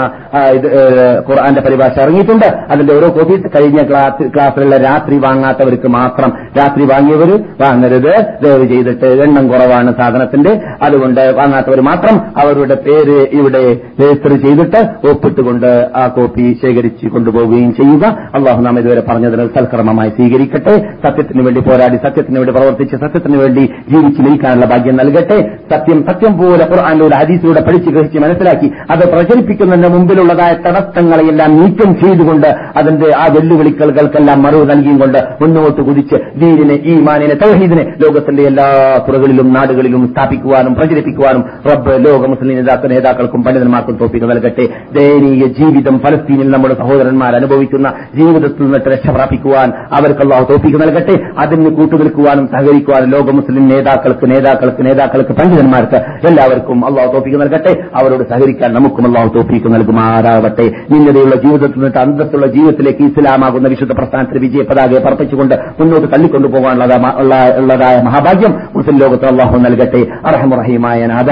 ഖുർആന്റെ 1.28 1.60
പരിഭാഷ 1.60 1.94
ഇറങ്ങിയിട്ടുണ്ട്. 1.98 2.46
അതിന്റെ 2.70 2.94
ഓരോ 2.96 3.08
കോപ്പി 3.08 3.36
കഴിഞ്ഞ 3.56 3.82
ക്ലാസ് 3.90 4.26
ക്ലാസ്സിലുള്ള 4.34 4.76
രാത്രി 4.76 5.18
വാങ്ങാത്തവർക്ക് 5.18 5.88
മാത്രം 5.88 6.32
രാത്രി 6.58 6.84
വാങ്ങിയവർ 6.92 7.30
വാങ്ങരുത്. 7.62 8.12
ദയവ് 8.42 8.66
ചെയ്തിട്ട് 8.72 9.06
എണ്ണം 9.26 9.48
കുറവാണ് 9.48 9.92
സാധനത്തിന്റെ. 10.00 10.52
അതുകൊണ്ട് 10.82 11.20
വാങ്ങാത്തവർ 11.20 11.80
മാത്രം 11.80 12.18
അവരുടെ 12.42 12.74
പേര് 12.74 13.18
ഇവിടെ 13.40 13.64
രജിസ്റ്റർ 14.02 14.34
ചെയ്തിട്ട് 14.46 14.82
ഒപ്പിട്ടുകൊണ്ട് 15.10 15.90
ആ 15.96 16.06
കോപ്പി 16.06 16.46
ശേഖരിച്ച് 16.62 17.06
കൊണ്ടുപോവുകയും 17.30 17.74
ചെയ്യുക. 17.74 18.04
അള്ളാഹു 18.34 18.60
നാം 18.62 18.78
ഇതുവരെ 18.78 19.02
പറഞ്ഞതിന് 19.08 19.48
സൽക്രമമായി 19.56 20.10
സ്വീകരിക്കട്ടെ. 20.10 20.74
സത്യത്തിന് 21.04 21.42
വേണ്ടി 21.44 21.60
പോരാടി 21.60 21.96
സത്യത്തിന് 21.96 22.38
വേണ്ടി 22.38 22.52
പ്രവർത്തിച്ച് 22.52 22.96
സത്യത്തിന് 22.96 23.36
വേണ്ടി 23.36 23.64
ജീവിച്ചു 23.90 24.22
ലയിക്കാനുള്ള 24.22 24.66
ഭാഗ്യം 24.66 24.96
നൽകട്ടെ. 24.96 25.38
സത്യം 25.72 25.98
സത്യം 26.08 26.32
പോലെ 26.38 26.64
ഖുർആാനിലൂടെ 26.70 27.16
ഹദീസിലൂടെ 27.16 27.60
പഠിച്ച് 27.60 27.90
ഗ്രഹിച്ച് 27.90 28.18
മനസ്സിലാക്കി 28.18 28.70
അത് 28.90 29.04
പ്രചരിപ്പിക്കുന്നതിന് 29.12 29.88
മുമ്പിലുള്ളതായ 29.88 30.52
തടസ്സങ്ങളെയെല്ലാം 30.66 31.50
നീക്കം 31.56 31.90
ചെയ്തുകൊണ്ട് 32.02 32.46
അതിന്റെ 32.76 33.10
ആ 33.16 33.24
വെല്ലുവിളികൾക്കെല്ലാം 33.36 34.42
മറവ് 34.42 34.70
നൽകിയും 34.70 34.98
കൊണ്ട് 34.98 35.18
മുന്നോട്ട് 35.42 35.82
കുതിച്ച് 35.82 36.16
ദീനിനെ 36.40 36.76
ഈ 36.92 36.94
മാനിനെ 37.00 37.34
തൗഹീദിനെ 37.34 37.84
ലോകത്തിന്റെ 38.04 38.42
എല്ലാ 38.42 38.66
തുറകളിലും 39.08 39.52
നാടുകളിലും 39.52 40.08
സ്ഥാപിക്കുവാനും 40.08 40.74
പ്രചരിപ്പിക്കുവാനും 40.74 41.44
റബ്ബ് 41.70 41.94
ലോക 42.06 42.26
മുസ്ലിം 42.26 42.56
നേതാക്കൾ 42.56 42.88
നേതാക്കൾക്കും 42.88 43.44
പണ്ഡിതന്മാർക്കും 43.44 43.96
തോപ്പിക്ക് 43.96 44.26
നൽകട്ടെ. 44.30 44.64
ദയനീയ 44.94 45.46
ജീവിതം 45.58 45.98
ഫലസ്തീനിൽ 45.98 46.50
നമ്മുടെ 46.50 46.74
സഹോദരന്മാർ 46.74 47.19
സഹോദരന്മാർ 47.20 47.34
അനുഭവിക്കുന്ന 47.40 47.88
ജീവിതത്തിൽ 48.18 48.62
നിന്നിട്ട് 48.64 48.88
രക്ഷ 48.92 49.08
പ്രാപിക്കുവാൻ 49.16 49.68
അവർക്ക് 49.96 50.22
അള്ളാഹു 50.24 50.44
തോപ്പിക്ക് 50.50 50.78
നൽകട്ടെ. 50.82 51.14
അതിന് 51.38 51.70
കൂട്ടുനിൽക്കുവാനും 51.78 52.44
സഹകരിക്കുവാനും 52.52 53.08
ലോക 53.14 53.34
മുസ്ലിം 53.38 53.64
നേതാക്കൾക്ക് 53.72 54.26
നേതാക്കൾക്ക് 54.30 54.82
നേതാക്കൾക്ക് 54.86 55.32
പണ്ഡിതന്മാർക്ക് 55.38 55.98
എല്ലാവർക്കും 56.28 56.78
അള്ളാഹു 56.88 57.10
തോപ്പിക്ക് 57.14 57.38
നൽകട്ടെ. 57.42 57.72
അവരോട് 58.00 58.24
സഹകരിക്കാൻ 58.30 58.70
നമുക്കും 58.76 59.06
അള്ളാഹു 59.08 59.30
തോപ്പിക്ക് 59.36 59.68
നൽകുമാറാവട്ടെ. 59.74 60.66
നിന്നതയുള്ള 60.92 61.36
ജീവിതത്തിൽ 61.44 61.78
നിന്നിട്ട് 61.78 62.00
അന്തസ്സുള്ള 62.04 62.48
ജീവിതത്തിലേക്ക് 62.56 63.02
ഇസ്ലാമാകുന്ന 63.08 63.68
വിശുദ്ധ 63.74 63.92
പ്രസ്ഥാനത്തിന് 64.00 64.42
വിജയ 64.46 64.64
പതാകയെ 64.70 65.02
പറപ്പിച്ചുകൊണ്ട് 65.06 65.54
മുന്നോട്ട് 65.80 66.08
തള്ളിക്കൊണ്ടു 66.14 66.50
പോകാനുള്ളതായ 66.56 67.96
മഹാഭാഗ്യം 68.08 68.54
മുസ്ലിം 68.76 68.98
ലോകത്ത് 69.04 69.28
അള്ളാഹു 69.32 69.62
നൽകട്ടെ. 69.66 70.02
അർഹമുറഹിമായ 70.30 71.00
നാഥ 71.14 71.30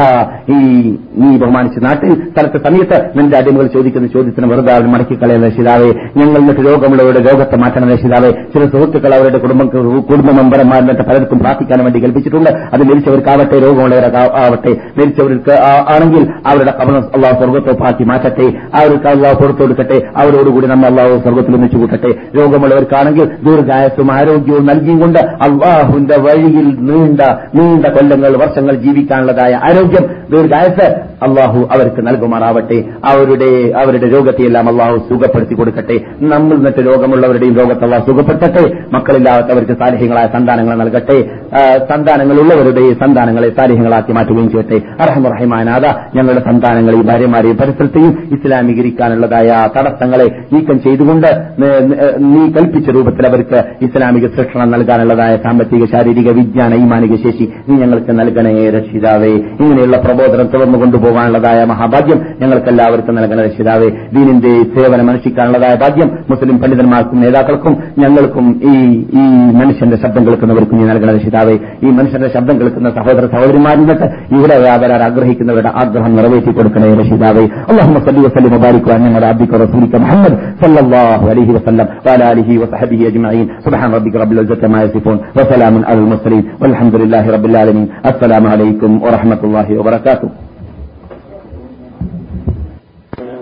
ഈ 0.57 0.61
നീ 1.23 1.31
ബഹുമാനിച്ച 1.43 1.79
നാട്ടിൽ 1.89 2.13
സ്ഥലത്തെ 2.33 2.59
സമയത്ത് 2.69 2.99
നിന്റെ 3.19 3.37
അടിമകൾ 3.39 3.67
ചോദിക്കുന്ന 3.77 4.07
ചോദ്യത്തിന് 4.17 4.47
വെറുതെ 4.53 4.67
മടക്കിക്കളയുന്ന 4.69 4.95
മടക്കിക്കളയുന്ന 4.99 5.49
രക്ഷിതാവേ 5.79 5.91
ഞങ്ങൾ 6.17 6.39
എന്നിട്ട് 6.39 6.61
രോഗമുള്ളവരുടെ 6.61 7.21
രോഗത്തെ 7.29 7.57
മാറ്റണം. 7.57 7.89
രക്ഷിതാവേ 7.93 8.31
ചില 8.55 8.65
സുഹൃത്തുക്കൾ 8.73 9.15
അവരുടെ 9.15 9.39
കുടുംബ 9.39 9.63
കുടുംബ 10.11 10.31
മെമ്പർമാരിന്നിട്ട് 10.31 11.03
പലർക്കും 11.03 11.39
പ്രാർത്ഥിക്കാൻ 11.39 11.79
വേണ്ടി 11.85 12.01
കൽപ്പിച്ചിട്ടുണ്ട് 12.05 12.51
അത് 12.75 12.83
മരിച്ചവർക്കാവട്ടെ 12.91 13.57
രോഗമുള്ളവരൊക്കെ 13.65 14.19
ആവട്ടെ 14.19 14.73
മരിച്ചവർക്ക് 14.99 15.55
ആണെങ്കിൽ 15.95 16.25
അവരുടെ 16.47 16.75
കവണം 16.81 17.05
അള്ളാഹു 17.17 17.35
സ്വർഗത്തോപ്പാക്കി 17.35 18.05
മാറ്റട്ടെ. 18.05 18.47
അവർക്ക് 18.81 19.09
അള്ളാഹു 19.15 19.37
പുറത്തു 19.43 19.63
കൊടുക്കട്ടെ. 19.63 19.99
അവരോടുകൂടി 20.17 20.67
നമ്മൾ 20.67 20.87
അള്ളാഹു 20.87 21.15
സ്വർഗത്തിൽ 21.23 21.55
ഒന്നിച്ചു 21.55 21.79
കൂട്ടട്ടെ. 21.79 22.13
രോഗമുള്ളവർക്കാണെങ്കിൽ 22.39 23.27
ദീർഘായസും 23.47 24.13
ആരോഗ്യവും 24.13 24.67
നൽകിയുകൊണ്ട് 24.67 25.21
അള്ളാഹുന്റെ 25.47 26.19
വഴിയിൽ 26.27 26.69
നീണ്ട 26.89 27.21
നീണ്ട 27.59 27.87
കൊല്ലങ്ങൾ 27.97 28.33
വർഷങ്ങൾ 28.45 28.75
ജീവിക്കാനുള്ളതായ 28.87 29.55
ആരോഗ്യം 29.69 30.07
ദീർഘായസ് 30.35 30.87
അള്ളാഹു 31.23 31.61
അവർക്ക് 31.73 32.01
നൽകുമാറാവട്ടെ. 32.07 32.79
അവരുടെ 33.05 33.51
അവരുടെ 33.81 34.07
രോഗത്തെയെല്ലാം 34.15 34.69
അള്ളാഹു 34.69 34.97
സുഖപ്പെടുത്തി 35.09 35.55
കൊടുക്കട്ടെ. 35.69 35.97
നമ്മൾ 36.33 36.55
എന്നിട്ട് 36.55 36.83
രോഗമുള്ളവരുടെയും 36.87 37.57
രോഗത്തുള്ള 37.61 37.97
സുഖപ്പെടുത്തട്ടെ. 38.07 38.65
മക്കളില്ലാത്തവർക്ക് 38.93 39.75
സാലിഹ്യങ്ങളായ 39.81 40.27
സന്താനങ്ങൾ 40.35 40.75
നൽകട്ടെ. 40.83 41.19
സന്താനങ്ങളുള്ളവരുടെ 41.91 42.85
സന്താനങ്ങളെ 43.03 43.49
സാലിഹ്യങ്ങളാക്കി 43.59 44.13
മാറ്റുകയും 44.13 44.49
ചെയ്യട്ടെ. 44.51 44.79
അർഹമറഹിമാനാഥ 45.03 45.87
ഞങ്ങളുടെ 46.17 46.43
സന്താനങ്ങളെയും 46.49 47.07
ഭാര്യമാരെയും 47.07 47.57
പരിസരത്തെയും 47.57 48.13
ഇസ്ലാമീകരിക്കാനുള്ളതായ 48.37 49.49
തടസ്സങ്ങളെ 49.77 50.27
നീക്കം 50.53 50.79
ചെയ്തുകൊണ്ട് 50.83 51.29
നീ 52.35 52.43
കൽപ്പിച്ച 52.57 52.89
രൂപത്തിൽ 52.97 53.27
അവർക്ക് 53.29 53.61
ഇസ്ലാമിക 53.83 54.27
ശിക്ഷണം 54.37 54.71
നൽകാനുള്ളതായ 54.71 55.33
സാമ്പത്തിക 55.37 55.85
ശാരീരിക 55.95 56.29
വിജ്ഞാന 56.39 56.75
ഈമാനിക 56.83 57.15
ശേഷി 57.25 57.45
നീ 57.69 57.75
ഞങ്ങൾക്ക് 57.83 58.13
നൽകണേ 58.21 58.55
രക്ഷിതാവേ. 58.71 59.33
ഇങ്ങനെയുള്ള 59.63 59.97
പ്രബോധനം 60.07 60.49
തുടർന്നു 60.55 60.79
കൊണ്ടുപോകാനുള്ളതായ 60.79 61.65
മഹാഭാഗ്യം 61.65 62.21
ഞങ്ങൾക്കെല്ലാവർക്കും 62.41 63.15
നൽകണ 63.15 63.39
രക്ഷിതാവേ. 63.49 63.89
ദീനിന്റെ 64.17 64.53
സേവനം 64.75 65.09
എന്നുള്ളതായ 65.59 65.77
ഭാഗ്യം 65.83 66.09
മുസ്ലിം 66.31 66.57
പണ്ഡിതന്മാർക്കും 66.59 67.21
നേതാക്കൾക്കും 67.21 67.75
ഞങ്ങൾക്കും 67.99 68.61
ഈ 68.71 68.75
ഈ 69.21 69.25
മനുഷ്യന്റെ 69.61 69.97
ശബ്ദം 69.97 70.27
കേൾക്കുന്നവർക്കും 70.27 70.79
നീ 70.79 70.85
നൽകണ 70.85 71.19
ശിതാവേ 71.19 71.55
ഈ 71.85 71.91
മനുഷ്യന്റെ 71.91 72.29
ശബ്ദം 72.29 72.61
കേൾക്കുന്ന 72.61 72.91
സഹോദര 72.91 73.27
സഹോദരിമാരിൽ 73.27 73.91
ഇവിടെ 74.37 74.57
വ്യാപാരം 74.59 75.05
ആഗ്രഹിക്കുന്നവരുടെ 75.05 75.73
ആഗ്രഹം 75.83 76.17
നിറവേറ്റി 76.17 76.53
കൊടുക്കണേ 76.53 76.95
രക്ഷിതാവേ. 76.95 77.45
അള്ളാഹു 77.71 78.01
സല്ലി 78.07 78.23
വസ്ലി 78.27 78.49
മുബാരിക്കുവാൻ 78.49 79.03
ഞങ്ങളുടെ 79.03 79.27
അബ്ദിക്ക് 79.27 79.53
റസൂലിക്ക 79.53 79.97
മുഹമ്മദ് 79.97 80.37
സല്ലല്ലാഹു 80.63 81.29
അലൈഹി 81.29 81.53
വസല്ലം 81.53 81.89
വലാലിഹി 82.07 82.57
വസഹബിഹി 82.57 83.05
അജ്മഈൻ. 83.05 83.47
സുബ്ഹാൻ 83.65 83.93
റബ്ബിക 83.93 84.17
റബ്ബിൽ 84.19 84.41
ഇസ്സത്തി 84.41 84.67
മാ 84.67 84.83
വസലാമുൻ 85.39 85.85
അലൽ 85.89 86.07
മുർസലീൻ. 86.13 86.43
വൽഹംദുലില്ലാഹി 86.63 87.31
റബ്ബിൽ 87.31 87.59
ആലമീൻ. 87.59 87.89
അസ്സലാമു 88.05 88.49
അലൈക്കും 88.49 89.01
വറഹ്മത്തുള്ളാഹി 89.05 89.75
വബറകാതുഹു 89.75 90.48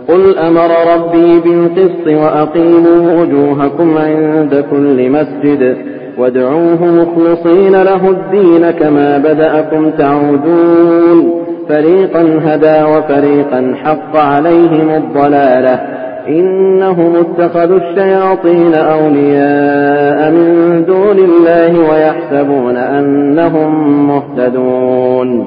قل 0.09 0.39
أمر 0.39 0.71
ربي 0.95 1.41
بالقسط 1.41 2.07
وأقيموا 2.07 3.21
وجوهكم 3.21 3.99
عند 3.99 4.65
كل 4.71 5.11
مسجد 5.11 5.77
وادعوه 6.19 6.85
مخلصين 6.85 7.83
له 7.83 8.11
الدين 8.11 8.71
كما 8.71 9.19
بدأكم 9.19 9.91
تعودون. 9.91 11.47
فريقا 11.69 12.41
هدى 12.45 12.83
وفريقا 12.83 13.75
حق 13.85 14.17
عليهم 14.17 14.91
الضلالة. 14.91 15.81
إنهم 16.29 17.13
اتخذوا 17.17 17.79
الشياطين 17.79 18.75
أولياء 18.75 20.31
من 20.31 20.85
دون 20.87 21.19
الله 21.19 21.91
ويحسبون 21.91 22.77
أنهم 22.77 24.07
مهتدون. 24.09 25.47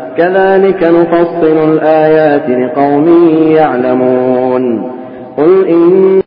كذلك 0.17 0.83
نفصل 0.83 1.73
الآيات 1.73 2.49
لقوم 2.49 3.29
يعلمون. 3.55 4.91
قل 5.37 5.67
إن 5.67 6.20